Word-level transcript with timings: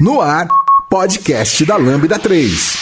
No 0.00 0.20
ar, 0.20 0.48
podcast 0.90 1.64
da 1.64 1.76
Lambda 1.76 2.18
3. 2.18 2.76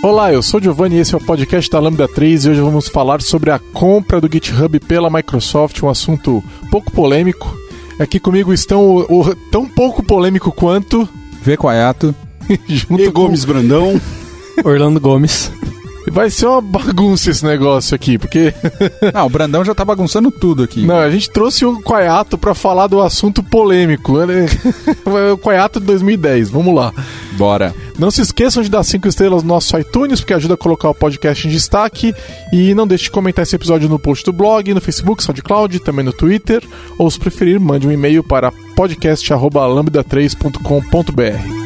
Olá, 0.00 0.32
eu 0.32 0.40
sou 0.40 0.62
Giovanni 0.62 0.94
e 0.94 0.98
esse 1.00 1.12
é 1.12 1.18
o 1.18 1.20
podcast 1.20 1.68
da 1.68 1.80
Lambda 1.80 2.06
3 2.06 2.44
e 2.44 2.50
hoje 2.50 2.60
vamos 2.60 2.86
falar 2.86 3.20
sobre 3.20 3.50
a 3.50 3.58
compra 3.58 4.20
do 4.20 4.32
GitHub 4.32 4.78
pela 4.78 5.10
Microsoft, 5.10 5.82
um 5.82 5.88
assunto 5.88 6.40
pouco 6.70 6.92
polêmico. 6.92 7.65
Aqui 7.98 8.20
comigo 8.20 8.52
estão 8.52 8.82
o, 8.82 9.20
o 9.20 9.34
tão 9.50 9.66
pouco 9.66 10.02
polêmico 10.02 10.52
quanto 10.52 11.08
V 11.42 11.56
Quaiato 11.56 12.14
junto 12.68 13.02
E 13.02 13.06
com- 13.10 13.22
Gomes 13.22 13.44
Brandão. 13.44 14.00
Orlando 14.64 15.00
Gomes. 15.00 15.50
Vai 16.10 16.30
ser 16.30 16.46
uma 16.46 16.60
bagunça 16.60 17.30
esse 17.30 17.44
negócio 17.44 17.94
aqui, 17.94 18.18
porque 18.18 18.52
Não, 19.12 19.26
o 19.26 19.28
Brandão 19.28 19.64
já 19.64 19.74
tá 19.74 19.84
bagunçando 19.84 20.30
tudo 20.30 20.62
aqui. 20.62 20.86
não, 20.86 20.98
a 20.98 21.10
gente 21.10 21.28
trouxe 21.30 21.64
o 21.66 21.80
Quaiato 21.82 22.38
pra 22.38 22.54
falar 22.54 22.86
do 22.86 23.02
assunto 23.02 23.42
polêmico. 23.42 24.14
O 25.32 25.38
Quaiato 25.38 25.80
de 25.80 25.86
2010. 25.86 26.50
Vamos 26.50 26.74
lá. 26.74 26.92
Bora. 27.32 27.74
Não 27.98 28.10
se 28.10 28.20
esqueçam 28.22 28.62
de 28.62 28.68
dar 28.68 28.82
5 28.82 29.08
estrelas 29.08 29.42
no 29.42 29.48
nosso 29.48 29.76
iTunes, 29.78 30.20
porque 30.20 30.34
ajuda 30.34 30.54
a 30.54 30.56
colocar 30.56 30.88
o 30.90 30.94
podcast 30.94 31.46
em 31.46 31.50
destaque. 31.50 32.14
E 32.52 32.74
não 32.74 32.86
deixe 32.86 33.04
de 33.04 33.10
comentar 33.10 33.42
esse 33.42 33.56
episódio 33.56 33.88
no 33.88 33.98
post 33.98 34.24
do 34.24 34.32
blog, 34.32 34.72
no 34.74 34.80
Facebook, 34.80 35.22
SoundCloud, 35.22 35.78
também 35.80 36.04
no 36.04 36.12
Twitter. 36.12 36.62
Ou 36.98 37.10
se 37.10 37.18
preferir, 37.18 37.58
mande 37.60 37.86
um 37.86 37.92
e-mail 37.92 38.22
para 38.22 38.52
podcast.lambda3.com.br. 38.74 41.65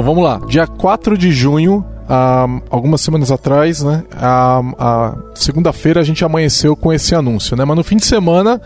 Bom, 0.00 0.04
vamos 0.14 0.24
lá. 0.24 0.40
Dia 0.48 0.66
4 0.66 1.18
de 1.18 1.30
junho, 1.30 1.84
há 2.08 2.46
algumas 2.70 3.02
semanas 3.02 3.30
atrás, 3.30 3.82
né? 3.82 4.02
A, 4.16 4.62
a 4.78 5.14
segunda-feira 5.34 6.00
a 6.00 6.02
gente 6.02 6.24
amanheceu 6.24 6.74
com 6.74 6.90
esse 6.90 7.14
anúncio, 7.14 7.54
né? 7.54 7.66
Mas 7.66 7.76
no 7.76 7.84
fim 7.84 7.96
de 7.96 8.06
semana 8.06 8.58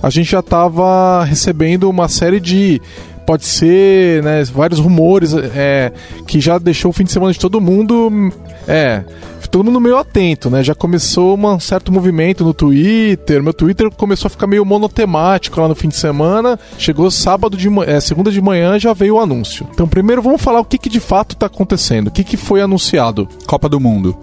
a 0.00 0.08
gente 0.10 0.30
já 0.30 0.38
estava 0.38 1.24
recebendo 1.24 1.90
uma 1.90 2.06
série 2.06 2.38
de. 2.38 2.80
Pode 3.26 3.46
ser, 3.46 4.22
né? 4.22 4.44
Vários 4.44 4.78
rumores 4.78 5.34
é, 5.34 5.92
que 6.24 6.40
já 6.40 6.56
deixou 6.56 6.90
o 6.90 6.94
fim 6.94 7.02
de 7.02 7.10
semana 7.10 7.32
de 7.32 7.40
todo 7.40 7.60
mundo. 7.60 8.32
É. 8.68 9.02
Todo 9.50 9.64
mundo 9.64 9.80
meio 9.80 9.96
atento, 9.96 10.48
né? 10.48 10.62
Já 10.62 10.74
começou 10.76 11.34
uma- 11.34 11.54
um 11.54 11.60
certo 11.60 11.90
movimento 11.90 12.44
no 12.44 12.54
Twitter. 12.54 13.42
Meu 13.42 13.52
Twitter 13.52 13.90
começou 13.90 14.28
a 14.28 14.30
ficar 14.30 14.46
meio 14.46 14.64
monotemático 14.64 15.60
lá 15.60 15.66
no 15.66 15.74
fim 15.74 15.88
de 15.88 15.96
semana. 15.96 16.58
Chegou 16.78 17.10
sábado 17.10 17.56
de 17.56 17.68
manhã, 17.68 17.90
é, 17.90 18.00
segunda 18.00 18.30
de 18.30 18.40
manhã 18.40 18.78
já 18.78 18.92
veio 18.92 19.16
o 19.16 19.20
anúncio. 19.20 19.66
Então, 19.72 19.88
primeiro 19.88 20.22
vamos 20.22 20.40
falar 20.40 20.60
o 20.60 20.64
que, 20.64 20.78
que 20.78 20.88
de 20.88 21.00
fato 21.00 21.32
está 21.32 21.46
acontecendo. 21.46 22.06
O 22.06 22.10
que, 22.12 22.22
que 22.22 22.36
foi 22.36 22.60
anunciado? 22.60 23.28
Copa 23.46 23.68
do 23.68 23.80
Mundo. 23.80 24.16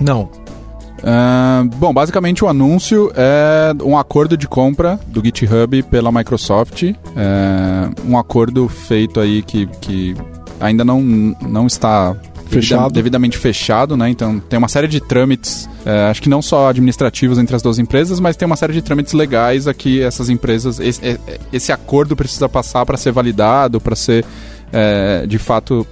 Não. 0.00 0.28
Ah, 1.02 1.64
bom, 1.76 1.94
basicamente 1.94 2.44
o 2.44 2.48
anúncio 2.48 3.10
é 3.14 3.72
um 3.82 3.96
acordo 3.96 4.36
de 4.36 4.46
compra 4.48 4.98
do 5.06 5.24
GitHub 5.24 5.82
pela 5.84 6.10
Microsoft. 6.12 6.82
É 7.16 7.88
um 8.06 8.18
acordo 8.18 8.68
feito 8.68 9.20
aí 9.20 9.42
que, 9.42 9.66
que 9.80 10.14
ainda 10.60 10.84
não, 10.84 11.00
não 11.40 11.66
está 11.66 12.14
Fechado. 12.50 12.92
devidamente 12.92 13.38
fechado, 13.38 13.96
né? 13.96 14.08
Então 14.10 14.40
tem 14.40 14.58
uma 14.58 14.68
série 14.68 14.88
de 14.88 15.00
trâmites, 15.00 15.68
é, 15.84 16.10
acho 16.10 16.20
que 16.22 16.28
não 16.28 16.42
só 16.42 16.68
administrativos 16.68 17.38
entre 17.38 17.54
as 17.54 17.62
duas 17.62 17.78
empresas, 17.78 18.18
mas 18.20 18.36
tem 18.36 18.46
uma 18.46 18.56
série 18.56 18.72
de 18.72 18.82
trâmites 18.82 19.12
legais 19.12 19.66
aqui 19.68 20.00
essas 20.02 20.28
empresas. 20.28 20.80
Esse, 20.80 21.04
é- 21.04 21.18
é- 21.26 21.40
esse 21.52 21.72
acordo 21.72 22.16
precisa 22.16 22.48
passar 22.48 22.84
para 22.84 22.96
ser 22.96 23.12
validado, 23.12 23.80
para 23.80 23.94
ser 23.96 24.24
é, 24.72 25.26
de 25.26 25.38
fato 25.38 25.86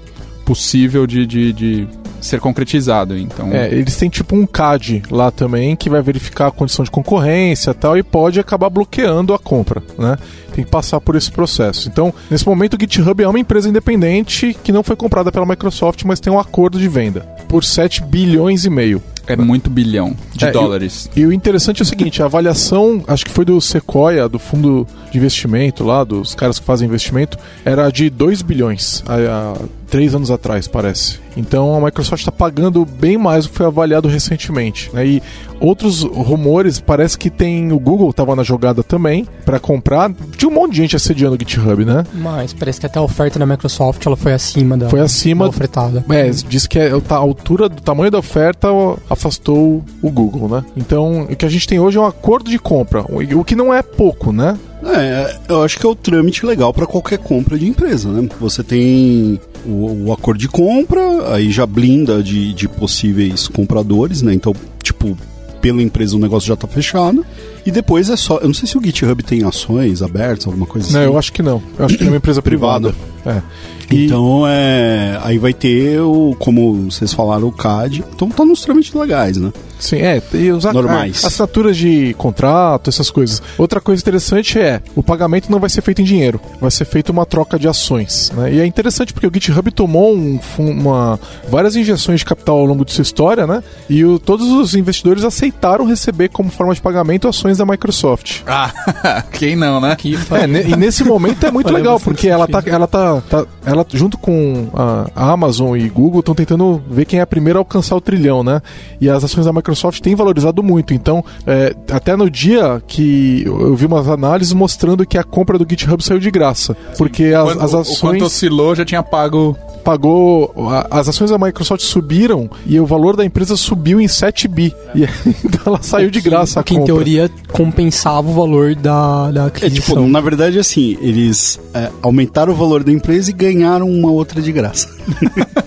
possível 0.45 1.07
de, 1.07 1.27
de, 1.27 1.53
de 1.53 1.89
ser 2.21 2.41
concretizado. 2.41 3.17
Então, 3.17 3.53
É, 3.53 3.73
eles 3.73 3.97
têm 3.97 4.09
tipo 4.09 4.35
um 4.37 4.47
CAD 4.47 5.03
lá 5.11 5.31
também 5.31 5.77
que 5.77 5.89
vai 5.91 6.03
verificar 6.03 6.49
a 6.49 6.51
condição 6.51 6.85
de 6.85 6.91
concorrência 6.91 7.71
e 7.71 7.75
tal 7.75 7.97
e 7.97 8.03
pode 8.03 8.41
acabar 8.41 8.69
bloqueando 8.71 9.33
a 9.35 9.39
compra, 9.39 9.83
né? 9.99 10.17
Tem 10.55 10.65
que 10.65 10.71
passar 10.71 11.01
por 11.01 11.15
esse 11.15 11.31
processo. 11.31 11.89
Então, 11.89 12.13
nesse 12.31 12.47
momento, 12.47 12.75
o 12.75 12.79
GitHub 12.81 13.23
é 13.23 13.29
uma 13.29 13.39
empresa 13.39 13.69
independente 13.69 14.57
que 14.65 14.73
não 14.73 14.83
foi 14.83 14.97
comprada 14.97 15.31
pela 15.31 15.47
Microsoft, 15.47 16.03
mas 16.05 16.19
tem 16.21 16.33
um 16.33 16.39
acordo 16.39 16.79
de 16.79 16.89
venda 16.89 17.21
por 17.49 17.63
7 17.65 18.03
bilhões 18.03 18.65
e 18.65 18.71
meio. 18.71 19.03
é 19.27 19.37
muito 19.37 19.69
bilhão 19.69 20.17
de 20.35 20.47
É, 20.47 20.51
dólares. 20.51 21.11
E 21.15 21.25
o 21.27 21.33
interessante 21.33 21.81
é 21.81 21.85
o 21.85 21.87
seguinte, 21.87 22.23
a 22.23 22.25
avaliação, 22.25 23.05
acho 23.07 23.27
que 23.27 23.31
foi 23.31 23.45
do 23.45 23.61
Sequoia, 23.61 24.27
do 24.27 24.39
fundo 24.39 24.87
de 25.13 25.19
investimento 25.19 25.85
lá, 25.85 26.03
dos 26.03 26.35
caras 26.35 26.59
que 26.59 26.65
fazem 26.65 26.89
investimento, 26.89 27.37
era 27.63 27.91
de 27.91 28.09
2 28.09 28.41
bilhões 28.41 29.05
há, 29.07 29.17
há 29.53 29.55
três 29.91 30.15
anos 30.15 30.31
atrás, 30.31 30.69
parece. 30.69 31.19
Então 31.37 31.75
a 31.75 31.81
Microsoft 31.81 32.21
está 32.21 32.33
pagando 32.33 32.85
bem 32.85 33.17
mais 33.17 33.45
do 33.45 33.51
que 33.51 33.57
foi 33.57 33.67
avaliado 33.67 34.09
recentemente. 34.09 34.91
Né? 34.93 35.07
E 35.07 35.23
outros 35.61 36.03
rumores, 36.03 36.81
parece 36.81 37.17
que 37.17 37.31
tem 37.31 37.73
o 37.73 37.79
Google 37.79 38.11
estava 38.11 38.35
na 38.35 38.43
jogada 38.43 38.83
também 38.83 39.27
para 39.45 39.59
comprar. 39.59 40.11
Tinha 40.37 40.51
um 40.51 40.55
monte 40.55 40.73
de 40.73 40.79
gente 40.79 40.97
assediando 40.97 41.37
o 41.37 41.39
GitHub, 41.39 41.85
né? 41.85 42.05
Mas 42.15 42.53
parece 42.53 42.81
que 42.81 42.87
até 42.87 42.99
a 42.99 43.03
oferta 43.03 43.39
da 43.39 43.47
Microsoft 43.47 44.05
ela 44.05 44.17
foi 44.17 44.33
acima 44.33 44.77
da, 44.77 44.89
Foi 44.89 45.01
acima 45.01 45.45
da 45.45 45.51
ofertada. 45.51 46.05
É, 46.11 46.29
diz 46.31 46.67
que 46.67 46.79
é- 46.79 46.91
a 46.91 47.15
altura 47.15 47.69
do 47.69 47.81
tamanho 47.81 48.11
da 48.11 48.19
oferta 48.19 48.69
afastou 49.09 49.85
o 50.03 50.11
Google, 50.11 50.49
né? 50.49 50.65
Então, 50.77 51.23
o 51.23 51.37
que 51.37 51.45
a 51.45 51.49
gente 51.49 51.67
tem 51.67 51.79
hoje 51.79 51.99
é 51.99 52.01
um 52.01 52.07
acordo 52.07 52.51
de 52.51 52.59
compra, 52.59 53.05
o 53.09 53.45
que 53.45 53.55
não 53.55 53.73
é 53.73 53.83
pouco, 53.83 54.33
né? 54.33 54.57
É, 54.89 55.37
eu 55.49 55.63
acho 55.63 55.79
que 55.79 55.87
é 55.87 55.89
o 55.89 55.95
trâmite 55.95 56.47
legal 56.47 56.73
para 56.73 56.87
qualquer 56.87 57.19
compra 57.19 57.59
de 57.59 57.69
empresa, 57.69 58.11
né? 58.11 58.29
Você 58.41 58.63
tem 58.63 59.39
o, 59.67 60.07
o 60.07 60.13
acordo 60.13 60.39
de 60.39 60.49
compra, 60.49 61.35
aí 61.35 61.51
já 61.51 61.67
blinda 61.67 62.23
de, 62.23 62.55
de 62.55 62.69
possíveis 62.69 63.49
compradores, 63.49 64.23
né? 64.23 64.33
Então, 64.33 64.55
tipo, 64.83 65.17
pela 65.61 65.83
empresa 65.83 66.17
o 66.17 66.19
negócio 66.19 66.49
já 66.49 66.57
tá 66.57 66.67
fechado. 66.67 67.25
E 67.69 67.71
depois 67.71 68.09
é 68.09 68.17
só. 68.17 68.39
Eu 68.39 68.47
não 68.49 68.55
sei 68.55 68.67
se 68.67 68.77
o 68.79 68.83
GitHub 68.83 69.23
tem 69.23 69.45
ações 69.45 70.03
abertas, 70.03 70.47
alguma 70.47 70.67
coisa 70.67 70.87
assim. 70.89 70.97
Não, 70.97 71.03
eu 71.03 71.19
acho 71.19 71.33
que 71.33 71.43
não. 71.43 71.63
Eu 71.79 71.85
acho 71.85 71.99
que 71.99 72.05
é 72.05 72.09
uma 72.09 72.17
empresa 72.17 72.41
privada. 72.41 72.95
É. 73.27 73.43
E- 73.91 74.07
Então 74.07 74.45
é. 74.47 75.19
Aí 75.23 75.39
vai 75.39 75.53
ter 75.53 76.01
o. 76.01 76.35
Como 76.39 76.91
vocês 76.91 77.13
falaram, 77.13 77.49
o 77.49 77.53
CAD. 77.53 78.05
Então 78.15 78.29
tá 78.31 78.45
nos 78.45 78.61
trâmites 78.63 78.93
legais, 78.95 79.37
né? 79.37 79.53
Sim, 79.79 79.97
é. 79.99 80.21
E 80.35 80.51
os 80.51 80.65
Normais. 80.65 81.23
a- 81.25 81.29
assinaturas 81.29 81.77
de 81.77 82.13
contrato, 82.19 82.91
essas 82.91 83.11
coisas. 83.11 83.41
Outra 83.57 83.81
coisa 83.81 84.03
interessante 84.03 84.59
é, 84.59 84.83
o 84.97 85.03
pagamento 85.05 85.51
não 85.53 85.61
vai 85.61 85.71
ser 85.71 85.83
feito 85.83 86.01
em 86.03 86.05
dinheiro, 86.05 86.41
vai 86.61 86.71
ser 86.71 86.85
feito 86.85 87.11
uma 87.11 87.25
troca 87.25 87.57
de 87.59 87.69
ações. 87.69 88.33
Né? 88.35 88.55
E 88.55 88.61
é 88.61 88.67
interessante 88.67 89.13
porque 89.13 89.27
o 89.29 89.31
GitHub 89.33 89.71
tomou 89.71 90.15
um 90.17 90.39
uma, 90.59 91.19
várias 91.49 91.77
injeções 91.77 92.21
de 92.21 92.27
capital 92.27 92.59
ao 92.59 92.65
longo 92.67 92.85
de 92.85 92.93
sua 92.93 93.03
história, 93.03 93.47
né? 93.47 93.63
E 93.89 94.05
o- 94.05 94.19
todos 94.19 94.49
os 94.51 94.75
investidores 94.75 95.23
aceitaram 95.23 95.85
receber 95.87 96.29
como 96.31 96.51
forma 96.51 96.75
de 96.75 96.81
pagamento 96.81 97.29
ações 97.29 97.58
da 97.59 97.67
Microsoft. 97.67 98.43
Ah, 98.49 99.23
quem 99.33 99.55
não, 99.55 99.81
né? 99.81 99.95
Que 99.97 100.19
É, 100.33 100.47
ne- 100.47 100.63
e 100.65 100.77
nesse 100.77 101.05
momento 101.05 101.45
é 101.47 101.51
muito 101.51 101.73
legal, 101.73 102.01
porque 102.01 102.29
ela 102.29 102.47
tá, 102.49 102.63
ela 102.67 102.87
tá, 102.87 103.21
tá- 103.23 103.47
ela 103.65 103.87
junto 103.93 104.17
com 104.19 104.69
a 104.75 105.31
Amazon 105.33 105.77
e 105.77 105.89
Google 105.89 106.21
estão 106.21 106.35
tentando 106.35 106.83
ver 106.91 107.05
quem 107.05 107.19
é 107.19 107.23
a 107.23 107.27
primeira 107.27 107.59
a 107.59 107.61
alcançar 107.61 107.95
o 107.97 108.01
trilhão, 108.01 108.43
né? 108.43 108.61
E 109.01 109.09
as 109.09 109.23
ações 109.23 109.47
da 109.47 109.53
Microsoft 109.53 110.01
têm 110.01 110.15
valorizado 110.15 110.63
muito. 110.63 110.93
Então, 110.95 111.25
é, 111.47 111.75
até 111.91 112.17
no 112.17 112.31
dia 112.31 112.83
que 112.87 113.43
eu 113.47 113.75
vi 113.77 113.87
umas 113.87 114.09
análises 114.09 114.53
mostrando 114.53 115.07
que 115.07 115.19
a 115.19 115.25
compra 115.25 115.59
do 115.59 115.67
GitHub 115.69 116.03
saiu 116.03 116.19
de 116.19 116.31
graça, 116.31 116.77
porque 116.97 117.27
as, 117.27 117.45
Quando- 117.45 117.63
as 117.63 117.73
o- 117.73 117.79
O 117.79 117.85
quanto 117.85 117.93
ações 117.93 118.23
oscilou 118.23 118.75
já 118.75 118.85
tinha 118.85 119.03
pago 119.03 119.57
pagou. 119.79 120.53
a- 120.71 120.99
As 120.99 121.09
ações 121.09 121.31
da 121.31 121.39
Microsoft 121.39 121.83
subiram 121.83 122.51
e 122.67 122.79
o 122.81 122.87
valor 122.87 123.17
da 123.17 123.25
empresa 123.25 123.57
subiu 123.57 124.01
em 124.01 124.09
7 124.09 124.47
bi. 124.49 124.75
E 124.95 125.05
aí, 125.05 125.11
então 125.45 125.61
ela 125.67 125.83
saiu 125.83 126.11
de 126.11 126.21
graça 126.21 126.61
a 126.61 126.63
que 126.63 126.75
em 126.75 126.79
compra. 126.79 126.95
teoria 126.95 127.31
compensava 127.53 128.29
o 128.29 128.33
valor 128.35 128.75
da, 128.75 129.31
da 129.31 129.45
É 129.45 129.47
aquisição. 129.47 129.97
tipo, 129.97 130.09
na 130.09 130.21
verdade, 130.21 130.59
assim, 130.59 130.97
eles 131.01 131.59
é, 131.75 131.89
aumentaram 132.03 132.53
o 132.53 132.57
valor 132.57 132.83
da 132.85 132.93
empresa 132.93 133.31
e 133.31 133.33
ganharam 133.33 133.89
uma 133.89 134.11
outra 134.11 134.41
de 134.43 134.53
graça. 134.53 134.89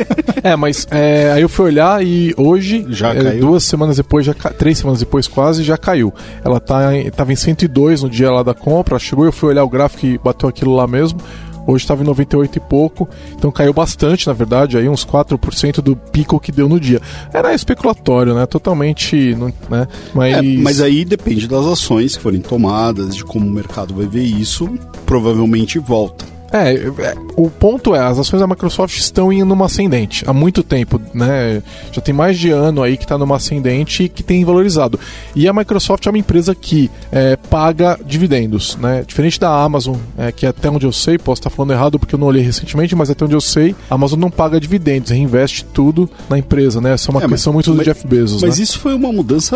É, 0.44 0.56
mas 0.56 0.88
é, 0.90 1.32
aí 1.34 1.42
eu 1.44 1.50
fui 1.50 1.66
olhar 1.68 2.04
e 2.04 2.34
hoje, 2.36 2.84
Já 2.90 3.14
é, 3.14 3.24
caiu? 3.24 3.42
duas 3.42 3.64
semanas 3.64 3.98
depois, 3.98 4.26
já 4.26 4.34
três 4.34 4.80
semanas 4.80 5.00
depois 5.00 5.28
quase, 5.28 5.62
já 5.62 5.78
caiu. 5.78 6.12
Ela 6.44 6.60
tá 6.60 6.96
em, 6.98 7.12
tava 7.12 7.32
em 7.32 7.36
102 7.36 8.02
no 8.02 8.10
dia 8.10 8.32
lá 8.32 8.42
da 8.42 8.54
compra, 8.54 8.98
chegou, 8.98 9.24
eu 9.26 9.32
fui 9.32 9.50
olhar 9.50 9.64
o 9.64 9.70
gráfico 9.70 10.04
e 10.08 10.18
bateu 10.18 10.50
aquilo 10.50 10.74
lá 10.76 10.88
mesmo. 10.88 11.20
Hoje 11.68 11.84
estava 11.84 12.02
em 12.02 12.06
98 12.06 12.58
e 12.58 12.60
pouco, 12.60 13.08
então 13.36 13.52
caiu 13.52 13.74
bastante, 13.74 14.28
na 14.28 14.34
verdade, 14.34 14.78
aí 14.78 14.90
uns 14.90 15.06
4% 15.06 15.82
do 15.82 15.96
pico 15.96 16.40
que 16.40 16.52
deu 16.52 16.68
no 16.68 16.80
dia. 16.80 17.00
Era 17.34 17.54
especulatório, 17.54 18.34
né? 18.34 18.46
Totalmente, 18.46 19.36
não- 19.36 19.54
né? 19.70 19.88
Mas, 20.14 20.36
É, 20.38 20.42
mas 20.42 20.82
aí 20.82 21.06
depende 21.06 21.48
das 21.48 21.66
ações 21.66 22.16
que 22.18 22.24
forem 22.24 22.42
tomadas, 22.42 23.16
de 23.16 23.24
como 23.24 23.46
o 23.48 23.52
mercado 23.52 23.94
vai 23.94 24.06
ver 24.06 24.24
isso, 24.24 24.70
provavelmente 25.06 25.78
volta. 25.80 26.26
É, 26.54 26.74
é, 26.74 27.16
o 27.38 27.50
ponto 27.50 27.96
é, 27.96 28.00
as 28.00 28.20
ações 28.20 28.40
da 28.40 28.48
Microsoft 28.48 28.98
estão 28.98 29.32
indo 29.32 29.46
numa 29.46 29.66
ascendente 29.66 30.24
há 30.28 30.34
muito 30.34 30.64
tempo, 30.64 31.00
né? 31.14 31.64
Já 31.92 32.02
tem 32.02 32.14
mais 32.14 32.38
de 32.38 32.50
ano 32.52 32.84
aí 32.84 32.98
que 32.98 33.04
está 33.04 33.18
numa 33.18 33.38
ascendente 33.38 34.04
e 34.04 34.10
que 34.10 34.22
tem 34.22 34.44
valorizado. 34.44 35.00
E 35.36 35.48
a 35.48 35.54
Microsoft 35.54 36.06
é 36.06 36.10
uma 36.10 36.18
empresa 36.18 36.54
que 36.54 36.92
é, 37.12 37.36
paga 37.36 37.98
dividendos, 38.06 38.76
né? 38.78 39.04
Diferente 39.08 39.40
da 39.40 39.50
Amazon, 39.64 39.96
é, 40.18 40.32
que 40.32 40.46
até 40.46 40.70
onde 40.70 40.86
eu 40.86 40.92
sei, 40.92 41.18
posso 41.18 41.40
estar 41.40 41.50
falando 41.50 41.72
errado 41.72 41.98
porque 41.98 42.16
eu 42.16 42.20
não 42.20 42.28
olhei 42.28 42.44
recentemente, 42.44 42.96
mas 42.96 43.10
até 43.10 43.24
onde 43.24 43.34
eu 43.36 43.42
sei, 43.42 43.76
a 43.90 43.96
Amazon 43.96 44.20
não 44.20 44.30
paga 44.30 44.60
dividendos, 44.60 45.12
reinveste 45.12 45.64
tudo 45.66 46.10
na 46.30 46.38
empresa, 46.38 46.82
né? 46.82 46.94
Essa 46.94 47.10
é 47.10 47.12
uma 47.12 47.20
É, 47.22 47.24
mas- 47.24 47.32
questão 47.32 47.54
muito 47.54 47.72
do 47.72 47.78
mas- 47.78 47.86
Jeff 47.86 48.06
Bezos, 48.06 48.42
Mas 48.42 48.58
né? 48.58 48.64
isso 48.64 48.80
foi 48.80 48.94
uma 48.94 49.12
mudança. 49.12 49.56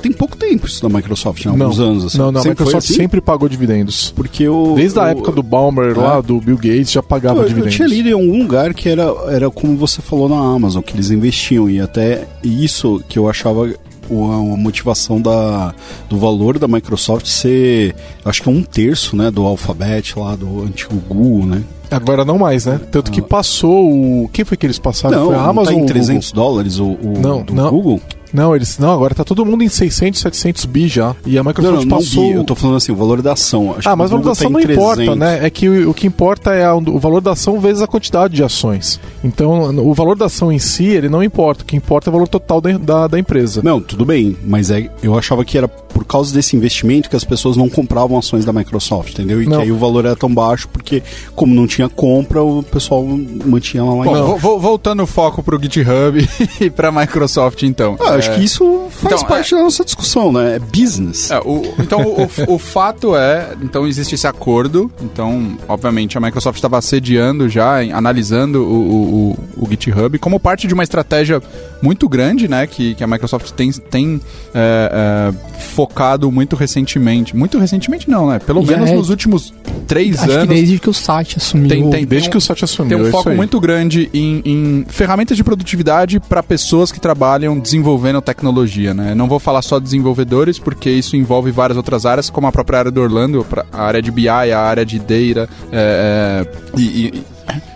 Tem 0.00 0.12
pouco 0.12 0.36
tempo 0.36 0.66
isso 0.66 0.80
da 0.86 0.88
Microsoft, 0.94 1.44
né? 1.46 1.52
não, 1.56 1.66
Alguns 1.66 1.80
anos. 1.80 2.04
Assim. 2.06 2.18
não, 2.18 2.30
não, 2.30 2.40
a 2.40 2.42
Sempre 2.42 2.64
Microsoft 2.64 2.84
assim? 2.90 2.94
sempre 2.94 3.20
pagou 3.20 3.48
dividendos. 3.48 4.12
Porque 4.14 4.48
o. 4.48 4.74
Desde 4.76 4.98
a 5.00 5.08
época 5.08 5.32
do 5.32 5.42
Balmer 5.42 5.98
lá, 5.98 6.11
Do 6.20 6.40
Bill 6.40 6.56
Gates, 6.56 6.90
já 6.92 7.02
pagava 7.02 7.38
Eu, 7.38 7.42
eu 7.42 7.48
dividendos. 7.48 7.74
tinha 7.74 7.88
lido 7.88 8.08
em 8.08 8.12
algum 8.12 8.38
lugar 8.38 8.74
que 8.74 8.88
era, 8.88 9.04
era 9.28 9.50
como 9.50 9.76
você 9.76 10.02
falou 10.02 10.28
na 10.28 10.36
Amazon, 10.36 10.82
que 10.82 10.94
eles 10.94 11.10
investiam 11.10 11.68
e 11.70 11.80
até 11.80 12.26
isso 12.42 13.02
que 13.08 13.18
eu 13.18 13.28
achava 13.28 13.72
uma, 14.10 14.56
motivação 14.56 15.20
da, 15.20 15.74
do 16.08 16.18
valor 16.18 16.58
da 16.58 16.68
Microsoft 16.68 17.26
ser, 17.26 17.94
acho 18.24 18.42
que 18.42 18.48
é 18.48 18.52
um 18.52 18.62
terço, 18.62 19.16
né, 19.16 19.30
do 19.30 19.44
Alphabet 19.44 20.18
lá, 20.18 20.36
do 20.36 20.62
antigo 20.62 20.96
Google, 21.08 21.46
né? 21.46 21.62
Agora 21.90 22.24
não 22.24 22.38
mais, 22.38 22.64
né? 22.64 22.80
Tanto 22.90 23.10
que 23.12 23.20
passou 23.20 24.24
o. 24.24 24.30
Quem 24.32 24.46
foi 24.46 24.56
que 24.56 24.64
eles 24.64 24.78
passaram? 24.78 25.18
não, 25.18 25.26
foi 25.26 25.34
a 25.34 25.38
não 25.42 25.50
Amazon 25.50 25.72
tá 25.74 25.74
ou 25.74 25.80
em 25.80 25.84
o 25.84 25.86
300 25.86 26.32
dólares 26.32 26.78
o, 26.78 26.86
o 26.86 27.18
Não, 27.20 27.42
do 27.42 27.52
não. 27.52 27.68
Google? 27.70 28.00
Não, 28.32 28.54
eles. 28.56 28.78
Não, 28.78 28.90
agora 28.92 29.14
tá 29.14 29.24
todo 29.24 29.44
mundo 29.44 29.62
em 29.62 29.68
600, 29.68 30.20
700 30.20 30.64
bi 30.64 30.88
já. 30.88 31.14
E 31.26 31.36
a 31.38 31.42
Não, 31.42 31.50
Microsoft 31.50 31.74
não, 31.80 31.84
não 31.84 31.98
passou. 31.98 32.24
bi, 32.24 32.30
eu 32.32 32.44
tô 32.44 32.54
falando 32.54 32.76
assim, 32.76 32.92
o 32.92 32.96
valor 32.96 33.20
da 33.22 33.32
ação. 33.32 33.74
Acho 33.76 33.88
Ah, 33.88 33.94
mas 33.96 34.10
a 34.12 34.14
o 34.14 34.18
Google 34.18 34.34
valorização 34.34 34.46
tá 34.46 34.52
não 34.52 34.72
importa, 34.74 34.96
300. 34.96 35.18
né? 35.18 35.46
É 35.46 35.50
que 35.50 35.68
o, 35.68 35.90
o 35.90 35.94
que 35.94 36.06
importa 36.06 36.52
é 36.52 36.64
a- 36.64 36.74
o 36.74 36.98
valor 36.98 37.20
da 37.20 37.32
ação 37.32 37.60
vezes 37.60 37.82
a 37.82 37.86
quantidade 37.86 38.34
de 38.34 38.42
ações. 38.42 38.98
Então, 39.22 39.70
o 39.86 39.92
valor 39.94 40.16
da 40.16 40.26
ação 40.26 40.50
em 40.50 40.58
si, 40.58 40.84
ele 40.86 41.08
não 41.08 41.22
importa. 41.22 41.62
O 41.62 41.66
que 41.66 41.76
importa 41.76 42.08
é 42.08 42.10
o 42.10 42.12
valor 42.12 42.28
total 42.28 42.60
da, 42.60 42.72
da, 42.78 43.06
da 43.06 43.18
empresa. 43.18 43.60
Não, 43.62 43.80
tudo 43.80 44.04
bem, 44.04 44.36
mas 44.44 44.70
é, 44.70 44.88
eu 45.02 45.16
achava 45.18 45.44
que 45.44 45.56
era 45.58 45.68
por 45.68 46.04
causa 46.06 46.32
desse 46.32 46.56
investimento 46.56 47.10
que 47.10 47.16
as 47.16 47.24
pessoas 47.24 47.56
não 47.56 47.68
compravam 47.68 48.16
ações 48.18 48.44
da 48.46 48.52
Microsoft, 48.52 49.12
entendeu? 49.12 49.42
E 49.42 49.46
Não. 49.46 49.58
que 49.58 49.62
aí 49.64 49.72
o 49.72 49.76
valor 49.76 50.06
era 50.06 50.16
tão 50.16 50.32
baixo 50.32 50.66
porque, 50.68 51.02
como 51.34 51.54
não 51.54 51.66
tinha 51.66 51.88
compra, 51.88 52.42
o 52.42 52.62
pessoal 52.62 53.04
mantinha 53.44 53.84
lá 53.84 53.94
lá 53.94 54.04
Bom, 54.04 54.16
em 54.16 54.22
vo- 54.22 54.36
vo- 54.38 54.58
voltando 54.58 55.02
o 55.02 55.06
foco 55.06 55.42
pro 55.42 55.60
GitHub 55.62 56.26
e 56.60 56.70
pra 56.70 56.90
Microsoft, 56.90 57.62
então. 57.62 57.96
Ah, 58.00 58.18
acho 58.22 58.30
É, 58.30 58.34
que 58.36 58.44
isso 58.44 58.86
faz 58.90 59.14
então, 59.14 59.28
parte 59.28 59.54
da 59.54 59.62
nossa 59.62 59.84
discussão, 59.84 60.32
né? 60.32 60.56
É 60.56 60.58
business. 60.58 61.30
É, 61.30 61.38
o- 61.40 61.74
então, 61.78 62.00
o, 62.02 62.54
o 62.54 62.58
fato 62.58 63.14
é, 63.16 63.50
então 63.62 63.86
existe 63.86 64.14
esse 64.14 64.26
acordo. 64.26 64.90
Então, 65.02 65.56
obviamente, 65.68 66.16
a 66.16 66.20
Microsoft 66.20 66.56
estava 66.58 66.78
assediando 66.78 67.48
já, 67.48 67.82
em- 67.84 67.92
analisando 67.92 68.62
o, 68.62 68.72
o- 68.74 69.30
o- 69.58 69.64
o 69.64 69.68
GitHub 69.70 70.18
como 70.18 70.38
parte 70.40 70.66
de 70.66 70.74
uma 70.74 70.82
estratégia 70.82 71.42
muito 71.82 72.08
grande, 72.08 72.46
né? 72.48 72.66
Que, 72.66 72.94
que 72.94 73.02
a 73.02 73.06
Microsoft 73.06 73.50
tem, 73.52 73.70
tem 73.72 74.20
é, 74.54 75.32
é, 75.34 75.60
focado 75.60 76.30
muito 76.30 76.56
recentemente. 76.56 77.34
Muito 77.36 77.58
recentemente 77.58 78.08
não, 78.08 78.28
né? 78.28 78.38
Pelo 78.38 78.64
Já 78.64 78.72
menos 78.76 78.90
é- 78.90 78.94
nos 78.94 79.10
últimos 79.10 79.52
três 79.86 80.16
Acho 80.18 80.26
que 80.26 80.32
anos. 80.32 80.48
desde 80.48 80.78
que 80.78 80.88
o 80.90 80.94
Satya 80.94 81.38
assumiu. 81.38 81.68
Tem- 81.68 81.90
tem- 81.90 82.04
Desde 82.06 82.28
um- 82.28 82.30
que 82.30 82.36
o 82.36 82.40
Satya 82.40 82.64
assumiu. 82.64 82.96
Tem 82.98 83.06
um 83.06 83.08
é 83.08 83.10
foco 83.10 83.30
muito 83.30 83.58
grande 83.60 84.08
em, 84.14 84.42
em 84.44 84.84
ferramentas 84.88 85.36
de 85.36 85.42
produtividade 85.44 86.20
para 86.20 86.42
pessoas 86.42 86.92
que 86.92 87.00
trabalham 87.00 87.58
desenvolvendo 87.58 88.11
tecnologia, 88.20 88.92
né? 88.92 89.14
Não 89.14 89.28
vou 89.28 89.38
falar 89.38 89.62
só 89.62 89.78
desenvolvedores, 89.78 90.58
porque 90.58 90.90
isso 90.90 91.16
envolve 91.16 91.50
várias 91.50 91.76
outras 91.76 92.04
áreas, 92.04 92.28
como 92.28 92.46
a 92.46 92.52
própria 92.52 92.80
área 92.80 92.90
do 92.90 93.00
Orlando, 93.00 93.46
a 93.72 93.82
área 93.82 94.02
de 94.02 94.10
BI, 94.10 94.28
a 94.28 94.58
área 94.60 94.84
de 94.84 94.98
Data 94.98 95.48
é, 95.72 96.44
é, 96.44 96.78
e, 96.78 96.82
e- 96.82 97.24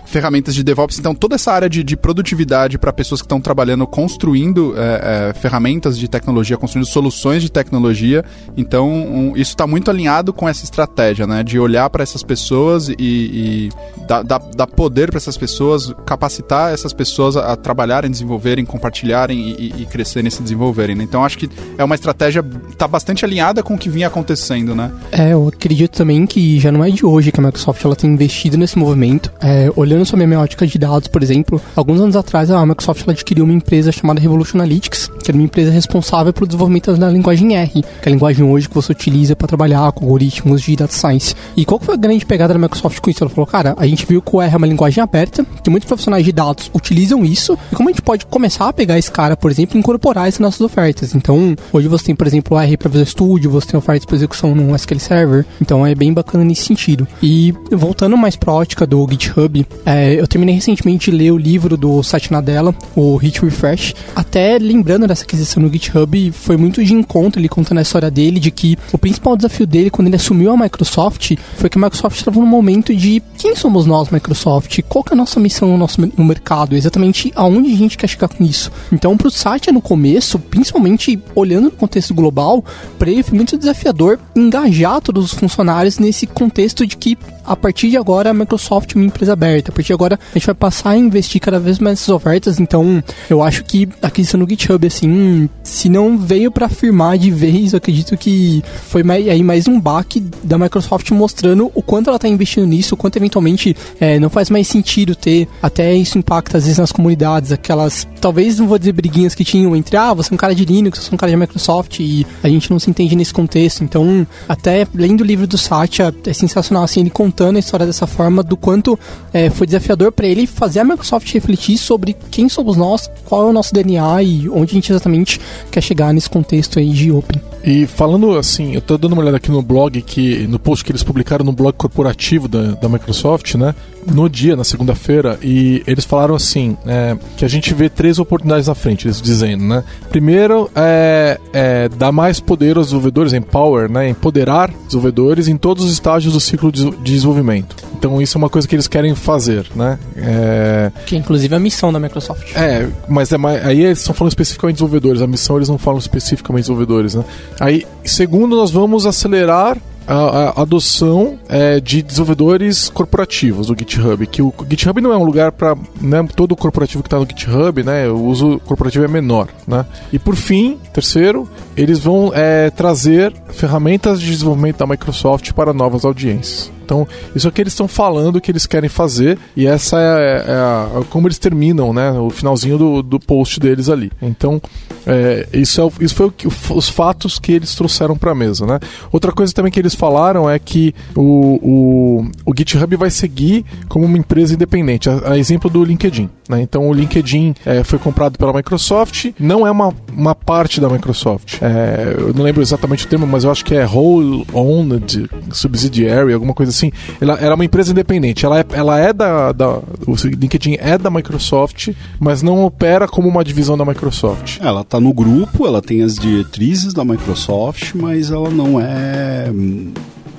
ferramentas 0.07 0.55
de 0.55 0.63
DevOps. 0.65 0.99
Então, 0.99 1.15
toda 1.15 1.35
essa 1.35 1.53
área 1.53 1.69
de, 1.69 1.83
de 1.85 1.97
produtividade 1.97 2.79
para 2.79 2.93
pessoas 2.93 3.21
que 3.21 3.27
estão 3.27 3.41
trabalhando, 3.41 3.87
construindo 3.87 4.75
é, 4.77 5.31
é, 5.31 5.35
ferramentas 5.35 5.99
de 5.99 6.09
tecnologia, 6.09 6.57
construindo 6.57 6.87
soluções 6.87 7.43
de 7.43 7.51
tecnologia. 7.51 8.25
Então, 8.57 8.89
um, 8.91 9.33
isso 9.37 9.51
está 9.51 9.67
muito 9.67 9.91
alinhado 9.91 10.33
com 10.33 10.49
essa 10.49 10.65
estratégia, 10.65 11.27
né? 11.27 11.43
De 11.43 11.59
olhar 11.59 11.91
para 11.91 12.03
essas 12.03 12.23
pessoas 12.23 12.89
e, 12.89 12.95
e 12.99 13.69
dar, 14.07 14.23
dar- 14.23 14.39
dar 14.57 14.67
poder 14.67 15.11
para 15.11 15.19
essas 15.19 15.37
pessoas, 15.37 15.93
capacitar 16.07 16.73
essas 16.73 16.93
pessoas 16.93 17.37
a, 17.37 17.53
a 17.53 17.57
trabalharem, 17.57 18.11
desenvolverem, 18.11 18.65
compartilharem 18.65 19.39
e, 19.39 19.73
e- 19.79 19.83
e 19.83 19.87
crescerem 19.87 20.29
e 20.29 20.31
se 20.31 20.43
desenvolverem. 20.43 20.95
né? 20.97 21.05
Então, 21.05 21.25
acho 21.25 21.39
que 21.39 21.49
é 21.77 21.85
uma 21.85 21.95
estratégia 21.95 22.45
está 22.71 22.87
bastante 22.87 23.25
alinhada 23.25 23.63
com 23.63 23.75
o 23.75 23.79
que 23.79 23.89
vinha 23.89 24.07
acontecendo, 24.07 24.75
né? 24.75 24.91
É, 25.13 25.33
eu 25.33 25.49
acredito 25.49 25.97
também 25.97 26.27
que 26.27 26.59
já 26.61 26.71
não 26.71 26.85
é 26.85 26.91
de 26.91 27.05
hoje 27.05 27.33
que 27.33 27.41
a 27.41 27.43
Microsoft 27.43 27.85
ela 27.85 27.97
tem 27.97 28.11
investido 28.11 28.57
nesse 28.57 28.79
movimento. 28.79 29.33
É, 29.41 29.71
olhando 29.77 29.96
sobre 30.05 30.25
a 30.25 30.27
semiótica 30.27 30.67
de 30.67 30.79
dados, 30.79 31.09
por 31.09 31.23
exemplo, 31.23 31.61
alguns 31.75 32.01
anos 32.01 32.17
atrás 32.17 32.51
a 32.51 32.65
Microsoft 32.67 33.09
adquiriu 33.09 33.45
uma 33.45 33.53
empresa 33.53 33.93
chamada 33.93 34.21
Revolution 34.21 34.59
Analytics, 34.59 35.11
que 35.23 35.31
era 35.31 35.39
uma 35.39 35.45
empresa 35.45 35.71
responsável 35.71 36.33
pelo 36.33 36.47
desenvolvimento 36.47 36.95
da 36.97 37.09
linguagem 37.09 37.57
R, 37.57 37.83
que 37.83 37.89
é 38.05 38.09
a 38.09 38.11
linguagem 38.11 38.45
hoje 38.45 38.69
que 38.69 38.75
você 38.75 38.93
utiliza 38.93 39.35
para 39.37 39.49
trabalhar 39.49 39.91
com 39.93 40.05
algoritmos 40.05 40.63
de 40.63 40.77
data 40.77 40.93
science. 40.93 41.35
E 41.57 41.65
qual 41.65 41.81
foi 41.81 41.95
a 41.95 41.97
grande 41.97 42.27
pegada 42.27 42.53
da 42.53 42.59
Microsoft 42.59 43.01
com 43.01 43.11
isso? 43.11 43.23
Ela 43.23 43.31
falou, 43.31 43.47
cara, 43.47 43.75
a 43.77 43.87
gente 43.87 44.05
viu 44.07 44.21
que 44.21 44.35
o 44.35 44.43
R 44.43 44.53
é 44.53 44.57
uma 44.57 44.67
linguagem 44.67 45.03
aberta, 45.03 45.47
que 45.63 45.71
muitos 45.71 45.87
profissionais 45.87 46.25
de 46.25 46.33
dados 46.33 46.71
utilizam 46.75 47.25
isso, 47.25 47.59
e 47.73 47.77
como 47.77 47.89
a 47.89 47.93
gente 47.93 48.03
pode 48.03 48.27
começar 48.27 48.69
a 48.69 48.73
pegar 48.73 48.99
esse 48.99 49.11
cara, 49.11 49.37
por 49.37 49.51
exemplo, 49.51 49.77
e 49.77 49.79
incorporar 49.79 50.29
isso 50.29 50.43
nas 50.43 50.53
nossas 50.53 50.61
ofertas. 50.61 51.15
Então, 51.15 51.55
hoje 51.73 51.89
você 51.89 52.07
tem, 52.07 52.15
por 52.15 52.27
exemplo, 52.27 52.57
o 52.57 52.61
R 52.61 52.77
para 52.77 52.89
Visual 52.89 53.07
Studio, 53.07 53.51
você 53.51 53.69
tem 53.69 53.79
ofertas 53.79 54.05
para 54.05 54.17
execução 54.17 54.55
no 54.55 54.75
SQL 54.75 54.99
Server, 54.99 55.47
então 55.61 55.87
é 55.87 55.95
bem 55.95 56.13
bacana 56.13 56.45
nesse 56.45 56.65
sentido. 56.65 57.07
E 57.23 57.55
voltando 57.71 58.17
mais 58.17 58.37
para 58.37 58.53
a 58.53 58.57
ótica 58.57 58.87
do 58.87 59.07
GitHub, 59.09 59.67
é, 59.87 60.21
eu 60.21 60.27
terminei 60.27 60.57
recentemente 60.57 61.11
de 61.13 61.17
ler 61.17 61.31
o 61.31 61.39
livro 61.39 61.77
do 61.77 62.03
Satya 62.03 62.33
Nadella, 62.33 62.75
o 62.97 63.17
Hit 63.17 63.41
Refresh, 63.41 63.95
até 64.17 64.59
lembrando 64.59 65.07
dessa 65.07 65.23
aquisição 65.23 65.63
no 65.63 65.73
GitHub, 65.73 66.33
foi 66.33 66.57
muito 66.57 66.85
de 66.85 66.93
encontro 66.93 67.41
ele 67.41 67.49
contando 67.49 67.79
a 67.79 67.83
história 67.83 68.11
dele, 68.11 68.41
de 68.41 68.51
que 68.51 68.77
o 68.93 68.99
principal 68.99 69.37
desafio 69.37 69.65
dele 69.65 69.89
quando 69.89 70.09
ele 70.09 70.17
assumiu 70.17 70.51
a 70.51 70.57
Microsoft 70.57 71.37
foi 71.55 71.71
que 71.71 71.79
a 71.79 71.81
Microsoft 71.81 72.19
estava 72.19 72.41
num 72.41 72.47
momento 72.47 72.95
de 72.95 73.23
quem 73.39 73.55
somos 73.55 73.87
nós, 73.87 74.11
Microsoft? 74.11 74.81
Qual 74.89 75.05
que 75.05 75.13
é 75.13 75.15
a 75.15 75.17
nossa 75.17 75.39
missão 75.39 75.69
no 75.69 75.79
nosso 75.79 76.01
no 76.01 76.25
mercado? 76.25 76.75
Exatamente 76.75 77.33
aonde 77.37 77.73
a 77.73 77.77
gente 77.77 77.97
quer 77.97 78.09
chegar 78.09 78.29
com 78.29 78.43
isso? 78.43 78.73
Então, 78.93 79.17
para 79.17 79.29
o 79.29 79.31
Satya 79.31 79.73
no 79.73 79.81
começo, 79.81 80.39
principalmente 80.39 81.19
olhando 81.35 81.65
no 81.65 81.71
contexto 81.71 82.13
global, 82.13 82.65
para 82.99 83.11
ele 83.11 83.23
foi 83.23 83.37
muito 83.37 83.57
desafiador 83.57 84.19
engajar 84.35 85.01
todos 85.01 85.27
os 85.27 85.39
funcionários 85.39 85.99
nesse 85.99 86.27
contexto 86.27 86.85
de 86.85 86.97
que 86.97 87.17
a 87.47 87.55
partir 87.55 87.89
de 87.89 87.97
agora 87.97 88.31
a 88.31 88.35
Microsoft 88.35 88.93
é 88.93 88.99
uma 88.99 89.07
empresa 89.07 89.33
aberta, 89.33 89.71
partir 89.77 89.89
de 89.89 89.93
agora 89.93 90.19
a 90.35 90.39
gente 90.39 90.47
vai 90.47 90.55
passar 90.55 90.91
a 90.91 90.97
investir 90.97 91.41
cada 91.41 91.59
vez 91.59 91.79
mais 91.79 91.97
nessas 91.97 92.09
ofertas, 92.09 92.59
então 92.59 93.03
eu 93.29 93.43
acho 93.43 93.65
que 93.65 93.89
a 94.03 94.07
aquisição 94.09 94.41
no 94.41 94.49
GitHub, 94.49 94.87
assim, 94.87 95.49
se 95.63 95.89
não 95.89 96.19
veio 96.19 96.51
para 96.51 96.67
afirmar 96.67 97.19
de 97.19 97.31
vez, 97.31 97.73
eu 97.73 97.77
acredito 97.77 98.17
que 98.17 98.63
foi 98.89 99.03
mais, 99.03 99.29
aí 99.29 99.43
mais 99.43 99.69
um 99.69 99.81
baque 99.81 100.21
da 100.43 100.59
Microsoft 100.59 101.11
mostrando 101.11 101.71
o 101.75 101.83
quanto 101.83 102.09
ela 102.09 102.17
está 102.17 102.29
investindo 102.29 102.67
nisso, 102.67 102.95
o 102.95 102.97
quanto 102.97 103.17
eventualmente 103.17 103.77
é, 104.01 104.19
não 104.19 104.31
faz 104.31 104.51
mais 104.51 104.67
sentido 104.67 105.15
ter, 105.15 105.49
até 105.63 105.95
isso 105.95 106.19
impacta 106.19 106.59
às 106.59 106.65
vezes 106.65 106.79
nas 106.79 106.93
comunidades, 106.93 107.53
aquelas, 107.53 108.07
talvez 108.21 108.59
não 108.59 108.67
vou 108.67 108.79
dizer 108.79 108.93
briguinhas 108.93 109.35
que 109.35 109.45
tinham 109.45 109.77
entre, 109.77 109.97
ah, 109.97 110.15
você 110.15 110.33
é 110.33 110.35
um 110.35 110.39
cara 110.39 110.55
de 110.55 110.65
Linux, 110.65 110.99
você 110.99 111.11
é 111.11 111.15
um 111.15 111.19
cara 111.19 111.31
de 111.31 111.37
Microsoft 111.37 112.01
e 112.01 112.27
a 112.43 112.49
gente 112.49 112.71
não 112.71 112.79
se 112.79 112.89
entende 112.91 113.15
nesse 113.15 113.33
contexto, 113.33 113.85
então 113.85 114.27
até 114.49 114.87
lendo 114.95 115.21
o 115.21 115.25
livro 115.25 115.47
do 115.47 115.59
Satya, 115.59 116.15
é 116.25 116.33
sensacional, 116.33 116.85
assim, 116.85 117.01
ele 117.01 117.11
contando 117.11 117.57
a 117.57 117.59
história 117.59 117.87
dessa 117.87 118.07
forma, 118.07 118.43
do 118.43 118.57
quanto 118.57 118.99
é, 119.33 119.51
foi 119.51 119.66
foi 119.67 119.79
desafiador 119.79 120.13
para 120.13 120.27
ele 120.27 120.47
fazer 120.47 120.81
a 120.81 120.85
Microsoft 120.85 121.31
refletir 121.33 121.77
sobre 121.77 122.17
quem 122.31 122.49
somos 122.49 122.77
nós, 122.77 123.11
qual 123.25 123.43
é 123.43 123.51
o 123.51 123.53
nosso 123.53 123.75
DNA 123.75 124.23
e 124.23 124.49
onde 124.49 124.71
a 124.71 124.75
gente 124.75 124.93
exatamente 124.93 125.41
quer 125.71 125.83
chegar 125.83 126.15
nesse 126.15 126.31
contexto 126.31 126.79
aí 126.79 126.91
de 126.91 127.11
Open. 127.11 127.41
E 127.65 127.85
falando 127.85 128.39
assim, 128.39 128.75
eu 128.75 128.81
tô 128.81 128.97
dando 128.97 129.15
uma 129.15 129.23
olhada 129.23 129.39
aqui 129.39 129.51
no 129.51 129.61
blog, 129.61 130.01
que 130.01 130.47
no 130.47 130.57
post 130.57 130.85
que 130.85 130.93
eles 130.93 131.03
publicaram 131.03 131.45
no 131.45 131.51
blog 131.51 131.75
corporativo 131.75 132.47
da, 132.47 132.73
da 132.73 132.89
Microsoft, 132.89 133.57
né? 133.57 133.75
No 134.07 134.29
dia, 134.29 134.55
na 134.55 134.63
segunda-feira, 134.63 135.37
e 135.43 135.83
eles 135.85 136.05
falaram 136.05 136.37
assim, 136.37 136.77
é, 136.87 137.17
que 137.37 137.45
a 137.45 137.49
gente 137.49 137.75
vê 137.75 137.89
três 137.89 138.21
oportunidades 138.21 138.69
na 138.69 138.75
frente, 138.77 139.09
eles 139.09 139.21
dizendo, 139.21 139.65
né? 139.65 139.83
Primeiro, 140.11 140.71
é, 140.77 141.41
é 141.53 141.89
dar 141.89 142.13
mais 142.13 142.39
poder 142.39 142.77
aos 142.77 142.87
desenvolvedores, 142.87 143.33
empower, 143.33 143.91
né? 143.91 144.09
Empoderar 144.09 144.71
desenvolvedores 144.87 145.49
em 145.49 145.57
todos 145.57 145.87
os 145.87 145.93
estágios 145.93 146.35
do 146.35 146.41
ciclo 146.41 146.71
de 146.71 146.89
desenvolvimento. 147.03 147.75
Então 147.99 148.23
isso 148.23 148.37
é 148.37 148.39
uma 148.39 148.51
coisa 148.51 148.69
que 148.69 148.77
eles 148.77 148.87
querem 148.87 149.15
fazer, 149.17 149.56
né? 149.75 149.99
É... 150.17 150.91
Que 151.07 151.17
é 151.17 151.19
inclusive 151.19 151.55
a 151.55 151.59
missão 151.59 151.93
da 151.93 151.99
Microsoft. 151.99 152.55
É, 152.57 152.89
mas 153.09 153.33
é 153.33 153.37
aí 153.63 153.85
eles 153.85 153.99
estão 153.99 154.15
falando 154.15 154.33
especificamente 154.33 154.77
de 154.77 154.83
desenvolvedores, 154.83 155.23
a 155.23 155.27
missão 155.27 155.57
eles 155.57 155.69
não 155.69 155.79
falam 155.79 155.99
especificamente 155.99 156.65
de 156.65 156.69
desenvolvedores, 156.69 157.15
né? 157.15 157.25
Aí, 157.61 157.87
segundo, 158.05 158.57
nós 158.57 158.71
vamos 158.71 159.07
acelerar 159.07 159.77
a, 160.07 160.15
a 160.15 160.63
adoção 160.63 161.39
é, 161.49 161.81
de 161.81 162.01
desenvolvedores 162.03 162.89
corporativos 162.89 163.67
do 163.67 163.77
GitHub, 163.77 164.27
que 164.27 164.41
o 164.41 164.55
GitHub 164.69 165.01
não 165.01 165.13
é 165.13 165.17
um 165.17 165.25
lugar 165.25 165.53
para 165.53 165.77
né, 166.01 166.27
todo 166.35 166.55
corporativo 166.55 167.03
que 167.03 167.09
está 167.09 167.19
no 167.19 167.27
GitHub, 167.27 167.83
né, 167.83 168.09
o 168.09 168.23
uso 168.23 168.61
corporativo 168.61 169.05
é 169.05 169.09
menor, 169.09 169.49
né? 169.67 169.85
E 170.13 170.19
por 170.19 170.37
fim, 170.37 170.79
terceiro, 170.93 171.49
eles 171.77 171.99
vão 171.99 172.33
é, 172.35 172.71
trazer 172.71 173.33
ferramentas 173.51 174.21
de 174.21 174.31
desenvolvimento 174.31 174.79
da 174.79 174.87
Microsoft 174.87 175.53
para 175.53 175.73
novas 175.73 176.05
audiências. 176.05 176.73
Então, 176.87 177.07
isso 177.35 177.49
é 177.49 177.51
o 177.51 177.53
que 177.53 177.61
eles 177.61 177.73
estão 177.73 177.89
falando 177.89 178.41
que 178.41 178.49
eles 178.49 178.65
querem 178.65 178.89
fazer, 178.89 179.37
e 179.57 179.67
essa 179.67 179.99
é, 179.99 180.45
é, 180.47 180.53
a, 180.53 181.03
como 181.11 181.27
eles 181.27 181.37
terminam, 181.37 181.93
né? 181.93 182.13
O 182.13 182.31
finalzinho 182.31 182.79
do, 182.79 183.03
do 183.03 183.19
post 183.19 183.59
deles 183.59 183.89
ali. 183.89 184.11
Então, 184.23 184.63
é, 185.05 185.49
isso, 185.53 185.83
é, 185.83 186.05
isso 186.05 186.15
foi 186.15 186.31
que, 186.31 186.47
os 186.47 186.89
fatos 186.89 187.41
que 187.41 187.51
eles 187.51 187.75
trouxeram 187.75 188.17
para 188.17 188.31
a 188.31 188.35
mesa, 188.37 188.65
né? 188.65 188.79
Outra 189.11 189.33
coisa 189.33 189.53
também 189.53 189.73
que 189.73 189.81
eles 189.81 189.97
falaram 189.97 190.49
é 190.49 190.57
que 190.61 190.95
o, 191.17 191.59
o, 191.61 192.31
o 192.47 192.55
GitHub 192.57 192.95
vai 192.95 193.11
seguir 193.11 193.65
como 193.89 194.05
uma 194.05 194.17
empresa 194.17 194.55
independente, 194.55 195.11
a, 195.11 195.33
a 195.33 195.39
exemplo 195.39 195.69
do 195.69 195.85
LinkedIn. 195.85 196.31
Né? 196.49 196.61
Então, 196.63 196.89
o 196.89 196.93
LinkedIn 196.93 197.55
é, 197.65 197.83
foi 197.83 197.99
comprado 197.99 198.39
pela 198.39 198.53
Microsoft, 198.53 199.33
não 199.41 199.67
é 199.67 199.71
uma, 199.73 199.93
uma 200.17 200.37
parte 200.37 200.81
da 200.81 200.89
Microsoft. 200.89 201.61
É, 201.67 202.15
eu 202.19 202.33
não 202.35 202.45
lembro 202.45 202.63
exatamente 202.63 203.05
o 203.05 203.09
termo, 203.09 203.27
mas 203.27 203.45
eu 203.45 203.51
acho 203.51 203.65
que 203.65 203.75
é 203.75 203.87
whole 203.87 204.47
owned 204.53 205.29
subsidiary, 205.51 206.33
alguma 206.33 206.55
coisa 206.55 206.71
assim, 206.71 206.93
ela, 207.21 207.35
ela 207.35 207.53
é 207.53 207.55
uma 207.55 207.65
empresa 207.65 207.91
independente. 207.91 208.47
Ela 208.47 208.61
é, 208.61 208.65
ela 208.73 208.99
é 208.99 209.13
da, 209.13 209.53
da. 209.53 209.69
O 210.07 210.15
LinkedIn 210.25 210.77
é 210.79 210.97
da 210.97 211.11
Microsoft, 211.11 211.91
mas 212.21 212.43
não 212.43 212.65
opera 212.65 213.09
como 213.09 213.29
uma 213.29 213.43
divisão 213.43 213.77
da 213.77 213.85
Microsoft. 213.85 214.59
Ela 214.61 214.83
está 214.83 215.01
no 215.01 215.13
grupo, 215.13 215.67
ela 215.67 215.83
tem 215.83 216.03
as 216.03 216.15
diretrizes 216.15 216.95
da 216.95 217.05
Microsoft, 217.05 217.95
mas 217.95 218.31
ela 218.31 218.51
não 218.51 218.81
é 218.81 219.51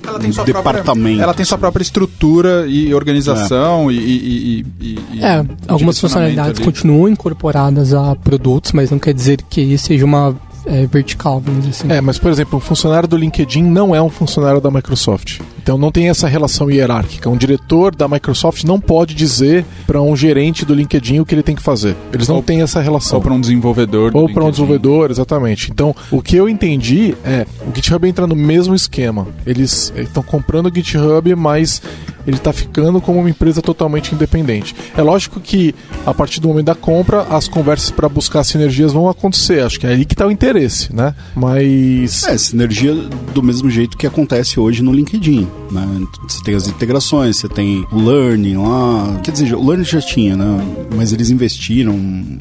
ela 0.07 0.19
tem, 0.19 0.31
sua 0.31 0.45
própria, 0.45 0.83
ela 1.21 1.33
tem 1.33 1.45
sua 1.45 1.57
própria 1.57 1.83
estrutura 1.83 2.65
e 2.65 2.93
organização 2.93 3.89
é. 3.89 3.93
e, 3.93 3.97
e, 3.97 4.65
e, 4.79 4.99
e, 5.11 5.23
É, 5.23 5.45
algumas 5.67 5.99
funcionalidades 5.99 6.59
ali. 6.59 6.65
continuam 6.65 7.09
incorporadas 7.09 7.93
a 7.93 8.15
produtos, 8.15 8.71
mas 8.71 8.89
não 8.89 8.99
quer 8.99 9.13
dizer 9.13 9.41
que 9.49 9.77
seja 9.77 10.05
uma 10.05 10.35
é, 10.67 10.85
vertical, 10.85 11.39
vamos 11.39 11.65
dizer 11.65 11.85
assim. 11.85 11.93
É, 11.93 12.01
mas 12.01 12.19
por 12.19 12.31
exemplo, 12.31 12.57
um 12.57 12.61
funcionário 12.61 13.07
do 13.07 13.17
LinkedIn 13.17 13.63
não 13.63 13.95
é 13.95 14.01
um 14.01 14.09
funcionário 14.09 14.61
da 14.61 14.69
Microsoft. 14.69 15.39
Então 15.67 15.77
não 15.77 15.91
tem 15.91 16.07
essa 16.07 16.29
relação 16.29 16.71
hierárquica. 16.71 17.29
Um 17.29 17.35
diretor 17.35 17.93
da 17.93 18.07
Microsoft 18.07 18.63
não 18.63 18.79
pode 18.79 19.13
dizer 19.13 19.65
para 19.85 20.01
um 20.01 20.15
gerente 20.15 20.63
do 20.63 20.73
LinkedIn 20.73 21.19
o 21.19 21.25
que 21.25 21.35
ele 21.35 21.43
tem 21.43 21.57
que 21.57 21.61
fazer. 21.61 21.93
Eles 22.13 22.29
não 22.29 22.37
ou, 22.37 22.41
têm 22.41 22.61
essa 22.61 22.79
relação. 22.79 23.17
Ou 23.17 23.21
para 23.21 23.33
um 23.33 23.41
desenvolvedor. 23.41 24.11
Ou 24.13 24.31
para 24.31 24.45
um 24.45 24.49
desenvolvedor, 24.49 25.11
exatamente. 25.11 25.69
Então, 25.69 25.93
o 26.09 26.21
que 26.21 26.37
eu 26.37 26.47
entendi 26.47 27.17
é 27.21 27.45
o 27.69 27.75
GitHub 27.75 28.07
entra 28.07 28.25
no 28.25 28.33
mesmo 28.33 28.73
esquema. 28.73 29.27
Eles 29.45 29.91
estão 29.97 30.23
comprando 30.23 30.67
o 30.67 30.73
GitHub, 30.73 31.35
mas 31.35 31.81
ele 32.25 32.37
está 32.37 32.51
ficando 32.53 32.99
como 32.99 33.19
uma 33.19 33.29
empresa 33.29 33.61
totalmente 33.61 34.13
independente. 34.13 34.75
É 34.95 35.01
lógico 35.01 35.39
que 35.39 35.73
a 36.05 36.13
partir 36.13 36.41
do 36.41 36.47
momento 36.49 36.65
da 36.65 36.75
compra, 36.75 37.23
as 37.23 37.47
conversas 37.47 37.89
para 37.89 38.07
buscar 38.09 38.43
sinergias 38.43 38.91
vão 38.91 39.07
acontecer. 39.07 39.63
Acho 39.63 39.79
que 39.79 39.87
é 39.87 39.91
aí 39.91 40.05
que 40.05 40.13
está 40.13 40.27
o 40.27 40.31
interesse, 40.31 40.93
né? 40.93 41.15
Mas 41.35 42.23
é 42.25 42.37
sinergia 42.37 42.93
do 43.33 43.41
mesmo 43.41 43.69
jeito 43.69 43.97
que 43.97 44.05
acontece 44.05 44.59
hoje 44.59 44.83
no 44.83 44.91
LinkedIn. 44.91 45.47
Né? 45.71 46.07
Você 46.27 46.43
tem 46.43 46.55
as 46.55 46.67
integrações, 46.67 47.37
você 47.37 47.49
tem 47.49 47.85
o 47.91 47.99
learning 47.99 48.57
lá. 48.57 49.19
Quer 49.23 49.31
dizer, 49.31 49.53
o 49.55 49.65
learning 49.65 49.83
já 49.83 50.01
tinha, 50.01 50.35
né? 50.37 50.59
Mas 50.95 51.11
eles 51.11 51.29
investiram 51.29 51.97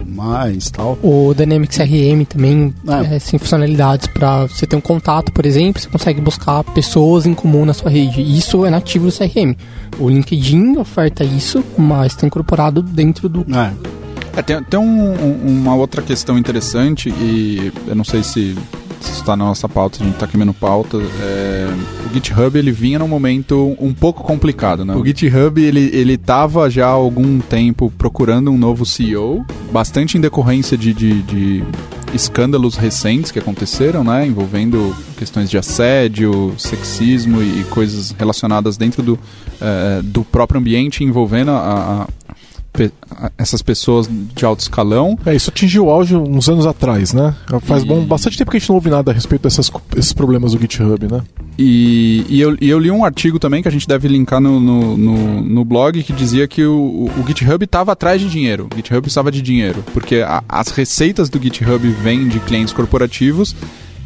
mais 0.06 0.70
tal. 0.70 0.98
O 1.02 1.34
Dynamics 1.34 1.76
CRM 1.76 2.24
também 2.28 2.74
é. 2.86 3.16
É, 3.16 3.18
tem 3.18 3.38
funcionalidades 3.38 4.06
para 4.06 4.46
você 4.46 4.66
ter 4.66 4.76
um 4.76 4.80
contato, 4.80 5.32
por 5.32 5.44
exemplo, 5.44 5.80
você 5.80 5.88
consegue 5.88 6.20
buscar 6.20 6.62
pessoas 6.64 7.26
em 7.26 7.34
comum 7.34 7.64
na 7.64 7.74
sua 7.74 7.90
rede. 7.90 8.22
Isso 8.22 8.64
é 8.64 8.70
nativo 8.70 9.06
do 9.06 9.12
CRM. 9.12 9.56
O 9.98 10.08
LinkedIn 10.08 10.76
oferta 10.76 11.24
isso, 11.24 11.64
mas 11.76 12.12
está 12.12 12.26
incorporado 12.26 12.82
dentro 12.82 13.28
do. 13.28 13.46
É. 13.54 13.72
É, 14.36 14.42
tem, 14.42 14.62
tem 14.62 14.78
um, 14.78 15.14
um, 15.14 15.60
uma 15.60 15.74
outra 15.74 16.02
questão 16.02 16.36
interessante, 16.36 17.08
e 17.08 17.72
eu 17.86 17.94
não 17.94 18.04
sei 18.04 18.22
se 18.22 18.54
se 19.06 19.20
está 19.20 19.36
na 19.36 19.44
nossa 19.44 19.68
pauta, 19.68 19.98
a 20.00 20.04
gente 20.04 20.14
está 20.14 20.26
queimando 20.26 20.54
pauta. 20.54 20.98
É, 20.98 21.68
o 22.08 22.14
GitHub 22.14 22.58
ele 22.58 22.72
vinha 22.72 22.98
num 22.98 23.08
momento 23.08 23.76
um 23.80 23.92
pouco 23.92 24.22
complicado, 24.22 24.84
né? 24.84 24.94
O 24.94 25.04
GitHub 25.04 25.62
ele 25.62 25.90
ele 25.92 26.14
estava 26.14 26.68
já 26.70 26.86
há 26.86 26.90
algum 26.90 27.38
tempo 27.38 27.92
procurando 27.96 28.50
um 28.50 28.58
novo 28.58 28.84
CEO, 28.84 29.44
bastante 29.72 30.18
em 30.18 30.20
decorrência 30.20 30.76
de, 30.76 30.92
de, 30.92 31.22
de 31.22 31.64
escândalos 32.14 32.76
recentes 32.76 33.30
que 33.30 33.38
aconteceram, 33.38 34.02
né, 34.04 34.26
envolvendo 34.26 34.94
questões 35.16 35.50
de 35.50 35.58
assédio, 35.58 36.54
sexismo 36.58 37.42
e, 37.42 37.64
coisas 37.64 38.12
relacionadas 38.12 38.76
dentro 38.76 39.02
do, 39.02 39.14
uh, 39.14 40.02
do 40.02 40.24
próprio 40.24 40.60
ambiente 40.60 41.04
envolvendo 41.04 41.50
a, 41.50 42.08
essas 43.38 43.62
pessoas 43.62 44.08
de 44.08 44.44
alto 44.44 44.60
escalão. 44.60 45.18
É, 45.24 45.34
isso 45.34 45.50
atingiu 45.50 45.86
o 45.86 45.90
auge 45.90 46.14
uns 46.14 46.48
anos 46.48 46.66
atrás, 46.66 47.12
né? 47.12 47.34
Faz 47.62 47.82
e... 47.82 47.86
bom, 47.86 48.04
bastante 48.04 48.36
tempo 48.36 48.50
que 48.50 48.56
a 48.56 48.60
gente 48.60 48.68
não 48.68 48.76
ouve 48.76 48.90
nada 48.90 49.10
a 49.10 49.14
respeito 49.14 49.42
dessas, 49.42 49.70
desses 49.94 50.12
problemas 50.12 50.52
do 50.52 50.60
GitHub, 50.60 51.06
né? 51.10 51.22
E, 51.58 52.24
e, 52.28 52.40
eu, 52.40 52.56
e 52.60 52.68
eu 52.68 52.78
li 52.78 52.90
um 52.90 53.04
artigo 53.04 53.38
também 53.38 53.62
que 53.62 53.68
a 53.68 53.70
gente 53.70 53.88
deve 53.88 54.08
linkar 54.08 54.40
no, 54.40 54.60
no, 54.60 54.96
no, 54.96 55.42
no 55.42 55.64
blog 55.64 56.02
que 56.02 56.12
dizia 56.12 56.46
que 56.46 56.64
o, 56.64 57.10
o 57.16 57.24
GitHub 57.26 57.64
estava 57.64 57.92
atrás 57.92 58.20
de 58.20 58.28
dinheiro. 58.28 58.68
O 58.72 58.76
GitHub 58.76 59.00
precisava 59.00 59.30
de 59.30 59.40
dinheiro, 59.40 59.82
porque 59.94 60.16
a, 60.16 60.42
as 60.48 60.68
receitas 60.68 61.28
do 61.28 61.42
GitHub 61.42 61.86
vêm 62.02 62.28
de 62.28 62.40
clientes 62.40 62.74
corporativos 62.74 63.56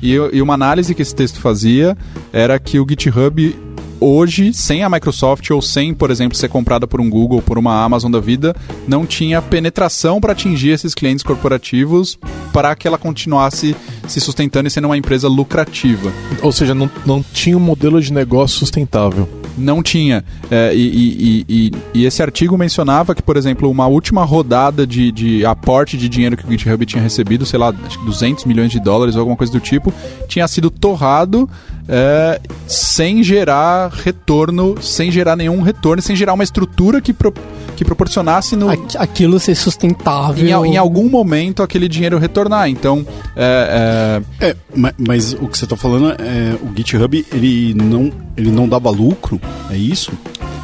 e, 0.03 0.15
e 0.33 0.41
uma 0.41 0.55
análise 0.55 0.95
que 0.95 1.03
esse 1.03 1.15
texto 1.15 1.41
fazia 1.41 1.97
era 2.33 2.59
que 2.59 2.79
o 2.79 2.87
GitHub 2.89 3.55
hoje, 4.01 4.53
sem 4.55 4.83
a 4.83 4.89
Microsoft 4.89 5.51
ou 5.51 5.61
sem, 5.61 5.93
por 5.93 6.11
exemplo, 6.11 6.37
ser 6.37 6.49
comprada 6.49 6.87
por 6.87 7.01
um 7.01 7.11
Google, 7.11 7.43
por 7.43 7.59
uma 7.59 7.85
Amazon 7.85 8.11
da 8.11 8.21
vida, 8.21 8.55
não 8.89 9.05
tinha 9.05 9.43
penetração 9.43 10.21
para 10.21 10.33
atingir 10.33 10.71
esses 10.71 10.95
clientes 10.95 11.23
corporativos 11.23 12.19
para 12.53 12.75
que 12.75 12.89
ela 12.89 12.99
continuasse 12.99 13.77
se 14.09 14.21
sustentando 14.21 14.67
e 14.67 14.71
sendo 14.71 14.87
uma 14.87 14.97
empresa 14.97 15.29
lucrativa. 15.29 16.13
Ou 16.43 16.51
seja, 16.51 16.75
não, 16.75 16.91
não 17.05 17.23
tinha 17.23 17.57
um 17.57 17.61
modelo 17.61 18.01
de 18.01 18.13
negócio 18.13 18.59
sustentável. 18.59 19.29
Não 19.59 19.83
tinha. 19.83 20.25
É, 20.51 20.75
e, 20.75 20.79
e, 20.79 21.45
e, 21.49 21.73
e, 21.95 22.05
esse 22.07 22.23
artigo 22.23 22.57
mencionava 22.57 23.15
que, 23.15 23.23
por 23.23 23.37
exemplo, 23.37 23.71
uma 23.71 23.87
última 23.87 24.25
rodada 24.25 24.87
de, 24.87 25.13
de 25.13 25.45
aporte 25.45 25.99
de 25.99 26.09
dinheiro 26.09 26.37
que 26.37 26.47
o 26.47 26.51
GitHub 26.51 26.87
tinha 26.87 27.03
recebido, 27.03 27.45
sei 27.45 27.59
lá, 27.59 27.75
acho 27.87 27.99
que 27.99 28.05
200 28.07 28.45
milhões 28.45 28.71
de 28.71 28.81
dólares 28.81 29.17
ou 29.17 29.21
alguma 29.21 29.37
coisa 29.37 29.53
do 29.53 29.61
tipo, 29.61 29.93
tinha 30.27 30.47
sido 30.49 30.71
torrado 30.71 31.49
é, 31.93 32.41
sem 32.69 33.21
gerar 33.21 33.91
retorno, 33.91 34.81
sem 34.81 35.11
gerar 35.11 35.35
nenhum 35.35 35.61
retorno, 35.61 36.01
sem 36.01 36.15
gerar 36.15 36.35
uma 36.35 36.45
estrutura 36.45 37.01
que, 37.01 37.13
pro, 37.13 37.35
que 37.77 37.85
proporcionasse 37.85 38.55
no. 38.55 38.69
Aquilo 38.97 39.41
ser 39.41 39.57
sustentável. 39.57 40.65
Em, 40.65 40.75
em 40.75 40.77
algum 40.77 41.09
momento 41.09 41.65
aquele 41.65 41.89
dinheiro 41.89 42.17
retornar. 42.17 42.71
Então. 42.71 43.05
É, 43.35 44.23
é... 44.41 44.51
é 44.51 44.57
mas 44.97 45.33
o 45.33 45.49
que 45.49 45.59
você 45.59 45.65
está 45.65 45.77
falando 45.77 46.13
é. 46.13 46.57
O 46.63 46.73
GitHub 46.77 47.27
ele 47.33 47.75
não, 47.75 48.13
ele 48.37 48.53
não 48.53 48.69
dava 48.69 48.89
lucro, 48.91 49.41
é 49.69 49.77
isso? 49.77 50.13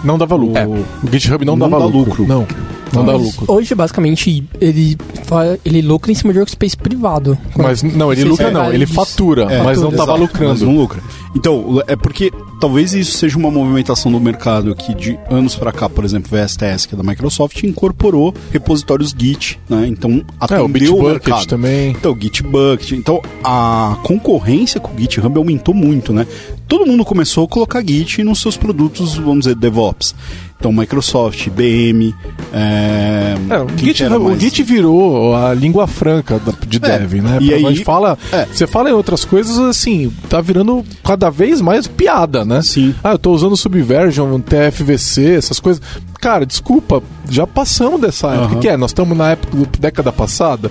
Não 0.05 0.17
dava 0.17 0.37
lucro. 0.37 0.59
É. 0.59 0.67
O 0.67 1.11
GitHub 1.11 1.45
não, 1.45 1.57
não 1.57 1.69
dava 1.69 1.85
lucro. 1.87 2.23
lucro. 2.23 2.27
Não. 2.29 2.47
Não 2.93 3.05
dá 3.05 3.17
lucro. 3.17 3.45
Hoje, 3.49 3.75
basicamente, 3.75 4.45
ele, 4.61 4.97
ele 5.65 5.83
lucra 5.83 6.13
em 6.13 6.15
cima 6.15 6.33
de 6.33 6.39
workspace 6.39 6.77
privado. 6.77 7.37
Mas 7.57 7.83
não, 7.83 8.13
ele 8.13 8.25
lucra 8.25 8.51
não, 8.51 8.73
ele 8.73 8.87
fatura, 8.87 9.53
é, 9.53 9.63
mas 9.63 9.81
não 9.81 9.91
estava 9.91 10.15
lucrando. 10.15 10.53
Mas 10.53 10.63
não 10.63 10.77
lucra. 10.77 11.03
Então, 11.35 11.83
é 11.87 11.97
porque 11.97 12.33
talvez 12.61 12.95
isso 12.95 13.19
seja 13.19 13.37
uma 13.37 13.51
movimentação 13.51 14.11
do 14.11 14.19
mercado 14.19 14.75
que 14.75 14.95
de 14.95 15.19
anos 15.31 15.55
para 15.55 15.71
cá, 15.73 15.89
por 15.89 16.05
exemplo, 16.05 16.31
o 16.33 16.43
VSTS, 16.43 16.87
que 16.87 16.95
é 16.95 16.97
da 16.97 17.03
Microsoft, 17.03 17.63
incorporou 17.63 18.35
repositórios 18.51 19.15
Git, 19.17 19.61
né? 19.69 19.87
Então, 19.87 20.25
atendeu 20.41 20.95
é, 20.95 20.97
o, 20.97 21.01
o 21.01 21.09
mercado. 21.11 21.47
também. 21.47 21.91
Então, 21.91 22.13
o 22.13 22.19
Gitbucket. 22.19 22.93
Então, 22.93 23.21
a 23.45 23.99
concorrência 24.03 24.81
com 24.81 24.95
o 24.95 24.99
GitHub 24.99 25.37
aumentou 25.37 25.75
muito, 25.75 26.13
né? 26.13 26.27
Todo 26.67 26.87
mundo 26.87 27.05
começou 27.05 27.45
a 27.45 27.49
colocar 27.49 27.85
Git 27.87 28.25
nos 28.25 28.41
seus 28.41 28.57
produtos, 28.57 29.17
vamos 29.17 29.41
dizer, 29.41 29.55
DevOps. 29.55 30.15
Então, 30.59 30.73
Microsoft, 30.73 31.47
IBM. 31.47 32.15
É, 32.53 33.35
É, 33.51 33.59
o, 33.61 33.67
Git, 33.77 34.03
o? 34.05 34.41
Git 34.41 34.63
virou 34.63 35.35
a 35.37 35.53
língua 35.53 35.87
franca 35.87 36.41
de 36.67 36.79
É, 36.79 36.99
dev, 36.99 37.15
né? 37.23 37.39
e 37.41 37.53
aí- 37.53 37.85
fala, 37.85 38.19
é. 38.33 38.47
Você 38.47 38.67
fala 38.67 38.89
em 38.91 38.93
outras 38.95 39.25
coisas, 39.25 39.59
assim, 39.59 40.11
tá 40.29 40.41
virando 40.41 40.83
cada 41.05 41.29
vez 41.31 41.61
mais 41.61 41.87
piada, 41.87 42.45
né? 42.45 42.63
Sim. 42.63 42.95
Ah, 43.05 43.13
eu 43.13 43.19
tô 43.19 43.33
usando 43.33 43.57
Subversion, 43.57 44.41
TFVC, 44.41 45.35
essas 45.37 45.61
coisas. 45.61 45.83
Cara, 46.21 46.47
desculpa, 46.47 47.03
já 47.29 47.47
passamos 47.47 48.01
dessa 48.01 48.29
época. 48.29 48.53
Aham. 48.55 48.61
que 48.61 48.69
é? 48.69 48.77
Nós 48.77 48.91
estamos 48.91 49.17
na 49.17 49.33
época 49.33 49.57
da 49.57 49.67
década 49.79 50.11
passada. 50.13 50.71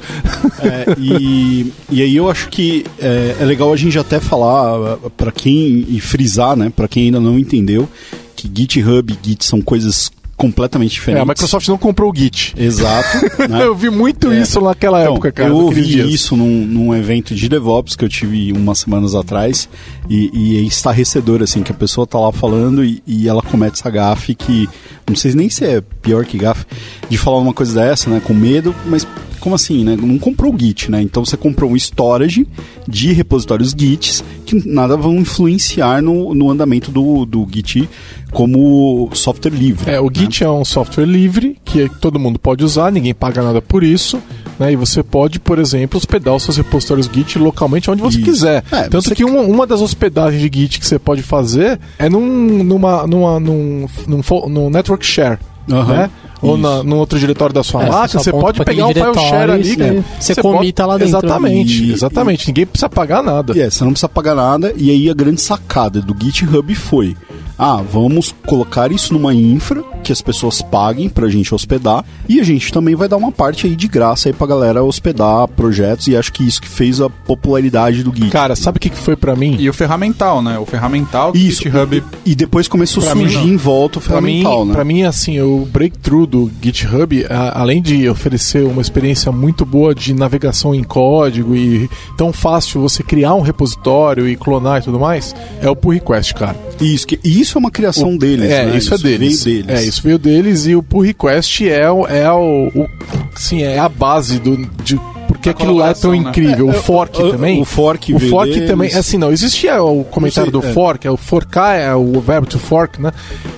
É, 0.61 0.95
e, 0.99 1.71
e 1.91 2.01
aí 2.01 2.15
eu 2.15 2.29
acho 2.29 2.49
que 2.49 2.85
é, 2.99 3.35
é 3.39 3.45
legal 3.45 3.71
a 3.71 3.77
gente 3.77 3.97
até 3.99 4.19
falar 4.19 4.97
para 5.15 5.31
quem 5.31 5.85
e 5.87 5.99
frisar, 6.01 6.55
né, 6.57 6.71
para 6.75 6.87
quem 6.87 7.05
ainda 7.05 7.19
não 7.19 7.37
entendeu, 7.37 7.87
que 8.35 8.49
GitHub 8.53 9.13
e 9.13 9.27
Git 9.29 9.45
são 9.45 9.61
coisas 9.61 10.11
completamente 10.37 10.91
É, 10.91 10.95
diferentes. 10.95 11.21
a 11.23 11.25
Microsoft 11.25 11.67
não 11.69 11.77
comprou 11.77 12.11
o 12.11 12.15
Git. 12.15 12.53
Exato. 12.57 13.07
né? 13.49 13.63
Eu 13.63 13.73
vi 13.73 13.89
muito 13.89 14.31
É. 14.33 14.41
isso 14.41 14.59
naquela 14.59 14.99
Então, 15.01 15.13
época, 15.13 15.31
cara. 15.31 15.47
eu 15.49 15.55
ouvi 15.55 16.13
isso 16.13 16.35
num, 16.35 16.65
num 16.65 16.93
evento 16.93 17.33
de 17.33 17.47
DevOps 17.47 17.95
que 17.95 18.03
eu 18.03 18.09
tive 18.09 18.51
umas 18.51 18.79
semanas 18.79 19.15
atrás 19.15 19.69
e, 20.09 20.29
e 20.33 20.57
é 20.57 20.59
estarrecedor, 20.61 21.41
assim, 21.41 21.63
que 21.63 21.71
a 21.71 21.75
pessoa 21.75 22.05
tá 22.05 22.19
lá 22.19 22.33
falando 22.33 22.83
e, 22.83 23.01
e 23.07 23.29
ela 23.29 23.41
comete 23.41 23.79
essa 23.79 23.89
gafe 23.89 24.35
que, 24.35 24.67
não 25.07 25.15
sei 25.15 25.33
nem 25.33 25.49
se 25.49 25.63
é 25.63 25.81
pior 26.01 26.25
que 26.25 26.37
gafe, 26.37 26.65
de 27.09 27.17
falar 27.17 27.37
uma 27.37 27.53
coisa 27.53 27.73
dessa, 27.73 28.09
né, 28.09 28.21
com 28.21 28.33
medo, 28.33 28.75
mas 28.85 29.07
como 29.45 29.53
assim, 29.55 29.83
né, 29.83 29.95
não 29.95 30.17
comprou 30.17 30.51
o 30.51 30.59
Git, 30.59 30.89
né, 30.89 30.99
então 31.03 31.23
você 31.23 31.37
comprou 31.37 31.69
um 31.69 31.75
storage 31.75 32.47
de 32.87 33.13
repositórios 33.13 33.75
Gits 33.77 34.23
que 34.43 34.67
nada 34.67 34.97
vão 34.97 35.17
influenciar 35.17 36.01
no, 36.01 36.33
no 36.33 36.49
andamento 36.49 36.89
do, 36.89 37.27
do 37.27 37.47
Git 37.51 37.87
como 38.31 39.07
software 39.13 39.51
livre. 39.51 39.91
É, 39.91 39.99
o 40.01 40.05
né? 40.05 40.11
Git 40.15 40.43
é 40.43 40.49
um 40.49 40.65
software 40.65 41.05
livre 41.05 41.57
que 41.63 41.87
todo 42.01 42.17
mundo 42.19 42.39
pode 42.39 42.63
usar, 42.63 42.91
ninguém 42.91 43.13
paga 43.13 43.43
nada 43.43 43.61
por 43.61 43.83
isso, 43.83 44.19
né? 44.59 44.73
E 44.73 44.75
você 44.75 45.03
pode, 45.03 45.39
por 45.39 45.59
exemplo, 45.59 45.97
hospedar 45.97 46.33
os 46.35 46.41
seus 46.41 46.57
repositórios 46.57 47.07
Git 47.13 47.37
localmente 47.37 47.89
onde 47.91 48.01
você 48.01 48.17
Isso. 48.17 48.25
quiser. 48.25 48.63
É, 48.71 48.89
Tanto 48.89 49.03
você- 49.03 49.15
que 49.15 49.23
uma, 49.23 49.41
uma 49.41 49.67
das 49.67 49.79
hospedagens 49.79 50.41
de 50.41 50.59
Git 50.59 50.79
que 50.79 50.87
você 50.87 50.97
pode 50.97 51.21
fazer 51.21 51.79
é 51.99 52.09
num, 52.09 52.63
numa, 52.63 53.05
numa, 53.05 53.39
num, 53.39 53.85
num, 54.07 54.21
num 54.49 54.69
network 54.71 55.05
share. 55.05 55.37
Aham. 55.71 55.93
Né? 55.93 56.09
Ou 56.41 56.57
na, 56.57 56.83
num 56.83 56.97
outro 56.97 57.17
diretório 57.17 57.53
da 57.53 57.63
sua 57.63 57.83
É, 57.83 57.89
máquina, 57.89 58.07
você 58.21 58.29
você 58.29 58.31
pode 58.31 58.63
pegar 58.63 58.87
um 58.87 58.93
file 58.93 59.13
share 59.29 59.51
ali. 59.51 59.71
e 59.71 59.75
que 59.75 60.03
você 60.19 60.35
pode- 60.35 60.57
comita 60.57 60.85
lá 60.85 60.97
dentro. 60.97 61.09
Exatamente, 61.17 61.83
E- 61.83 61.93
exatamente. 61.93 62.47
Ninguém 62.47 62.65
precisa 62.65 62.89
pagar 62.89 63.23
nada. 63.23 63.53
E 63.57 63.61
é, 63.61 63.69
você 63.69 63.83
não 63.83 63.91
precisa 63.91 64.09
pagar 64.09 64.35
nada. 64.35 64.73
E 64.75 64.91
aí 64.91 65.09
a 65.09 65.13
grande 65.13 65.41
sacada 65.41 66.01
do 66.01 66.15
GitHub 66.19 66.75
foi: 66.75 67.15
ah, 67.57 67.81
vamos 67.81 68.33
colocar 68.45 68.91
isso 68.91 69.13
numa 69.13 69.33
infra 69.33 69.81
que 70.05 70.11
as 70.11 70.21
pessoas 70.21 70.61
paguem 70.61 71.09
pra 71.09 71.27
gente 71.27 71.53
hospedar. 71.53 72.05
E 72.29 72.39
a 72.39 72.43
gente 72.43 72.71
também 72.71 72.95
vai 72.95 73.07
dar 73.07 73.17
uma 73.17 73.31
parte 73.31 73.65
aí 73.67 73.75
de 73.75 73.87
graça 73.87 74.29
aí 74.29 74.33
pra 74.33 74.45
galera 74.47 74.83
hospedar 74.83 75.47
projetos. 75.49 76.07
E 76.07 76.15
acho 76.15 76.31
que 76.31 76.43
isso 76.43 76.61
que 76.61 76.67
fez 76.69 77.01
a 77.01 77.09
popularidade 77.09 78.03
do 78.03 78.13
Git. 78.15 78.29
Cara, 78.29 78.55
sabe 78.55 78.77
o 78.77 78.79
que 78.79 78.89
que 78.89 78.97
foi 78.97 79.15
pra 79.15 79.35
mim? 79.35 79.55
E 79.59 79.69
o 79.69 79.73
ferramental, 79.73 80.41
né? 80.41 80.57
O 80.59 80.65
ferramental 80.65 81.31
que 81.31 81.37
o 81.39 81.41
isso. 81.41 81.63
GitHub 81.63 82.03
E 82.25 82.35
depois 82.35 82.67
começou 82.67 83.07
a 83.09 83.15
mim, 83.15 83.21
surgir 83.21 83.37
não. 83.37 83.47
em 83.47 83.57
volta 83.57 83.99
o 83.99 84.01
Pra 84.01 84.21
mim, 84.21 84.39
ferramental, 84.39 84.65
né? 84.65 84.73
pra 84.73 84.83
mim, 84.85 85.03
assim, 85.03 85.39
o 85.41 85.65
breakthrough 85.71 86.25
do 86.27 86.51
GitHub, 86.61 87.25
a- 87.29 87.59
além 87.59 87.81
de 87.81 88.07
oferecer 88.07 88.63
uma 88.65 88.81
experiência 88.81 89.31
muito 89.31 89.65
boa 89.65 89.93
de 89.95 90.13
navegação 90.13 90.73
em 90.75 90.83
código 90.83 91.55
e 91.55 91.89
tão 92.17 92.31
fácil 92.31 92.79
você 92.81 93.01
criar 93.03 93.33
um 93.33 93.41
repositório 93.41 94.27
e 94.27 94.35
clonar 94.35 94.81
e 94.81 94.83
tudo 94.85 94.99
mais, 94.99 95.35
é 95.61 95.69
o 95.69 95.75
pull 95.75 95.91
request, 95.93 96.33
cara. 96.35 96.55
Isso, 96.79 97.07
que, 97.07 97.19
e 97.23 97.39
isso 97.41 97.57
é 97.57 97.59
uma 97.59 97.71
criação 97.71 98.17
deles, 98.17 98.49
é, 98.51 98.65
né? 98.65 98.77
isso 98.77 98.93
é 98.93 98.97
deles. 98.97 99.43
Veio 99.43 99.63
deles. 99.63 99.81
É, 99.81 99.85
isso 99.87 99.94
veio 100.01 100.17
deles 100.19 100.65
e 100.65 100.75
o 100.75 100.83
pull 100.83 101.01
request 101.01 101.67
é 101.69 101.89
o, 101.89 102.05
é 102.07 102.31
o, 102.31 102.67
o 102.75 102.87
sim, 103.35 103.61
é 103.63 103.77
a 103.79 103.89
base 103.89 104.39
do 104.39 104.57
de 104.83 104.99
porque 105.27 105.49
aquilo 105.49 105.75
lá 105.75 105.89
é 105.89 105.93
tão 105.93 106.11
né? 106.11 106.17
incrível. 106.17 106.69
É, 106.71 106.77
o 106.77 106.81
fork 106.81 107.21
o- 107.21 107.31
também. 107.31 107.59
o 107.61 107.65
fork 107.65 108.13
o 108.13 108.19
fork 108.19 108.51
deles. 108.53 108.69
também, 108.69 108.93
assim, 108.93 109.17
não 109.17 109.31
existia 109.31 109.81
o 109.83 110.03
comentário 110.03 110.51
sei, 110.51 110.61
do 110.61 110.65
é. 110.65 110.71
fork, 110.73 111.05
é 111.05 111.11
o 111.11 111.17
forcar, 111.17 111.75
é 111.75 111.93
o 111.95 112.19
verbo 112.21 112.45
to 112.47 112.59
fork, 112.59 113.01
né? 113.01 113.11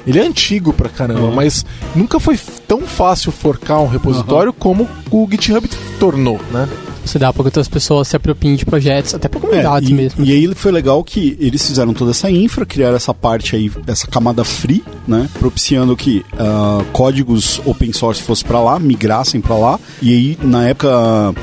Ele 0.06 0.18
é 0.18 0.24
antigo 0.24 0.72
pra 0.74 0.88
caramba, 0.90 1.22
Uhum. 1.28 1.36
mas 1.36 1.66
nunca 1.94 2.20
foi 2.20 2.40
tão 2.68 2.82
fácil 2.82 3.32
forcar 3.34 3.80
um 3.80 3.88
repositório 3.88 4.54
como 4.54 4.88
o 5.12 5.28
GitHub 5.30 5.68
tornou, 6.00 6.40
né? 6.52 6.68
Você 7.08 7.18
dá 7.18 7.32
para 7.32 7.44
que 7.44 7.48
outras 7.48 7.68
pessoas 7.68 8.08
se 8.08 8.16
apropriem 8.16 8.56
de 8.56 8.66
projetos, 8.66 9.14
até 9.16 9.28
para 9.28 9.40
É, 9.40 9.42
comunidades 9.42 9.90
e, 9.90 9.94
mesmo. 9.94 10.26
e 10.26 10.32
aí 10.32 10.54
foi 10.56 10.72
legal 10.72 11.04
que 11.04 11.38
eles 11.40 11.66
fizeram 11.66 11.94
toda 11.94 12.12
essa 12.12 12.30
infra, 12.30 12.66
criaram 12.66 12.96
essa 12.98 13.14
parte 13.14 13.56
aí, 13.56 13.72
essa 13.88 14.08
camada 14.08 14.44
free, 14.44 14.84
né? 15.08 15.30
Propiciando 15.40 15.96
que 15.96 16.24
ah, 16.38 16.84
códigos 16.92 17.62
open 17.66 17.94
source 17.94 18.22
fossem 18.22 18.46
pra 18.48 18.62
lá, 18.62 18.78
migrassem 18.80 19.40
pra 19.42 19.56
lá. 19.56 19.80
E 20.02 20.12
aí, 20.14 20.38
na 20.42 20.68
época, 20.68 20.90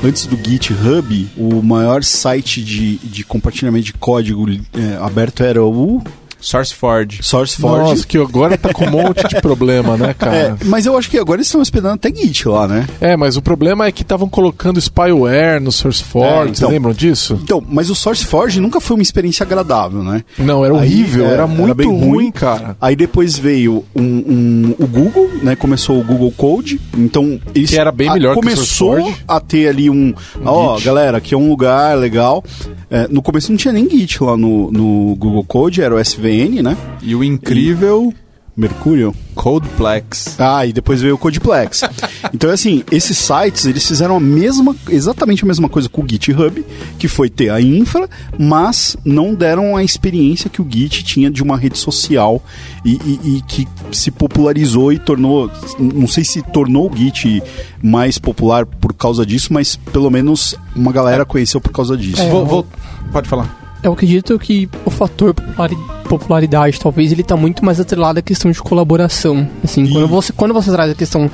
antes 0.03 0.25
do 0.27 0.37
GitHub, 0.37 1.27
o 1.37 1.61
maior 1.61 2.03
site 2.03 2.63
de, 2.63 2.97
de 2.97 3.23
compartilhamento 3.23 3.85
de 3.85 3.93
código 3.93 4.49
eh, 4.49 4.97
aberto 5.01 5.41
era 5.43 5.63
o 5.63 6.01
SourceForge. 6.45 7.19
SourceForge. 7.23 7.89
Nossa, 7.89 8.07
que 8.07 8.17
agora 8.17 8.57
tá 8.57 8.71
com 8.73 8.85
um 8.85 8.91
monte 8.91 9.27
de 9.27 9.41
problema, 9.41 9.97
né, 9.97 10.13
cara? 10.17 10.35
É, 10.35 10.55
mas 10.65 10.85
eu 10.85 10.97
acho 10.97 11.09
que 11.09 11.17
agora 11.17 11.37
eles 11.37 11.47
estão 11.47 11.59
hospedando 11.61 11.95
até 11.95 12.13
Git 12.13 12.47
lá, 12.47 12.67
né? 12.67 12.87
É, 13.01 13.17
mas 13.17 13.35
o 13.35 13.41
problema 13.41 13.85
é 13.85 13.91
que 13.91 14.01
estavam 14.03 14.29
colocando 14.29 14.79
spyware 14.79 15.59
no 15.61 15.71
SourceForge, 15.71 16.27
É, 16.29 16.43
vocês 16.45 16.57
então. 16.59 16.69
lembram 16.69 16.93
disso? 16.93 17.39
Então, 17.43 17.63
mas 17.67 17.89
o 17.89 17.95
SourceForge 17.95 18.59
nunca 18.59 18.79
foi 18.79 18.95
uma 18.95 19.01
experiência 19.03 19.43
agradável, 19.43 20.03
né? 20.03 20.23
Não, 20.37 20.63
era 20.63 20.73
Aí, 20.73 20.79
horrível, 20.79 21.23
é, 21.25 21.27
era 21.27 21.35
era 21.35 21.47
muito 21.47 21.73
bem 21.75 21.87
ruim, 21.87 21.99
ruim. 22.09 22.31
cara. 22.31 22.77
Aí 22.79 22.95
depois 22.95 23.37
veio 23.37 23.83
um, 23.95 24.03
um- 24.03 24.75
o 24.79 24.87
Google, 24.87 25.29
né? 25.41 25.55
Começou 25.55 25.99
o 25.99 26.03
Google 26.03 26.31
Code. 26.31 26.79
Então 26.97 27.39
eles 27.53 27.69
Que 27.71 27.77
era 27.79 27.91
bem 27.91 28.11
melhor 28.11 28.33
que 28.33 28.39
o 28.39 28.41
começou 28.41 29.13
a 29.27 29.39
ter 29.39 29.67
ali 29.67 29.89
um, 29.89 30.13
ó, 30.43 30.75
Git. 30.75 30.85
galera, 30.85 31.17
aqui 31.17 31.33
é 31.33 31.37
um 31.37 31.49
lugar 31.49 31.97
legal. 31.97 32.43
É, 32.89 33.07
no 33.09 33.21
começo 33.21 33.51
não 33.51 33.57
tinha 33.57 33.71
nem 33.73 33.89
Git 33.89 34.23
lá 34.23 34.37
no, 34.37 34.71
no 34.71 35.15
Google 35.15 35.43
Code, 35.43 35.81
era 35.81 35.95
o 35.95 35.99
SVN, 35.99 36.34
né? 36.61 36.75
E 37.01 37.15
o 37.15 37.23
incrível 37.23 38.13
Mercurial. 38.57 39.13
Codeplex. 39.33 40.35
Ah, 40.39 40.65
e 40.65 40.71
depois 40.71 41.01
veio 41.01 41.15
o 41.15 41.17
Codeplex. 41.17 41.81
então, 42.33 42.49
assim, 42.49 42.83
esses 42.89 43.17
sites, 43.17 43.65
eles 43.65 43.85
fizeram 43.85 44.15
a 44.15 44.19
mesma, 44.19 44.73
exatamente 44.89 45.43
a 45.43 45.47
mesma 45.47 45.67
coisa 45.67 45.89
com 45.89 46.01
o 46.01 46.07
GitHub, 46.09 46.65
que 46.97 47.07
foi 47.09 47.29
ter 47.29 47.49
a 47.49 47.59
infra, 47.59 48.09
mas 48.39 48.95
não 49.03 49.33
deram 49.35 49.75
a 49.75 49.83
experiência 49.83 50.49
que 50.49 50.61
o 50.61 50.67
Git 50.69 51.03
tinha 51.03 51.29
de 51.29 51.43
uma 51.43 51.57
rede 51.57 51.77
social 51.77 52.41
e, 52.85 52.93
e- 52.93 53.37
e 53.37 53.41
que 53.41 53.67
se 53.91 54.09
popularizou 54.09 54.93
e 54.93 54.99
tornou, 54.99 55.51
não 55.77 56.07
sei 56.07 56.23
se 56.23 56.41
tornou 56.41 56.89
o 56.89 56.95
Git 56.95 57.43
mais 57.83 58.17
popular 58.17 58.65
por 58.65 58.93
causa 58.93 59.25
disso, 59.25 59.51
mas 59.51 59.75
pelo 59.75 60.09
menos 60.09 60.55
uma 60.73 60.93
galera 60.93 61.25
conheceu 61.25 61.59
por 61.59 61.73
causa 61.73 61.97
disso. 61.97 62.21
É, 62.21 62.29
Vou- 62.29 62.45
vou- 62.45 62.65
Pode 63.11 63.27
falar. 63.27 63.64
Eu 63.85 63.93
acredito 63.93 64.37
que 64.39 64.67
o 64.83 64.89
fator 64.89 65.33
populari- 65.33 65.77
popularidade, 66.09 66.79
talvez, 66.79 67.11
ele 67.11 67.21
tá 67.23 67.37
muito 67.37 67.63
mais 67.63 67.79
atrelado 67.79 68.17
à 68.17 68.21
questão 68.21 68.49
de 68.49 68.59
colaboração. 68.59 69.47
Assim, 69.63 69.83
E- 69.83 69.91
quando 69.91 70.07
você, 70.07 70.33
quando 70.33 70.53
você 70.55 70.71
traz 70.71 70.91
a 70.91 70.95
questão 70.95 71.29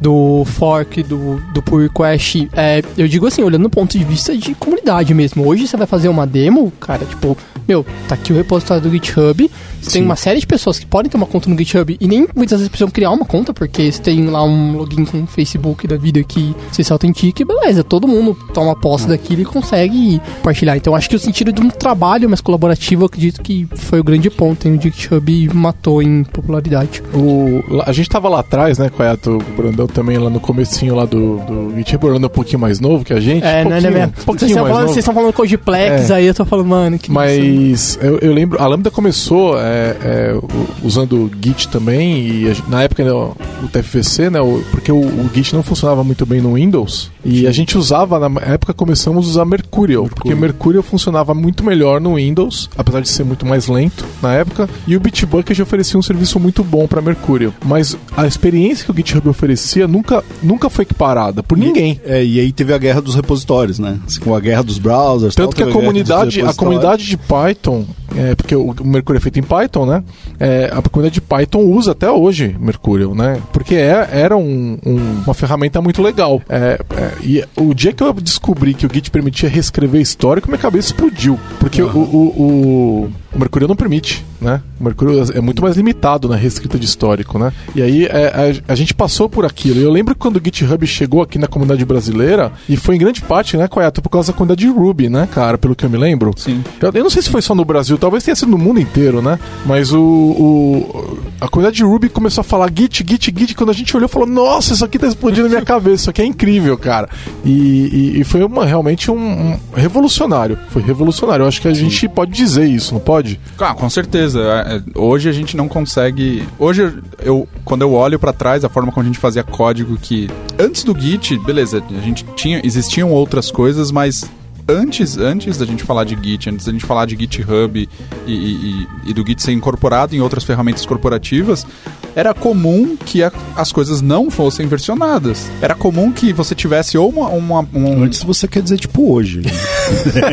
do 0.00 0.44
fork, 0.44 1.02
do, 1.02 1.40
do 1.52 1.62
pull 1.62 1.80
request, 1.80 2.48
é, 2.52 2.82
eu 2.96 3.08
digo 3.08 3.26
assim, 3.26 3.42
olhando 3.42 3.62
do 3.64 3.70
ponto 3.70 3.96
de 3.96 4.04
vista 4.04 4.36
de 4.36 4.54
comunidade 4.54 5.14
mesmo. 5.14 5.46
Hoje 5.46 5.66
você 5.66 5.76
vai 5.76 5.86
fazer 5.86 6.08
uma 6.08 6.26
demo, 6.26 6.72
cara, 6.80 7.04
tipo, 7.04 7.36
meu, 7.66 7.84
tá 8.08 8.14
aqui 8.14 8.32
o 8.32 8.36
repositório 8.36 8.82
do 8.82 8.90
GitHub, 8.90 9.50
você 9.80 9.92
tem 9.92 10.02
uma 10.02 10.16
série 10.16 10.40
de 10.40 10.46
pessoas 10.46 10.78
que 10.78 10.86
podem 10.86 11.10
ter 11.10 11.16
uma 11.16 11.26
conta 11.26 11.48
no 11.48 11.56
GitHub 11.56 11.96
e 11.98 12.06
nem 12.06 12.28
muitas 12.34 12.58
vezes 12.58 12.68
precisam 12.68 12.90
criar 12.90 13.10
uma 13.10 13.24
conta, 13.24 13.52
porque 13.52 13.90
você 13.90 14.00
tem 14.00 14.26
lá 14.26 14.44
um 14.44 14.76
login 14.76 15.04
com 15.04 15.22
o 15.22 15.26
Facebook 15.26 15.86
da 15.86 15.96
vida 15.96 16.22
que 16.22 16.54
você 16.70 16.84
se 16.84 16.92
autentica 16.92 17.42
e 17.42 17.44
beleza, 17.44 17.82
todo 17.82 18.06
mundo 18.06 18.36
toma 18.52 18.74
posse 18.74 19.08
daquilo 19.08 19.42
e 19.42 19.44
consegue 19.44 20.20
compartilhar. 20.36 20.76
Então 20.76 20.94
acho 20.94 21.08
que 21.08 21.16
o 21.16 21.18
sentido 21.18 21.52
de 21.52 21.60
um 21.60 21.70
trabalho 21.70 22.28
mais 22.28 22.40
colaborativo, 22.40 23.02
eu 23.02 23.06
acredito 23.06 23.40
que 23.42 23.66
foi 23.74 24.00
o 24.00 24.04
grande 24.04 24.28
ponto 24.30 24.68
em 24.68 24.76
o 24.76 24.80
GitHub 24.80 25.50
matou 25.54 26.02
em 26.02 26.24
popularidade. 26.24 27.02
O, 27.14 27.82
a 27.82 27.92
gente 27.92 28.08
tava 28.08 28.28
lá 28.28 28.40
atrás, 28.40 28.78
né, 28.78 28.88
Coyato, 28.88 29.38
o 29.38 29.62
Brandão 29.80 29.86
também 29.86 30.18
lá 30.18 30.28
no 30.30 30.40
comecinho 30.40 30.94
lá 30.94 31.04
do, 31.04 31.36
do 31.38 31.78
Brandão 31.98 32.24
é 32.24 32.26
um 32.26 32.28
pouquinho 32.28 32.58
mais 32.58 32.80
novo 32.80 33.04
que 33.04 33.12
a 33.12 33.20
gente. 33.20 33.44
É, 33.44 33.64
pouquinho, 33.64 33.92
mesmo? 33.92 34.06
um 34.08 34.10
Vocês 34.12 34.24
pouquinho 34.24 34.48
estão 34.48 34.62
mais 34.62 34.74
falando, 34.74 34.86
vocês 34.88 34.98
estão 34.98 35.14
falando 35.14 35.32
Codeplex, 35.32 36.10
É. 36.10 36.14
aí 36.14 36.26
eu 36.26 36.34
tô 36.34 36.44
falando, 36.44 36.66
mano, 36.66 36.98
que 36.98 37.10
Mas 37.10 37.98
eu, 38.02 38.18
eu 38.18 38.32
lembro, 38.32 38.60
a 38.62 38.66
Lambda 38.66 38.90
começou 38.90 39.58
é, 39.58 39.96
é, 40.02 40.40
usando 40.82 41.14
o 41.24 41.30
Git 41.42 41.68
também, 41.68 42.18
e 42.26 42.48
a 42.50 42.54
na 42.70 42.82
época 42.82 43.04
né, 43.04 43.12
o 43.12 43.34
o 43.62 43.68
TFVC, 43.68 44.30
né, 44.30 44.40
o- 44.40 44.62
porque 44.70 44.90
o, 44.90 44.96
o 44.98 45.30
Git 45.34 45.54
não 45.54 45.62
funcionava 45.62 46.02
muito 46.02 46.24
bem 46.24 46.40
no 46.40 46.54
Windows, 46.54 47.10
e 47.24 47.46
a 47.46 47.52
gente 47.52 47.76
usava, 47.76 48.28
na 48.28 48.40
época 48.40 48.72
começamos 48.72 49.26
a 49.26 49.30
usar 49.30 49.44
Mercurial, 49.44 50.08
porque 50.14 50.34
Mercurial 50.34 50.82
funcionava 50.82 51.34
muito 51.34 51.64
melhor 51.64 52.00
no 52.00 52.14
Windows, 52.14 52.68
apesar 52.76 53.00
de 53.00 53.08
ser 53.08 53.24
muito 53.24 53.46
mais 53.46 53.66
lento 53.66 54.04
na 54.22 54.34
época, 54.34 54.68
e 54.86 54.96
o 54.96 55.00
Bitbucket 55.00 55.58
oferecia 55.60 55.98
um 55.98 56.02
serviço 56.02 56.38
muito 56.40 56.62
bom 56.64 56.86
para 56.86 57.00
Mercurial. 57.00 57.52
Mas 57.64 57.96
a 58.16 58.26
experiência 58.26 58.84
que 58.84 58.90
o 58.90 58.96
GitHub 58.96 59.28
oferecia 59.28 59.86
nunca, 59.86 60.24
nunca 60.42 60.70
foi 60.70 60.82
equiparada 60.82 61.42
por 61.42 61.56
ninguém. 61.56 62.00
É, 62.04 62.24
e 62.24 62.40
aí 62.40 62.52
teve 62.52 62.72
a 62.72 62.78
guerra 62.78 63.00
dos 63.00 63.14
repositórios, 63.14 63.78
né? 63.78 63.98
Assim, 64.06 64.20
com 64.20 64.34
a 64.34 64.40
guerra 64.40 64.62
dos 64.62 64.78
browsers. 64.78 65.34
Tanto 65.34 65.56
tal, 65.56 65.64
que 65.66 65.70
a 65.70 65.72
comunidade, 65.72 66.40
a 66.40 66.46
repositórios. 66.46 66.56
comunidade 66.56 67.06
de 67.06 67.16
Python 67.16 67.86
é, 68.16 68.34
porque 68.34 68.54
o, 68.54 68.70
o 68.72 68.86
Mercurial 68.86 69.18
é 69.18 69.22
feito 69.22 69.38
em 69.38 69.42
Python, 69.42 69.86
né? 69.86 70.02
É, 70.38 70.70
a 70.72 70.82
comunidade 70.82 71.14
de 71.14 71.20
Python 71.20 71.60
usa 71.60 71.92
até 71.92 72.10
hoje 72.10 72.56
Mercurial, 72.58 73.14
né? 73.14 73.40
Porque 73.52 73.74
é, 73.74 74.08
era 74.10 74.36
um, 74.36 74.78
um, 74.84 75.22
uma 75.24 75.34
ferramenta 75.34 75.80
muito 75.80 76.02
legal. 76.02 76.40
É, 76.48 76.80
é, 76.96 77.09
e 77.22 77.44
o 77.56 77.74
dia 77.74 77.92
que 77.92 78.02
eu 78.02 78.12
descobri 78.12 78.74
que 78.74 78.86
o 78.86 78.90
Git 78.92 79.10
permitia 79.10 79.48
reescrever 79.48 80.00
histórico, 80.00 80.48
minha 80.48 80.58
cabeça 80.58 80.88
explodiu. 80.88 81.38
Porque 81.58 81.82
uhum. 81.82 82.02
o, 82.02 82.16
o, 82.16 83.02
o, 83.02 83.29
o 83.32 83.38
Mercurial 83.38 83.68
não 83.68 83.76
permite, 83.76 84.24
né? 84.40 84.60
O 84.80 84.84
Mercurial 84.84 85.24
é 85.34 85.40
muito 85.40 85.62
mais 85.62 85.76
limitado 85.76 86.28
na 86.28 86.36
reescrita 86.36 86.78
de 86.78 86.84
histórico, 86.84 87.38
né? 87.38 87.52
E 87.74 87.82
aí 87.82 88.06
é, 88.06 88.60
a, 88.68 88.72
a, 88.72 88.74
gente 88.74 88.92
passou 88.92 89.28
por 89.28 89.44
aquilo. 89.44 89.80
Eu 89.80 89.90
lembro 89.90 90.14
quando 90.14 90.36
o 90.36 90.40
GitHub 90.42 90.84
chegou 90.86 91.22
aqui 91.22 91.38
na 91.38 91.46
comunidade 91.46 91.84
brasileira, 91.84 92.52
e 92.68 92.76
foi 92.76 92.96
em 92.96 92.98
grande 92.98 93.20
parte, 93.22 93.56
né, 93.56 93.68
Coeto, 93.68 94.02
por 94.02 94.08
causa 94.08 94.32
da 94.32 94.36
comunidade 94.36 94.66
de 94.66 94.72
Ruby, 94.72 95.08
né, 95.08 95.28
cara? 95.30 95.56
Pelo 95.56 95.76
que 95.76 95.84
eu 95.84 95.90
me 95.90 95.96
lembro. 95.96 96.32
Sim. 96.36 96.64
Eu, 96.80 96.90
eu 96.92 97.02
não 97.02 97.10
sei 97.10 97.22
se 97.22 97.30
foi 97.30 97.42
só 97.42 97.54
no 97.54 97.64
Brasil, 97.64 97.96
talvez 97.98 98.24
tenha 98.24 98.34
sido 98.34 98.50
no 98.50 98.58
mundo 98.58 98.80
inteiro, 98.80 99.22
né? 99.22 99.38
Mas 99.64 99.92
o, 99.92 100.00
o 100.00 101.18
a 101.40 101.48
comunidade 101.48 101.76
de 101.76 101.84
Ruby 101.84 102.08
começou 102.08 102.42
a 102.42 102.44
falar 102.44 102.70
Git, 102.74 103.04
Git, 103.08 103.32
Git. 103.36 103.54
Quando 103.54 103.70
a 103.70 103.72
gente 103.72 103.96
olhou, 103.96 104.08
falou: 104.08 104.28
Nossa, 104.28 104.74
isso 104.74 104.84
aqui 104.84 104.98
tá 104.98 105.06
explodindo 105.06 105.44
na 105.44 105.48
minha 105.48 105.64
cabeça, 105.64 106.02
isso 106.02 106.10
aqui 106.10 106.22
é 106.22 106.24
incrível, 106.24 106.76
cara. 106.76 107.08
E, 107.44 107.50
e, 107.50 108.20
e 108.20 108.24
foi 108.24 108.42
uma, 108.42 108.66
realmente 108.66 109.10
um, 109.10 109.16
um, 109.16 109.58
revolucionário. 109.74 110.58
Foi 110.68 110.82
revolucionário. 110.82 111.44
Eu 111.44 111.48
acho 111.48 111.60
que 111.60 111.68
a 111.68 111.74
Sim. 111.74 111.88
gente 111.88 112.08
pode 112.08 112.32
dizer 112.32 112.66
isso, 112.66 112.92
não 112.92 113.00
pode? 113.00 113.19
Ah, 113.58 113.74
com 113.74 113.88
certeza. 113.88 114.40
É, 114.40 114.76
é, 114.76 114.82
hoje 114.98 115.28
a 115.28 115.32
gente 115.32 115.56
não 115.56 115.68
consegue. 115.68 116.46
Hoje, 116.58 116.92
eu, 117.20 117.48
quando 117.64 117.82
eu 117.82 117.92
olho 117.92 118.18
para 118.18 118.32
trás, 118.32 118.64
a 118.64 118.68
forma 118.68 118.90
como 118.92 119.04
a 119.04 119.06
gente 119.06 119.18
fazia 119.18 119.42
código 119.42 119.96
que. 119.96 120.28
Antes 120.58 120.84
do 120.84 120.98
Git, 120.98 121.38
beleza, 121.38 121.82
a 121.90 122.00
gente 122.00 122.24
tinha. 122.36 122.60
Existiam 122.64 123.10
outras 123.10 123.50
coisas, 123.50 123.90
mas 123.90 124.30
antes, 124.68 125.16
antes 125.16 125.58
da 125.58 125.66
gente 125.66 125.82
falar 125.84 126.04
de 126.04 126.16
Git, 126.20 126.50
antes 126.50 126.66
da 126.66 126.72
gente 126.72 126.84
falar 126.84 127.06
de 127.06 127.16
GitHub 127.16 127.88
e, 128.26 128.32
e, 128.32 128.86
e, 129.06 129.14
do 129.14 129.26
Git 129.26 129.42
ser 129.42 129.52
incorporado 129.52 130.14
em 130.14 130.20
outras 130.20 130.44
ferramentas 130.44 130.84
corporativas, 130.86 131.66
era 132.14 132.34
comum 132.34 132.96
que 132.96 133.22
a, 133.22 133.32
as 133.56 133.72
coisas 133.72 134.00
não 134.00 134.30
fossem 134.30 134.66
versionadas. 134.66 135.50
Era 135.60 135.74
comum 135.74 136.12
que 136.12 136.32
você 136.32 136.54
tivesse 136.54 136.98
ou 136.98 137.08
uma. 137.08 137.28
uma 137.28 137.68
um... 137.72 138.04
Antes 138.04 138.22
você 138.22 138.48
quer 138.48 138.62
dizer 138.62 138.78
tipo 138.78 139.12
hoje. 139.12 139.40
Né? 139.40 139.50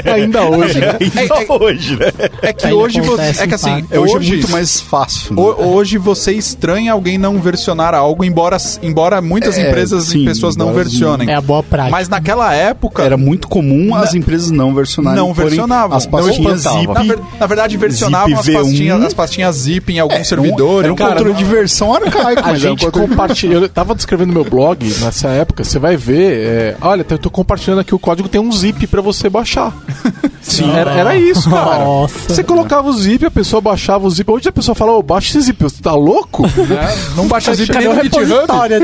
Ainda 0.13 0.44
hoje. 0.44 0.80
Né? 0.80 0.98
Ainda 1.00 1.36
é, 1.36 1.46
hoje, 1.52 1.96
né? 1.96 2.08
É 2.42 2.54
que 2.54 2.66
Ainda 2.66 2.78
hoje 2.78 3.02
você. 3.02 3.44
É 3.44 3.48
que 3.48 3.56
assim, 3.56 3.86
é 3.92 4.00
hoje, 4.00 4.16
hoje 4.16 4.28
é 4.28 4.36
muito 4.36 4.52
mais 4.52 4.80
fácil. 4.80 5.36
Né? 5.36 5.42
Hoje 5.42 5.98
você 5.98 6.32
estranha 6.34 6.92
alguém 6.94 7.18
não 7.18 7.40
versionar 7.40 7.94
algo, 7.94 8.24
embora, 8.24 8.58
embora 8.82 9.22
muitas 9.22 9.58
é, 9.58 9.68
empresas 9.68 10.06
sim, 10.06 10.24
e 10.24 10.26
pessoas 10.26 10.56
não 10.56 10.74
versionem. 10.74 11.30
É 11.30 11.36
a 11.36 11.42
boa 11.42 11.63
prática. 11.63 11.92
Mas 11.92 12.10
naquela 12.10 12.54
época. 12.54 13.04
Era 13.04 13.18
muito 13.18 13.48
comum 13.48 13.96
as 13.96 14.13
empresas 14.17 14.51
não 14.51 14.73
versionarem. 14.73 15.19
Não 15.19 15.34
versionavam. 15.34 15.97
As 15.97 16.06
pastinhas 16.06 16.62
zip. 16.62 16.88
Na, 16.88 17.03
ver, 17.03 17.19
na, 17.39 17.47
verdade, 17.47 17.77
versionavam 17.77 18.39
as 18.39 18.47
pastinhas, 18.49 19.03
as 19.03 19.13
pastinhas 19.13 19.56
zip 19.56 19.93
em 19.93 19.99
algum 19.99 20.15
é, 20.15 20.23
servidor. 20.23 20.84
Era 20.84 20.93
um, 20.93 20.95
era 20.97 21.06
um 21.06 21.10
controle 21.10 21.34
de 21.34 21.43
versão 21.43 21.93
arcaico. 21.93 22.41
A 22.47 22.56
gente 22.56 22.86
um 22.86 22.91
compartilha. 22.91 23.53
Eu 23.56 23.69
tava 23.69 23.95
descrevendo 23.95 24.34
meu 24.34 24.43
blog 24.43 24.86
nessa 24.99 25.30
época. 25.30 25.63
Você 25.63 25.80
vai 25.80 25.95
ver. 25.95 26.47
É, 26.47 26.77
olha, 26.82 27.06
eu 27.08 27.17
tô 27.17 27.30
compartilhando 27.30 27.80
aqui 27.80 27.93
o 27.93 27.99
código. 27.99 28.30
Tem 28.30 28.41
um 28.41 28.51
zip 28.51 28.86
para 28.88 29.01
você 29.01 29.30
baixar. 29.30 29.75
Sim, 30.47 30.71
era, 30.71 30.91
era, 30.91 31.15
isso, 31.15 31.49
cara. 31.49 31.83
Nossa. 31.83 32.33
Você 32.33 32.43
colocava 32.43 32.88
o 32.88 32.93
zip, 32.93 33.25
a 33.25 33.31
pessoa 33.31 33.62
baixava 33.62 34.07
o 34.07 34.10
zip. 34.10 34.29
Hoje 34.31 34.47
a 34.47 34.51
pessoa 34.51 34.73
fala, 34.73 34.93
ô, 34.93 34.99
oh, 34.99 35.03
baixa 35.03 35.29
esse 35.29 35.41
zip. 35.41 35.62
Você 35.62 35.81
tá 35.81 35.93
louco? 35.93 36.43
É, 36.77 37.15
não 37.15 37.27
baixa 37.27 37.51
o 37.51 37.55
zip 37.55 37.73
nem 37.73 37.88
no 37.88 38.03
GitHub. 38.03 38.31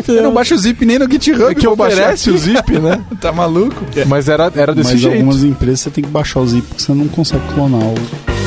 Eu 0.08 0.24
não 0.24 0.34
baixa 0.34 0.56
o 0.56 0.58
zip 0.58 0.86
nem 0.86 0.98
no 0.98 1.10
GitHub. 1.10 1.52
É 1.52 1.56
que 1.56 1.68
oferece 1.68 2.32
o 2.32 2.38
zip, 2.38 2.80
né? 2.80 3.04
tá 3.22 3.32
maluco? 3.32 3.84
Mas 4.08 4.28
era, 4.30 4.52
era 4.56 4.74
desse 4.74 4.94
Mas 4.94 5.02
jeito. 5.02 5.16
algumas 5.16 5.44
empresas 5.44 5.82
você 5.82 5.90
tem 5.90 6.04
que 6.04 6.10
baixar 6.10 6.40
o 6.40 6.48
zip 6.48 6.66
porque 6.68 6.82
você 6.82 6.94
não 6.94 7.08
consegue 7.08 7.44
clonar 7.54 7.82
o 7.82 8.43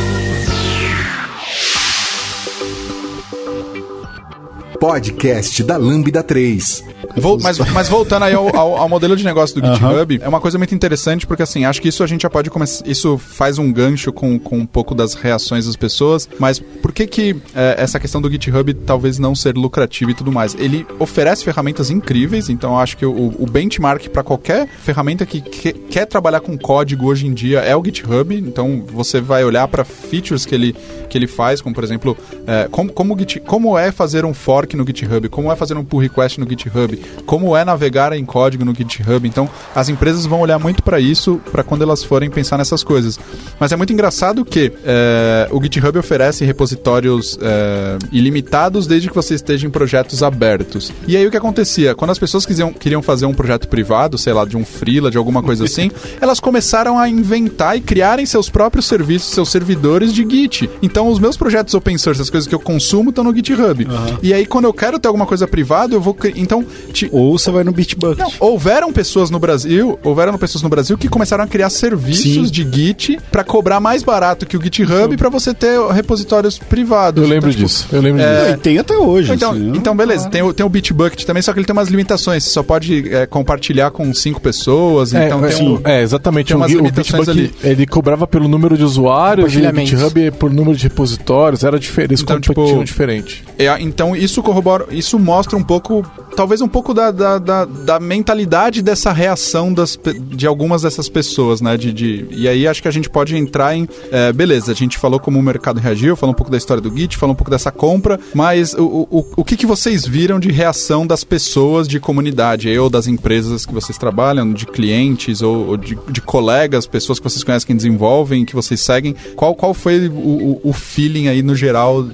podcast 4.78 5.62
da 5.62 5.76
Lambda 5.76 6.22
3. 6.22 6.84
Vol 7.16 7.38
mas, 7.40 7.58
mas 7.58 7.88
voltando 7.88 8.24
aí 8.24 8.34
ao, 8.34 8.54
ao, 8.54 8.76
ao, 8.76 8.88
modelo 8.88 9.16
de 9.16 9.24
negócio 9.24 9.60
do 9.60 9.66
GitHub, 9.66 10.18
é 10.22 10.28
uma 10.28 10.40
coisa 10.40 10.58
muito 10.58 10.74
interessante 10.74 11.26
porque 11.26 11.42
assim, 11.42 11.64
acho 11.64 11.80
que 11.80 11.88
isso 11.88 12.02
a 12.02 12.06
gente 12.06 12.22
já 12.22 12.30
pode 12.30 12.50
começar. 12.50 12.86
Isso 12.86 13.18
faz 13.18 13.58
um 13.58 13.72
gancho 13.72 14.12
com, 14.12 14.38
com 14.38 14.58
um 14.58 14.66
pouco 14.66 14.94
das 14.94 15.14
reações 15.14 15.66
das 15.66 15.76
pessoas, 15.76 16.28
mas 16.38 16.58
por 16.58 16.92
que 16.92 17.06
que 17.06 17.36
é, 17.54 17.76
essa 17.78 17.98
questão 17.98 18.20
do 18.20 18.30
GitHub 18.30 18.72
talvez 18.74 19.18
não 19.18 19.34
ser 19.34 19.56
lucrativo 19.56 20.10
e 20.10 20.14
tudo 20.14 20.32
mais? 20.32 20.54
Ele 20.54 20.86
oferece 20.98 21.44
ferramentas 21.44 21.90
incríveis, 21.90 22.48
então 22.48 22.78
acho 22.78 22.96
que 22.96 23.06
o, 23.06 23.34
o 23.38 23.46
benchmark 23.46 24.08
para 24.08 24.22
qualquer 24.22 24.68
ferramenta 24.82 25.24
que, 25.24 25.40
que, 25.40 25.72
quer 25.72 26.06
trabalhar 26.06 26.40
com 26.40 26.56
código 26.58 27.06
hoje 27.06 27.26
em 27.26 27.34
dia 27.34 27.60
é 27.60 27.76
o 27.76 27.84
GitHub, 27.84 28.34
então 28.34 28.84
você 28.86 29.20
vai 29.20 29.44
olhar 29.44 29.66
para 29.68 29.84
features 29.84 30.44
que 30.44 30.54
ele, 30.54 30.74
que 31.08 31.16
ele 31.16 31.26
faz, 31.26 31.60
como 31.60 31.74
por 31.74 31.84
exemplo, 31.84 32.16
é, 32.46 32.68
como, 32.70 32.92
como, 32.92 33.18
Git, 33.18 33.40
como 33.40 33.76
é 33.78 33.92
fazer 33.92 34.24
um 34.24 34.34
fork 34.34 34.65
no 34.74 34.86
GitHub, 34.86 35.28
como 35.28 35.52
é 35.52 35.56
fazer 35.56 35.76
um 35.76 35.84
pull 35.84 36.00
request 36.00 36.40
no 36.40 36.48
GitHub, 36.48 36.98
como 37.26 37.54
é 37.54 37.64
navegar 37.64 38.14
em 38.14 38.24
código 38.24 38.64
no 38.64 38.74
GitHub. 38.74 39.28
Então, 39.28 39.48
as 39.74 39.90
empresas 39.90 40.24
vão 40.24 40.40
olhar 40.40 40.58
muito 40.58 40.82
para 40.82 40.98
isso 40.98 41.38
para 41.52 41.62
quando 41.62 41.82
elas 41.82 42.02
forem 42.02 42.30
pensar 42.30 42.56
nessas 42.56 42.82
coisas. 42.82 43.20
Mas 43.60 43.72
é 43.72 43.76
muito 43.76 43.92
engraçado 43.92 44.44
que 44.44 44.72
é, 44.84 45.48
o 45.50 45.62
GitHub 45.62 45.98
oferece 45.98 46.44
repositórios 46.44 47.38
é, 47.42 47.98
ilimitados 48.10 48.86
desde 48.86 49.08
que 49.08 49.14
você 49.14 49.34
esteja 49.34 49.66
em 49.66 49.70
projetos 49.70 50.22
abertos. 50.22 50.92
E 51.06 51.16
aí 51.16 51.26
o 51.26 51.30
que 51.30 51.36
acontecia? 51.36 51.94
Quando 51.94 52.10
as 52.10 52.18
pessoas 52.18 52.46
quisiam, 52.46 52.72
queriam 52.72 53.02
fazer 53.02 53.26
um 53.26 53.34
projeto 53.34 53.68
privado, 53.68 54.16
sei 54.16 54.32
lá, 54.32 54.44
de 54.44 54.56
um 54.56 54.64
freela, 54.64 55.10
de 55.10 55.18
alguma 55.18 55.42
coisa 55.42 55.64
assim, 55.64 55.90
elas 56.20 56.40
começaram 56.40 56.98
a 56.98 57.08
inventar 57.08 57.76
e 57.76 57.80
criarem 57.80 58.24
seus 58.24 58.48
próprios 58.48 58.86
serviços, 58.86 59.32
seus 59.32 59.50
servidores 59.50 60.12
de 60.12 60.26
Git. 60.28 60.70
Então, 60.82 61.08
os 61.08 61.18
meus 61.18 61.36
projetos 61.36 61.74
open 61.74 61.98
source, 61.98 62.22
as 62.22 62.30
coisas 62.30 62.48
que 62.48 62.54
eu 62.54 62.60
consumo, 62.60 63.10
estão 63.10 63.24
no 63.24 63.34
GitHub. 63.34 63.84
Uhum. 63.84 64.18
E 64.22 64.32
aí, 64.32 64.46
quando 64.56 64.64
eu 64.64 64.72
quero 64.72 64.98
ter 64.98 65.06
alguma 65.06 65.26
coisa 65.26 65.46
privada, 65.46 65.94
eu 65.94 66.00
vou. 66.00 66.16
Então, 66.34 66.64
te... 66.90 67.10
Ou 67.12 67.38
você 67.38 67.50
vai 67.50 67.62
no 67.62 67.72
Bitbucket. 67.72 68.18
Não, 68.18 68.32
houveram 68.40 68.90
pessoas 68.90 69.28
no 69.28 69.38
Brasil, 69.38 69.98
houveram 70.02 70.38
pessoas 70.38 70.62
no 70.62 70.70
Brasil 70.70 70.96
que 70.96 71.10
começaram 71.10 71.44
a 71.44 71.46
criar 71.46 71.68
serviços 71.68 72.48
Sim. 72.48 72.50
de 72.50 72.66
Git 72.72 73.18
para 73.30 73.44
cobrar 73.44 73.80
mais 73.80 74.02
barato 74.02 74.46
que 74.46 74.56
o 74.56 74.62
GitHub 74.62 75.14
para 75.14 75.28
você 75.28 75.52
ter 75.52 75.78
repositórios 75.92 76.58
privados. 76.58 77.22
Eu 77.22 77.28
lembro 77.28 77.50
então, 77.50 77.66
tipo, 77.66 77.68
disso. 77.68 77.86
eu 77.92 78.00
lembro 78.00 78.22
é... 78.22 78.44
disso. 78.44 78.54
E 78.54 78.56
tem 78.56 78.78
até 78.78 78.96
hoje. 78.96 79.34
Então, 79.34 79.52
assim, 79.52 79.72
então 79.76 79.94
beleza. 79.94 80.30
Tem 80.30 80.40
o, 80.40 80.54
tem 80.54 80.64
o 80.64 80.70
Bitbucket 80.70 81.22
também, 81.26 81.42
só 81.42 81.52
que 81.52 81.58
ele 81.58 81.66
tem 81.66 81.74
umas 81.74 81.90
limitações. 81.90 82.44
Você 82.44 82.48
só 82.48 82.62
pode 82.62 83.14
é, 83.14 83.26
compartilhar 83.26 83.90
com 83.90 84.10
cinco 84.14 84.40
pessoas. 84.40 85.12
É, 85.12 85.26
então 85.26 85.42
tem 85.42 85.68
um, 85.68 85.80
é 85.84 86.00
exatamente. 86.00 86.46
Tem 86.46 86.56
umas 86.56 86.72
o, 86.72 86.76
limitações 86.76 87.28
o 87.28 87.30
ali. 87.30 87.52
Ele 87.62 87.86
cobrava 87.86 88.26
pelo 88.26 88.48
número 88.48 88.74
de 88.74 88.84
usuários 88.84 89.52
e 89.52 89.58
o 89.58 89.60
GitHub 89.60 90.30
por 90.30 90.50
número 90.50 90.74
de 90.74 90.84
repositórios. 90.84 91.62
Era 91.62 91.78
diferente. 91.78 92.12
Eles 92.12 92.22
então, 92.22 92.40
tipo, 92.40 92.82
diferente. 92.82 93.44
É, 93.58 93.66
então 93.82 94.16
isso 94.16 94.42
corrobora, 94.46 94.86
isso 94.92 95.18
mostra 95.18 95.56
um 95.56 95.62
pouco 95.62 96.06
talvez 96.36 96.60
um 96.60 96.68
pouco 96.68 96.94
da, 96.94 97.10
da, 97.10 97.38
da, 97.38 97.64
da, 97.64 97.98
mentalidade 97.98 98.82
dessa 98.82 99.10
reação 99.10 99.72
das, 99.72 99.98
de 100.30 100.46
algumas 100.46 100.82
dessas 100.82 101.08
pessoas, 101.08 101.60
né? 101.60 101.76
De, 101.76 101.92
de, 101.92 102.26
e 102.30 102.46
aí 102.46 102.68
acho 102.68 102.82
que 102.82 102.86
a 102.86 102.92
gente 102.92 103.08
pode 103.08 103.34
entrar 103.34 103.74
em. 103.74 103.88
É, 104.12 104.32
beleza, 104.32 104.70
a 104.70 104.74
gente 104.74 104.98
falou 104.98 105.18
como 105.18 105.38
o 105.38 105.42
mercado 105.42 105.80
reagiu, 105.80 106.14
falou 106.14 106.32
um 106.32 106.36
pouco 106.36 106.50
da 106.50 106.58
história 106.58 106.80
do 106.80 106.94
Git, 106.94 107.16
falou 107.16 107.32
um 107.32 107.36
pouco 107.36 107.50
dessa 107.50 107.72
compra, 107.72 108.20
mas 108.34 108.74
o, 108.74 109.08
o, 109.10 109.26
o 109.38 109.44
que, 109.44 109.56
que 109.56 109.66
vocês 109.66 110.06
viram 110.06 110.38
de 110.38 110.52
reação 110.52 111.06
das 111.06 111.24
pessoas 111.24 111.88
de 111.88 111.98
comunidade, 111.98 112.78
ou 112.78 112.90
das 112.90 113.06
empresas 113.06 113.64
que 113.64 113.72
vocês 113.72 113.96
trabalham, 113.96 114.52
de 114.52 114.66
clientes, 114.66 115.40
ou, 115.40 115.68
ou 115.68 115.76
de, 115.76 115.98
de, 116.10 116.20
colegas, 116.20 116.86
pessoas 116.86 117.18
que 117.18 117.24
vocês 117.24 117.42
conhecem 117.42 117.66
que 117.66 117.74
desenvolvem, 117.74 118.44
que 118.44 118.54
vocês 118.54 118.80
seguem? 118.80 119.16
Qual, 119.34 119.54
qual 119.54 119.72
foi 119.72 120.08
o, 120.08 120.60
o 120.62 120.72
feeling 120.72 121.28
aí 121.28 121.42
no 121.42 121.56
geral? 121.56 122.06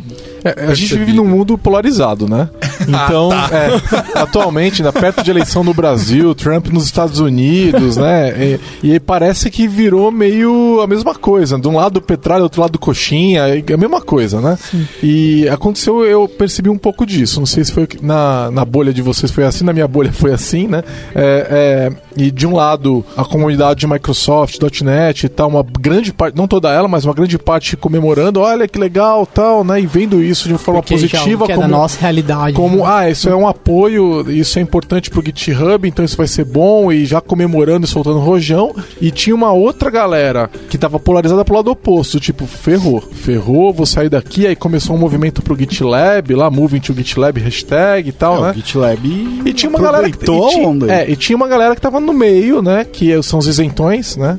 É, 0.44 0.66
a 0.66 0.74
gente 0.74 0.96
vive 0.96 1.12
num 1.12 1.26
mundo 1.26 1.58
polarizado, 1.58 2.21
né? 2.28 2.48
Então, 2.82 3.30
ah, 3.30 3.48
tá. 3.48 3.56
é, 3.56 4.18
atualmente, 4.18 4.82
né, 4.82 4.90
perto 4.90 5.22
de 5.22 5.30
eleição 5.30 5.62
no 5.62 5.72
Brasil, 5.72 6.34
Trump 6.34 6.66
nos 6.66 6.84
Estados 6.84 7.20
Unidos, 7.20 7.96
né? 7.96 8.58
E, 8.82 8.94
e 8.94 9.00
parece 9.00 9.50
que 9.52 9.68
virou 9.68 10.10
meio 10.10 10.80
a 10.80 10.86
mesma 10.86 11.14
coisa. 11.14 11.56
De 11.58 11.68
um 11.68 11.76
lado 11.76 11.98
o 11.98 12.02
petróleo, 12.02 12.40
do 12.40 12.44
outro 12.44 12.60
lado 12.60 12.78
coxinha, 12.80 13.42
é 13.42 13.72
a 13.72 13.76
mesma 13.76 14.00
coisa, 14.00 14.40
né? 14.40 14.58
Sim. 14.60 14.86
E 15.00 15.48
aconteceu, 15.48 16.04
eu 16.04 16.26
percebi 16.26 16.68
um 16.68 16.78
pouco 16.78 17.06
disso. 17.06 17.38
Não 17.38 17.46
sei 17.46 17.64
se 17.64 17.72
foi 17.72 17.86
na, 18.00 18.50
na 18.50 18.64
bolha 18.64 18.92
de 18.92 19.00
vocês 19.00 19.30
foi 19.30 19.44
assim, 19.44 19.64
na 19.64 19.72
minha 19.72 19.88
bolha 19.88 20.10
foi 20.12 20.32
assim, 20.32 20.66
né? 20.66 20.82
É, 21.14 21.46
é, 21.50 21.92
e 22.16 22.30
de 22.30 22.46
um 22.46 22.54
lado, 22.54 23.04
a 23.16 23.24
comunidade 23.24 23.80
de 23.80 23.86
Microsoft, 23.86 24.58
.NET 24.82 25.26
e 25.26 25.28
tal, 25.28 25.48
uma 25.48 25.62
grande 25.62 26.12
parte, 26.12 26.36
não 26.36 26.46
toda 26.46 26.70
ela, 26.70 26.88
mas 26.88 27.04
uma 27.04 27.14
grande 27.14 27.38
parte 27.38 27.76
comemorando, 27.76 28.40
olha 28.40 28.66
que 28.68 28.78
legal, 28.78 29.24
tal, 29.26 29.64
né? 29.64 29.80
E 29.80 29.86
vendo 29.86 30.22
isso 30.22 30.48
de 30.48 30.58
forma 30.58 30.82
Porque 30.82 30.94
positiva. 30.94 31.46
Já, 31.46 31.52
é 31.52 31.56
como, 31.56 31.66
é 31.66 31.68
da 31.68 31.68
nossa 31.68 32.00
realidade. 32.12 32.54
Como, 32.54 32.78
né? 32.78 32.84
ah, 32.86 33.10
isso 33.10 33.28
é 33.28 33.34
um 33.34 33.48
apoio, 33.48 34.30
isso 34.30 34.58
é 34.58 34.62
importante 34.62 35.10
pro 35.10 35.24
GitHub, 35.24 35.88
então 35.88 36.04
isso 36.04 36.16
vai 36.16 36.26
ser 36.26 36.44
bom, 36.44 36.92
e 36.92 37.04
já 37.04 37.20
comemorando 37.20 37.86
e 37.86 37.88
soltando 37.88 38.18
rojão. 38.18 38.74
E 39.00 39.10
tinha 39.10 39.34
uma 39.34 39.52
outra 39.52 39.90
galera 39.90 40.50
que 40.68 40.78
tava 40.78 41.00
polarizada 41.00 41.44
pro 41.44 41.56
lado 41.56 41.70
oposto, 41.70 42.20
tipo, 42.20 42.46
ferrou, 42.46 43.00
ferrou, 43.00 43.72
vou 43.72 43.86
sair 43.86 44.08
daqui. 44.08 44.46
Aí 44.46 44.54
começou 44.54 44.94
um 44.94 44.98
movimento 44.98 45.42
pro 45.42 45.56
GitLab, 45.56 46.34
lá, 46.34 46.50
moving 46.50 46.80
to 46.80 46.94
GitLab, 46.94 47.40
hashtag 47.40 48.08
e 48.08 48.12
tal, 48.12 48.38
é, 48.38 48.40
né? 48.42 48.50
O 48.50 48.54
GitLab 48.54 49.42
e 49.44 49.52
tinha 49.52 49.70
uma 49.70 49.80
galera 49.80 50.10
que, 50.10 50.16
e 50.16 50.26
tinha, 50.26 50.92
é, 50.92 51.10
e 51.10 51.16
tinha 51.16 51.36
uma 51.36 51.48
galera 51.48 51.74
que 51.74 51.80
tava 51.80 51.98
no 51.98 52.12
meio, 52.12 52.62
né? 52.62 52.84
Que 52.84 53.20
são 53.22 53.38
os 53.38 53.46
isentões, 53.46 54.16
né? 54.16 54.38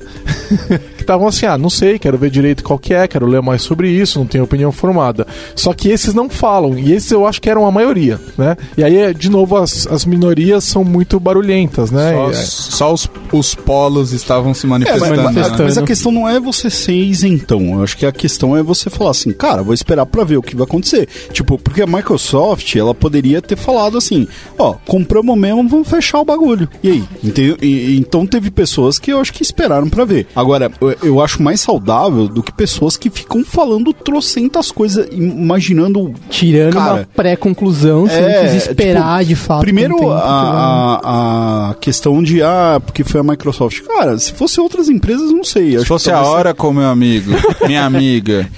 que 1.04 1.12
estavam 1.12 1.28
assim, 1.28 1.46
ah, 1.46 1.58
não 1.58 1.70
sei, 1.70 2.00
quero 2.00 2.18
ver 2.18 2.30
direito 2.30 2.63
qual 2.63 2.80
que 2.80 2.94
é, 2.94 3.08
quero 3.08 3.26
ler 3.28 3.42
mais 3.42 3.62
sobre 3.62 3.89
isso, 3.89 4.20
não 4.20 4.26
tenho 4.26 4.44
opinião 4.44 4.72
formada. 4.72 5.28
Só 5.56 5.74
que 5.74 5.89
esses 5.89 6.13
não 6.13 6.30
falam, 6.30 6.78
e 6.78 6.94
esses 6.94 7.12
eu 7.12 7.28
acho 7.28 7.42
que 7.42 7.50
eram 7.50 7.66
a 7.66 7.72
maioria, 7.72 8.20
né? 8.38 8.56
E 8.78 8.84
aí, 8.84 9.13
de 9.13 9.30
novo, 9.30 9.58
as, 9.58 9.86
as 9.88 10.06
minorias 10.06 10.63
são 10.63 10.84
muito 10.84 11.20
barulhentas, 11.20 11.92
né? 11.92 12.12
Só, 12.13 12.28
E, 12.28 12.32
é, 12.32 12.36
só 12.36 12.94
os, 12.94 13.10
os 13.32 13.56
polos 13.56 14.12
estavam 14.13 14.54
se 14.54 14.66
manifestando. 14.66 15.22
mas, 15.24 15.36
né? 15.36 15.42
mas- 15.50 15.60
mas 15.60 15.78
a 15.78 15.84
questão 15.84 16.12
não 16.12 16.28
é 16.28 16.39
você 16.39 16.70
ser 16.70 16.94
isentão. 16.96 17.76
Eu 17.76 17.84
acho 17.84 17.98
que 17.98 18.06
a 18.06 18.12
questão 18.12 18.56
é 18.56 18.63
você 18.63 18.89
falar 18.89 19.12
assim, 19.12 19.32
cara, 19.32 19.62
vou 19.63 19.74
esperar 19.74 20.06
pra 20.06 20.24
ver 20.24 20.38
o 20.38 20.42
que 20.42 20.56
vai 20.56 20.63
acontecer. 20.66 21.08
Tipo, 21.32 21.58
porque 21.58 21.82
a 21.82 21.88
Microsoft, 21.88 22.76
ela 22.76 22.94
poderia 22.94 23.42
ter 23.42 23.58
falado 23.58 23.98
assim, 23.98 24.28
ó, 24.58 24.76
compramos 24.86 25.38
mesmo, 25.38 25.68
vamos 25.68 25.88
fechar 25.88 26.20
o 26.20 26.26
bagulho. 26.26 26.68
E 26.82 26.89
aí? 26.89 27.04
Entendeu? 27.24 27.58
E- 27.62 27.98
então 27.98 28.26
teve 28.26 28.50
pessoas 28.52 29.00
que 29.00 29.12
eu 29.12 29.20
acho 29.20 29.34
que 29.34 29.42
esperaram 29.44 29.89
pra 29.89 30.06
ver. 30.06 30.28
Agora, 30.36 30.72
eu, 31.02 31.22
acho 31.22 31.42
mais 31.42 31.60
saudável 31.62 32.28
do 32.28 32.44
que 32.44 32.52
pessoas 32.52 32.98
que 32.98 33.10
ficam 33.10 33.44
falando 33.44 33.94
trocentas 33.94 34.72
coisas, 34.72 35.08
imaginando 35.12 36.14
Tirando 36.30 36.74
Cara, 36.74 36.94
uma 36.94 37.08
pré-conclusão, 37.16 38.08
sem 38.08 38.24
é, 38.24 38.42
quis 38.44 38.68
esperar 38.68 39.20
tipo, 39.20 39.30
de 39.30 39.36
fato. 39.36 39.62
Primeiro, 39.62 40.06
um 40.06 40.12
a, 40.12 41.70
a, 41.72 41.76
questão 41.76 42.22
de, 42.22 42.42
ah, 42.42 42.82
porque 42.84 43.04
foi 43.04 43.20
a 43.22 43.24
Microsoft. 43.24 43.82
Cara, 43.82 44.18
se 44.18 44.34
fosse 44.34 44.60
outras 44.60 44.90
empresas, 44.90 45.32
não 45.32 45.44
sei. 45.44 45.72
Se 45.72 45.78
acho 45.78 45.86
fosse 45.86 46.06
que 46.06 46.12
a 46.12 46.22
hora, 46.22 46.54
com 46.54 46.72
meu 46.72 46.88
amigo, 46.88 47.32
minha 47.68 47.84
amiga. 47.86 48.50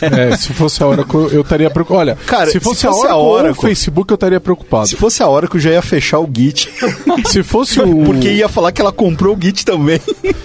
é, 0.00 0.36
se 0.36 0.52
fosse 0.52 0.82
a 0.82 0.86
Oracle, 0.86 1.28
eu 1.32 1.42
estaria 1.42 1.70
preocupado. 1.70 2.00
Olha, 2.00 2.18
Cara, 2.26 2.50
se 2.50 2.60
fosse, 2.60 2.80
se 2.80 2.86
fosse 2.86 3.06
a 3.06 3.12
a 3.12 3.16
Oracle, 3.16 3.48
ou 3.48 3.52
o 3.52 3.62
Facebook, 3.62 4.10
eu 4.10 4.14
estaria 4.14 4.40
preocupado. 4.40 4.86
Se 4.88 4.96
fosse 4.96 5.22
a 5.22 5.28
hora 5.28 5.46
que 5.46 5.56
eu 5.56 5.60
já 5.60 5.70
ia 5.70 5.82
fechar 5.82 6.18
o 6.18 6.28
Git, 6.32 6.68
Se 7.26 7.42
fosse 7.42 7.80
o. 7.80 8.04
porque 8.04 8.30
ia 8.32 8.48
falar 8.48 8.72
que 8.72 8.80
ela 8.80 8.92
comprou 8.92 9.36
o 9.36 9.38
Git 9.40 9.64
também. 9.64 10.00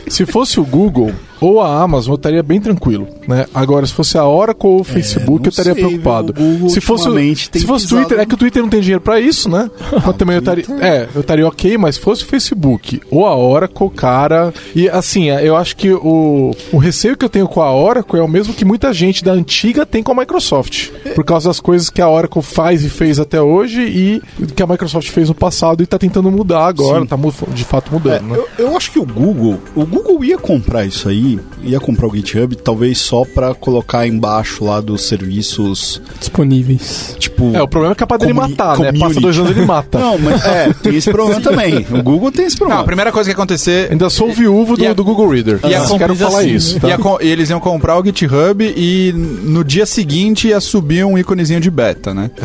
Se 0.08 0.26
fosse 0.26 0.60
o 0.60 0.66
Google 0.66 1.14
ou 1.42 1.62
a 1.62 1.82
Amazon, 1.82 2.12
eu 2.12 2.16
estaria 2.16 2.44
bem 2.44 2.60
tranquilo, 2.60 3.08
né? 3.28 3.46
Agora, 3.54 3.86
se 3.86 3.94
fosse 3.94 4.18
a 4.18 4.26
Oracle 4.28 4.70
ou 4.70 4.80
o 4.82 4.84
Facebook, 4.84 5.40
não 5.40 5.46
eu 5.46 5.50
estaria 5.50 5.74
sei, 5.74 5.84
preocupado. 5.84 6.34
Google, 6.34 6.70
se 6.70 6.82
fosse, 6.82 7.08
se 7.52 7.66
fosse 7.66 7.88
Twitter, 7.88 8.20
é 8.20 8.26
que 8.26 8.34
o 8.34 8.38
Twitter 8.38 8.62
não 8.62 8.70
tem 8.70 8.80
dinheiro 8.82 9.02
pra 9.02 9.20
isso, 9.20 9.50
né? 9.50 9.70
Mas 10.06 10.16
também 10.16 10.36
eu 10.36 10.40
estaria, 10.40 10.66
é, 10.80 11.08
eu 11.14 11.22
estaria 11.22 11.48
ok, 11.48 11.78
mas 11.78 11.96
se 11.96 12.02
fosse 12.02 12.24
o 12.24 12.28
Facebook 12.28 13.02
ou 13.12 13.26
a 13.26 13.36
Oracle, 13.36 13.90
cara, 13.90 14.54
e 14.76 14.90
assim, 14.90 15.30
é, 15.30 15.48
eu 15.48 15.56
acho 15.56 15.76
que 15.76 15.92
o, 15.92 16.56
o 16.72 16.78
receio 16.78 17.16
que 17.18 17.26
eu 17.26 17.30
tenho 17.30 17.48
com 17.48 17.62
a 17.62 17.74
Oracle 17.74 18.20
é 18.20 18.24
o 18.24 18.28
mesmo 18.28 18.54
que 18.54 18.66
muita 18.66 18.94
gente 18.94 19.24
da 19.24 19.32
antiga 19.32 19.86
tem 19.86 20.02
com 20.04 20.12
a 20.12 20.16
Microsoft, 20.16 20.90
por 21.16 21.24
causa 21.24 21.50
das 21.50 21.60
coisas 21.60 21.90
que 21.90 22.02
a 22.02 22.10
Oracle 22.10 22.42
faz 22.42 22.84
e 22.84 22.90
fez 22.90 23.20
até 23.20 23.42
hoje 23.42 23.82
e 23.82 24.22
que 24.56 24.62
a 24.64 24.68
Microsoft 24.68 25.10
fez 25.10 25.30
no 25.30 25.36
passado 25.36 25.82
e 25.84 25.86
tá 25.88 25.98
tentando 25.98 26.32
mudar 26.32 26.66
agora, 26.68 27.06
tá 27.06 27.18
mu- 27.18 27.34
de 27.54 27.64
fato 27.64 27.90
É, 27.90 27.94
mudando, 27.94 28.24
né? 28.28 28.38
eu, 28.58 28.66
eu 28.68 28.78
acho 28.78 28.92
que 28.92 29.00
o 29.00 29.06
Google, 29.06 29.60
o 29.76 29.86
Google 29.86 30.24
ia 30.24 30.38
comprar 30.38 30.86
isso 30.86 31.10
aí, 31.10 31.27
ia 31.64 31.80
comprar 31.80 32.08
o 32.08 32.16
GitHub, 32.16 32.56
talvez 32.58 32.98
só 33.00 33.24
pra 33.26 33.54
colocar 33.54 34.08
embaixo 34.08 34.64
lá 34.64 34.80
dos 34.82 35.08
serviços, 35.08 36.02
Disponíveis. 36.20 37.16
tipo... 37.20 37.56
É, 37.56 37.62
o 37.62 37.68
problema 37.68 37.94
é 37.94 37.96
capaz 37.96 38.20
dele 38.22 38.34
Comuni- 38.34 38.52
matar, 38.52 38.78
né? 38.80 38.86
Passa 38.86 38.98
community. 39.00 39.22
dois 39.22 39.38
anos 39.40 39.52
ele 39.52 39.66
mata. 39.66 40.00
Não, 40.00 40.18
mas 40.18 40.46
é, 40.46 40.74
tem 40.82 40.96
esse 40.96 41.12
problema 41.12 41.42
também. 41.42 41.86
O 41.92 42.02
Google 42.04 42.32
tem 42.32 42.46
esse 42.46 42.56
Não, 42.56 42.60
problema. 42.60 42.82
a 42.82 42.86
primeira 42.86 43.12
coisa 43.12 43.30
que 43.30 43.32
ia 43.32 43.36
acontecer. 43.36 43.92
Ainda 43.92 44.10
sou 44.10 44.32
viúvo 44.32 44.76
do, 44.78 44.84
E 44.84 44.88
a- 44.88 44.94
do 44.94 45.04
Google 45.04 45.30
Reader. 45.30 45.60
e 45.64 45.74
a 45.76 45.80
Eu 45.84 45.98
quero 45.98 46.16
falar 46.16 46.40
assim, 46.40 46.54
isso. 46.56 46.80
Tá? 46.80 46.88
ia 46.88 46.98
co- 46.98 47.20
eles 47.22 47.50
iam 47.50 47.60
comprar 47.60 48.00
o 48.00 48.04
GitHub 48.06 48.64
e 48.76 49.14
no 49.14 49.64
dia 49.64 49.86
seguinte 49.86 50.48
ia 50.50 50.60
subir 50.60 51.04
um 51.06 51.18
íconezinho 51.18 51.60
de 51.60 51.70
beta, 51.72 52.14
né? 52.14 52.30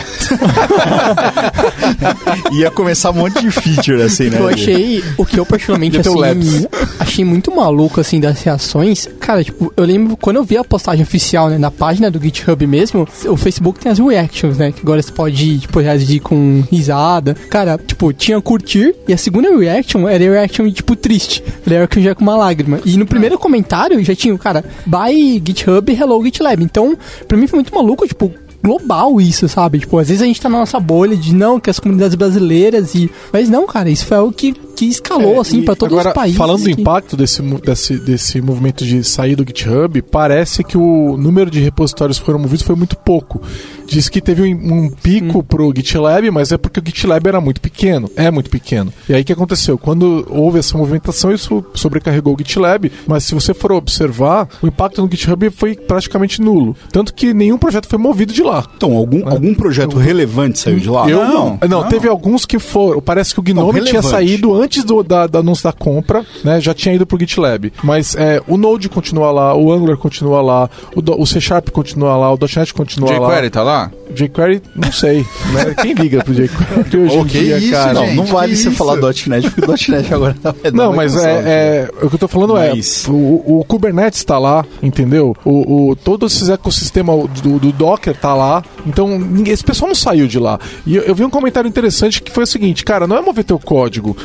Ia 2.53 2.71
começar 2.71 3.11
um 3.11 3.15
monte 3.15 3.41
de 3.41 3.51
feature 3.51 4.03
assim, 4.03 4.29
né? 4.31 4.39
Eu 4.39 4.49
achei, 4.49 5.03
o 5.17 5.25
que 5.25 5.39
eu 5.39 5.47
particularmente 5.47 5.99
assim, 5.99 6.67
achei 6.99 7.25
muito 7.25 7.55
maluco 7.55 8.01
assim 8.01 8.21
das 8.21 8.41
reações. 8.43 8.72
Cara, 9.21 9.43
tipo, 9.45 9.73
eu 9.77 9.85
lembro 9.85 10.17
quando 10.17 10.37
eu 10.37 10.45
vi 10.45 10.57
a 10.57 10.65
postagem 10.65 11.03
oficial, 11.03 11.49
né, 11.49 11.59
na 11.59 11.71
página 11.71 12.11
do 12.11 12.21
GitHub 12.21 12.67
mesmo, 12.67 13.07
o 13.27 13.37
Facebook 13.37 13.81
tem 13.81 13.91
as 13.93 13.99
reactions, 13.99 14.59
né, 14.59 14.73
que 14.73 14.81
agora 14.81 15.03
você 15.03 15.13
pode, 15.13 15.59
tipo, 15.61 15.81
reagir 15.81 16.21
com 16.21 16.63
risada. 16.71 17.35
Cara, 17.49 17.79
tipo, 17.79 18.13
tinha 18.13 18.41
curtir 18.41 18.95
e 19.07 19.13
a 19.13 19.17
segunda 19.17 19.57
reaction 19.57 20.09
era 20.09 20.25
reaction 20.25 20.71
tipo 20.71 20.97
triste. 20.97 21.43
Reaction 21.67 22.03
já 22.03 22.15
com 22.15 22.23
uma 22.23 22.37
lágrima. 22.37 22.81
E 22.85 22.97
no 22.97 23.07
primeiro 23.07 23.39
comentário 23.39 24.03
já 24.05 24.15
tinha, 24.15 24.35
o 24.35 24.39
cara, 24.39 24.65
bye 24.87 25.43
GitHub, 25.45 25.93
hello 25.93 26.23
GitLab. 26.25 26.63
Então, 26.63 26.97
pra 27.27 27.37
mim 27.37 27.47
foi 27.47 27.59
muito 27.59 27.75
maluco, 27.75 28.07
tipo, 28.07 28.33
global 28.63 29.21
isso, 29.21 29.49
sabe? 29.49 29.81
Tipo, 29.81 29.99
às 29.99 30.09
vezes 30.09 30.23
a 30.23 30.27
gente 30.27 30.41
tá 30.41 30.49
na 30.49 30.59
nossa 30.59 30.79
bolha 30.79 31.17
de 31.17 31.35
não, 31.35 31.59
que 31.59 31.69
as 31.69 31.81
comunidades 31.81 32.15
brasileiras 32.15 32.95
e. 32.95 33.11
Mas 33.33 33.49
não, 33.49 33.67
cara, 33.67 33.91
isso 33.91 34.07
foi 34.07 34.17
algo 34.17 34.33
que, 34.33 34.55
que 34.83 34.89
escalou, 34.89 35.37
É, 35.37 35.39
assim, 35.41 35.63
pra 35.63 35.75
todos 35.77 35.93
Agora, 35.95 36.09
os 36.11 36.15
países. 36.15 36.37
falando 36.39 36.63
do 36.65 36.75
que- 36.75 36.81
impacto 36.81 37.17
desse, 37.17 37.41
desse, 37.43 37.97
desse 37.99 38.41
movimento 38.41 38.85
de 38.85 39.05
sair 39.05 39.37
do 39.37 39.45
GitHub, 39.47 40.01
parece 40.03 40.65
que 40.65 40.77
o 40.77 41.17
número 41.17 41.51
de 41.51 41.61
repositórios 41.61 42.19
que 42.19 42.25
foram 42.27 42.39
movidos 42.39 42.65
foi 42.65 42.75
muito 42.75 42.97
pouco. 42.97 43.41
Diz 43.87 44.09
que 44.09 44.21
teve 44.23 44.43
um, 44.43 44.85
um 44.85 44.91
pico 44.91 45.43
pro 45.43 45.73
GitLab, 45.75 46.31
mas 46.31 46.51
é 46.51 46.57
porque 46.57 46.81
o 46.81 46.83
GitLab 46.85 47.27
era 47.29 47.41
muito 47.41 47.61
pequeno. 47.61 48.11
É 48.17 48.31
muito 48.31 48.49
pequeno. 48.49 48.93
E 49.09 49.15
aí 49.15 49.21
o 49.23 49.25
que 49.25 49.33
aconteceu? 49.33 49.77
Quando 49.77 50.27
houve 50.31 50.59
essa 50.59 50.79
movimentação, 50.79 51.31
isso 51.33 51.63
sobrecarregou 51.75 52.35
o 52.35 52.39
GitLab, 52.39 52.91
mas 53.07 53.25
se 53.25 53.35
você 53.35 53.53
for 53.53 53.71
observar, 53.73 54.49
o 54.63 54.67
impacto 54.67 55.03
no 55.03 55.11
GitHub 55.11 55.51
foi 55.51 55.75
praticamente 55.77 56.41
nulo. 56.41 56.75
Tanto 56.91 57.13
que 57.13 57.35
nenhum 57.35 57.59
projeto 57.59 57.87
foi 57.87 57.99
movido 57.99 58.33
de 58.33 58.43
lá. 58.43 58.65
Então, 58.77 58.95
algum, 58.97 59.29
algum 59.29 59.53
projeto 59.55 59.99
relevante 59.99 60.59
saiu 60.59 60.79
de 60.79 60.89
lá? 60.89 61.09
Eu 61.09 61.19
não, 61.25 61.33
não. 61.33 61.59
Não, 61.69 61.83
não. 61.83 61.89
teve 61.89 62.09
alguns 62.09 62.47
que 62.47 62.59
foram. 62.59 63.01
Parece 63.03 63.35
que 63.35 63.41
o 63.41 63.43
Gnome 63.43 63.81
Não, 63.81 63.87
tinha 63.87 64.01
saído 64.03 64.55
antes 64.55 64.72
do 64.81 65.03
da, 65.03 65.27
da 65.27 65.41
anúncio 65.41 65.65
da 65.65 65.73
compra, 65.73 66.25
né? 66.45 66.61
Já 66.61 66.73
tinha 66.73 66.95
ido 66.95 67.05
pro 67.07 67.19
GitLab. 67.19 67.73
Mas 67.83 68.15
é, 68.15 68.41
o 68.47 68.57
Node 68.57 68.89
continua 68.89 69.31
lá, 69.31 69.55
o 69.57 69.73
Angular 69.73 69.97
continua 69.97 70.41
lá, 70.41 70.71
o, 70.95 71.03
do- 71.03 71.21
o 71.21 71.27
C 71.27 71.41
Sharp 71.41 71.69
continua 71.71 72.17
lá, 72.17 72.33
o 72.33 72.39
.NET 72.57 72.73
continua 72.73 73.11
lá. 73.19 73.29
jQuery 73.29 73.51
tá 73.51 73.63
lá? 73.63 73.91
jQuery, 74.15 74.63
não 74.77 74.93
sei. 74.93 75.27
né? 75.53 75.75
Quem 75.81 75.95
liga 75.95 76.23
pro 76.23 76.33
jQuery 76.35 76.97
hoje 77.07 77.17
Ô, 77.19 77.21
em 77.23 77.25
que 77.27 77.39
dia, 77.41 77.59
isso, 77.59 77.71
cara? 77.73 77.93
Não, 77.95 78.15
não 78.15 78.25
vale 78.27 78.55
você 78.55 78.69
isso? 78.69 78.77
falar 78.77 78.97
.NET, 79.27 79.51
porque 79.51 79.71
o 79.71 79.93
.NET 79.93 80.15
agora 80.15 80.37
tá 80.41 80.55
é 80.63 80.71
da 80.71 80.77
Não, 80.85 80.93
mas 80.93 81.17
é, 81.17 81.89
é- 82.01 82.05
o 82.05 82.09
que 82.09 82.15
eu 82.15 82.19
tô 82.19 82.29
falando 82.29 82.55
Mas- 82.55 83.07
é 83.09 83.11
o, 83.11 83.61
o 83.61 83.65
Kubernetes 83.67 84.19
está 84.21 84.39
lá, 84.39 84.65
entendeu? 84.83 85.35
O, 85.45 85.91
o 85.91 85.97
todo 85.97 86.27
esse 86.27 86.51
ecossistema 86.53 87.13
do, 87.43 87.59
do 87.59 87.73
Docker 87.73 88.15
tá 88.17 88.35
lá. 88.35 88.63
Então 88.87 89.19
ninguém, 89.19 89.53
esse 89.53 89.65
pessoal 89.65 89.89
não 89.89 89.95
saiu 89.95 90.27
de 90.27 90.39
lá. 90.39 90.59
E 90.87 90.95
eu, 90.97 91.03
eu 91.03 91.15
vi 91.15 91.25
um 91.25 91.31
comentário 91.31 91.67
interessante 91.69 92.23
que 92.23 92.31
foi 92.31 92.45
o 92.45 92.47
seguinte, 92.47 92.85
cara, 92.85 93.07
não 93.07 93.17
é 93.17 93.21
mover 93.23 93.45
teu 93.45 93.59
código. 93.59 94.17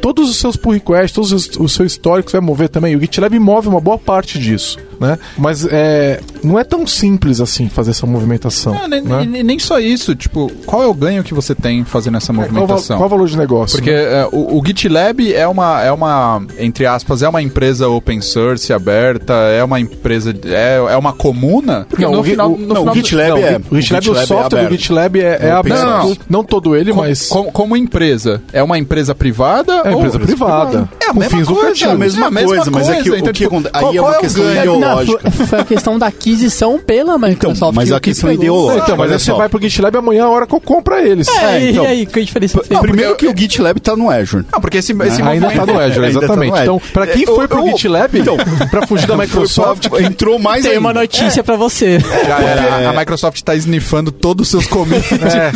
Todos 0.00 0.28
os 0.28 0.36
seus 0.36 0.56
pull 0.56 0.72
requests, 0.72 1.12
todos 1.12 1.32
os, 1.32 1.56
o 1.56 1.68
seu 1.68 1.86
histórico 1.86 2.30
você 2.30 2.36
vai 2.38 2.46
mover 2.46 2.68
também. 2.68 2.94
O 2.94 3.00
GitLab 3.00 3.38
move 3.38 3.68
uma 3.68 3.80
boa 3.80 3.98
parte 3.98 4.38
disso, 4.38 4.78
né? 5.00 5.18
Mas 5.38 5.66
é, 5.66 6.20
não 6.44 6.58
é 6.58 6.64
tão 6.64 6.86
simples 6.86 7.40
assim 7.40 7.68
fazer 7.68 7.90
essa 7.92 8.06
movimentação. 8.06 8.74
Não, 8.74 8.86
nem, 8.88 9.00
né? 9.02 9.26
nem- 9.26 9.42
nem 9.42 9.58
só 9.58 9.80
isso. 9.80 10.14
Tipo, 10.14 10.50
qual 10.66 10.82
é 10.82 10.86
o 10.86 10.94
ganho 10.94 11.24
que 11.24 11.32
você 11.34 11.54
tem 11.54 11.84
fazendo 11.84 12.16
essa 12.18 12.32
Qual, 12.32 12.46
o 12.46 12.50
val- 12.50 12.60
movimentação? 12.60 12.96
qual 12.98 13.06
o 13.06 13.10
valor 13.10 13.28
de 13.28 13.36
negócio? 13.38 13.76
Porque 13.78 13.90
né? 13.90 14.20
é, 14.22 14.28
o, 14.30 14.58
o 14.58 14.62
GitLab 14.64 15.32
é 15.34 15.46
uma, 15.48 15.82
é 15.82 15.90
uma, 15.90 16.42
entre 16.58 16.84
aspas, 16.86 17.22
é 17.22 17.28
uma 17.28 17.40
empresa 17.42 17.88
open 17.88 18.20
source, 18.20 18.72
aberta, 18.72 19.32
é 19.34 19.64
uma 19.64 19.80
empresa, 19.80 20.34
é, 20.44 20.76
é 20.76 20.96
uma 20.96 21.12
comuna. 21.12 21.86
Porque 21.88 22.04
Não, 22.04 22.12
no 22.12 22.20
o 22.20 22.24
final, 22.24 22.52
o- 22.52 22.58
no 22.58 22.66
não, 22.66 22.76
final 22.76 22.92
o 22.92 22.96
GitLab 22.96 23.28
Não, 23.30 23.36
é- 23.38 23.40
o 23.40 23.46
GitLab, 23.46 23.64
o, 23.70 23.74
o 23.76 23.80
GitLab 23.80 24.18
é 24.18 24.26
software 24.26 24.68
do. 24.68 24.70
GitLab 24.76 25.16
é, 25.20 25.22
é 25.22 25.38
É 25.46 25.50
aberto. 25.52 25.80
Não, 25.84 26.16
Não, 26.28 26.44
todo 26.44 26.76
ele, 26.76 26.90
como, 26.90 27.02
mas. 27.02 27.28
como, 27.28 27.50
como 27.52 27.76
empresa, 27.76 28.42
é 28.52 28.62
uma 28.62 28.78
empresa 28.78 29.14
privada 29.14 29.72
É 29.84 29.90
ou 29.90 29.98
empresa 29.98 30.18
privada. 30.20 30.88
É 31.00 31.06
a 31.06 31.12
com 31.12 31.18
mesma 31.20 31.38
fins 31.38 31.48
coisa. 31.48 31.84
É 31.86 31.90
a 31.90 31.94
mesma 31.94 32.30
mesma 32.30 32.46
coisa, 32.56 32.70
mas 32.70 32.88
é 32.88 33.02
que 33.02 33.10
o 33.10 33.22
que 33.22 33.32
tipo, 33.32 33.50
qual- 33.50 33.62
aí 33.72 33.96
é 33.96 34.00
qual 34.00 34.04
uma 34.10 34.14
é 34.14 34.18
o 34.18 34.20
questão 34.20 34.44
ganho? 34.44 34.80
Não, 34.94 35.02
ideológica. 35.02 35.30
foi, 35.30 35.46
foi 35.46 35.60
a 35.60 35.64
questão 35.64 35.98
da 35.98 36.06
aquisição 36.06 36.78
pela 36.78 37.18
Microsoft. 37.18 37.74
mas 37.74 37.88
que 37.88 37.94
a 37.94 38.00
questão 38.00 38.32
ideológica. 38.32 38.84
Então, 38.84 38.96
mas 38.96 39.12
aí 39.12 39.18
você 39.18 39.32
vai 39.32 39.48
pro 39.48 39.60
GitLab 39.60 39.96
amanhã 39.96 40.24
a 40.24 40.28
hora 40.28 40.46
que 40.46 40.54
eu 40.54 40.60
compro 40.60 40.96
eles. 40.96 41.28
É, 41.28 41.40
É, 41.58 41.70
então. 41.70 41.84
e 41.84 41.86
aí, 41.86 42.06
que 42.06 42.24
diferença 42.24 42.60
tem? 42.62 42.78
Primeiro 42.80 43.16
que 43.16 43.26
o 43.26 43.36
GitLab 43.36 43.78
tá 43.80 43.96
no 43.96 44.10
Azure. 44.10 44.44
Não, 44.52 44.60
porque 44.60 44.78
esse, 44.78 44.92
esse 44.92 45.02
Ainda 45.22 45.46
movimento- 45.48 45.56
tá 45.56 45.66
no 45.72 45.78
Azure, 45.80 46.06
Ainda 46.06 46.20
tá 46.20 46.24
exatamente. 46.26 46.50
no 46.50 46.54
Azure. 46.56 46.62
Então, 46.76 46.82
pra 46.92 47.06
quem 47.06 47.22
É, 47.22 47.26
foi 47.26 47.44
eu- 47.44 47.48
pro 47.48 47.58
eu- 47.60 47.66
GitLab, 47.68 48.18
então, 48.18 48.36
pra 48.70 48.86
fugir 48.86 49.06
da 49.06 49.16
Microsoft, 49.18 49.86
entrou 50.00 50.38
mais 50.38 50.62
Tem 50.62 50.72
ainda. 50.72 50.80
uma 50.80 50.92
notícia 50.92 51.42
pra 51.44 51.56
você. 51.56 51.98
Já 52.00 52.38
era. 52.40 52.88
A, 52.88 52.90
a 52.90 52.92
Microsoft 52.92 53.40
tá 53.42 53.54
sniffando 53.56 54.10
todos 54.12 54.46
os 54.46 54.50
seus 54.50 54.66
commits. 54.66 55.10
é, 55.34 55.52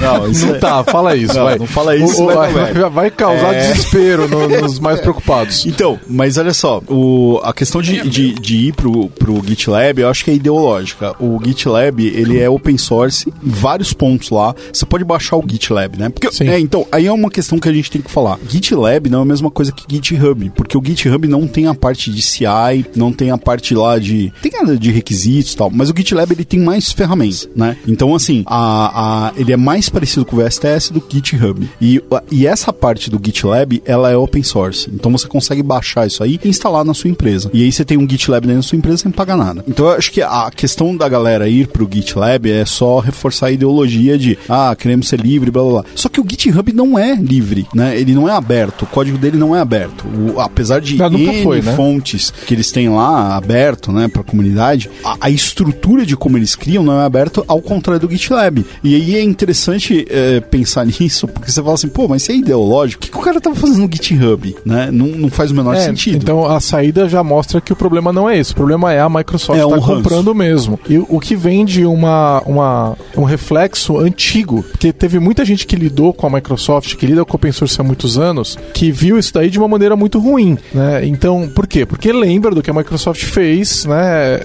Não, 0.00 0.28
isso 0.28 0.46
não 0.46 0.54
é- 0.56 0.58
tá, 0.58 0.84
fala 0.84 1.16
isso, 1.16 1.34
Não, 1.36 1.44
vai. 1.44 1.58
não 1.58 1.66
fala 1.66 1.96
isso, 1.96 2.22
O- 2.22 2.30
o- 2.30 2.34
vai, 2.34 2.52
vai, 2.52 2.72
vai. 2.72 2.90
vai 2.90 3.10
causar 3.10 3.54
É. 3.54 3.68
desespero 3.72 4.28
no- 4.28 4.48
nos 4.48 4.78
mais 4.78 5.00
preocupados. 5.00 5.64
Então, 5.66 5.98
mas 6.08 6.38
olha 6.38 6.52
só, 6.54 6.80
o, 6.88 7.40
a 7.42 7.52
questão 7.52 7.80
de, 7.82 8.08
de, 8.08 8.32
de 8.34 8.61
ir 8.68 8.74
pro, 8.74 9.08
pro 9.08 9.42
GitLab, 9.44 10.00
eu 10.00 10.08
acho 10.08 10.24
que 10.24 10.30
é 10.30 10.34
ideológica. 10.34 11.14
O 11.20 11.38
GitLab, 11.42 12.04
ele 12.04 12.38
é 12.38 12.48
open 12.48 12.76
source, 12.78 13.32
em 13.42 13.50
vários 13.50 13.92
pontos 13.92 14.30
lá. 14.30 14.54
Você 14.72 14.84
pode 14.86 15.04
baixar 15.04 15.36
o 15.36 15.44
GitLab, 15.46 15.98
né? 15.98 16.08
Porque, 16.08 16.30
Sim. 16.30 16.48
é, 16.48 16.58
então, 16.58 16.86
aí 16.90 17.06
é 17.06 17.12
uma 17.12 17.30
questão 17.30 17.58
que 17.58 17.68
a 17.68 17.72
gente 17.72 17.90
tem 17.90 18.02
que 18.02 18.10
falar. 18.10 18.38
GitLab 18.48 19.08
não 19.08 19.20
é 19.20 19.22
a 19.22 19.26
mesma 19.26 19.50
coisa 19.50 19.72
que 19.72 19.84
GitHub, 19.88 20.50
porque 20.54 20.76
o 20.76 20.82
GitHub 20.84 21.26
não 21.28 21.46
tem 21.46 21.66
a 21.66 21.74
parte 21.74 22.10
de 22.10 22.22
CI, 22.22 22.86
não 22.94 23.12
tem 23.12 23.30
a 23.30 23.38
parte 23.38 23.74
lá 23.74 23.98
de. 23.98 24.32
Tem 24.42 24.52
a 24.60 24.74
de 24.74 24.90
requisitos 24.90 25.52
e 25.52 25.56
tal, 25.56 25.70
mas 25.70 25.90
o 25.90 25.94
GitLab 25.96 26.32
ele 26.32 26.44
tem 26.44 26.60
mais 26.60 26.92
ferramentas, 26.92 27.48
né? 27.54 27.76
Então, 27.86 28.14
assim, 28.14 28.42
a, 28.46 29.28
a, 29.28 29.32
ele 29.36 29.52
é 29.52 29.56
mais 29.56 29.88
parecido 29.88 30.24
com 30.24 30.36
o 30.36 30.44
VSTS 30.44 30.92
do 30.92 31.00
que 31.00 31.16
GitHub. 31.16 31.68
E, 31.80 32.02
e 32.30 32.46
essa 32.46 32.72
parte 32.72 33.10
do 33.10 33.20
GitLab, 33.22 33.82
ela 33.84 34.10
é 34.10 34.16
open 34.16 34.42
source. 34.42 34.90
Então 34.92 35.12
você 35.12 35.28
consegue 35.28 35.62
baixar 35.62 36.06
isso 36.06 36.22
aí 36.22 36.38
e 36.42 36.48
instalar 36.48 36.84
na 36.84 36.94
sua 36.94 37.10
empresa. 37.10 37.50
E 37.52 37.62
aí 37.62 37.72
você 37.72 37.84
tem 37.84 37.98
um 37.98 38.08
GitLab 38.08 38.46
da 38.56 38.62
sua 38.62 38.76
empresa 38.76 38.98
sem 38.98 39.10
pagar 39.10 39.36
nada. 39.36 39.64
Então 39.68 39.86
eu 39.86 39.92
acho 39.92 40.10
que 40.12 40.20
a 40.22 40.50
questão 40.54 40.96
da 40.96 41.08
galera 41.08 41.48
ir 41.48 41.66
pro 41.68 41.88
GitLab 41.90 42.50
é 42.50 42.64
só 42.64 42.98
reforçar 42.98 43.46
a 43.46 43.50
ideologia 43.52 44.16
de 44.18 44.38
ah, 44.48 44.74
queremos 44.78 45.08
ser 45.08 45.20
livre, 45.20 45.50
blá 45.50 45.62
blá 45.62 45.72
blá. 45.82 45.84
Só 45.94 46.08
que 46.08 46.20
o 46.20 46.24
GitHub 46.28 46.72
não 46.72 46.98
é 46.98 47.14
livre, 47.14 47.66
né? 47.74 47.98
Ele 47.98 48.14
não 48.14 48.28
é 48.28 48.32
aberto. 48.32 48.82
O 48.82 48.86
código 48.86 49.18
dele 49.18 49.36
não 49.36 49.54
é 49.56 49.60
aberto. 49.60 50.04
O- 50.06 50.40
apesar 50.40 50.80
de 50.80 50.96
Não, 50.96 51.10
N 51.10 51.42
foi, 51.42 51.60
né? 51.62 51.74
fontes 51.74 52.30
que 52.46 52.54
eles 52.54 52.70
têm 52.72 52.88
lá 52.88 53.36
aberto, 53.36 53.92
né, 53.92 54.08
pra 54.08 54.22
comunidade, 54.22 54.90
a, 55.04 55.16
a 55.20 55.30
estrutura 55.30 56.04
de 56.06 56.16
como 56.16 56.36
eles 56.36 56.54
criam 56.56 56.82
não 56.82 57.00
é 57.00 57.04
aberto 57.04 57.44
ao 57.48 57.60
contrário 57.60 58.06
do 58.06 58.10
GitLab. 58.12 58.64
E 58.82 58.94
aí 58.94 59.16
é 59.16 59.22
interessante 59.22 60.06
é, 60.08 60.40
pensar 60.40 60.84
nisso, 60.86 61.26
porque 61.28 61.50
você 61.50 61.62
fala 61.62 61.74
assim, 61.74 61.88
pô, 61.88 62.08
mas 62.08 62.22
se 62.22 62.32
é 62.32 62.36
ideológico, 62.36 63.02
o 63.02 63.06
que, 63.06 63.10
que 63.12 63.18
o 63.18 63.20
cara 63.20 63.40
tava 63.40 63.56
fazendo 63.56 63.78
no 63.82 63.88
GitHub, 63.92 64.54
né? 64.64 64.88
Não, 64.92 65.06
não 65.06 65.28
faz 65.30 65.50
o 65.50 65.54
menor 65.54 65.74
É, 65.74 65.80
sentido. 65.80 66.16
Então 66.22 66.46
a 66.46 66.60
saída 66.60 67.08
já 67.08 67.22
mostra 67.22 67.60
que 67.60 67.72
o 67.72 67.76
problema 67.76 68.12
não 68.12 68.28
é 68.28 68.31
esse. 68.36 68.52
O 68.52 68.56
problema 68.56 68.92
é 68.92 69.00
a 69.00 69.08
Microsoft 69.08 69.58
É 69.58 69.66
um 69.66 69.78
ranço. 69.78 69.86
comprando 69.86 70.34
mesmo. 70.34 70.78
E 70.88 70.98
o 70.98 71.20
que 71.20 71.34
vem 71.36 71.64
de 71.64 71.84
uma, 71.84 72.42
uma, 72.46 72.96
um 73.16 73.24
reflexo 73.24 73.98
antigo, 73.98 74.62
porque 74.62 74.92
teve 74.92 75.18
muita 75.18 75.44
gente 75.44 75.66
que 75.66 75.76
lidou 75.76 76.12
com 76.12 76.26
a 76.26 76.30
Microsoft, 76.30 76.96
que 76.96 77.06
lida 77.06 77.24
com 77.24 77.32
o 77.32 77.36
open 77.36 77.52
source 77.52 77.80
há 77.80 77.84
muitos 77.84 78.18
anos, 78.18 78.58
que 78.74 78.90
viu 78.90 79.18
isso 79.18 79.32
daí 79.34 79.50
de 79.50 79.58
uma 79.58 79.68
maneira 79.68 79.96
muito 79.96 80.18
ruim. 80.18 80.58
Né? 80.72 81.06
Então, 81.06 81.50
por 81.54 81.66
quê? 81.66 81.84
Porque 81.84 82.12
lembra 82.12 82.54
do 82.54 82.62
que 82.62 82.70
a 82.70 82.74
Microsoft 82.74 83.22
fez, 83.24 83.84
né? 83.84 84.40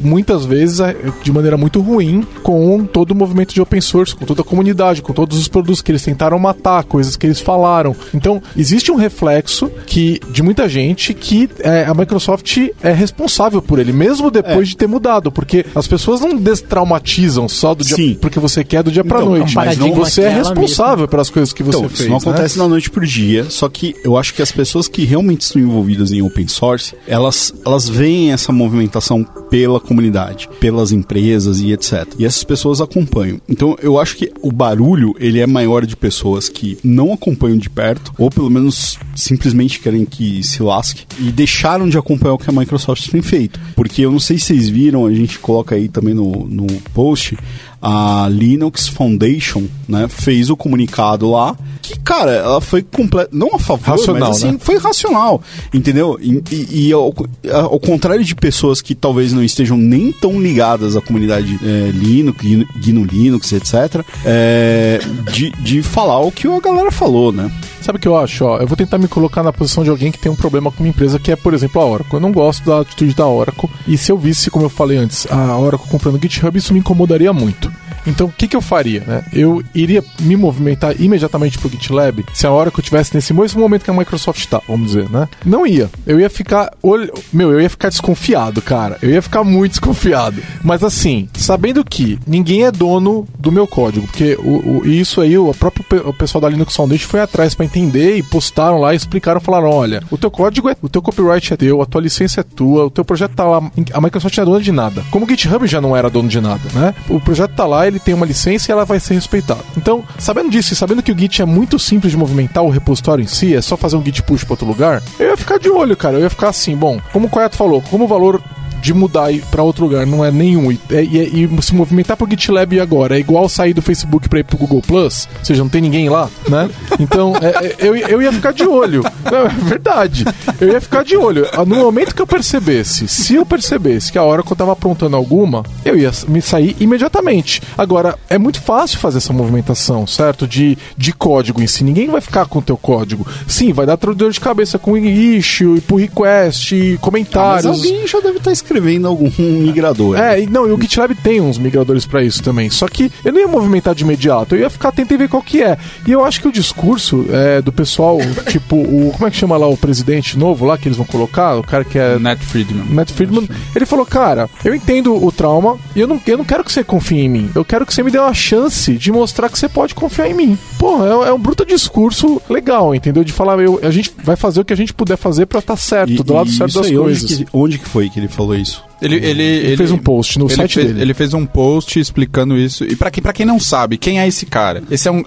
Muitas 0.00 0.44
vezes 0.44 0.80
é, 0.80 0.94
de 1.22 1.32
maneira 1.32 1.56
muito 1.56 1.80
ruim 1.80 2.26
com 2.42 2.84
todo 2.84 3.12
o 3.12 3.14
movimento 3.14 3.54
de 3.54 3.60
open 3.60 3.80
source, 3.80 4.14
com 4.14 4.24
toda 4.24 4.42
a 4.42 4.44
comunidade, 4.44 5.02
com 5.02 5.12
todos 5.12 5.38
os 5.38 5.48
produtos 5.48 5.82
que 5.82 5.90
eles 5.92 6.02
tentaram 6.02 6.38
matar, 6.38 6.84
coisas 6.84 7.16
que 7.16 7.26
eles 7.26 7.40
falaram. 7.40 7.94
Então, 8.14 8.42
existe 8.56 8.90
um 8.90 8.96
reflexo 8.96 9.70
que 9.86 10.20
de 10.30 10.42
muita 10.42 10.68
gente 10.68 11.14
que 11.14 11.48
é, 11.60 11.84
a 11.84 11.94
Microsoft 11.94 12.58
é 12.82 12.92
responsável 12.92 13.29
por 13.66 13.78
ele, 13.78 13.92
mesmo 13.92 14.30
depois 14.30 14.60
É. 14.68 14.70
de 14.70 14.76
ter 14.76 14.86
mudado, 14.86 15.30
porque 15.32 15.64
as 15.74 15.86
pessoas 15.86 16.20
não 16.20 16.36
destraumatizam 16.36 17.48
só 17.48 17.74
do 17.74 17.84
dia 17.84 17.96
Sim. 17.96 18.18
porque 18.20 18.38
você 18.38 18.62
quer 18.64 18.82
do 18.82 18.90
dia 18.92 19.04
pra 19.04 19.18
Então, 19.20 19.30
noite, 19.30 19.54
mas 19.54 19.76
não- 19.78 19.92
você 19.94 20.22
é 20.22 20.28
responsável 20.34 21.06
pelas 21.08 21.30
coisas 21.30 21.52
que 21.52 21.62
você 21.62 21.78
Então, 21.78 21.88
fez. 21.88 22.00
isso 22.00 22.08
não 22.10 22.16
né? 22.18 22.22
acontece 22.22 22.58
da 22.58 22.68
noite 22.68 22.90
pro 22.90 23.06
dia, 23.06 23.44
só 23.48 23.68
que 23.68 23.94
eu 24.04 24.16
acho 24.16 24.34
que 24.34 24.42
as 24.42 24.52
pessoas 24.52 24.88
que 24.88 25.04
realmente 25.04 25.42
estão 25.42 25.60
envolvidas 25.60 26.12
em 26.12 26.22
open 26.22 26.48
source, 26.48 26.94
elas, 27.06 27.52
elas 27.64 27.88
veem 27.88 28.32
essa 28.32 28.52
movimentação 28.52 29.24
pela 29.50 29.80
comunidade, 29.80 30.48
pelas 30.60 30.92
empresas 30.92 31.60
e 31.60 31.72
etc. 31.72 32.06
E 32.18 32.24
essas 32.24 32.44
pessoas 32.44 32.80
acompanham. 32.80 33.40
Então, 33.48 33.76
eu 33.82 33.98
acho 33.98 34.16
que 34.16 34.32
o 34.42 34.52
barulho, 34.52 35.14
ele 35.18 35.40
é 35.40 35.46
maior 35.46 35.84
de 35.84 35.96
pessoas 35.96 36.48
que 36.48 36.78
não 36.84 37.12
acompanham 37.12 37.58
de 37.58 37.68
perto, 37.68 38.12
ou 38.16 38.30
pelo 38.30 38.48
menos 38.48 38.98
simplesmente 39.14 39.80
querem 39.80 40.04
que 40.04 40.42
se 40.44 40.62
lasque, 40.62 41.04
e 41.18 41.32
deixaram 41.32 41.88
de 41.88 41.98
acompanhar 41.98 42.34
o 42.34 42.38
que 42.38 42.48
a 42.48 42.52
Microsoft 42.52 43.08
tem 43.10 43.19
feito. 43.22 43.58
Porque 43.74 44.02
eu 44.02 44.10
não 44.10 44.20
sei 44.20 44.38
se 44.38 44.46
vocês 44.46 44.68
viram, 44.68 45.06
a 45.06 45.12
gente 45.12 45.38
coloca 45.38 45.74
aí 45.74 45.88
também 45.88 46.14
no, 46.14 46.46
no 46.46 46.66
post, 46.94 47.36
a 47.82 48.28
Linux 48.30 48.88
Foundation, 48.88 49.64
né, 49.88 50.06
fez 50.08 50.50
o 50.50 50.56
comunicado 50.56 51.30
lá, 51.30 51.56
que, 51.82 51.98
cara, 52.00 52.30
ela 52.32 52.60
foi 52.60 52.82
completa, 52.82 53.30
não 53.32 53.54
a 53.54 53.58
favor, 53.58 53.96
Racional, 53.98 54.28
mas 54.28 54.36
assim, 54.36 54.52
né? 54.52 54.58
foi 54.60 54.76
racional, 54.78 55.42
entendeu? 55.72 56.18
E, 56.20 56.42
e- 56.52 56.88
e 56.88 56.92
ao, 56.92 57.12
ao 57.52 57.80
contrário 57.80 58.22
de 58.24 58.34
pessoas 58.34 58.80
que 58.80 58.94
talvez 58.94 59.32
não 59.32 59.42
estejam 59.42 59.76
nem 59.76 60.12
tão 60.12 60.40
ligadas 60.40 60.94
à 60.96 61.00
comunidade 61.00 61.58
é, 61.64 61.90
Linux, 61.90 62.38
Gnu- 62.44 62.66
GNU 62.76 63.04
Linux, 63.04 63.52
etc., 63.52 64.04
é, 64.24 65.00
de, 65.32 65.50
de 65.62 65.82
falar 65.82 66.20
o 66.20 66.30
que 66.30 66.46
a 66.46 66.60
galera 66.60 66.90
falou, 66.90 67.32
né? 67.32 67.50
Sabe 67.80 67.96
o 67.96 68.00
que 68.00 68.06
eu 68.06 68.16
acho? 68.16 68.44
Ó, 68.44 68.58
eu 68.58 68.66
vou 68.66 68.76
tentar 68.76 68.98
me 68.98 69.08
colocar 69.08 69.42
na 69.42 69.52
posição 69.52 69.82
de 69.82 69.88
alguém 69.88 70.12
que 70.12 70.18
tem 70.18 70.30
um 70.30 70.36
problema 70.36 70.70
com 70.70 70.82
uma 70.84 70.88
empresa 70.90 71.18
que 71.18 71.32
é, 71.32 71.36
por 71.36 71.54
exemplo, 71.54 71.80
a 71.80 71.86
Oracle. 71.86 72.12
Eu 72.14 72.20
não 72.20 72.30
gosto 72.30 72.62
da 72.64 72.80
atitude 72.80 73.14
da 73.14 73.26
Oracle. 73.26 73.70
E 73.88 73.96
se 73.96 74.12
eu 74.12 74.18
visse, 74.18 74.50
como 74.50 74.66
eu 74.66 74.68
falei 74.70 74.98
antes, 74.98 75.26
a 75.30 75.56
Oracle 75.58 75.88
comprando 75.88 76.20
GitHub, 76.20 76.56
isso 76.58 76.74
me 76.74 76.80
incomodaria 76.80 77.32
muito. 77.32 77.69
Então, 78.06 78.26
o 78.26 78.32
que, 78.32 78.48
que 78.48 78.56
eu 78.56 78.60
faria? 78.60 79.00
Né? 79.06 79.24
Eu 79.32 79.62
iria 79.74 80.02
me 80.20 80.36
movimentar 80.36 81.00
imediatamente 81.00 81.58
pro 81.58 81.68
GitLab 81.70 82.24
se 82.32 82.46
a 82.46 82.52
Oracle 82.52 82.82
tivesse 82.82 83.14
nesse 83.14 83.32
mesmo 83.32 83.60
momento 83.60 83.84
que 83.84 83.90
a 83.90 83.94
Microsoft 83.94 84.46
tá, 84.46 84.60
vamos 84.68 84.88
dizer, 84.88 85.08
né? 85.10 85.28
Não 85.44 85.66
ia. 85.66 85.90
Eu 86.06 86.18
ia 86.20 86.30
ficar. 86.30 86.72
olh- 86.82 87.10
Meu, 87.32 87.50
eu 87.52 87.60
ia 87.60 87.70
ficar 87.70 87.88
desconfiado, 87.88 88.60
cara. 88.62 88.98
Eu 89.02 89.10
ia 89.10 89.22
ficar 89.22 89.44
muito 89.44 89.72
desconfiado. 89.72 90.42
Mas 90.62 90.82
assim, 90.82 91.28
sabendo 91.34 91.84
que 91.84 92.18
ninguém 92.26 92.64
é 92.64 92.70
dono 92.72 93.26
do 93.38 93.52
meu 93.52 93.66
código, 93.66 94.06
porque 94.06 94.36
o, 94.40 94.78
o- 94.80 94.86
isso 94.86 95.20
aí, 95.20 95.36
o 95.38 95.52
próprio 95.54 95.84
pe- 95.84 96.08
o 96.08 96.12
pessoal 96.12 96.40
da 96.42 96.48
Linux 96.48 96.74
Foundation 96.74 97.08
foi 97.08 97.20
atrás 97.20 97.54
pra 97.54 97.64
entender 97.66 98.16
e 98.16 98.22
postaram 98.22 98.78
lá, 98.78 98.92
e 98.92 98.96
explicaram, 98.96 99.40
falaram: 99.40 99.68
olha, 99.70 100.02
o 100.10 100.18
teu 100.18 100.30
código 100.30 100.68
é. 100.68 100.76
O 100.82 100.88
teu 100.88 101.02
copyright 101.02 101.52
é 101.52 101.56
teu, 101.56 101.80
a 101.82 101.86
tua 101.86 102.00
licença 102.00 102.40
é 102.40 102.42
tua, 102.42 102.86
o 102.86 102.90
teu 102.90 103.04
projeto 103.04 103.32
tá 103.34 103.44
lá. 103.44 103.58
A 103.92 104.00
Microsoft 104.00 104.36
não 104.36 104.42
é 104.42 104.46
dona 104.46 104.60
de 104.60 104.72
nada. 104.72 105.04
Como 105.10 105.24
o 105.26 105.28
GitHub 105.28 105.66
já 105.66 105.80
não 105.80 105.96
era 105.96 106.08
dono 106.10 106.28
de 106.28 106.40
nada, 106.40 106.60
né? 106.74 106.94
O 107.08 107.20
projeto 107.20 107.52
tá 107.54 107.66
lá, 107.66 107.86
ele 107.90 108.00
tem 108.00 108.14
uma 108.14 108.26
licença 108.26 108.70
e 108.70 108.72
ela 108.72 108.84
vai 108.84 109.00
ser 109.00 109.14
respeitada. 109.14 109.60
Então, 109.76 110.04
sabendo 110.18 110.50
disso 110.50 110.72
e 110.72 110.76
sabendo 110.76 111.02
que 111.02 111.12
o 111.12 111.18
Git 111.18 111.42
é 111.42 111.44
muito 111.44 111.78
simples 111.78 112.12
de 112.12 112.16
movimentar 112.16 112.62
o 112.64 112.70
repositório 112.70 113.22
em 113.22 113.26
si, 113.26 113.54
é 113.54 113.60
só 113.60 113.76
fazer 113.76 113.96
um 113.96 114.04
Git 114.04 114.22
push 114.22 114.44
pra 114.44 114.54
outro 114.54 114.66
lugar, 114.66 115.02
eu 115.18 115.30
ia 115.30 115.36
ficar 115.36 115.58
de 115.58 115.68
olho, 115.68 115.96
cara. 115.96 116.16
Eu 116.16 116.22
ia 116.22 116.30
ficar 116.30 116.48
assim, 116.48 116.76
bom, 116.76 117.00
como 117.12 117.26
o 117.26 117.30
Coyato 117.30 117.56
falou, 117.56 117.82
como 117.82 118.04
o 118.04 118.08
valor 118.08 118.42
de 118.80 118.92
mudar 118.94 119.30
pra 119.50 119.62
outro 119.62 119.84
lugar 119.84 120.06
não 120.06 120.24
é 120.24 120.30
nenhum. 120.30 120.70
E, 120.72 120.80
e- 120.90 121.48
e 121.58 121.62
se 121.62 121.74
movimentar 121.74 122.16
pro 122.16 122.28
GitLab 122.28 122.80
agora 122.80 123.16
é 123.16 123.20
igual 123.20 123.48
sair 123.48 123.74
do 123.74 123.82
Facebook 123.82 124.28
pra 124.28 124.40
ir 124.40 124.44
pro 124.44 124.56
Google 124.58 124.82
Plus, 124.82 125.28
ou 125.38 125.44
seja, 125.44 125.62
não 125.62 125.68
tem 125.68 125.80
ninguém 125.80 126.08
lá, 126.08 126.28
né? 126.48 126.68
Então 126.98 127.34
é- 127.40 127.66
é- 127.66 127.76
eu, 127.78 127.96
eu 127.96 128.22
ia 128.22 128.32
ficar 128.32 128.52
de 128.52 128.64
olho. 128.66 129.02
Não, 129.30 129.38
é 129.46 129.48
verdade. 129.48 130.24
Eu 130.60 130.68
ia 130.72 130.80
ficar 130.80 131.04
de 131.04 131.16
olho. 131.16 131.46
Ah, 131.52 131.64
No 131.64 131.76
momento 131.76 132.14
que 132.14 132.22
eu 132.22 132.26
percebesse, 132.26 133.06
se 133.08 133.34
eu 133.34 133.46
percebesse 133.46 134.10
que 134.10 134.18
a 134.18 134.22
hora 134.24 134.42
que 134.42 134.52
eu 134.52 134.56
tava 134.56 134.72
aprontando 134.72 135.16
alguma, 135.16 135.62
eu 135.84 135.96
ia 135.96 136.10
me 136.28 136.40
sair 136.42 136.76
imediatamente. 136.80 137.62
Agora, 137.76 138.18
é 138.28 138.38
muito 138.38 138.60
fácil 138.60 138.98
fazer 138.98 139.18
essa 139.18 139.32
movimentação, 139.32 140.06
certo? 140.06 140.46
De, 140.46 140.76
de 140.96 141.12
código 141.12 141.62
em 141.62 141.66
si. 141.66 141.84
Ninguém 141.84 142.08
vai 142.08 142.20
ficar 142.20 142.46
com 142.46 142.58
o 142.58 142.62
teu 142.62 142.76
código. 142.76 143.26
Sim, 143.46 143.72
vai 143.72 143.86
dar 143.86 143.96
dor 143.96 144.30
de 144.32 144.40
cabeça 144.40 144.78
com 144.78 144.96
issue, 144.96 145.76
e 145.76 145.80
pull 145.80 145.98
request, 145.98 146.74
e 146.74 146.80
Ah, 146.80 146.90
mas 146.92 147.00
comentários. 147.00 147.66
alguém 147.66 148.06
já 148.06 148.20
deve 148.20 148.38
estar 148.38 148.50
escrevendo 148.70 149.08
algum 149.08 149.30
migrador. 149.38 150.16
né? 150.16 150.38
É, 150.38 150.42
e 150.42 150.46
não, 150.46 150.66
e 150.68 150.72
o 150.72 150.80
GitLab 150.80 151.14
tem 151.16 151.40
uns 151.40 151.58
migradores 151.58 152.06
pra 152.06 152.22
isso 152.22 152.42
também. 152.42 152.70
Só 152.70 152.86
que 152.88 153.10
eu 153.24 153.32
não 153.32 153.40
ia 153.40 153.48
movimentar 153.48 153.94
de 153.94 154.04
imediato, 154.04 154.54
eu 154.54 154.60
ia 154.60 154.70
ficar 154.70 154.90
atento 154.90 155.12
e 155.12 155.16
ver 155.16 155.28
qual 155.28 155.42
que 155.42 155.62
é. 155.62 155.76
E 156.06 156.12
eu 156.12 156.24
acho 156.24 156.40
que 156.40 156.48
o 156.48 156.52
discurso 156.52 157.26
é, 157.30 157.60
do 157.60 157.72
pessoal, 157.72 158.18
tipo, 158.48 158.76
o. 158.76 159.10
Como 159.12 159.26
é 159.26 159.30
que 159.30 159.36
chama 159.36 159.56
lá 159.56 159.66
o 159.66 159.76
presidente 159.76 160.38
novo 160.38 160.64
lá 160.64 160.78
que 160.78 160.86
eles 160.88 160.96
vão 160.96 161.06
colocar? 161.06 161.56
O 161.58 161.62
cara 161.62 161.84
que 161.84 161.98
é. 161.98 162.18
Matt 162.18 162.40
Friedman. 162.40 162.84
Matt 162.88 163.10
Friedman, 163.10 163.48
ele 163.74 163.84
falou, 163.86 164.06
cara, 164.06 164.48
eu 164.64 164.74
entendo 164.74 165.14
o 165.24 165.32
trauma 165.32 165.76
e 165.94 166.00
eu 166.00 166.06
não, 166.06 166.20
eu 166.26 166.38
não 166.38 166.44
quero 166.44 166.62
que 166.64 166.72
você 166.72 166.84
confie 166.84 167.20
em 167.20 167.28
mim. 167.28 167.50
Eu 167.54 167.64
quero 167.64 167.84
que 167.84 167.92
você 167.92 168.02
me 168.02 168.10
dê 168.10 168.18
uma 168.18 168.32
chance 168.34 168.92
de 168.96 169.10
mostrar 169.12 169.48
que 169.48 169.58
você 169.58 169.68
pode 169.68 169.94
confiar 169.94 170.30
em 170.30 170.34
mim. 170.34 170.58
Pô, 170.78 171.04
é, 171.04 171.28
é 171.28 171.32
um 171.32 171.38
bruto 171.38 171.64
discurso 171.66 172.40
legal, 172.48 172.94
entendeu? 172.94 173.24
De 173.24 173.32
falar, 173.32 173.58
eu, 173.60 173.80
a 173.82 173.90
gente 173.90 174.12
vai 174.22 174.36
fazer 174.36 174.60
o 174.60 174.64
que 174.64 174.72
a 174.72 174.76
gente 174.76 174.92
puder 174.94 175.16
fazer 175.16 175.46
pra 175.46 175.58
estar 175.58 175.76
certo, 175.76 176.12
E- 176.12 176.22
do 176.22 176.32
lado 176.32 176.50
certo 176.50 176.74
das 176.74 176.86
aí, 176.86 176.96
coisas. 176.96 177.22
Onde 177.24 177.36
que, 177.44 177.46
onde 177.52 177.78
que 177.78 177.88
foi 177.88 178.08
que 178.08 178.20
ele 178.20 178.28
falou 178.28 178.54
isso? 178.54 178.59
É 178.60 178.62
isso. 178.62 178.89
Ele, 179.02 179.16
ele, 179.16 179.42
Ele 179.42 179.76
fez 179.76 179.90
um 179.90 179.98
post 179.98 180.38
no 180.38 180.46
ele 180.46 180.54
site 180.56 180.74
fez, 180.74 180.86
dele. 180.88 181.00
Ele 181.00 181.14
fez 181.14 181.34
um 181.34 181.46
post 181.46 181.98
explicando 181.98 182.56
isso. 182.58 182.84
E 182.84 182.94
pra 182.96 183.10
quem, 183.10 183.22
pra 183.22 183.32
quem 183.32 183.46
não 183.46 183.58
sabe, 183.58 183.96
quem 183.96 184.20
é 184.20 184.26
esse 184.28 184.46
cara? 184.46 184.82
Esse 184.90 185.08
é 185.08 185.10
um, 185.12 185.22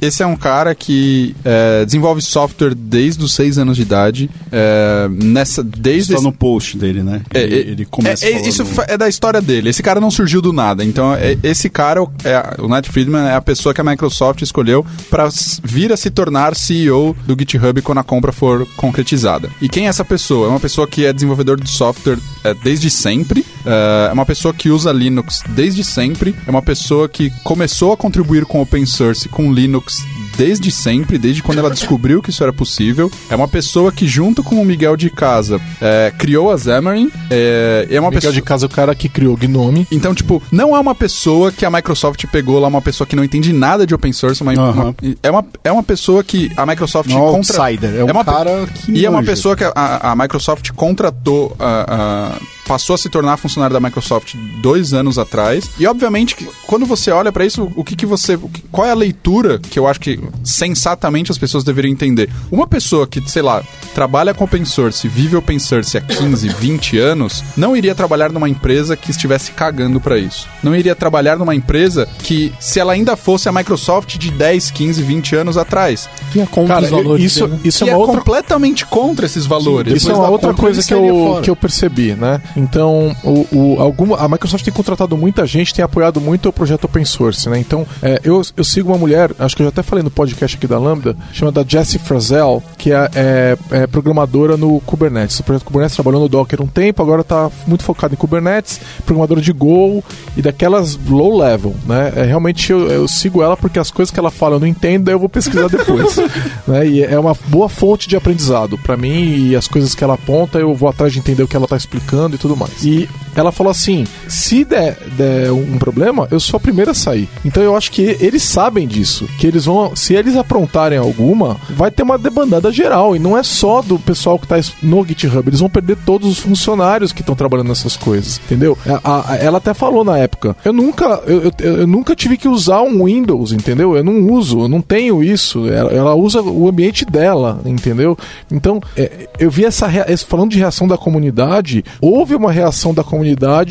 esse 0.00 0.22
é 0.22 0.26
um 0.26 0.36
cara 0.36 0.74
que 0.74 1.34
é, 1.44 1.84
desenvolve 1.84 2.20
software 2.22 2.74
desde 2.74 3.24
os 3.24 3.34
6 3.34 3.58
anos 3.58 3.76
de 3.76 3.82
idade. 3.82 4.30
é, 4.52 5.08
nessa, 5.10 5.62
desde 5.62 6.12
Está 6.12 6.14
esse- 6.14 6.24
no 6.24 6.32
post 6.32 6.76
dele, 6.76 7.02
né? 7.02 7.22
É, 7.32 7.42
ele, 7.42 7.54
é, 7.54 7.58
ele 7.58 7.84
começa 7.84 8.24
é, 8.24 8.28
é, 8.28 8.32
falando... 8.32 8.48
Isso 8.48 8.64
é 8.88 8.96
da 8.96 9.08
história 9.08 9.40
dele. 9.40 9.70
Esse 9.70 9.82
cara 9.82 10.00
não 10.00 10.10
surgiu 10.10 10.40
do 10.40 10.52
nada. 10.52 10.84
Então, 10.84 11.12
esse 11.42 11.68
cara, 11.68 12.00
é, 12.24 12.60
o 12.62 12.68
Nat 12.68 12.86
Friedman, 12.88 13.26
é 13.26 13.34
a 13.34 13.40
pessoa 13.40 13.74
que 13.74 13.80
a 13.80 13.84
Microsoft 13.84 14.42
escolheu 14.42 14.84
para 15.10 15.28
vir 15.62 15.92
a 15.92 15.96
se 15.96 16.10
tornar 16.10 16.54
CEO 16.54 17.16
do 17.26 17.36
GitHub 17.38 17.80
quando 17.82 17.98
a 17.98 18.04
compra 18.04 18.30
for 18.32 18.66
concretizada. 18.76 19.48
E 19.60 19.68
quem 19.68 19.86
é 19.86 19.88
essa 19.88 20.04
pessoa? 20.04 20.46
É 20.46 20.50
uma 20.50 20.60
pessoa 20.60 20.86
que 20.86 21.04
é 21.04 21.12
desenvolvedor 21.12 21.60
de 21.60 21.68
software 21.70 22.18
é, 22.44 22.54
desde 22.84 22.90
sempre. 22.90 23.53
É 23.66 24.12
uma 24.12 24.26
pessoa 24.26 24.52
que 24.54 24.70
usa 24.70 24.92
Linux 24.92 25.42
desde 25.48 25.82
sempre. 25.84 26.34
É 26.46 26.50
uma 26.50 26.62
pessoa 26.62 27.08
que 27.08 27.30
começou 27.42 27.92
a 27.92 27.96
contribuir 27.96 28.44
com 28.44 28.60
open 28.60 28.84
source, 28.86 29.28
com 29.28 29.52
Linux 29.52 30.02
desde 30.36 30.68
sempre, 30.72 31.16
desde 31.16 31.44
quando 31.44 31.58
ela 31.58 31.70
descobriu 31.70 32.20
que 32.20 32.30
isso 32.30 32.42
era 32.42 32.52
possível. 32.52 33.08
É 33.30 33.36
uma 33.36 33.46
pessoa 33.46 33.92
que, 33.92 34.04
junto 34.06 34.42
com 34.42 34.60
o 34.60 34.64
Miguel 34.64 34.96
de 34.96 35.08
Casa, 35.08 35.60
é, 35.80 36.12
criou 36.18 36.50
a 36.50 36.58
Xamarin. 36.58 37.08
É, 37.30 37.86
é 37.88 38.00
uma 38.00 38.08
Miguel 38.10 38.20
pessoa... 38.20 38.32
de 38.32 38.42
casa 38.42 38.66
é 38.66 38.68
o 38.68 38.70
cara 38.70 38.94
que 38.96 39.08
criou 39.08 39.34
o 39.34 39.36
Gnome. 39.36 39.86
Então, 39.92 40.12
tipo, 40.12 40.42
não 40.50 40.74
é 40.76 40.80
uma 40.80 40.94
pessoa 40.94 41.52
que 41.52 41.64
a 41.64 41.70
Microsoft 41.70 42.24
pegou 42.32 42.58
lá, 42.58 42.66
uma 42.66 42.82
pessoa 42.82 43.06
que 43.06 43.14
não 43.14 43.22
entende 43.22 43.52
nada 43.52 43.86
de 43.86 43.94
open 43.94 44.12
source, 44.12 44.42
uma, 44.42 44.52
Aham. 44.52 44.72
uma- 44.72 44.94
é, 45.22 45.30
uma, 45.30 45.46
é 45.62 45.70
uma 45.70 45.82
pessoa 45.84 46.24
que 46.24 46.50
a 46.56 46.66
Microsoft 46.66 47.10
é 47.10 47.14
um 47.14 47.30
contra- 47.32 47.62
outsider, 47.62 47.94
é 47.94 48.02
um 48.04 48.10
uma 48.10 48.24
pe- 48.24 48.30
cara 48.32 48.66
que 48.66 48.90
E 48.92 49.06
é 49.06 49.10
uma 49.10 49.22
pessoa 49.22 49.54
que 49.54 49.62
a, 49.62 49.72
a- 49.72 50.10
a 50.12 50.16
Microsoft 50.16 50.68
contratou, 50.72 51.54
a- 51.60 52.32
a- 52.34 52.38
passou 52.66 52.94
a 52.94 52.98
se 52.98 53.08
tornar 53.08 53.36
funcionário 53.54 53.72
da 53.74 53.80
Microsoft 53.80 54.34
dois 54.60 54.92
anos 54.92 55.18
atrás. 55.18 55.70
E 55.78 55.86
obviamente, 55.86 56.34
que 56.36 56.48
quando 56.66 56.84
você 56.86 57.10
olha 57.10 57.30
pra 57.32 57.44
isso, 57.46 57.70
o 57.76 57.84
que, 57.84 57.94
que 57.96 58.06
você. 58.06 58.36
que- 58.36 58.62
qual 58.72 58.86
é 58.86 58.90
a 58.90 58.94
leitura 58.94 59.58
que 59.58 59.78
eu 59.78 59.86
acho 59.86 60.00
que 60.00 60.18
sensatamente 60.42 61.30
as 61.30 61.38
pessoas 61.38 61.62
deveriam 61.64 61.92
entender? 61.92 62.28
Uma 62.50 62.66
pessoa 62.66 63.06
que, 63.06 63.20
sei 63.28 63.42
lá, 63.42 63.62
trabalha 63.94 64.32
com 64.34 64.44
open 64.44 64.64
source, 64.64 65.06
vive 65.08 65.36
open 65.36 65.58
source 65.58 65.96
há 65.96 66.00
15, 66.00 66.48
20 66.48 66.98
anos, 66.98 67.42
não 67.56 67.76
iria 67.76 67.94
trabalhar 67.94 68.30
numa 68.32 68.48
empresa 68.48 68.96
que 68.96 69.10
estivesse 69.10 69.52
cagando 69.52 70.00
pra 70.00 70.18
isso. 70.18 70.48
Não 70.62 70.74
iria 70.74 70.94
trabalhar 70.94 71.36
numa 71.38 71.54
empresa 71.54 72.08
que, 72.18 72.52
se 72.58 72.80
ela 72.80 72.92
ainda 72.92 73.16
fosse 73.16 73.48
a 73.48 73.52
Microsoft 73.52 74.16
de 74.18 74.30
10, 74.30 74.70
15, 74.70 75.02
20 75.02 75.36
anos 75.36 75.56
atrás, 75.56 76.08
Que 76.32 76.40
é 76.40 76.46
contra 76.46 76.74
Cara, 76.76 76.84
os 76.86 76.90
valores 76.90 77.24
isso, 77.24 77.40
dele, 77.46 77.52
né? 77.52 77.60
isso 77.64 77.84
que 77.84 77.90
é 77.90 77.92
uma 77.94 78.00
outra 78.00 78.16
completamente 78.18 78.86
contra 78.86 79.26
esses 79.26 79.46
valores. 79.46 79.94
Isso 79.94 80.10
é 80.10 80.14
uma 80.14 80.28
outra 80.28 80.52
coisa 80.54 80.82
que 80.82 80.92
eu, 80.94 81.06
fora. 81.08 81.42
que 81.42 81.50
eu 81.50 81.56
percebi, 81.56 82.12
né? 82.14 82.40
Então, 82.56 83.14
o, 83.22 83.43
o- 83.52 83.80
alguma, 83.80 84.16
a 84.18 84.28
Microsoft 84.28 84.64
tem 84.64 84.72
contratado 84.72 85.16
muita 85.16 85.46
gente, 85.46 85.74
tem 85.74 85.84
apoiado 85.84 86.20
muito 86.20 86.48
o 86.48 86.52
projeto 86.52 86.84
open 86.84 87.04
source, 87.04 87.48
né? 87.48 87.58
Então, 87.58 87.86
é, 88.02 88.20
eu, 88.24 88.42
eu 88.56 88.64
sigo 88.64 88.90
uma 88.92 88.98
mulher, 88.98 89.30
acho 89.38 89.56
que 89.56 89.62
eu 89.62 89.66
já 89.66 89.70
até 89.70 89.82
falei 89.82 90.02
no 90.02 90.10
podcast 90.10 90.56
aqui 90.56 90.66
da 90.66 90.78
Lambda, 90.78 91.16
chamada 91.32 91.64
Jessie 91.66 91.98
Frazel, 91.98 92.62
que 92.78 92.92
é, 92.92 93.10
é- 93.14 93.56
é 93.70 93.86
programadora 93.86 94.56
no 94.56 94.80
Kubernetes. 94.80 95.38
O 95.40 95.42
projeto 95.44 95.64
Kubernetes 95.64 95.94
trabalhou 95.96 96.20
no 96.20 96.28
Docker 96.28 96.62
um 96.62 96.66
tempo, 96.66 97.02
agora 97.02 97.20
está 97.22 97.50
muito 97.66 97.82
focado 97.84 98.14
em 98.14 98.16
Kubernetes, 98.16 98.80
programadora 99.04 99.40
de 99.40 99.52
Go 99.52 100.02
e 100.36 100.42
daquelas 100.42 100.96
low 101.08 101.36
level, 101.38 101.74
né? 101.86 102.12
É, 102.16 102.22
realmente 102.24 102.70
eu, 102.72 102.88
eu 102.90 103.08
sigo 103.08 103.42
ela 103.42 103.56
porque 103.56 103.78
as 103.78 103.90
coisas 103.90 104.12
que 104.12 104.18
ela 104.18 104.30
fala 104.30 104.56
eu 104.56 104.60
não 104.60 104.66
entendo, 104.66 105.04
daí 105.04 105.14
eu 105.14 105.18
vou 105.18 105.28
pesquisar 105.28 105.68
depois. 105.68 106.16
né? 106.66 106.86
E 106.86 107.02
é 107.02 107.18
uma 107.18 107.34
boa 107.48 107.68
fonte 107.68 108.08
de 108.08 108.16
aprendizado 108.16 108.76
para 108.78 108.96
mim 108.96 109.48
e 109.48 109.56
as 109.56 109.66
coisas 109.68 109.94
que 109.94 110.02
ela 110.04 110.14
aponta 110.14 110.58
eu 110.58 110.74
vou 110.74 110.88
atrás 110.88 111.12
de 111.12 111.18
entender 111.18 111.42
o 111.42 111.48
que 111.48 111.56
ela 111.56 111.66
tá 111.66 111.76
explicando 111.76 112.34
e 112.36 112.38
tudo 112.38 112.56
mais. 112.56 112.84
E 112.84 113.08
ela 113.40 113.52
falou 113.52 113.70
assim: 113.70 114.04
se 114.28 114.64
der, 114.64 114.96
der 115.16 115.52
um 115.52 115.78
problema, 115.78 116.26
eu 116.30 116.40
sou 116.40 116.56
a 116.56 116.60
primeira 116.60 116.90
a 116.92 116.94
sair. 116.94 117.28
Então 117.44 117.62
eu 117.62 117.76
acho 117.76 117.90
que 117.90 118.16
eles 118.20 118.42
sabem 118.42 118.86
disso, 118.86 119.26
que 119.38 119.46
eles 119.46 119.64
vão, 119.64 119.94
se 119.96 120.14
eles 120.14 120.36
aprontarem 120.36 120.98
alguma, 120.98 121.56
vai 121.70 121.90
ter 121.90 122.02
uma 122.02 122.18
debandada 122.18 122.70
geral 122.72 123.14
e 123.14 123.18
não 123.18 123.36
é 123.36 123.42
só 123.42 123.82
do 123.82 123.98
pessoal 123.98 124.38
que 124.38 124.46
tá 124.46 124.56
no 124.82 125.04
GitHub, 125.06 125.48
eles 125.48 125.60
vão 125.60 125.68
perder 125.70 125.96
todos 126.04 126.28
os 126.28 126.38
funcionários 126.38 127.12
que 127.12 127.20
estão 127.20 127.34
trabalhando 127.34 127.68
nessas 127.68 127.96
coisas, 127.96 128.40
entendeu? 128.44 128.76
A- 129.02 129.32
a- 129.32 129.36
ela 129.36 129.58
até 129.58 129.74
falou 129.74 130.04
na 130.04 130.18
época: 130.18 130.56
eu 130.64 130.72
nunca, 130.72 131.22
eu, 131.26 131.42
eu- 131.44 131.76
eu 131.78 131.86
nunca 131.86 132.14
tive 132.14 132.36
que 132.36 132.48
usar 132.48 132.82
um 132.82 133.04
Windows, 133.04 133.52
entendeu? 133.52 133.96
Eu 133.96 134.04
não 134.04 134.30
uso, 134.32 134.60
eu 134.62 134.68
não 134.68 134.80
tenho 134.80 135.22
isso. 135.22 135.68
Ela, 135.68 135.90
ela 135.92 136.14
usa 136.14 136.40
o 136.42 136.68
ambiente 136.68 137.04
dela, 137.04 137.60
entendeu? 137.64 138.16
Então, 138.50 138.80
é, 138.96 139.28
eu 139.38 139.50
vi 139.50 139.64
essa 139.64 139.88
falando 140.26 140.50
de 140.50 140.58
reação 140.58 140.86
da 140.86 140.96
comunidade, 140.96 141.84
houve 142.00 142.34
uma 142.34 142.50
reação 142.52 142.92
da 142.94 143.02
comunidade 143.02 143.23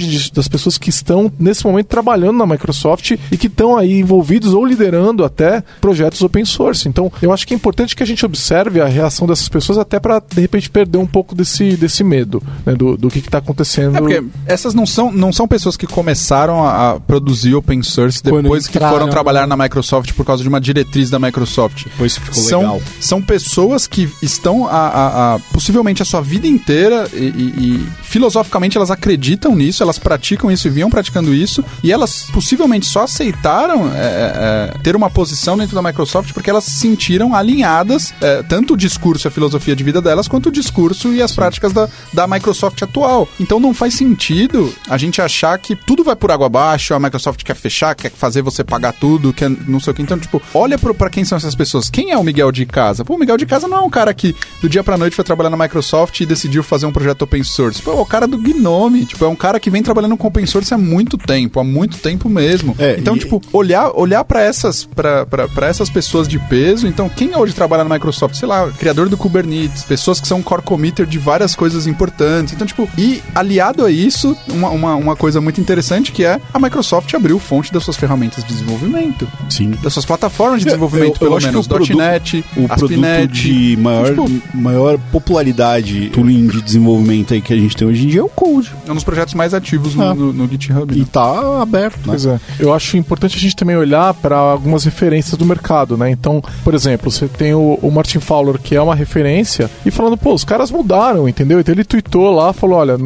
de- 0.07 0.31
das 0.31 0.47
pessoas 0.47 0.77
que 0.77 0.89
estão 0.89 1.31
nesse 1.39 1.65
momento 1.65 1.87
trabalhando 1.87 2.37
na 2.37 2.45
Microsoft 2.45 3.11
e 3.31 3.37
que 3.37 3.47
estão 3.47 3.77
aí 3.77 3.99
envolvidos 3.99 4.53
ou 4.53 4.65
liderando 4.65 5.23
até 5.23 5.63
projetos 5.81 6.21
open 6.21 6.45
source. 6.45 6.87
Então, 6.87 7.11
eu 7.21 7.31
acho 7.31 7.45
que 7.47 7.53
é 7.53 7.57
importante 7.57 7.95
que 7.95 8.03
a 8.03 8.05
gente 8.05 8.25
observe 8.25 8.81
a 8.81 8.85
reação 8.85 9.27
dessas 9.27 9.47
pessoas 9.49 9.77
até 9.77 9.99
para 9.99 10.19
de 10.19 10.41
repente 10.41 10.69
perder 10.69 10.97
um 10.97 11.05
pouco 11.07 11.35
desse, 11.35 11.75
desse 11.75 12.03
medo 12.03 12.41
né, 12.65 12.73
do, 12.73 12.97
do 12.97 13.09
que 13.09 13.19
está 13.19 13.37
acontecendo. 13.39 13.95
É 13.97 13.99
porque 13.99 14.23
essas 14.45 14.73
não 14.73 14.85
são, 14.85 15.11
não 15.11 15.31
são 15.33 15.47
pessoas 15.47 15.75
que 15.77 15.85
começaram 15.87 16.63
a, 16.63 16.91
a 16.93 16.99
produzir 16.99 17.55
open 17.55 17.81
source 17.83 18.21
depois 18.23 18.67
que 18.67 18.79
foram 18.79 19.09
trabalhar 19.09 19.47
na 19.47 19.55
Microsoft 19.57 20.13
por 20.13 20.25
causa 20.25 20.41
de 20.43 20.49
uma 20.49 20.61
diretriz 20.61 21.09
da 21.09 21.19
Microsoft. 21.19 21.85
Depois 21.85 22.15
ficou 22.17 22.33
São, 22.33 22.61
legal. 22.61 22.81
são 22.99 23.21
pessoas 23.21 23.87
que 23.87 24.09
estão 24.21 24.67
a, 24.67 24.71
a- 24.71 25.35
a- 25.35 25.39
possivelmente 25.51 26.01
a 26.01 26.05
sua 26.05 26.21
vida 26.21 26.47
inteira 26.47 27.07
e, 27.13 27.17
e- 27.17 27.53
e 27.59 27.87
filosoficamente 28.03 28.77
elas 28.77 28.91
acreditam 28.91 29.42
nisso, 29.51 29.83
elas 29.83 29.99
praticam 29.99 30.51
isso 30.51 30.67
e 30.67 30.71
vinham 30.71 30.89
praticando 30.89 31.33
isso 31.33 31.63
e 31.83 31.91
elas 31.91 32.27
possivelmente 32.31 32.85
só 32.85 33.03
aceitaram 33.03 33.91
é, 33.93 34.71
é, 34.75 34.77
ter 34.81 34.95
uma 34.95 35.09
posição 35.09 35.57
dentro 35.57 35.75
da 35.75 35.81
Microsoft 35.81 36.33
porque 36.33 36.49
elas 36.49 36.63
se 36.63 36.71
sentiram 36.71 37.35
alinhadas 37.35 38.13
é, 38.21 38.43
tanto 38.43 38.73
o 38.73 38.77
discurso 38.77 39.27
e 39.27 39.29
a 39.29 39.31
filosofia 39.31 39.75
de 39.75 39.83
vida 39.83 40.01
delas 40.01 40.27
quanto 40.27 40.49
o 40.49 40.51
discurso 40.51 41.13
e 41.13 41.21
as 41.21 41.33
práticas 41.33 41.73
da, 41.73 41.89
da 42.13 42.27
Microsoft 42.27 42.81
atual. 42.81 43.27
Então 43.39 43.59
não 43.59 43.73
faz 43.73 43.93
sentido 43.93 44.73
a 44.87 44.97
gente 44.97 45.21
achar 45.21 45.57
que 45.57 45.75
tudo 45.75 46.03
vai 46.03 46.15
por 46.15 46.31
água 46.31 46.47
abaixo, 46.47 46.93
a 46.93 46.99
Microsoft 46.99 47.43
quer 47.43 47.55
fechar, 47.55 47.95
quer 47.95 48.11
fazer 48.11 48.41
você 48.41 48.63
pagar 48.63 48.93
tudo, 48.93 49.33
quer 49.33 49.49
não 49.49 49.79
sei 49.79 49.91
o 49.91 49.95
que. 49.95 50.01
Então, 50.01 50.19
tipo, 50.19 50.41
olha 50.53 50.77
pro, 50.77 50.93
pra 50.93 51.09
quem 51.09 51.23
são 51.23 51.37
essas 51.37 51.55
pessoas. 51.55 51.89
Quem 51.89 52.11
é 52.11 52.17
o 52.17 52.23
Miguel 52.23 52.51
de 52.51 52.65
Casa? 52.65 53.03
Pô, 53.03 53.15
o 53.15 53.19
Miguel 53.19 53.37
de 53.37 53.45
Casa 53.45 53.67
não 53.67 53.77
é 53.77 53.81
um 53.81 53.89
cara 53.89 54.13
que 54.13 54.35
do 54.61 54.69
dia 54.69 54.83
pra 54.83 54.97
noite 54.97 55.15
foi 55.15 55.23
trabalhar 55.23 55.49
na 55.49 55.57
Microsoft 55.57 56.19
e 56.19 56.25
decidiu 56.25 56.63
fazer 56.63 56.85
um 56.85 56.91
projeto 56.91 57.23
open 57.23 57.43
source. 57.43 57.81
Pô, 57.81 57.91
é 57.91 57.95
o 57.95 58.05
cara 58.05 58.27
do 58.27 58.37
Gnome. 58.37 59.05
Tipo, 59.05 59.25
é 59.25 59.27
um 59.27 59.32
cara 59.35 59.59
que 59.59 59.69
vem 59.69 59.81
trabalhando 59.83 60.15
com 60.17 60.27
open 60.27 60.45
source 60.45 60.73
há 60.73 60.77
muito 60.77 61.17
tempo, 61.17 61.59
há 61.59 61.63
muito 61.63 61.97
tempo 61.97 62.29
mesmo. 62.29 62.75
É, 62.79 62.95
então, 62.99 63.15
e- 63.15 63.19
tipo, 63.19 63.41
olhar, 63.51 63.91
olhar 63.95 64.23
para 64.23 64.41
essas 64.41 64.83
pra, 64.85 65.25
pra, 65.25 65.47
pra 65.47 65.67
essas 65.67 65.89
pessoas 65.89 66.27
de 66.27 66.39
peso. 66.39 66.87
Então, 66.87 67.09
quem 67.09 67.35
hoje 67.35 67.53
trabalha 67.53 67.83
na 67.83 67.93
Microsoft? 67.95 68.35
Sei 68.35 68.47
lá, 68.47 68.69
criador 68.71 69.09
do 69.09 69.17
Kubernetes, 69.17 69.83
pessoas 69.83 70.19
que 70.19 70.27
são 70.27 70.41
core 70.41 70.61
committer 70.61 71.05
de 71.05 71.17
várias 71.17 71.55
coisas 71.55 71.87
importantes. 71.87 72.53
Então, 72.53 72.65
tipo, 72.67 72.87
e 72.97 73.21
aliado 73.33 73.85
a 73.85 73.91
isso, 73.91 74.35
uma, 74.49 74.69
uma, 74.69 74.95
uma 74.95 75.15
coisa 75.15 75.39
muito 75.41 75.59
interessante 75.61 76.11
que 76.11 76.23
é 76.25 76.39
a 76.53 76.59
Microsoft 76.59 77.13
abriu 77.13 77.37
fonte 77.39 77.71
das 77.71 77.83
suas 77.83 77.97
ferramentas 77.97 78.43
de 78.43 78.53
desenvolvimento, 78.53 79.27
Sim. 79.49 79.71
das 79.81 79.93
suas 79.93 80.05
plataformas 80.05 80.59
de 80.59 80.65
desenvolvimento, 80.65 81.13
eu 81.15 81.19
pelo 81.19 81.35
acho 81.37 81.45
que 81.47 81.51
menos, 81.51 81.65
o 81.65 81.69
produto- 81.69 81.97
.NET, 81.97 82.45
O 82.57 82.67
produto 82.67 83.27
de 83.27 83.77
maior, 83.79 84.11
Então, 84.11 84.25
tipo, 84.27 84.57
maior 84.57 84.97
popularidade, 85.11 86.09
tooling 86.09 86.47
de 86.47 86.61
desenvolvimento 86.61 87.33
aí 87.33 87.41
que 87.41 87.53
a 87.53 87.57
gente 87.57 87.75
tem 87.75 87.87
hoje 87.87 88.03
em 88.05 88.07
dia 88.07 88.19
é 88.21 88.23
o 88.23 88.29
Code. 88.29 88.71
é 88.87 88.91
um 88.91 88.95
dos 88.95 89.03
projetos 89.03 89.22
mais 89.33 89.53
ativos 89.53 89.95
no, 89.95 90.03
Ah. 90.03 90.13
no- 90.13 90.33
no 90.33 90.47
GitHub. 90.49 90.93
E 90.93 90.99
né? 90.99 91.05
tá 91.11 91.61
aberto, 91.61 91.97
né? 91.97 92.03
Pois 92.07 92.25
é. 92.25 92.39
Eu 92.59 92.73
acho 92.73 92.97
importante 92.97 93.37
a 93.37 93.39
gente 93.39 93.55
também 93.55 93.77
olhar 93.77 94.13
para 94.15 94.35
algumas 94.35 94.83
referências 94.83 95.37
do 95.37 95.45
mercado, 95.45 95.95
né? 95.95 96.09
Então, 96.09 96.43
por 96.63 96.73
exemplo, 96.73 97.09
você 97.11 97.27
tem 97.27 97.53
o, 97.53 97.79
o 97.81 97.91
Martin 97.91 98.19
Fowler, 98.19 98.59
que 98.59 98.75
é 98.75 98.81
uma 98.81 98.95
referência, 98.95 99.69
e 99.85 99.91
falando, 99.91 100.17
pô, 100.17 100.33
os 100.33 100.43
caras 100.43 100.71
mudaram, 100.71 101.29
entendeu? 101.29 101.59
Então 101.59 101.73
ele 101.73 101.83
tweetou 101.83 102.33
lá, 102.35 102.51
falou, 102.51 102.79
olha, 102.79 102.97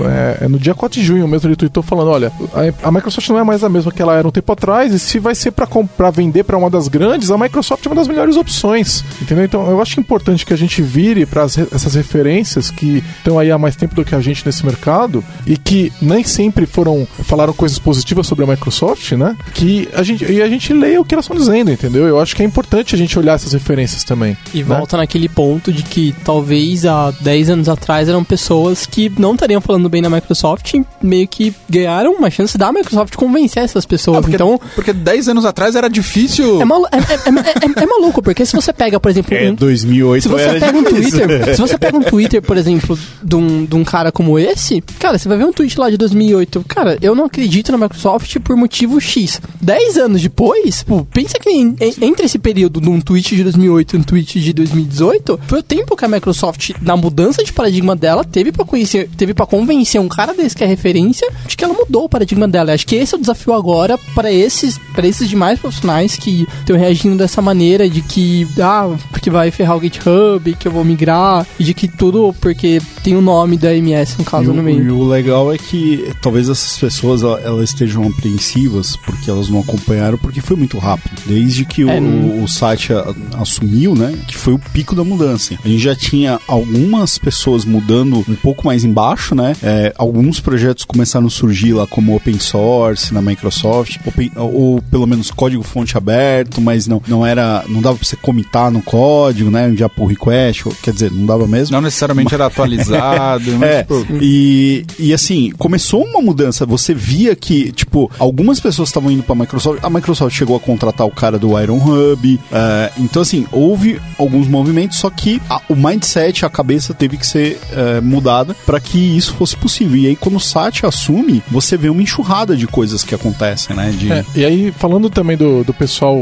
é, 0.42 0.46
é 0.46 0.48
no 0.48 0.58
dia 0.58 0.74
4 0.74 1.00
de 1.00 1.06
junho 1.06 1.28
mesmo, 1.28 1.48
ele 1.50 1.56
tweetou 1.56 1.84
falando, 1.84 2.10
olha, 2.10 2.32
a, 2.54 2.88
a 2.88 2.92
Microsoft 2.92 3.28
não 3.30 3.40
é 3.40 3.44
mais 3.44 3.64
a 3.64 3.70
mesma 3.70 3.92
que 3.92 4.02
ela 4.02 4.16
era 4.16 4.28
um 4.28 4.32
tempo 4.32 4.52
atrás, 4.52 4.94
e 4.94 5.00
se 5.00 5.20
vai 5.20 5.36
ser 5.36 5.52
para 5.52 5.68
comprar, 5.68 6.10
vender 6.12 6.44
para 6.44 6.58
uma 6.58 6.70
das 6.70 6.88
grandes, 6.88 7.30
a 7.30 7.38
Microsoft 7.38 7.86
é 7.86 7.90
uma 7.90 7.96
das 7.96 8.08
melhores 8.08 8.38
opções, 8.38 9.04
entendeu? 9.22 9.44
Então, 9.46 9.70
eu 9.70 9.82
acho 9.82 10.00
importante 10.00 10.46
que 10.46 10.54
a 10.54 10.58
gente 10.58 10.82
vire 10.82 11.26
para 11.26 11.44
essas 11.44 11.96
referências 11.96 12.72
que 12.72 13.04
estão 13.18 13.38
aí 13.38 13.52
há 13.52 13.58
mais 13.58 13.76
tempo 13.76 13.96
do 13.96 14.06
que 14.06 14.16
a 14.16 14.22
gente 14.22 14.46
nesse 14.46 14.66
mercado 14.66 15.24
e 15.46 15.58
que 15.58 15.92
nem 16.08 16.24
sempre 16.24 16.66
foram 16.66 17.08
falaram 17.24 17.54
coisas 17.54 17.78
positivas 17.80 18.26
sobre 18.28 18.46
a 18.46 18.48
Microsoft, 18.48 19.12
né? 19.14 19.36
Que 19.54 19.88
a 19.94 20.04
gente 20.04 20.26
e 20.26 20.42
a 20.42 20.48
gente 20.48 20.74
leia 20.74 21.00
o 21.00 21.06
que 21.06 21.14
elas 21.14 21.26
estão 21.26 21.38
dizendo, 21.38 21.72
entendeu? 21.72 22.08
Eu 22.08 22.20
acho 22.20 22.36
que 22.36 22.42
é 22.42 22.46
importante 22.46 22.96
a 22.96 22.98
gente 22.98 23.18
olhar 23.18 23.34
essas 23.36 23.54
referências 23.54 24.04
também. 24.04 24.38
E 24.54 24.64
né? 24.64 24.78
volta 24.78 24.98
naquele 24.98 25.28
ponto 25.30 25.72
de 25.72 25.84
que 25.84 26.16
talvez 26.24 26.86
há 26.86 27.12
10 27.22 27.50
anos 27.50 27.70
atrás 27.70 28.08
eram 28.10 28.24
pessoas 28.24 28.86
que 28.86 29.12
não 29.18 29.34
estariam 29.34 29.62
falando 29.62 29.90
bem 29.90 30.02
da 30.02 30.10
Microsoft 30.10 30.74
e 30.74 30.86
meio 31.02 31.28
que 31.28 31.54
ganharam 31.70 32.14
uma 32.14 32.30
chance 32.30 32.58
da 32.58 32.72
Microsoft 32.72 33.16
convencer 33.16 33.64
essas 33.64 33.86
pessoas. 33.86 34.18
Ah, 34.18 34.22
porque, 34.22 34.36
então, 34.36 34.60
porque 34.76 34.94
10 34.94 35.30
anos 35.30 35.46
atrás 35.46 35.76
era 35.76 35.90
difícil. 35.90 36.62
é, 36.62 36.66
malu 36.66 36.86
é, 36.92 36.98
é- 36.98 37.00
é- 37.00 37.82
é- 37.82 37.84
é 37.84 37.86
maluco, 37.86 38.22
porque 38.22 38.46
se 38.46 38.56
você 38.56 38.72
pega, 38.74 39.00
por 39.00 39.10
exemplo, 39.10 39.34
É, 39.36 39.52
um, 39.52 39.56
2008 39.56 40.24
se 40.24 40.30
você 40.30 40.60
pega 40.60 40.78
um. 40.78 40.84
Twitter, 40.84 41.56
se 41.56 41.62
você 41.62 41.78
pega 41.78 41.98
um 41.98 42.04
Twitter, 42.04 42.42
por 42.42 42.58
exemplo, 42.58 42.98
de 43.24 43.36
um, 43.36 43.66
de 43.66 43.76
um 43.76 43.84
cara 43.84 44.12
como 44.12 44.38
esse, 44.40 44.82
cara, 45.00 45.18
você 45.18 45.28
vai 45.28 45.38
ver 45.38 45.46
um 45.46 45.54
tweet 45.54 45.80
lá 45.80 45.87
de 45.92 45.98
2008. 45.98 46.64
Cara, 46.68 46.98
eu 47.02 47.16
não 47.16 47.26
acredito 47.26 47.72
na 47.72 47.78
Microsoft 47.78 48.38
por 48.40 48.56
motivo 48.56 49.00
X. 49.00 49.42
Dez 49.62 49.98
anos 49.98 50.22
depois, 50.22 50.84
pô, 50.84 51.06
pensa 51.06 51.40
que 51.40 51.50
em- 51.50 51.76
em- 51.80 51.94
entre 52.06 52.26
esse 52.26 52.38
período 52.40 52.80
de 52.82 52.90
um 52.90 53.00
tweet 53.02 53.36
de 53.36 53.44
2008 53.44 53.96
e 53.96 54.00
um 54.00 54.04
tweet 54.04 54.40
de 54.40 54.54
2018, 54.54 55.40
foi 55.48 55.60
o 55.60 55.64
tempo 55.64 55.96
que 55.96 56.06
a 56.06 56.08
Microsoft, 56.08 56.72
na 56.82 56.96
mudança 56.96 57.44
de 57.44 57.52
paradigma 57.54 57.96
dela, 57.96 58.24
teve 58.24 58.52
pra 58.52 58.66
conhecer, 58.66 59.10
teve 59.18 59.34
para 59.34 59.46
convencer 59.46 60.00
um 60.02 60.08
cara 60.08 60.34
desse 60.34 60.56
que 60.56 60.64
é 60.64 60.68
referência 60.68 61.28
de 61.48 61.56
que 61.56 61.64
ela 61.64 61.74
mudou 61.74 62.06
o 62.06 62.10
paradigma 62.10 62.48
dela. 62.48 62.74
Acho 62.74 62.86
que 62.88 62.96
esse 62.96 63.14
é 63.14 63.18
o 63.18 63.22
desafio 63.22 63.54
agora 63.54 63.98
para 64.16 64.32
esses, 64.32 64.78
para 64.96 65.08
esses 65.08 65.28
demais 65.30 65.60
profissionais 65.60 66.16
que 66.16 66.46
estão 66.60 66.78
reagindo 66.78 67.18
dessa 67.18 67.42
maneira 67.42 67.90
de 67.90 68.02
que, 68.02 68.48
ah, 68.62 68.90
porque 69.12 69.30
vai 69.30 69.52
ferrar 69.52 69.78
o 69.78 69.82
GitHub, 69.82 70.56
que 70.60 70.68
eu 70.68 70.72
vou 70.72 70.84
migrar, 70.84 71.46
e 71.60 71.64
de 71.64 71.74
que 71.74 71.88
tudo 71.88 72.34
porque 72.42 72.80
tem 73.04 73.16
o 73.16 73.22
nome 73.22 73.58
da 73.58 73.74
MS, 73.74 74.16
no 74.18 74.26
caso, 74.26 74.52
E 74.52 74.56
no 74.56 74.64
meio. 74.64 74.84
E 74.84 74.92
o 74.92 75.08
legal 75.08 75.54
é 75.54 75.58
que 75.58 75.77
talvez 76.22 76.50
essas 76.50 76.78
pessoas 76.78 77.22
ela- 77.24 77.40
elas 77.42 77.70
estejam 77.70 78.04
apreensivas 78.08 78.96
porque 78.98 79.30
elas 79.30 79.50
não 79.50 79.60
acompanharam, 79.60 80.18
porque 80.18 80.42
foi 80.42 80.56
muito 80.56 80.78
rápido. 80.78 81.14
Desde 81.26 81.66
que 81.66 81.84
o, 81.84 81.90
É, 81.90 82.00
o, 82.00 82.44
o 82.44 82.48
site 82.48 82.94
a- 82.94 83.14
assumiu, 83.38 83.96
né? 83.96 84.18
Que 84.28 84.38
foi 84.38 84.54
o 84.54 84.60
pico 84.60 84.96
da 84.96 85.04
mudança. 85.04 85.56
A 85.64 85.68
gente 85.68 85.82
já 85.84 85.96
tinha 85.96 86.40
algumas 86.48 87.18
pessoas 87.18 87.66
mudando 87.66 88.24
um 88.28 88.36
pouco 88.36 88.66
mais 88.66 88.84
embaixo, 88.84 89.34
né? 89.36 89.56
É, 89.64 89.94
alguns 89.98 90.40
projetos 90.40 90.84
começaram 90.86 91.28
a 91.28 91.30
surgir 91.30 91.74
lá 91.74 91.86
como 91.88 92.16
open 92.16 92.40
source 92.40 93.14
na 93.14 93.22
Microsoft, 93.22 93.98
open- 94.06 94.32
ou 94.36 94.82
pelo 94.84 95.06
menos 95.08 95.32
código 95.32 95.64
fonte 95.64 95.98
aberto, 95.98 96.62
mas 96.62 96.88
não, 96.88 97.02
não 97.08 97.26
era. 97.26 97.64
não 97.68 97.82
dava 97.82 97.98
pra 97.98 98.06
você 98.08 98.16
comitar 98.16 98.72
no 98.72 98.82
código, 98.82 99.50
né? 99.52 99.70
Enviar 99.70 99.90
pull 99.90 100.08
request, 100.08 100.68
ou- 100.68 100.76
quer 100.82 100.94
dizer, 100.94 101.12
não 101.12 101.26
dava 101.26 101.48
mesmo. 101.48 101.74
Não 101.74 101.82
necessariamente 101.82 102.34
era 102.34 102.46
atualizado, 102.46 103.52
mas, 103.58 103.68
É, 103.68 103.82
tipo, 103.82 104.06
e, 104.22 104.86
e 104.98 105.14
assim, 105.14 105.52
começou 105.68 106.02
uma 106.06 106.22
mudança. 106.22 106.66
Você 106.66 106.94
via 106.94 107.36
que, 107.36 107.74
tipo, 107.74 108.10
algumas 108.18 108.58
pessoas 108.58 108.88
estavam 108.88 109.12
indo 109.12 109.22
pra 109.22 109.36
Microsoft. 109.36 109.80
A 109.84 109.90
Microsoft 109.90 110.34
chegou 110.34 110.56
a 110.56 110.60
contratar 110.62 111.06
o 111.06 111.12
cara 111.12 111.38
do 111.38 111.60
Iron 111.62 111.78
Hub. 111.78 112.40
é, 112.54 112.92
então, 112.98 113.22
assim, 113.22 113.46
houve 113.52 114.00
alguns 114.18 114.48
movimentos, 114.48 114.98
só 114.98 115.10
que 115.10 115.42
a- 115.50 115.60
o 115.70 115.76
mindset, 115.76 116.46
a 116.46 116.50
cabeça 116.50 116.94
teve 116.94 117.18
que 117.18 117.28
ser 117.28 117.60
é, 117.74 118.00
mudada 118.00 118.56
para 118.66 118.80
que 118.80 118.98
isso 118.98 119.34
fosse 119.34 119.58
possível. 119.58 119.98
E 119.98 120.08
aí, 120.08 120.16
quando 120.16 120.36
o 120.36 120.40
Satya 120.40 120.88
assume, 120.88 121.44
você 121.52 121.76
vê 121.76 121.90
uma 121.90 122.02
enxurrada 122.02 122.56
de 122.56 122.66
coisas 122.66 123.04
que 123.04 123.14
acontecem, 123.14 123.76
né? 123.76 123.90
De, 123.92 124.12
É, 124.12 124.24
e 124.36 124.46
aí, 124.46 124.72
falando 124.72 125.10
também 125.10 125.36
do, 125.36 125.64
do 125.66 125.74
pessoal 125.74 126.18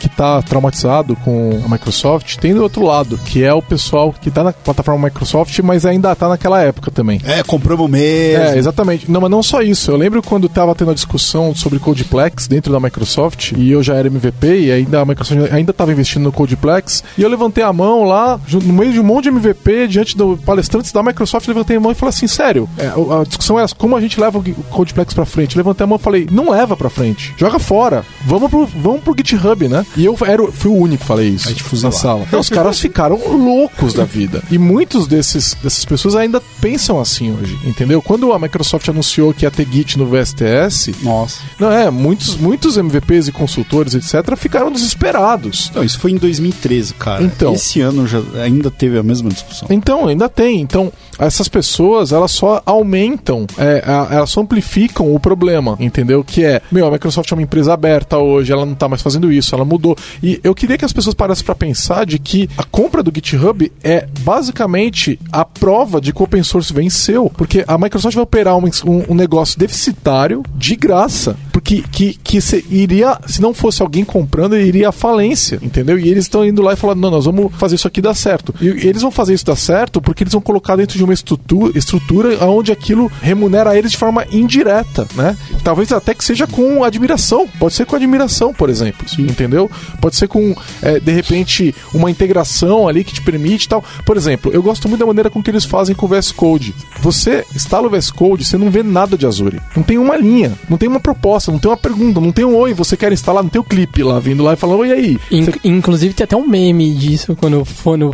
que 0.00 0.08
tá 0.10 0.42
traumatizado 0.42 1.16
com 1.16 1.62
a 1.64 1.68
Microsoft, 1.68 2.36
tem 2.36 2.52
do 2.54 2.62
outro 2.62 2.84
lado, 2.84 3.18
que 3.24 3.42
é 3.42 3.54
o 3.54 3.62
pessoal 3.62 4.12
que 4.12 4.30
tá 4.30 4.44
na 4.44 4.52
plataforma 4.52 5.06
Microsoft, 5.08 5.58
mas 5.60 5.86
ainda 5.86 6.14
tá 6.14 6.28
naquela 6.28 6.60
época 6.60 6.90
também. 6.90 7.20
É, 7.24 7.42
compramos 7.42 7.88
mesmo. 7.90 8.44
É, 8.44 8.58
exatamente. 8.58 8.81
Não, 9.08 9.20
mas 9.20 9.30
não 9.30 9.42
só 9.42 9.62
isso. 9.62 9.90
Eu 9.90 9.96
lembro 9.96 10.22
quando 10.22 10.48
tava 10.48 10.74
tendo 10.74 10.90
a 10.90 10.94
discussão 10.94 11.54
sobre 11.54 11.78
Codeplex 11.78 12.46
dentro 12.46 12.72
da 12.72 12.80
Microsoft, 12.80 13.52
e 13.56 13.70
eu 13.70 13.82
já 13.82 13.94
era 13.94 14.08
MVP, 14.08 14.60
e 14.60 14.72
ainda 14.72 15.00
a 15.00 15.04
Microsoft 15.04 15.52
ainda 15.52 15.72
tava 15.72 15.92
investindo 15.92 16.22
no 16.24 16.32
Codeplex, 16.32 17.02
e 17.16 17.22
eu 17.22 17.28
levantei 17.28 17.62
a 17.64 17.72
mão 17.72 18.04
lá, 18.04 18.40
no 18.50 18.72
meio 18.72 18.92
de 18.92 19.00
um 19.00 19.04
monte 19.04 19.24
de 19.24 19.28
MVP, 19.30 19.88
diante 19.88 20.16
do 20.16 20.36
palestrantes 20.36 20.92
da 20.92 21.02
Microsoft, 21.02 21.46
levantei 21.46 21.76
a 21.76 21.80
mão 21.80 21.92
e 21.92 21.94
falei 21.94 22.10
assim, 22.10 22.26
sério, 22.26 22.68
é, 22.78 22.86
a 22.86 23.24
discussão 23.24 23.58
é 23.58 23.66
como 23.76 23.96
a 23.96 24.00
gente 24.00 24.20
leva 24.20 24.38
o 24.38 24.42
Codeplex 24.70 25.14
pra 25.14 25.24
frente? 25.24 25.56
Eu 25.56 25.60
levantei 25.60 25.84
a 25.84 25.86
mão 25.86 25.96
e 25.96 26.00
falei, 26.00 26.26
não 26.30 26.50
leva 26.50 26.76
pra 26.76 26.90
frente, 26.90 27.34
joga 27.36 27.58
fora, 27.58 28.04
vamos 28.26 28.50
pro, 28.50 28.66
vamos 28.66 29.02
pro 29.02 29.14
GitHub, 29.16 29.68
né? 29.68 29.84
E 29.96 30.04
eu 30.04 30.16
era, 30.26 30.50
fui 30.50 30.70
o 30.70 30.74
único 30.74 31.02
que 31.02 31.06
falei 31.06 31.28
isso 31.28 31.50
na 31.50 31.56
fuzilaram. 31.56 31.98
sala. 31.98 32.26
Os 32.38 32.48
caras 32.48 32.78
ficaram 32.78 33.18
loucos 33.28 33.92
da 33.94 34.04
vida. 34.04 34.42
E 34.50 34.58
muitos 34.58 35.06
desses, 35.06 35.54
dessas 35.62 35.84
pessoas 35.84 36.14
ainda 36.14 36.40
pensam 36.60 37.00
assim 37.00 37.32
hoje, 37.34 37.58
entendeu? 37.64 38.00
Quando 38.00 38.32
a 38.32 38.38
Microsoft 38.38 38.71
anunciou 38.90 39.32
que 39.34 39.44
ia 39.44 39.50
ter 39.50 39.66
Git 39.70 39.98
no 39.98 40.06
VSTS, 40.06 40.92
Nossa. 41.02 41.40
não 41.58 41.70
é, 41.70 41.90
muitos, 41.90 42.36
muitos 42.36 42.76
MVPs 42.76 43.28
e 43.28 43.32
consultores, 43.32 43.94
etc, 43.94 44.36
ficaram 44.36 44.70
desesperados. 44.70 45.70
Não, 45.74 45.82
isso 45.84 45.98
foi 45.98 46.12
em 46.12 46.16
2013, 46.16 46.94
cara. 46.94 47.22
Então. 47.22 47.52
Esse 47.54 47.80
ano 47.80 48.06
já 48.06 48.20
ainda 48.42 48.70
teve 48.70 48.98
a 48.98 49.02
mesma 49.02 49.30
discussão. 49.30 49.68
Então, 49.70 50.06
ainda 50.08 50.28
tem. 50.28 50.60
Então, 50.60 50.92
essas 51.18 51.48
pessoas, 51.48 52.12
elas 52.12 52.30
só 52.32 52.62
aumentam, 52.64 53.46
é, 53.58 53.82
a- 53.86 54.08
elas 54.16 54.30
só 54.30 54.40
amplificam 54.40 55.14
o 55.14 55.20
problema, 55.20 55.76
entendeu? 55.80 56.22
Que 56.24 56.44
é, 56.44 56.60
meu, 56.70 56.86
a 56.86 56.90
Microsoft 56.90 57.30
é 57.30 57.34
uma 57.34 57.42
empresa 57.42 57.72
aberta 57.72 58.18
hoje, 58.18 58.52
ela 58.52 58.64
não 58.66 58.74
tá 58.74 58.88
mais 58.88 59.02
fazendo 59.02 59.30
isso, 59.32 59.54
ela 59.54 59.64
mudou. 59.64 59.96
E 60.22 60.40
eu 60.42 60.54
queria 60.54 60.76
que 60.78 60.84
as 60.84 60.92
pessoas 60.92 61.14
parassem 61.14 61.44
pra 61.44 61.54
pensar 61.54 62.04
de 62.06 62.18
que 62.18 62.48
a 62.56 62.64
compra 62.64 63.02
do 63.02 63.12
GitHub 63.14 63.70
é 63.82 64.06
basicamente 64.20 65.18
a 65.30 65.44
prova 65.44 66.00
de 66.00 66.12
que 66.12 66.20
o 66.20 66.24
open 66.24 66.42
source 66.42 66.72
venceu, 66.72 67.30
porque 67.36 67.64
a 67.66 67.78
Microsoft 67.78 68.14
vai 68.14 68.24
operar 68.24 68.56
um, 68.56 68.61
um- 68.84 69.04
um 69.08 69.14
negócio 69.14 69.58
deficitário 69.58 70.42
de 70.56 70.76
graça, 70.76 71.36
porque 71.52 71.82
que, 71.90 72.14
que 72.14 72.40
se 72.40 72.64
iria, 72.70 73.18
se 73.26 73.40
não 73.40 73.52
fosse 73.54 73.82
alguém 73.82 74.04
comprando, 74.04 74.56
iria 74.56 74.88
à 74.88 74.92
falência, 74.92 75.58
entendeu? 75.62 75.98
E 75.98 76.08
eles 76.08 76.24
estão 76.24 76.44
indo 76.44 76.62
lá 76.62 76.72
e 76.72 76.76
falando, 76.76 77.00
não, 77.00 77.10
nós 77.10 77.24
vamos 77.24 77.52
fazer 77.56 77.74
isso 77.76 77.86
aqui 77.88 78.00
dar 78.00 78.14
certo. 78.14 78.54
E 78.60 78.68
eles 78.68 79.02
vão 79.02 79.10
fazer 79.10 79.34
isso 79.34 79.44
dar 79.44 79.56
certo 79.56 80.00
porque 80.00 80.22
eles 80.22 80.32
vão 80.32 80.40
colocar 80.42 80.76
dentro 80.76 80.96
de 80.98 81.04
uma 81.04 81.12
estrutura, 81.14 81.76
estrutura 81.78 82.44
onde 82.46 82.72
aquilo 82.72 83.10
remunera 83.20 83.76
eles 83.76 83.92
de 83.92 83.96
forma 83.96 84.24
indireta, 84.30 85.06
né? 85.14 85.36
Talvez 85.64 85.92
até 85.92 86.14
que 86.14 86.24
seja 86.24 86.46
com 86.46 86.82
admiração, 86.84 87.46
pode 87.58 87.74
ser 87.74 87.86
com 87.86 87.96
admiração, 87.96 88.52
por 88.52 88.68
exemplo, 88.70 89.06
entendeu? 89.18 89.70
Pode 90.00 90.16
ser 90.16 90.28
com, 90.28 90.54
é, 90.82 90.98
de 91.00 91.12
repente, 91.12 91.74
uma 91.94 92.10
integração 92.10 92.88
ali 92.88 93.04
que 93.04 93.14
te 93.14 93.22
permite 93.22 93.68
tal. 93.68 93.84
Por 94.04 94.16
exemplo, 94.16 94.50
eu 94.52 94.62
gosto 94.62 94.88
muito 94.88 95.00
da 95.00 95.06
maneira 95.06 95.30
com 95.30 95.42
que 95.42 95.50
eles 95.50 95.64
fazem 95.64 95.94
com 95.94 96.06
o 96.06 96.08
VS 96.08 96.32
Code. 96.32 96.74
Você 97.00 97.44
instala 97.54 97.86
o 97.86 97.90
VS 97.90 98.10
Code, 98.10 98.44
você 98.52 98.58
não 98.58 98.70
vê 98.70 98.82
nada 98.82 99.16
de 99.16 99.26
Azure. 99.26 99.60
Não 99.74 99.82
tem 99.82 99.98
uma 99.98 100.16
linha, 100.16 100.52
não 100.68 100.76
tem 100.76 100.88
uma 100.88 101.00
proposta, 101.00 101.50
não 101.50 101.58
tem 101.58 101.70
uma 101.70 101.76
pergunta, 101.76 102.20
não 102.20 102.30
tem 102.32 102.44
um 102.44 102.54
oi, 102.54 102.74
você 102.74 102.96
quer 102.96 103.12
instalar, 103.12 103.42
não 103.42 103.50
tem 103.50 103.60
o 103.60 103.64
clipe 103.64 104.02
lá 104.02 104.18
vindo 104.20 104.42
lá 104.42 104.52
e 104.52 104.56
falando, 104.56 104.80
oi 104.80 104.92
aí. 104.92 105.18
In- 105.30 105.44
Você- 105.44 105.52
Inclusive 105.64 106.14
tem 106.14 106.24
até 106.24 106.36
um 106.36 106.46
meme 106.46 106.92
disso 106.94 107.34
quando, 107.36 107.64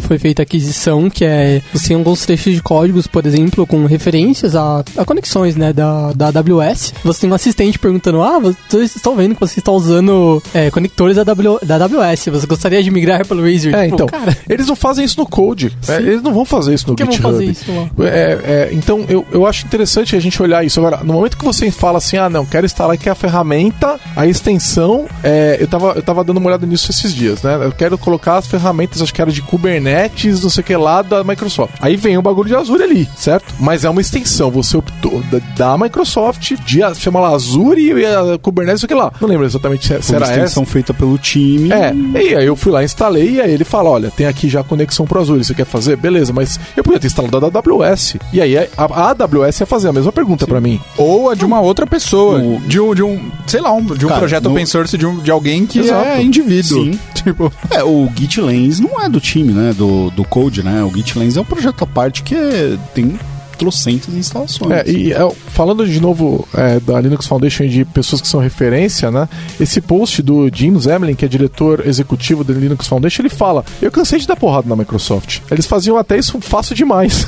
foi 0.00 0.18
feita 0.18 0.42
a 0.42 0.44
aquisição, 0.44 1.10
que 1.10 1.24
é 1.24 1.60
você 1.72 1.88
tem 1.88 1.96
alguns 1.96 2.24
trechos 2.24 2.54
de 2.54 2.62
códigos, 2.62 3.06
por 3.06 3.26
exemplo, 3.26 3.66
com 3.66 3.84
referências 3.86 4.54
a, 4.54 4.84
a 4.96 5.04
conexões 5.04 5.56
né, 5.56 5.72
da, 5.72 6.12
da 6.12 6.28
AWS. 6.28 6.94
Você 7.04 7.22
tem 7.22 7.30
um 7.30 7.34
assistente 7.34 7.78
perguntando: 7.78 8.22
Ah, 8.22 8.38
vocês 8.38 8.94
estão 8.96 9.16
vendo 9.16 9.34
que 9.34 9.40
você 9.40 9.58
está 9.58 9.72
usando 9.72 10.42
é, 10.54 10.70
conectores 10.70 11.16
da, 11.16 11.24
w, 11.24 11.58
da 11.64 11.76
AWS. 11.76 12.26
Você 12.26 12.46
gostaria 12.46 12.82
de 12.82 12.90
migrar 12.90 13.26
pelo 13.26 13.40
Azure? 13.44 13.74
É, 13.74 13.82
Tipo, 13.84 13.94
então, 13.94 14.06
cara, 14.06 14.36
eles 14.48 14.66
não 14.66 14.76
fazem 14.76 15.04
isso 15.04 15.18
no 15.18 15.26
Code. 15.26 15.76
É, 15.88 15.96
eles 15.96 16.22
não 16.22 16.32
vão 16.34 16.44
fazer 16.44 16.74
isso 16.74 16.86
no 16.88 16.94
por 16.94 16.96
que 16.98 17.04
vão 17.04 17.12
GitHub. 17.12 17.32
fazer 17.32 17.44
isso 17.50 17.72
lá? 17.72 18.06
É, 18.06 18.38
é, 18.44 18.68
então, 18.72 19.04
eu, 19.08 19.24
eu 19.32 19.46
acho 19.46 19.64
interessante 19.66 20.14
a 20.14 20.20
gente 20.20 20.27
olhar 20.40 20.64
isso. 20.64 20.78
Agora, 20.80 21.02
no 21.02 21.14
momento 21.14 21.36
que 21.36 21.44
você 21.44 21.70
fala 21.70 21.98
assim, 21.98 22.16
ah, 22.16 22.28
não, 22.28 22.44
quero 22.44 22.66
instalar 22.66 22.94
aqui 22.94 23.08
a 23.08 23.14
ferramenta, 23.14 23.98
a 24.16 24.26
extensão, 24.26 25.06
é, 25.22 25.56
eu, 25.60 25.66
tava, 25.66 25.92
eu 25.96 26.02
tava 26.02 26.24
dando 26.24 26.38
uma 26.38 26.48
olhada 26.48 26.66
nisso 26.66 26.90
esses 26.90 27.14
dias, 27.14 27.42
né? 27.42 27.58
Eu 27.62 27.72
quero 27.72 27.96
colocar 27.98 28.36
as 28.36 28.46
ferramentas, 28.46 29.02
acho 29.02 29.12
que 29.12 29.20
era 29.20 29.30
de 29.30 29.42
Kubernetes, 29.42 30.42
não 30.42 30.50
sei 30.50 30.62
o 30.62 30.64
que 30.64 30.76
lá, 30.76 31.02
da 31.02 31.22
Microsoft. 31.24 31.74
Aí 31.80 31.96
vem 31.96 32.16
o 32.18 32.22
bagulho 32.22 32.48
de 32.48 32.54
Azure 32.56 32.82
ali, 32.82 33.08
certo? 33.16 33.54
Mas 33.58 33.84
é 33.84 33.90
uma 33.90 34.00
extensão, 34.00 34.50
você 34.50 34.76
optou 34.76 35.22
da, 35.30 35.38
da 35.56 35.78
Microsoft, 35.78 36.54
de, 36.64 36.80
chama 36.96 37.20
lá 37.20 37.28
Azure 37.30 37.80
e 37.80 38.04
a 38.06 38.38
Kubernetes, 38.38 38.80
sei 38.80 38.86
o 38.86 38.88
que 38.88 38.94
lá. 38.94 39.12
Não 39.20 39.28
lembro 39.28 39.46
exatamente 39.46 39.86
se, 39.86 39.94
se 40.02 40.08
Foi 40.08 40.16
uma 40.16 40.24
era 40.26 40.34
essa. 40.34 40.44
extensão 40.44 40.64
feita 40.66 40.92
pelo 40.94 41.16
time. 41.18 41.70
É, 41.72 41.92
e 42.20 42.34
aí 42.34 42.46
eu 42.46 42.56
fui 42.56 42.72
lá, 42.72 42.82
instalei, 42.82 43.32
e 43.32 43.40
aí 43.40 43.52
ele 43.52 43.64
fala: 43.64 43.90
olha, 43.90 44.10
tem 44.10 44.26
aqui 44.26 44.48
já 44.48 44.60
a 44.60 44.64
conexão 44.64 45.06
pro 45.06 45.20
Azure, 45.20 45.44
você 45.44 45.54
quer 45.54 45.66
fazer? 45.66 45.96
Beleza, 45.96 46.32
mas 46.32 46.58
eu 46.76 46.82
podia 46.82 47.00
ter 47.00 47.06
instalado 47.06 47.36
a 47.36 47.50
AWS. 47.58 48.16
E 48.32 48.40
aí 48.40 48.56
a, 48.56 48.66
a 48.76 49.10
AWS 49.10 49.60
ia 49.60 49.66
fazer 49.66 49.88
a 49.88 49.92
mesma 49.92 50.07
pergunta 50.12 50.46
pra 50.46 50.60
mim. 50.60 50.80
Ou 50.96 51.30
a 51.30 51.34
de 51.34 51.44
uma 51.44 51.60
outra 51.60 51.86
pessoa. 51.86 52.38
O- 52.40 52.60
De, 52.60 52.80
um, 52.80 52.94
de 52.94 53.02
um, 53.02 53.30
sei 53.46 53.60
lá, 53.60 53.72
um, 53.72 53.84
de 53.84 54.04
um 54.04 54.08
Cara, 54.08 54.20
projeto 54.20 54.44
no- 54.44 54.50
open 54.50 54.66
source 54.66 54.96
de, 54.98 55.06
um, 55.06 55.18
de 55.18 55.30
alguém 55.30 55.66
que 55.66 55.78
Exato. 55.80 56.04
é 56.06 56.22
indivíduo. 56.22 56.84
Sim. 56.84 56.98
Tipo, 57.14 57.52
É, 57.70 57.82
o 57.82 58.08
GitLens 58.16 58.80
não 58.80 59.00
é 59.00 59.08
do 59.08 59.20
time, 59.20 59.52
né? 59.52 59.72
Do, 59.76 60.10
do 60.10 60.24
Code, 60.24 60.62
né? 60.62 60.82
O 60.84 60.90
GitLens 60.94 61.36
é 61.36 61.40
um 61.40 61.44
projeto 61.44 61.82
à 61.82 61.86
parte 61.86 62.22
que 62.22 62.34
é- 62.34 62.76
tem 62.94 63.18
trocentas 63.58 64.14
instalações. 64.14 64.70
É, 64.70 64.88
e 64.88 65.12
é, 65.12 65.30
falando 65.48 65.86
de 65.86 66.00
novo 66.00 66.46
é, 66.54 66.78
da 66.80 67.00
Linux 67.00 67.26
Foundation 67.26 67.64
e 67.64 67.68
de 67.68 67.84
pessoas 67.84 68.22
que 68.22 68.28
são 68.28 68.40
referência, 68.40 69.10
né? 69.10 69.28
Esse 69.60 69.80
post 69.80 70.22
do 70.22 70.48
Jim 70.52 70.78
Zemlin, 70.78 71.14
que 71.14 71.24
é 71.24 71.28
diretor 71.28 71.86
executivo 71.86 72.44
da 72.44 72.54
Linux 72.54 72.86
Foundation, 72.86 73.22
ele 73.22 73.28
fala: 73.28 73.64
Eu 73.82 73.90
cansei 73.90 74.18
de 74.18 74.26
dar 74.26 74.36
porrada 74.36 74.68
na 74.68 74.76
Microsoft. 74.76 75.40
Eles 75.50 75.66
faziam 75.66 75.96
até 75.96 76.16
isso 76.16 76.40
fácil 76.40 76.74
demais. 76.74 77.26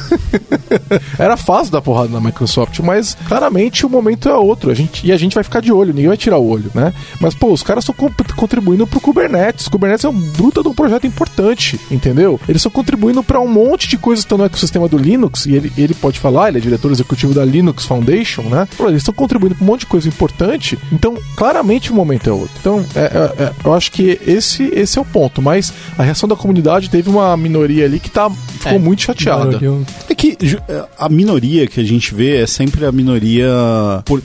Era 1.18 1.36
fácil 1.36 1.72
dar 1.72 1.82
porrada 1.82 2.08
na 2.08 2.20
Microsoft, 2.20 2.78
mas 2.80 3.16
claramente 3.26 3.84
o 3.84 3.90
momento 3.90 4.28
é 4.28 4.34
outro. 4.34 4.70
A 4.70 4.74
gente, 4.74 5.06
e 5.06 5.12
a 5.12 5.16
gente 5.16 5.34
vai 5.34 5.42
ficar 5.42 5.60
de 5.60 5.72
olho, 5.72 5.92
ninguém 5.92 6.08
vai 6.08 6.16
tirar 6.16 6.38
o 6.38 6.48
olho, 6.48 6.70
né? 6.74 6.92
Mas, 7.20 7.34
pô, 7.34 7.52
os 7.52 7.62
caras 7.62 7.84
estão 7.84 8.10
contribuindo 8.36 8.86
pro 8.86 9.00
Kubernetes. 9.00 9.68
Kubernetes 9.68 10.04
é 10.04 10.08
um 10.08 10.20
bruta 10.20 10.62
de 10.62 10.68
um 10.68 10.74
projeto 10.74 11.06
importante, 11.06 11.80
entendeu? 11.90 12.40
Eles 12.48 12.60
estão 12.60 12.70
contribuindo 12.70 13.22
para 13.22 13.40
um 13.40 13.48
monte 13.48 13.88
de 13.88 13.98
coisas 13.98 14.24
que 14.24 14.26
estão 14.26 14.38
no 14.38 14.44
ecossistema 14.44 14.88
do 14.88 14.96
Linux, 14.96 15.46
e 15.46 15.54
ele, 15.54 15.72
ele 15.76 15.94
pode 15.94 16.19
falar, 16.20 16.48
ele 16.48 16.58
é 16.58 16.60
diretor 16.60 16.90
executivo 16.92 17.32
da 17.34 17.44
Linux 17.44 17.84
Foundation, 17.84 18.42
né? 18.42 18.68
Pô, 18.76 18.86
eles 18.88 18.98
estão 18.98 19.14
contribuindo 19.14 19.54
para 19.54 19.64
um 19.64 19.66
monte 19.66 19.80
de 19.80 19.86
coisa 19.86 20.08
importante, 20.08 20.78
então 20.92 21.16
claramente 21.36 21.90
o 21.90 21.94
momento 21.94 22.28
é 22.28 22.32
outro. 22.32 22.50
Então, 22.60 22.84
é, 22.94 23.00
é, 23.00 23.42
é, 23.44 23.52
eu 23.64 23.74
acho 23.74 23.90
que 23.92 24.18
esse, 24.26 24.64
esse 24.74 24.98
é 24.98 25.02
o 25.02 25.04
ponto, 25.04 25.40
mas 25.42 25.72
a 25.98 26.02
reação 26.02 26.28
da 26.28 26.36
comunidade 26.36 26.90
teve 26.90 27.08
uma 27.08 27.36
minoria 27.36 27.84
ali 27.84 27.98
que 27.98 28.10
tá, 28.10 28.30
ficou 28.30 28.72
É, 28.72 28.78
muito 28.78 29.02
chateada. 29.02 29.44
Barulho. 29.58 29.86
É 30.08 30.14
que 30.14 30.36
ju- 30.40 30.58
a 30.98 31.08
minoria 31.08 31.66
que 31.66 31.80
a 31.80 31.84
gente 31.84 32.14
vê 32.14 32.36
é 32.42 32.46
sempre 32.46 32.84
a 32.84 32.92
minoria 32.92 33.48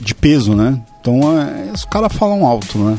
de 0.00 0.14
peso, 0.14 0.54
né? 0.54 0.78
Então 1.00 1.20
é, 1.40 1.72
os 1.72 1.84
caras 1.84 2.12
falam 2.12 2.44
alto, 2.44 2.78
né? 2.78 2.98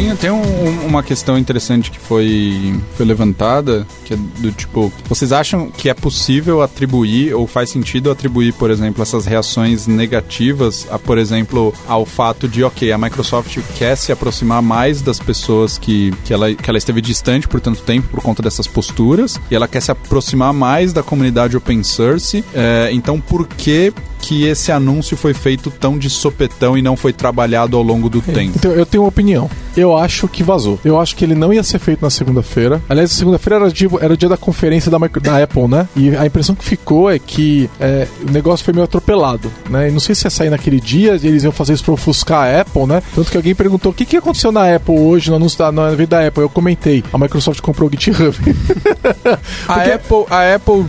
Tem, 0.00 0.16
tem 0.16 0.30
um- 0.30 0.86
uma 0.86 1.02
questão 1.02 1.36
interessante 1.36 1.90
que 1.90 1.98
foi, 1.98 2.74
foi 2.96 3.04
levantada, 3.04 3.86
que 4.06 4.14
é 4.14 4.16
do 4.38 4.50
tipo, 4.50 4.90
vocês 5.06 5.30
acham 5.30 5.70
que 5.70 5.90
é 5.90 5.94
possível 5.94 6.62
atribuir, 6.62 7.34
ou 7.34 7.46
faz 7.46 7.68
sentido 7.68 8.10
atribuir, 8.10 8.54
por 8.54 8.70
exemplo, 8.70 9.02
essas 9.02 9.26
reações 9.26 9.86
negativas 9.86 10.86
a, 10.90 10.98
por 10.98 11.18
exemplo, 11.18 11.74
ao 11.86 12.06
fato 12.06 12.48
de, 12.48 12.64
ok, 12.64 12.90
a 12.90 12.96
Microsoft 12.96 13.58
quer 13.76 13.94
se 13.94 14.10
aproximar 14.10 14.62
mais 14.62 15.02
das 15.02 15.18
pessoas 15.20 15.76
que, 15.76 16.14
que, 16.24 16.32
ela, 16.32 16.54
que 16.54 16.70
ela 16.70 16.78
esteve 16.78 17.02
distante 17.02 17.46
por 17.46 17.60
tanto 17.60 17.82
tempo 17.82 18.08
por 18.08 18.22
conta 18.22 18.42
dessas 18.42 18.66
posturas, 18.66 19.38
e 19.50 19.54
ela 19.54 19.68
quer 19.68 19.82
se 19.82 19.90
aproximar 19.90 20.54
mais 20.54 20.94
da 20.94 21.02
comunidade 21.02 21.58
open 21.58 21.82
source, 21.82 22.42
é, 22.54 22.88
então 22.90 23.20
por 23.20 23.46
que 23.46 23.92
que 24.22 24.44
esse 24.44 24.70
anúncio 24.70 25.16
foi 25.16 25.32
feito 25.32 25.70
tão 25.70 25.96
de 25.96 26.10
sopetão 26.10 26.76
e 26.76 26.82
não 26.82 26.94
foi 26.94 27.10
trabalhado 27.10 27.74
ao 27.74 27.82
longo 27.82 28.10
do 28.10 28.20
tempo? 28.20 28.52
Então, 28.54 28.70
eu 28.72 28.84
tenho 28.84 29.02
uma 29.02 29.08
opinião. 29.08 29.48
Eu 29.74 29.89
acho 29.96 30.26
que 30.28 30.42
vazou. 30.42 30.78
Eu 30.84 31.00
acho 31.00 31.14
que 31.16 31.24
ele 31.24 31.34
não 31.34 31.52
ia 31.52 31.62
ser 31.62 31.78
feito 31.78 32.02
na 32.02 32.10
segunda-feira. 32.10 32.80
Aliás, 32.88 33.10
segunda-feira 33.10 33.56
era, 33.64 33.70
dia- 33.72 33.88
era 34.00 34.12
o 34.12 34.16
dia 34.16 34.28
da 34.28 34.36
conferência 34.36 34.90
da, 34.90 34.98
micro- 34.98 35.20
da 35.20 35.42
Apple, 35.42 35.68
né? 35.68 35.88
E 35.96 36.14
a 36.16 36.26
impressão 36.26 36.54
que 36.54 36.64
ficou 36.64 37.10
é 37.10 37.18
que 37.18 37.68
é, 37.80 38.06
o 38.26 38.30
negócio 38.30 38.64
foi 38.64 38.72
meio 38.74 38.84
atropelado, 38.84 39.50
né? 39.68 39.88
E 39.88 39.92
não 39.92 40.00
sei 40.00 40.14
se 40.14 40.26
ia 40.26 40.30
sair 40.30 40.50
naquele 40.50 40.80
dia, 40.80 41.12
eles 41.22 41.42
iam 41.44 41.52
fazer 41.52 41.72
isso 41.74 41.84
pra 41.84 41.94
ofuscar 41.94 42.44
a 42.44 42.60
Apple, 42.60 42.86
né? 42.86 43.02
Tanto 43.14 43.30
que 43.30 43.36
alguém 43.36 43.54
perguntou 43.54 43.92
o 43.92 43.94
que, 43.94 44.04
que 44.04 44.16
aconteceu 44.16 44.50
na 44.52 44.74
Apple 44.74 44.98
hoje, 44.98 45.30
no 45.30 45.36
anúncio 45.36 45.58
da, 45.58 45.70
no 45.72 45.86
evento 45.92 46.10
da 46.10 46.26
Apple. 46.26 46.42
Eu 46.42 46.48
comentei, 46.50 47.02
a 47.12 47.18
Microsoft 47.18 47.60
comprou 47.60 47.88
o 47.88 47.90
GitHub. 47.92 48.34
A 49.68 49.82
Apple, 49.94 50.24
a 50.30 50.54
Apple 50.54 50.84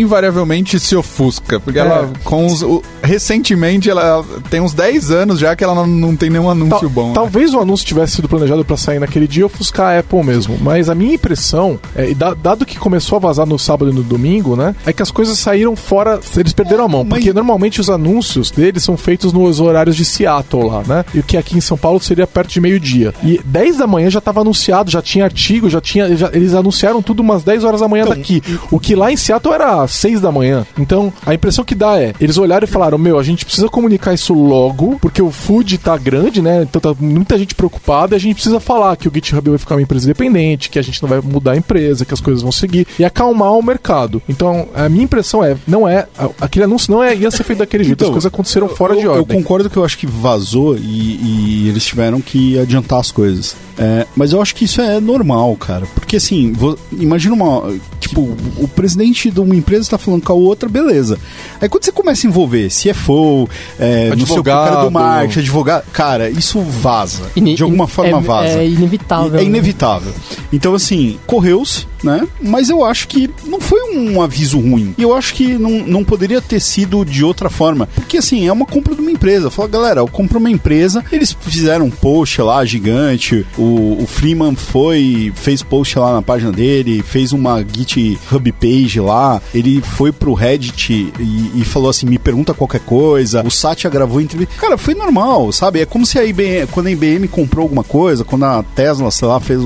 invariavelmente 0.00 0.78
se 0.80 0.94
ofusca, 0.96 1.58
porque 1.60 1.78
ela 1.78 2.10
com 2.24 2.46
os, 2.46 2.62
o- 2.62 2.82
recentemente 3.02 3.88
ela 3.88 4.24
tem 4.50 4.60
uns 4.60 4.72
10 4.74 5.10
anos 5.10 5.38
já 5.38 5.54
que 5.54 5.62
ela 5.64 5.74
não, 5.74 5.86
não 5.86 6.16
tem 6.16 6.28
nenhum 6.30 6.48
anúncio 6.50 6.80
Tal- 6.80 6.88
bom. 6.88 7.08
né? 7.08 7.14
Talvez 7.14 7.54
o 7.54 7.60
anúncio 7.60 7.86
tivesse 7.86 8.16
sido 8.16 8.28
planejado 8.28 8.64
pra 8.64 8.76
sair 8.76 8.98
naquele 8.98 9.26
dia 9.26 9.42
e 9.42 9.44
ofuscar 9.44 9.94
a 9.94 9.98
Apple 10.00 10.22
mesmo. 10.24 10.58
Mas 10.60 10.88
a 10.88 10.94
minha 10.94 11.14
impressão, 11.14 11.78
é, 11.94 12.12
da- 12.14 12.34
dado 12.34 12.66
que 12.66 12.78
começou 12.78 13.16
a 13.16 13.18
vazar 13.20 13.46
no 13.46 13.58
sábado 13.58 13.90
e 13.90 13.94
no 13.94 14.02
domingo, 14.02 14.56
né? 14.56 14.74
É 14.86 14.92
que 14.92 15.02
as 15.02 15.10
coisas 15.10 15.38
saíram 15.38 15.74
fora. 15.76 16.20
Eles 16.36 16.52
perderam 16.52 16.84
a 16.84 16.88
mão. 16.88 17.04
mas- 17.04 17.18
Porque 17.18 17.32
normalmente 17.32 17.80
os 17.80 17.88
anúncios 17.90 18.50
deles 18.50 18.82
são 18.82 18.96
feitos 18.96 19.32
nos 19.32 19.60
horários 19.60 19.96
de 19.96 20.04
Seattle 20.04 20.66
lá, 20.68 20.82
né? 20.86 21.04
E 21.14 21.20
o 21.20 21.22
que 21.22 21.36
aqui 21.36 21.56
em 21.56 21.60
São 21.60 21.76
Paulo 21.76 22.00
seria 22.00 22.26
perto 22.26 22.50
de 22.50 22.60
meio-dia. 22.60 23.14
E 23.22 23.40
10 23.44 23.76
da 23.78 23.86
manhã 23.86 24.10
já 24.10 24.18
estava 24.18 24.40
anunciado, 24.40 24.90
já 24.90 25.00
tinha 25.02 25.24
artigo, 25.24 25.68
já 25.70 25.80
tinha. 25.80 26.14
já- 26.16 26.30
eles 26.32 26.54
anunciaram 26.54 27.02
tudo 27.02 27.20
umas 27.20 27.42
10 27.42 27.64
horas 27.64 27.80
da 27.80 27.88
manhã 27.88 28.04
Então, 28.04 28.16
daqui. 28.16 28.42
O 28.70 28.78
que 28.80 28.94
lá 28.94 29.10
em 29.12 29.16
Seattle 29.16 29.54
era 29.54 29.83
6 29.86 30.20
da 30.20 30.30
manhã. 30.32 30.66
Então, 30.78 31.12
a 31.24 31.34
impressão 31.34 31.64
que 31.64 31.74
dá 31.74 32.00
é, 32.00 32.12
eles 32.20 32.38
olharam 32.38 32.64
e 32.64 32.70
falaram: 32.70 32.98
Meu, 32.98 33.18
a 33.18 33.22
gente 33.22 33.44
precisa 33.44 33.68
comunicar 33.68 34.14
isso 34.14 34.32
logo, 34.34 34.98
porque 35.00 35.20
o 35.22 35.30
food 35.30 35.78
tá 35.78 35.96
grande, 35.96 36.40
né? 36.42 36.62
Então 36.62 36.80
tá 36.80 36.94
muita 37.00 37.38
gente 37.38 37.54
preocupada 37.54 38.14
e 38.14 38.16
a 38.16 38.20
gente 38.20 38.34
precisa 38.34 38.60
falar 38.60 38.96
que 38.96 39.08
o 39.08 39.12
GitHub 39.14 39.48
vai 39.50 39.58
ficar 39.58 39.74
uma 39.74 39.82
empresa 39.82 40.04
independente, 40.06 40.70
que 40.70 40.78
a 40.78 40.82
gente 40.82 41.02
não 41.02 41.08
vai 41.08 41.20
mudar 41.20 41.52
a 41.52 41.56
empresa, 41.56 42.04
que 42.04 42.14
as 42.14 42.20
coisas 42.20 42.42
vão 42.42 42.52
seguir 42.52 42.86
e 42.98 43.04
acalmar 43.04 43.52
o 43.52 43.62
mercado. 43.62 44.22
Então, 44.28 44.68
a 44.74 44.88
minha 44.88 45.04
impressão 45.04 45.44
é, 45.44 45.56
não 45.66 45.88
é. 45.88 46.06
Aquele 46.40 46.64
anúncio 46.64 46.92
não 46.92 47.02
é, 47.02 47.14
ia 47.14 47.30
ser 47.30 47.44
feito 47.44 47.58
daquele 47.60 47.84
jeito. 47.84 47.96
Então, 47.98 48.08
as 48.08 48.12
coisas 48.14 48.26
aconteceram 48.32 48.68
fora 48.68 48.94
eu, 48.94 48.98
de 49.00 49.04
Eu 49.04 49.12
ordem. 49.12 49.38
concordo 49.42 49.68
que 49.70 49.76
eu 49.76 49.84
acho 49.84 49.98
que 49.98 50.06
vazou 50.06 50.76
e, 50.76 50.80
e 51.22 51.68
eles 51.68 51.84
tiveram 51.84 52.20
que 52.20 52.58
adiantar 52.58 53.00
as 53.00 53.10
coisas. 53.10 53.56
É, 53.78 54.06
mas 54.14 54.32
eu 54.32 54.40
acho 54.40 54.54
que 54.54 54.64
isso 54.64 54.80
é 54.80 55.00
normal, 55.00 55.54
cara. 55.56 55.86
Porque 55.94 56.16
assim, 56.16 56.52
vo- 56.52 56.78
imagina 56.92 57.34
uma. 57.34 57.74
Tipo, 57.98 58.20
o 58.58 58.68
presidente 58.68 59.30
de 59.30 59.40
uma 59.40 59.54
empresa 59.64 59.82
está 59.82 59.98
falando 59.98 60.22
com 60.22 60.32
a 60.32 60.36
outra, 60.36 60.68
beleza. 60.68 61.18
Aí 61.60 61.68
quando 61.68 61.84
você 61.84 61.92
começa 61.92 62.26
a 62.26 62.28
envolver 62.28 62.68
CFO, 62.68 63.48
é, 63.78 64.10
não 64.14 64.24
sei 64.24 64.24
o 64.24 64.26
que, 64.34 64.40
o 64.40 64.44
cara 64.44 64.64
Advogado. 64.66 64.84
do 64.84 64.90
marketing, 64.92 65.38
advogado. 65.40 65.84
Cara, 65.92 66.30
isso 66.30 66.60
vaza. 66.60 67.22
Ine- 67.34 67.54
de 67.54 67.62
alguma 67.62 67.86
forma 67.88 68.18
é, 68.18 68.20
vaza. 68.20 68.58
É 68.58 68.66
inevitável. 68.68 69.34
É 69.34 69.42
né? 69.42 69.44
inevitável. 69.44 70.12
Então, 70.52 70.74
assim, 70.74 71.18
correu-se, 71.26 71.86
né? 72.04 72.26
Mas 72.40 72.68
eu 72.68 72.84
acho 72.84 73.08
que 73.08 73.30
não 73.46 73.60
foi 73.60 73.96
um 73.96 74.20
aviso 74.20 74.58
ruim. 74.58 74.94
E 74.98 75.02
eu 75.02 75.14
acho 75.14 75.34
que 75.34 75.54
não, 75.54 75.70
não 75.86 76.04
poderia 76.04 76.40
ter 76.40 76.60
sido 76.60 77.04
de 77.04 77.24
outra 77.24 77.48
forma. 77.48 77.88
Porque, 77.94 78.18
assim, 78.18 78.46
é 78.46 78.52
uma 78.52 78.66
compra 78.66 78.94
de 78.94 79.00
uma 79.00 79.10
empresa. 79.10 79.50
Fala, 79.50 79.68
galera, 79.68 80.00
eu 80.00 80.08
compro 80.08 80.38
uma 80.38 80.50
empresa, 80.50 81.04
eles 81.10 81.36
fizeram 81.40 81.86
um 81.86 81.90
post 81.90 82.40
lá 82.42 82.64
gigante. 82.64 83.46
O, 83.56 84.02
o 84.02 84.06
Freeman 84.06 84.54
foi, 84.54 85.32
fez 85.34 85.62
post 85.62 85.98
lá 85.98 86.12
na 86.12 86.22
página 86.22 86.52
dele, 86.52 87.02
fez 87.02 87.32
uma 87.32 87.64
GitHub 87.64 88.52
page 88.52 89.00
lá. 89.00 89.40
Ele 89.54 89.80
foi 89.80 90.12
pro 90.12 90.34
Reddit 90.34 91.12
e, 91.18 91.50
e 91.54 91.64
falou 91.64 91.88
assim: 91.88 92.06
me 92.06 92.18
pergunta 92.18 92.52
qualquer 92.54 92.80
coisa. 92.80 93.42
O 93.44 93.50
Satya 93.50 93.88
gravou 93.88 94.20
entrevista. 94.20 94.54
Cara, 94.60 94.76
foi 94.76 94.94
normal, 94.94 95.50
sabe? 95.52 95.80
É 95.80 95.86
como 95.86 96.04
se 96.04 96.18
a 96.18 96.24
IBM, 96.24 96.66
quando 96.70 96.88
a 96.88 96.90
IBM 96.90 97.28
comprou 97.28 97.62
alguma 97.62 97.84
coisa, 97.84 98.24
quando 98.24 98.44
a 98.44 98.62
Tesla, 98.62 99.10
sei 99.10 99.28
lá, 99.28 99.40
fez. 99.40 99.62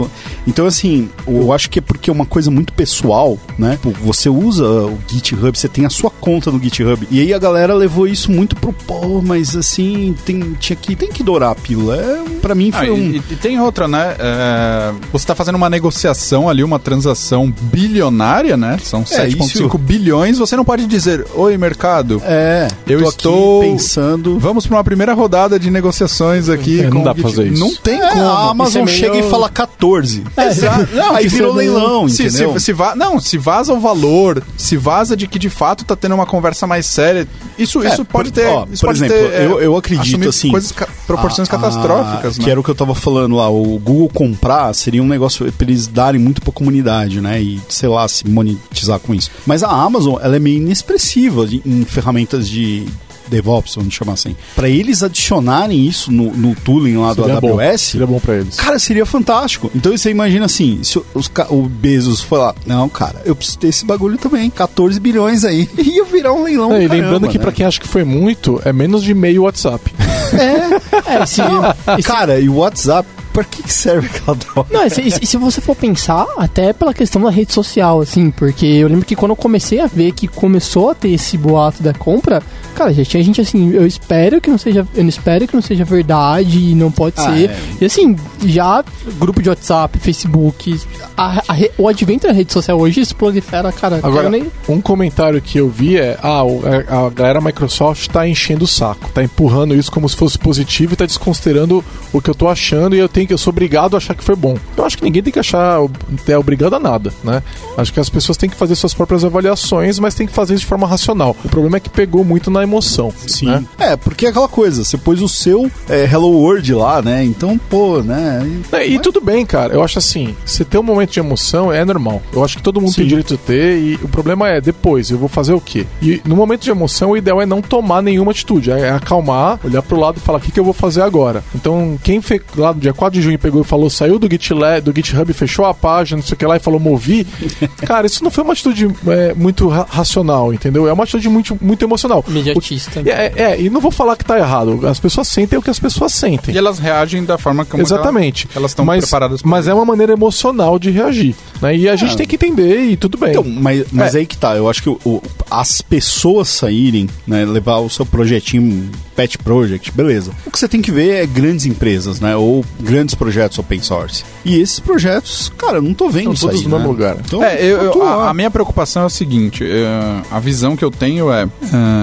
Então, 0.46 0.66
assim, 0.66 1.08
eu 1.26 1.52
acho 1.52 1.68
que 1.68 1.78
é 1.78 1.82
porque 1.82 2.10
é 2.10 2.12
uma 2.12 2.26
coisa 2.28 2.50
muito 2.50 2.72
pessoal, 2.72 3.38
né? 3.58 3.72
Tipo, 3.72 3.90
você 4.04 4.28
usa 4.28 4.64
o 4.66 4.98
GitHub, 5.08 5.58
você 5.58 5.68
tem 5.68 5.84
a 5.86 5.90
sua 5.90 6.10
conta 6.10 6.50
no 6.50 6.62
GitHub. 6.62 7.06
E 7.10 7.20
aí 7.20 7.32
a 7.34 7.38
galera 7.38 7.74
levou 7.74 8.06
isso 8.06 8.30
muito 8.30 8.54
pro 8.56 8.72
pô, 8.72 9.20
mas 9.22 9.56
assim, 9.56 10.14
tem, 10.24 10.54
tinha 10.60 10.76
que, 10.76 10.94
tem 10.94 11.10
que 11.10 11.22
dourar 11.22 11.50
a 11.52 11.54
pílula. 11.54 11.96
É, 11.96 12.22
pra 12.40 12.54
mim 12.54 12.70
Ah, 12.72 12.78
foi 12.78 12.86
e, 12.88 12.90
um. 12.90 12.96
e- 13.10 13.22
e 13.30 13.36
tem 13.36 13.60
outra, 13.60 13.88
né? 13.88 14.14
É, 14.18 14.92
você 15.12 15.24
está 15.24 15.34
fazendo 15.34 15.56
uma 15.56 15.70
negociação 15.70 16.48
ali, 16.48 16.62
uma 16.62 16.78
transação 16.78 17.52
bilionária, 17.62 18.56
né? 18.56 18.78
São 18.82 19.04
7,5 19.04 19.66
isso. 19.66 19.78
bilhões. 19.78 20.38
Você 20.38 20.56
não 20.56 20.64
pode 20.64 20.86
dizer, 20.86 21.26
oi, 21.34 21.56
mercado, 21.56 22.20
É, 22.24 22.68
Eu 22.86 23.02
tô 23.02 23.08
estou- 23.08 23.60
aqui 23.62 23.70
pensando. 23.72 24.38
vamos 24.38 24.66
para 24.66 24.76
uma 24.76 24.84
primeira 24.84 25.14
rodada 25.14 25.58
de 25.58 25.70
negociações 25.70 26.48
aqui. 26.48 26.80
É, 26.80 26.90
não 26.90 27.02
dá 27.02 27.14
pra 27.14 27.22
fazer 27.22 27.46
isso. 27.48 27.60
Não 27.60 27.74
tem 27.76 28.00
É, 28.00 28.08
como. 28.10 28.22
a 28.24 28.50
Amazon 28.50 28.84
Isso 28.84 28.94
é 28.94 28.96
chega 28.98 29.14
meio- 29.14 29.26
e 29.26 29.30
fala 29.30 29.48
14. 29.48 30.24
Exato. 30.36 30.88
Não, 30.94 31.14
Aí 31.14 31.28
virou 31.28 31.52
é 31.52 31.56
meio- 31.56 31.74
leilão, 31.74 32.07
se, 32.10 32.26
entendeu? 32.26 32.52
se, 32.54 32.60
se 32.66 32.72
va- 32.72 32.94
não, 32.94 33.18
se 33.20 33.36
vaza 33.38 33.72
o 33.72 33.80
valor, 33.80 34.42
se 34.56 34.76
vaza 34.76 35.16
de 35.16 35.26
que 35.26 35.38
de 35.38 35.48
fato 35.50 35.84
tá 35.84 35.94
tendo 35.96 36.14
uma 36.14 36.26
conversa 36.26 36.66
mais 36.66 36.86
séria, 36.86 37.26
isso, 37.58 37.82
É, 37.82 37.88
isso 37.92 38.04
pode 38.04 38.30
por- 38.30 38.34
ter. 38.40 38.46
ó, 38.46 38.66
isso 38.70 38.80
por 38.80 38.88
pode 38.88 39.04
exemplo, 39.04 39.28
ter, 39.28 39.34
é, 39.34 39.46
eu- 39.46 39.60
eu 39.60 39.76
acredito, 39.76 40.28
assim, 40.28 40.50
Coisas, 40.50 40.72
proporções 41.06 41.48
Ah, 41.48 41.50
catastróficas, 41.52 42.36
ah, 42.36 42.38
né? 42.38 42.44
Que 42.44 42.50
era 42.50 42.58
o 42.60 42.62
que 42.64 42.70
eu 42.70 42.74
tava 42.74 42.94
falando 42.94 43.36
lá. 43.36 43.48
O 43.48 43.78
Google 43.78 44.08
comprar 44.08 44.74
seria 44.74 45.02
um 45.02 45.06
negócio 45.06 45.50
pra 45.52 45.66
eles 45.66 45.86
darem 45.86 46.20
muito 46.20 46.40
pra 46.42 46.52
comunidade, 46.52 47.20
né? 47.20 47.40
E, 47.40 47.60
sei 47.68 47.88
lá, 47.88 48.06
se 48.08 48.28
monetizar 48.28 48.98
com 49.00 49.14
isso. 49.14 49.30
Mas 49.46 49.62
a 49.62 49.68
Amazon, 49.70 50.16
ela 50.22 50.36
é 50.36 50.38
meio 50.38 50.56
inexpressiva 50.58 51.46
em 51.64 51.84
ferramentas 51.84 52.48
de 52.48 52.86
DevOps, 53.28 53.74
vamos 53.76 53.94
chamar 53.94 54.14
assim. 54.14 54.34
Pra 54.54 54.68
eles 54.68 55.02
adicionarem 55.02 55.86
isso 55.86 56.10
no, 56.10 56.32
no 56.32 56.54
tooling 56.54 56.96
lá 56.96 57.12
do 57.14 57.24
Seria 57.24 57.40
bom. 57.40 57.58
AWS, 57.60 57.80
Seria 57.80 58.06
bom 58.06 58.18
pra 58.20 58.36
eles. 58.36 58.56
Cara, 58.56 58.78
seria 58.78 59.06
fantástico. 59.06 59.70
Então 59.74 59.96
você 59.96 60.10
imagina 60.10 60.46
assim, 60.46 60.80
se 60.82 60.98
os, 61.14 61.30
o 61.50 61.62
Bezos 61.62 62.20
foi 62.20 62.38
lá, 62.38 62.54
não, 62.66 62.88
cara, 62.88 63.22
eu 63.24 63.34
preciso 63.36 63.58
ter 63.58 63.68
esse 63.68 63.84
bagulho 63.84 64.18
também, 64.18 64.48
14 64.50 64.98
bilhões 65.00 65.44
aí. 65.44 65.68
Ia 65.78 66.04
virar 66.04 66.32
um 66.32 66.42
leilão. 66.42 66.72
É, 66.72 66.84
e 66.84 66.88
caramba, 66.88 66.94
lembrando 67.04 67.28
que 67.28 67.38
né? 67.38 67.42
pra 67.42 67.52
quem 67.52 67.66
acha 67.66 67.80
que 67.80 67.88
foi 67.88 68.04
muito, 68.04 68.60
é 68.64 68.72
menos 68.72 69.02
de 69.02 69.14
meio 69.14 69.42
WhatsApp. 69.42 69.92
É, 70.32 71.22
esse, 71.22 71.40
esse- 71.42 72.02
Cara, 72.02 72.38
e 72.40 72.48
o 72.48 72.56
WhatsApp, 72.56 73.08
pra 73.32 73.44
que 73.44 73.72
serve 73.72 74.06
aquela 74.08 74.36
droga? 74.36 74.68
Não, 74.72 74.84
e 74.86 74.90
se, 74.90 75.00
e 75.22 75.26
se- 75.26 75.36
você 75.36 75.60
for 75.60 75.76
pensar, 75.76 76.26
até 76.36 76.72
pela 76.72 76.92
questão 76.92 77.22
da 77.22 77.30
rede 77.30 77.52
social, 77.52 78.00
assim, 78.00 78.30
porque 78.30 78.66
eu 78.66 78.88
lembro 78.88 79.04
que 79.04 79.14
quando 79.16 79.30
eu 79.32 79.36
comecei 79.36 79.80
a 79.80 79.86
ver 79.86 80.12
que 80.12 80.26
começou 80.26 80.90
a 80.90 80.94
ter 80.94 81.10
esse 81.10 81.36
boato 81.38 81.82
da 81.82 81.92
compra, 81.94 82.42
cara, 82.74 82.92
já 82.92 83.04
tinha 83.04 83.22
gente 83.22 83.40
assim, 83.40 83.70
eu 83.72 83.86
espero 83.86 84.40
que 84.40 84.50
não 84.50 84.58
seja, 84.58 84.86
eu 84.94 85.02
não 85.02 85.08
espero 85.08 85.46
que 85.46 85.54
não 85.54 85.62
seja 85.62 85.84
verdade, 85.84 86.58
e 86.58 86.74
não 86.74 86.90
pode 86.90 87.14
Ah, 87.18 87.32
ser. 87.32 87.50
é. 87.50 87.58
E 87.80 87.84
assim, 87.84 88.16
já 88.44 88.84
grupo 89.18 89.42
de 89.42 89.48
WhatsApp, 89.48 89.98
Facebook, 89.98 90.80
a- 91.16 91.42
a 91.48 91.58
o 91.78 91.88
advento 91.88 92.26
da 92.26 92.32
rede 92.32 92.52
social 92.52 92.78
hoje 92.78 93.00
isso 93.00 93.14
prolifera, 93.14 93.70
cara. 93.72 94.00
Agora, 94.02 94.28
nem- 94.28 94.46
um 94.68 94.80
comentário 94.80 95.40
que 95.40 95.58
eu 95.58 95.68
vi 95.68 95.96
é: 95.96 96.16
ah, 96.22 96.42
a, 96.88 97.06
a 97.06 97.10
galera 97.10 97.40
Microsoft 97.40 98.08
tá 98.08 98.26
enchendo 98.28 98.64
o 98.64 98.68
saco, 98.68 99.10
tá 99.12 99.22
empurrando 99.22 99.74
isso 99.74 99.90
como 99.90 100.08
se 100.08 100.16
fosse 100.16 100.38
positivo 100.38 100.92
e 100.92 100.96
tá 100.96 101.04
desconsiderando 101.06 101.84
o 102.12 102.20
que 102.20 102.30
eu 102.30 102.34
tô 102.34 102.48
achando 102.48 102.94
e 102.94 102.98
eu 102.98 103.08
tenho 103.08 103.17
que 103.26 103.32
eu 103.32 103.38
sou 103.38 103.50
obrigado 103.50 103.94
a 103.94 103.98
achar 103.98 104.14
que 104.14 104.24
foi 104.24 104.36
bom. 104.36 104.56
Eu 104.76 104.84
acho 104.84 104.96
que 104.96 105.04
ninguém 105.04 105.22
tem 105.22 105.32
que 105.32 105.38
achar 105.38 105.78
é 106.26 106.38
obrigado 106.38 106.74
a 106.74 106.78
nada, 106.80 107.12
né? 107.22 107.42
Acho 107.76 107.92
que 107.92 108.00
as 108.00 108.08
pessoas 108.08 108.36
têm 108.36 108.48
que 108.48 108.56
fazer 108.56 108.74
suas 108.74 108.94
próprias 108.94 109.24
avaliações, 109.24 109.98
mas 109.98 110.14
tem 110.14 110.26
que 110.26 110.32
fazer 110.32 110.54
isso 110.54 110.62
de 110.62 110.66
forma 110.66 110.86
racional. 110.86 111.36
O 111.44 111.48
problema 111.48 111.76
é 111.76 111.80
que 111.80 111.88
pegou 111.90 112.24
muito 112.24 112.50
na 112.50 112.62
emoção. 112.62 113.12
Né? 113.46 113.64
É, 113.78 113.96
porque 113.96 114.26
é 114.26 114.28
aquela 114.30 114.48
coisa, 114.48 114.84
você 114.84 114.96
pôs 114.96 115.22
o 115.22 115.28
seu 115.28 115.70
é, 115.88 116.04
Hello 116.04 116.30
World 116.30 116.74
lá, 116.74 117.02
né? 117.02 117.24
Então, 117.24 117.58
pô, 117.58 118.02
né? 118.02 118.46
É, 118.72 118.86
E 118.86 118.98
tudo 118.98 119.20
bem, 119.20 119.44
cara. 119.44 119.74
Eu 119.74 119.82
acho 119.82 119.98
assim, 119.98 120.34
você 120.44 120.64
ter 120.64 120.78
um 120.78 120.82
momento 120.82 121.12
de 121.12 121.20
emoção 121.20 121.72
é 121.72 121.84
normal. 121.84 122.22
Eu 122.32 122.44
acho 122.44 122.56
que 122.56 122.62
todo 122.62 122.80
mundo 122.80 122.90
Sim. 122.92 123.02
tem 123.02 123.08
direito 123.08 123.36
de 123.36 123.38
ter 123.38 123.78
e 123.78 123.94
o 124.02 124.08
problema 124.08 124.48
é 124.48 124.60
depois, 124.60 125.10
eu 125.10 125.18
vou 125.18 125.28
fazer 125.28 125.52
o 125.52 125.60
quê? 125.60 125.86
E 126.02 126.20
no 126.24 126.36
momento 126.36 126.62
de 126.62 126.70
emoção, 126.70 127.10
o 127.10 127.16
ideal 127.16 127.40
é 127.40 127.46
não 127.46 127.62
tomar 127.62 128.02
nenhuma 128.02 128.30
atitude, 128.30 128.70
é 128.70 128.90
acalmar, 128.90 129.58
olhar 129.64 129.82
pro 129.82 129.98
lado 129.98 130.18
e 130.18 130.20
falar 130.20 130.38
o 130.38 130.40
que, 130.40 130.52
que 130.52 130.60
eu 130.60 130.64
vou 130.64 130.72
fazer 130.72 131.02
agora. 131.02 131.42
Então, 131.54 131.98
quem 132.02 132.20
fez 132.20 132.42
lá 132.56 132.72
no 132.72 132.80
dia 132.80 132.92
4 132.92 133.07
4 133.08 133.18
de 133.18 133.22
junho 133.22 133.38
pegou 133.38 133.62
e 133.62 133.64
falou, 133.64 133.88
saiu 133.90 134.18
do, 134.18 134.28
GitLab, 134.30 134.82
do 134.82 134.92
GitHub, 134.94 135.32
fechou 135.32 135.64
a 135.64 135.72
página, 135.74 136.18
não 136.20 136.26
sei 136.26 136.34
o 136.34 136.36
que 136.36 136.46
lá, 136.46 136.56
e 136.56 136.60
falou 136.60 136.78
movi, 136.78 137.26
cara, 137.86 138.06
isso 138.06 138.22
não 138.22 138.30
foi 138.30 138.44
uma 138.44 138.52
atitude 138.52 138.88
é, 139.08 139.34
muito 139.34 139.68
ra 139.68 139.86
racional, 139.88 140.52
entendeu? 140.52 140.86
É 140.86 140.92
uma 140.92 141.04
atitude 141.04 141.28
muito, 141.28 141.56
muito 141.60 141.84
emocional. 141.84 142.24
Imediatista. 142.28 143.00
O, 143.00 143.08
é, 143.08 143.32
é, 143.36 143.60
e 143.60 143.70
não 143.70 143.80
vou 143.80 143.90
falar 143.90 144.16
que 144.16 144.24
tá 144.24 144.38
errado. 144.38 144.86
As 144.86 145.00
pessoas 145.00 145.28
sentem 145.28 145.58
o 145.58 145.62
que 145.62 145.70
as 145.70 145.78
pessoas 145.78 146.12
sentem. 146.12 146.54
E 146.54 146.58
elas 146.58 146.78
reagem 146.78 147.24
da 147.24 147.38
forma 147.38 147.64
como 147.64 147.82
Exatamente. 147.82 148.48
elas 148.54 148.72
estão 148.72 148.84
mas, 148.84 149.04
preparadas 149.04 149.42
Mas 149.42 149.66
é 149.66 149.74
uma 149.74 149.84
maneira 149.84 150.12
emocional 150.12 150.78
de 150.78 150.90
reagir. 150.90 151.34
Né? 151.62 151.76
E 151.76 151.88
a 151.88 151.96
gente 151.96 152.16
tem 152.16 152.26
que 152.26 152.36
entender 152.36 152.90
e 152.90 152.96
tudo 152.96 153.16
bem. 153.18 153.30
Então, 153.30 153.44
mas, 153.44 153.86
mas 153.92 154.14
aí 154.14 154.26
que 154.26 154.36
tá, 154.36 154.56
eu 154.56 154.68
acho 154.68 154.82
que 154.82 154.88
o- 154.88 155.00
o- 155.04 155.22
as 155.50 155.80
pessoas 155.80 156.48
saírem, 156.48 157.08
né, 157.26 157.44
levar 157.44 157.78
o 157.78 157.88
seu 157.88 158.04
projetinho 158.04 158.90
pet 159.16 159.38
project, 159.38 159.90
beleza. 159.90 160.30
O 160.46 160.50
que 160.50 160.58
você 160.58 160.68
tem 160.68 160.80
que 160.80 160.92
ver 160.92 161.22
é 161.22 161.26
grandes 161.26 161.66
empresas, 161.66 162.20
né, 162.20 162.36
ou 162.36 162.64
grandes 162.80 162.97
projetos 163.14 163.58
open 163.58 163.80
source. 163.82 164.24
E 164.44 164.60
esses 164.60 164.78
projetos, 164.80 165.52
cara, 165.56 165.78
eu 165.78 165.82
não 165.82 165.94
tô 165.94 166.08
vendo 166.08 166.32
Estão 166.32 166.34
isso 166.34 166.46
todos 166.46 166.60
aí, 166.60 166.64
no 166.66 166.70
né? 166.70 166.76
mesmo 166.78 166.92
lugar. 166.92 167.16
Então, 167.24 167.42
É, 167.42 167.62
eu, 167.64 167.78
eu- 167.82 168.02
a, 168.06 168.30
a 168.30 168.34
minha 168.34 168.50
preocupação 168.50 169.02
é 169.02 169.06
o 169.06 169.10
seguinte: 169.10 169.64
é, 169.64 170.22
a 170.30 170.38
visão 170.40 170.76
que 170.76 170.84
eu 170.84 170.90
tenho 170.90 171.32
é. 171.32 171.42
é, 171.44 171.48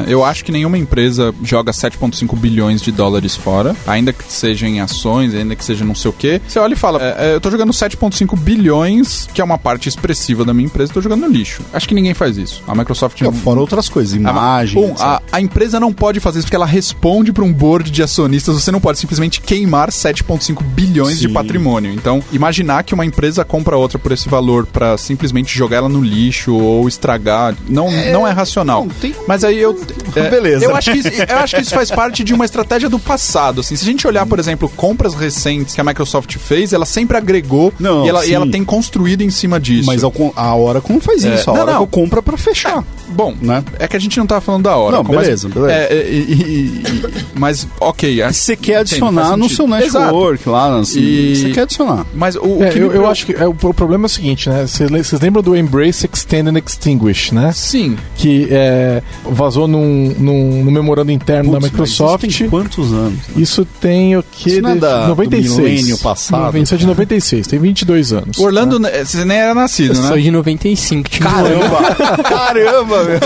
eu 0.07 0.23
acho 0.23 0.43
que 0.45 0.51
nenhuma 0.51 0.77
empresa 0.77 1.33
joga 1.43 1.71
7,5 1.71 2.35
bilhões 2.37 2.81
de 2.81 2.91
dólares 2.91 3.35
fora, 3.35 3.75
ainda 3.87 4.11
que 4.13 4.23
seja 4.31 4.67
em 4.67 4.79
ações, 4.81 5.33
ainda 5.33 5.55
que 5.55 5.63
seja 5.63 5.83
não 5.85 5.95
sei 5.95 6.09
o 6.09 6.13
quê. 6.13 6.41
Você 6.47 6.59
olha 6.59 6.73
e 6.73 6.77
fala: 6.77 6.99
é, 7.01 7.31
é, 7.31 7.35
eu 7.35 7.41
tô 7.41 7.49
jogando 7.51 7.71
7,5 7.71 8.37
bilhões, 8.37 9.27
que 9.33 9.41
é 9.41 9.43
uma 9.43 9.57
parte 9.57 9.87
expressiva 9.89 10.43
da 10.45 10.53
minha 10.53 10.65
empresa, 10.65 10.93
tô 10.93 11.01
jogando 11.01 11.21
no 11.21 11.27
lixo. 11.27 11.61
Acho 11.73 11.87
que 11.87 11.95
ninguém 11.95 12.13
faz 12.13 12.37
isso. 12.37 12.61
A 12.67 12.75
Microsoft. 12.75 13.21
É, 13.21 13.31
fora 13.31 13.59
outras 13.59 13.89
coisas, 13.89 14.13
imagem. 14.13 14.81
Bom, 14.81 14.95
a, 14.99 15.21
a 15.31 15.41
empresa 15.41 15.79
não 15.79 15.91
pode 15.93 16.19
fazer 16.19 16.39
isso 16.39 16.47
porque 16.47 16.55
ela 16.55 16.65
responde 16.65 17.31
para 17.33 17.43
um 17.43 17.51
board 17.53 17.89
de 17.91 18.03
acionistas. 18.03 18.55
Você 18.61 18.71
não 18.71 18.79
pode 18.81 18.99
simplesmente 18.99 19.41
queimar 19.41 19.89
7,5 19.89 20.61
bilhões 20.63 20.84
de 20.85 21.15
Sim. 21.27 21.33
patrimônio. 21.33 21.91
Então, 21.91 22.21
imaginar 22.31 22.83
que 22.83 22.93
uma 22.93 23.05
empresa 23.05 23.43
compra 23.43 23.77
outra 23.77 23.97
por 23.99 24.11
esse 24.11 24.27
valor 24.29 24.65
para 24.65 24.97
simplesmente 24.97 25.55
jogar 25.57 25.77
ela 25.77 25.89
no 25.89 26.01
lixo 26.01 26.55
ou 26.55 26.87
estragar, 26.87 27.55
não 27.67 27.87
é, 27.89 28.11
não 28.11 28.27
é 28.27 28.31
racional. 28.31 28.83
não, 28.83 28.89
tem- 28.89 29.15
Mas 29.27 29.43
aí 29.43 29.59
eu. 29.59 29.77
é, 30.15 30.29
Beleza. 30.29 30.65
Eu 30.65 30.75
acho, 30.75 30.91
que 30.91 30.97
isso, 30.99 31.07
eu 31.09 31.37
acho 31.37 31.55
que 31.55 31.61
isso 31.61 31.71
faz 31.73 31.89
parte 31.91 32.23
de 32.23 32.33
uma 32.33 32.45
estratégia 32.45 32.89
do 32.89 32.99
passado. 32.99 33.61
Assim, 33.61 33.75
se 33.75 33.83
a 33.83 33.85
gente 33.87 34.07
olhar, 34.07 34.25
por 34.25 34.39
exemplo, 34.39 34.69
compras 34.75 35.13
recentes 35.13 35.73
que 35.75 35.81
a 35.81 35.83
Microsoft 35.83 36.37
fez, 36.37 36.73
ela 36.73 36.85
sempre 36.85 37.17
agregou 37.17 37.73
Não, 37.79 38.05
e, 38.05 38.09
ela, 38.09 38.25
e 38.25 38.33
ela 38.33 38.47
tem 38.49 38.63
construído 38.63 39.21
em 39.21 39.29
cima 39.29 39.59
disso. 39.59 39.85
Mas 39.87 40.03
a 40.03 40.55
Oracle 40.55 40.93
não 40.93 41.01
faz 41.01 41.23
É, 41.25 41.35
isso, 41.35 41.49
a 41.49 41.53
não, 41.53 41.61
Oracle 41.61 41.79
não. 41.81 41.87
compra 41.87 42.21
pra 42.21 42.37
fechar. 42.37 42.83
Bom, 43.09 43.33
Né? 43.41 43.63
é 43.79 43.87
que 43.87 43.95
a 43.95 43.99
gente 43.99 44.17
não 44.17 44.25
tava 44.25 44.41
falando 44.41 44.63
da 44.63 44.75
hora. 44.75 44.95
Não, 44.97 45.03
beleza, 45.03 45.47
beleza. 45.47 45.71
É, 45.73 46.09
e- 46.09 46.15
e- 46.15 46.33
e- 46.33 47.25
mas, 47.35 47.67
ok. 47.79 48.21
é- 48.21 48.31
Você 48.31 48.55
quer 48.55 48.77
adicionar 48.77 49.37
no 49.37 49.47
seu 49.49 49.67
network 49.67 50.47
lá, 50.49 50.74
assim, 50.81 50.99
E- 50.99 51.35
você 51.35 51.49
quer 51.51 51.61
adicionar. 51.61 52.05
Mas 52.13 52.35
o, 52.35 52.41
o 52.59 52.63
É, 52.63 52.69
que 52.69 52.79
eu, 52.79 52.89
me 52.89 52.95
eu 52.95 53.07
acho 53.07 53.25
que 53.25 53.33
é, 53.33 53.47
o, 53.47 53.51
o 53.51 53.73
problema 53.73 54.05
é 54.05 54.07
o 54.07 54.09
seguinte, 54.09 54.49
né? 54.49 54.65
Vocês 54.67 54.89
le- 54.89 55.03
vocês 55.03 55.21
lembram 55.21 55.41
do 55.43 55.55
Embrace, 55.55 56.09
Extend 56.11 56.49
and 56.49 56.57
Extinguish, 56.65 57.31
né? 57.31 57.51
Sim. 57.53 57.97
Que 58.15 58.47
é, 58.51 59.01
vazou 59.23 59.67
num, 59.67 60.13
num, 60.17 60.63
num 60.63 60.71
memorando 60.71 61.11
interno 61.11 61.51
da 61.51 61.59
Putz, 61.59 61.71
Microsoft. 61.71 62.23
isso 62.25 62.39
tem 62.39 62.49
quantos 62.49 62.93
anos? 62.93 63.19
Isso 63.35 63.65
tem 63.79 64.17
o 64.17 64.23
que? 64.23 64.49
Isso 64.49 64.61
não 64.61 64.71
é 64.71 64.75
da- 64.75 65.03
do 65.03 65.07
96. 65.09 65.57
milênio 65.59 65.97
passado? 65.99 66.57
Isso 66.57 66.73
é 66.75 66.77
de 66.77 66.85
96, 66.87 67.47
tem 67.47 67.59
22 67.59 68.13
anos. 68.13 68.37
Orlando, 68.37 68.79
né, 68.79 69.03
você 69.03 69.23
nem 69.25 69.37
era 69.37 69.53
nascido, 69.53 69.95
Eu 69.95 70.01
né? 70.01 70.07
sou 70.07 70.17
de 70.17 70.31
95, 70.31 71.09
tipo, 71.09 71.25
Caramba! 71.25 71.95
Caramba, 72.23 73.03
meu! 73.03 73.19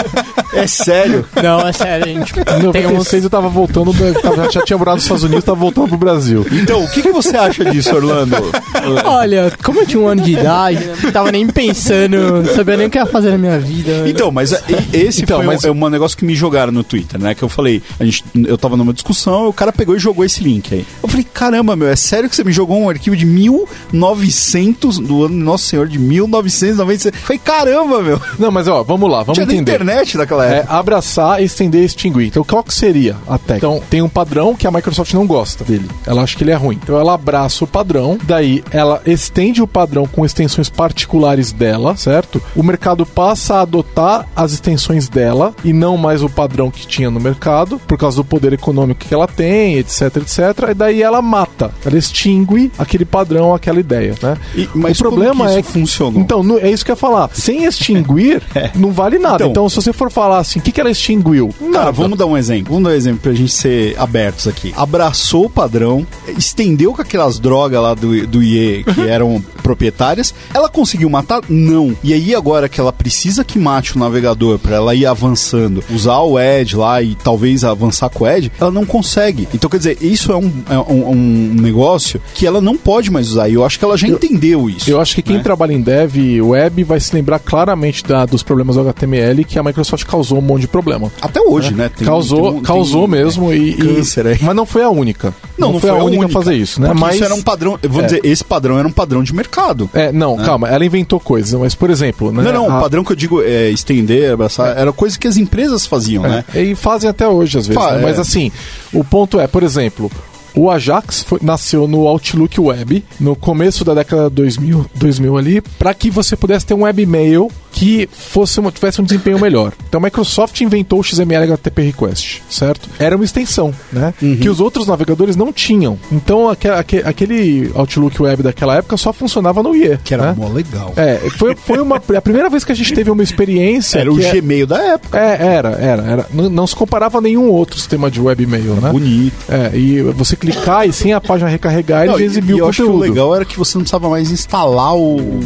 É 0.53 0.65
sério. 0.67 1.25
Não, 1.41 1.59
é 1.67 1.71
sério, 1.71 2.05
gente. 2.05 2.31
Em 2.39 2.43
Tem 2.43 2.57
uns... 2.57 2.63
96 2.63 3.23
eu 3.23 3.29
tava 3.29 3.49
voltando, 3.49 3.93
da- 3.93 4.19
tava- 4.19 4.49
já 4.51 4.61
tinha 4.63 4.77
morado 4.77 4.95
nos 4.95 5.03
Estados 5.03 5.23
Unidos, 5.23 5.43
tava 5.43 5.59
voltando 5.59 5.87
pro 5.89 5.97
Brasil. 5.97 6.45
Então, 6.51 6.83
o 6.83 6.89
que, 6.89 7.01
que 7.01 7.11
você 7.11 7.37
acha 7.39 7.65
disso, 7.65 7.95
Orlando? 7.95 8.35
Olha, 9.05 9.51
como 9.63 9.79
eu 9.81 9.85
tinha 9.87 10.01
um 10.01 10.07
ano 10.07 10.21
de 10.21 10.33
idade, 10.33 10.83
né, 10.85 10.95
não 11.03 11.11
tava 11.11 11.31
nem 11.31 11.47
pensando, 11.47 12.43
não 12.43 12.55
sabia 12.55 12.77
nem 12.77 12.87
o 12.87 12.89
que 12.89 12.97
ia 12.97 13.05
fazer 13.05 13.31
na 13.31 13.37
minha 13.37 13.59
vida. 13.59 14.07
Então, 14.07 14.31
mas 14.31 14.51
é- 14.53 14.61
e- 14.93 14.97
esse 14.97 15.23
Então, 15.23 15.37
foi 15.37 15.45
mas- 15.47 15.63
um, 15.63 15.67
é 15.67 15.71
um 15.71 15.89
negócio 15.89 16.17
que 16.17 16.25
me 16.25 16.35
jogaram 16.35 16.71
no 16.71 16.83
Twitter, 16.83 17.19
né? 17.19 17.33
Que 17.35 17.43
eu 17.43 17.49
falei, 17.49 17.81
a 17.99 18.05
gente, 18.05 18.23
eu 18.47 18.57
tava 18.57 18.75
numa 18.77 18.93
discussão, 18.93 19.47
o 19.47 19.53
cara 19.53 19.71
pegou 19.71 19.95
e 19.95 19.99
jogou 19.99 20.23
esse 20.25 20.43
link 20.43 20.73
aí. 20.73 20.85
Eu 21.01 21.09
falei, 21.09 21.25
caramba, 21.33 21.75
meu, 21.75 21.87
é 21.87 21.95
sério 21.95 22.29
que 22.29 22.35
você 22.35 22.43
me 22.43 22.51
jogou 22.51 22.79
um 22.79 22.89
arquivo 22.89 23.15
de 23.15 23.25
1900, 23.25 24.99
do 24.99 25.25
ano 25.25 25.35
Nosso 25.35 25.65
Senhor, 25.65 25.87
de 25.87 25.97
1996? 25.99 27.13
Eu 27.15 27.21
falei, 27.21 27.39
caramba, 27.43 28.01
meu. 28.01 28.21
Não, 28.37 28.51
mas 28.51 28.67
ó, 28.67 28.83
vamos 28.83 29.09
lá, 29.09 29.19
vamos 29.23 29.33
Tinha 29.37 29.43
entender. 29.45 29.73
internet 29.73 30.17
naquela 30.17 30.45
É, 30.45 30.57
época. 30.59 30.73
abraçar, 30.75 31.41
extender 31.41 31.81
e 31.81 31.85
extinguir. 31.85 32.27
Então, 32.27 32.43
qual 32.43 32.63
que 32.63 32.73
seria 32.73 33.15
a 33.27 33.37
técnica? 33.37 33.57
Então, 33.57 33.83
tem 33.89 34.01
um 34.01 34.09
padrão 34.09 34.55
que 34.55 34.67
a 34.67 34.71
Microsoft 34.71 35.13
não 35.13 35.25
gosta 35.25 35.63
dele. 35.63 35.87
Ela 36.05 36.21
acha 36.23 36.35
que 36.37 36.43
ele 36.43 36.51
é 36.51 36.55
ruim. 36.55 36.79
Então, 36.81 36.99
ela 36.99 37.13
abraça 37.29 37.63
o 37.63 37.67
padrão, 37.67 38.17
daí 38.23 38.63
ela 38.71 39.01
estende 39.05 39.61
o 39.61 39.67
padrão 39.67 40.07
com 40.07 40.25
extensões 40.25 40.67
particulares 40.67 41.51
dela, 41.51 41.95
certo? 41.95 42.41
O 42.55 42.63
mercado 42.63 43.05
passa 43.05 43.55
a 43.57 43.61
adotar 43.61 44.27
as 44.35 44.51
extensões 44.51 45.07
dela 45.07 45.53
e 45.63 45.71
não 45.71 45.95
mais 45.95 46.23
o 46.23 46.29
padrão 46.29 46.71
que 46.71 46.87
tinha 46.87 47.11
no 47.11 47.19
mercado, 47.19 47.79
por 47.87 47.97
causa 47.99 48.17
do 48.17 48.23
poder 48.25 48.51
econômico 48.53 49.05
que 49.05 49.13
ela 49.13 49.27
tem, 49.27 49.75
etc, 49.77 50.17
etc. 50.17 50.39
E 50.71 50.73
daí 50.73 51.03
ela 51.03 51.21
mata, 51.21 51.71
ela 51.85 51.97
extingue 51.97 52.71
aquele 52.79 53.05
padrão, 53.05 53.53
aquela 53.53 53.79
ideia, 53.79 54.15
né? 54.23 54.35
E- 54.55 54.67
mas 54.73 54.99
o 54.99 55.03
problema 55.03 55.45
que 55.47 55.53
é 55.55 55.59
isso 55.59 55.69
funcionou? 55.71 56.19
Então, 56.21 56.57
é 56.57 56.71
isso 56.71 56.83
que 56.83 56.89
eu 56.91 56.93
ia 56.93 56.97
falar. 56.99 57.29
Sem 57.33 57.65
extinguir, 57.65 58.41
não 58.75 58.91
vale 58.91 59.19
nada. 59.19 59.35
Então- 59.45 59.49
Então, 59.59 59.69
se 59.69 59.75
você 59.75 59.93
for 59.93 60.09
falar 60.09 60.39
assim, 60.39 60.57
o 60.59 60.61
que, 60.61 60.71
que 60.71 60.79
ela 60.81 60.89
extinguiu? 60.89 61.53
Cara, 61.59 61.69
Nada. 61.85 61.91
vamos 61.91 62.17
dar 62.17 62.25
um 62.25 62.35
exemplo. 62.37 62.73
Vamos 62.73 62.85
dar 62.89 62.95
um 62.95 62.97
exemplo 62.97 63.19
pra 63.21 63.33
gente 63.33 63.51
ser 63.51 63.93
abertos 63.99 64.47
aqui. 64.47 64.73
Abraçou 64.75 65.45
o 65.45 65.49
padrão, 65.49 66.07
estendeu 66.37 66.93
com 66.93 67.01
aquelas 67.19 67.39
drogas 67.39 67.81
lá 67.81 67.93
do, 67.93 68.25
do 68.27 68.41
IE 68.41 68.83
que 68.83 69.01
eram 69.01 69.43
proprietárias. 69.61 70.33
Ela 70.53 70.69
conseguiu 70.69 71.09
matar? 71.09 71.41
Não. 71.49 71.95
E 72.03 72.13
aí, 72.13 72.33
agora 72.33 72.69
que 72.69 72.79
ela 72.79 72.93
precisa 72.93 73.43
que 73.43 73.59
mate 73.59 73.95
o 73.95 73.99
navegador 73.99 74.57
pra 74.57 74.77
ela 74.77 74.95
ir 74.95 75.05
avançando, 75.05 75.83
usar 75.93 76.19
o 76.19 76.39
Edge 76.39 76.75
lá 76.75 77.01
e 77.01 77.15
talvez 77.15 77.63
avançar 77.63 78.09
com 78.09 78.23
o 78.23 78.27
Edge, 78.27 78.51
ela 78.59 78.71
não 78.71 78.85
consegue. 78.85 79.47
Então, 79.53 79.69
quer 79.69 79.77
dizer, 79.77 79.97
isso 80.01 80.31
é 80.31 80.37
um, 80.37 80.51
é 80.69 80.77
um, 80.77 81.09
um 81.11 81.53
negócio 81.61 82.21
que 82.33 82.47
ela 82.47 82.61
não 82.61 82.77
pode 82.77 83.11
mais 83.11 83.29
usar. 83.29 83.49
E 83.49 83.53
eu 83.53 83.65
acho 83.65 83.77
que 83.77 83.85
ela 83.85 83.97
já 83.97 84.07
entendeu 84.07 84.69
isso. 84.69 84.89
Eu 84.89 84.99
acho 84.99 85.15
que 85.15 85.21
quem 85.21 85.37
né? 85.37 85.43
trabalha 85.43 85.73
em 85.73 85.81
dev 85.81 86.15
web 86.41 86.83
vai 86.83 86.99
se 86.99 87.13
lembrar 87.13 87.39
claramente 87.39 88.03
da- 88.03 88.25
dos 88.25 88.41
problemas 88.43 88.75
do 88.75 88.81
HTML 88.81 89.43
que 89.43 89.59
a 89.59 89.63
Microsoft 89.63 90.05
causou 90.05 90.37
um 90.39 90.41
monte 90.41 90.61
de 90.61 90.67
problema. 90.67 91.11
Até 91.21 91.41
hoje, 91.41 91.73
né? 91.73 91.89
Tem- 91.95 92.07
causou 92.07 92.53
tem 92.53 92.61
causou 92.61 93.01
tem, 93.07 93.19
mesmo 93.19 93.51
é, 93.51 93.57
e, 93.57 93.69
e- 93.71 93.73
câncer 93.75 94.27
aí. 94.27 94.39
Mas 94.41 94.55
não 94.55 94.65
foi 94.65 94.83
a 94.83 94.89
única. 94.89 95.33
Não, 95.57 95.73
não, 95.73 95.79
foi, 95.79 95.89
a 95.89 95.95
única, 95.95 96.25
a 96.25 96.29
fazer 96.29 96.55
isso, 96.55 96.79
né? 96.81 96.87
Porque 96.87 96.99
Mas 97.09 97.15
isso 97.15 97.25
era 97.25 97.35
um 97.35 97.41
padrão. 97.41 97.77
Vou 97.89 98.01
É. 98.01 98.05
dizer, 98.05 98.21
esse 98.23 98.43
padrão 98.43 98.77
era 98.79 98.87
um 98.87 98.91
padrão 98.91 99.21
de 99.23 99.33
mercado. 99.33 99.89
É, 99.93 100.11
não, 100.11 100.37
calma, 100.37 100.67
ela 100.69 100.85
inventou 100.85 101.19
coisas, 101.19 101.59
mas 101.59 101.75
por 101.75 101.89
exemplo, 101.89 102.31
né? 102.31 102.43
Não, 102.43 102.53
não, 102.53 102.71
a- 102.71 102.77
o 102.77 102.81
padrão 102.81 103.03
que 103.03 103.11
eu 103.11 103.15
digo 103.15 103.41
é 103.41 103.69
estender, 103.69 104.31
abraçar, 104.33 104.77
era 104.77 104.91
coisa 104.93 105.17
que 105.17 105.27
as 105.27 105.37
empresas 105.37 105.85
faziam, 105.85 106.23
né? 106.23 106.43
É, 106.53 106.61
E 106.63 106.75
fazem 106.75 107.09
até 107.09 107.27
hoje, 107.27 107.57
às 107.57 107.67
vezes. 107.67 107.81
Fa- 107.81 107.93
né? 107.93 107.99
é. 107.99 108.03
Mas 108.03 108.19
assim, 108.19 108.51
o 108.93 109.03
ponto 109.03 109.39
é, 109.39 109.47
por 109.47 109.63
exemplo, 109.63 110.11
o 110.55 110.69
Ajax 110.69 111.23
foi- 111.23 111.39
nasceu 111.41 111.87
no 111.87 112.07
Outlook 112.07 112.59
Web, 112.59 113.03
no 113.19 113.35
começo 113.35 113.85
da 113.85 113.93
década 113.93 114.29
2000, 114.29 114.85
2000 114.95 115.37
ali, 115.37 115.61
para 115.61 115.93
que 115.93 116.09
você 116.09 116.35
pudesse 116.35 116.65
ter 116.65 116.73
um 116.73 116.83
webmail 116.83 117.49
que 117.79 118.09
fosse 118.11 118.59
uma- 118.59 118.73
tivesse 118.73 118.99
um 118.99 119.05
desempenho 119.05 119.39
melhor. 119.39 119.71
Então 119.87 120.01
a 120.01 120.03
Microsoft 120.03 120.59
inventou 120.59 120.99
o 120.99 121.03
XML 121.03 121.43
HTTP 121.45 121.81
Request, 121.83 122.43
certo? 122.49 122.89
Era 122.99 123.15
uma 123.15 123.23
extensão, 123.23 123.73
né? 123.91 124.13
Uhum. 124.21 124.35
Que 124.35 124.49
os 124.49 124.59
outros 124.59 124.85
navegadores 124.85 125.37
não 125.37 125.53
tinham. 125.53 125.97
Então 126.11 126.49
aque- 126.49 126.67
aque- 126.67 127.01
aquele 127.05 127.71
Outlook 127.73 128.21
Web 128.21 128.43
daquela 128.43 128.75
época 128.75 128.97
só 128.97 129.13
funcionava 129.13 129.63
no 129.63 129.73
IE. 129.73 129.97
Que 130.03 130.13
era 130.13 130.25
né? 130.27 130.35
mó 130.37 130.49
legal. 130.49 130.91
É, 130.97 131.19
foi, 131.37 131.55
foi 131.55 131.79
uma, 131.79 131.95
a 131.95 132.21
primeira 132.21 132.49
vez 132.49 132.65
que 132.65 132.71
a 132.73 132.75
gente 132.75 132.93
teve 132.93 133.09
uma 133.09 133.23
experiência. 133.23 133.99
Era 133.99 134.11
o 134.11 134.17
que 134.17 134.25
é- 134.25 134.33
Gmail 134.33 134.67
da 134.67 134.77
época. 134.95 135.17
é, 135.17 135.45
era, 135.55 135.69
era, 135.69 136.03
era. 136.03 136.25
Não, 136.33 136.49
não 136.49 136.67
se 136.67 136.75
comparava 136.75 137.19
a 137.19 137.21
nenhum 137.21 137.49
outro 137.49 137.77
sistema 137.79 138.11
de 138.11 138.19
webmail, 138.19 138.75
né? 138.75 138.91
Bonito. 138.91 139.33
É, 139.47 139.71
e 139.77 140.01
você 140.01 140.35
clicar 140.35 140.85
e 140.85 140.91
sem 140.91 141.13
a 141.13 141.21
página 141.21 141.49
recarregar, 141.49 142.03
ele 142.03 142.11
Não, 142.11 142.19
exibiu 142.19 142.57
o 142.67 142.71
que 142.71 142.81
o 142.81 142.85
conteúdo. 142.87 142.99
legal 142.99 143.33
era 143.35 143.45
que 143.45 143.57
você 143.57 143.77
não 143.77 143.83
precisava 143.83 144.09
mais 144.09 144.29
instalar 144.31 144.97
o. 144.97 145.39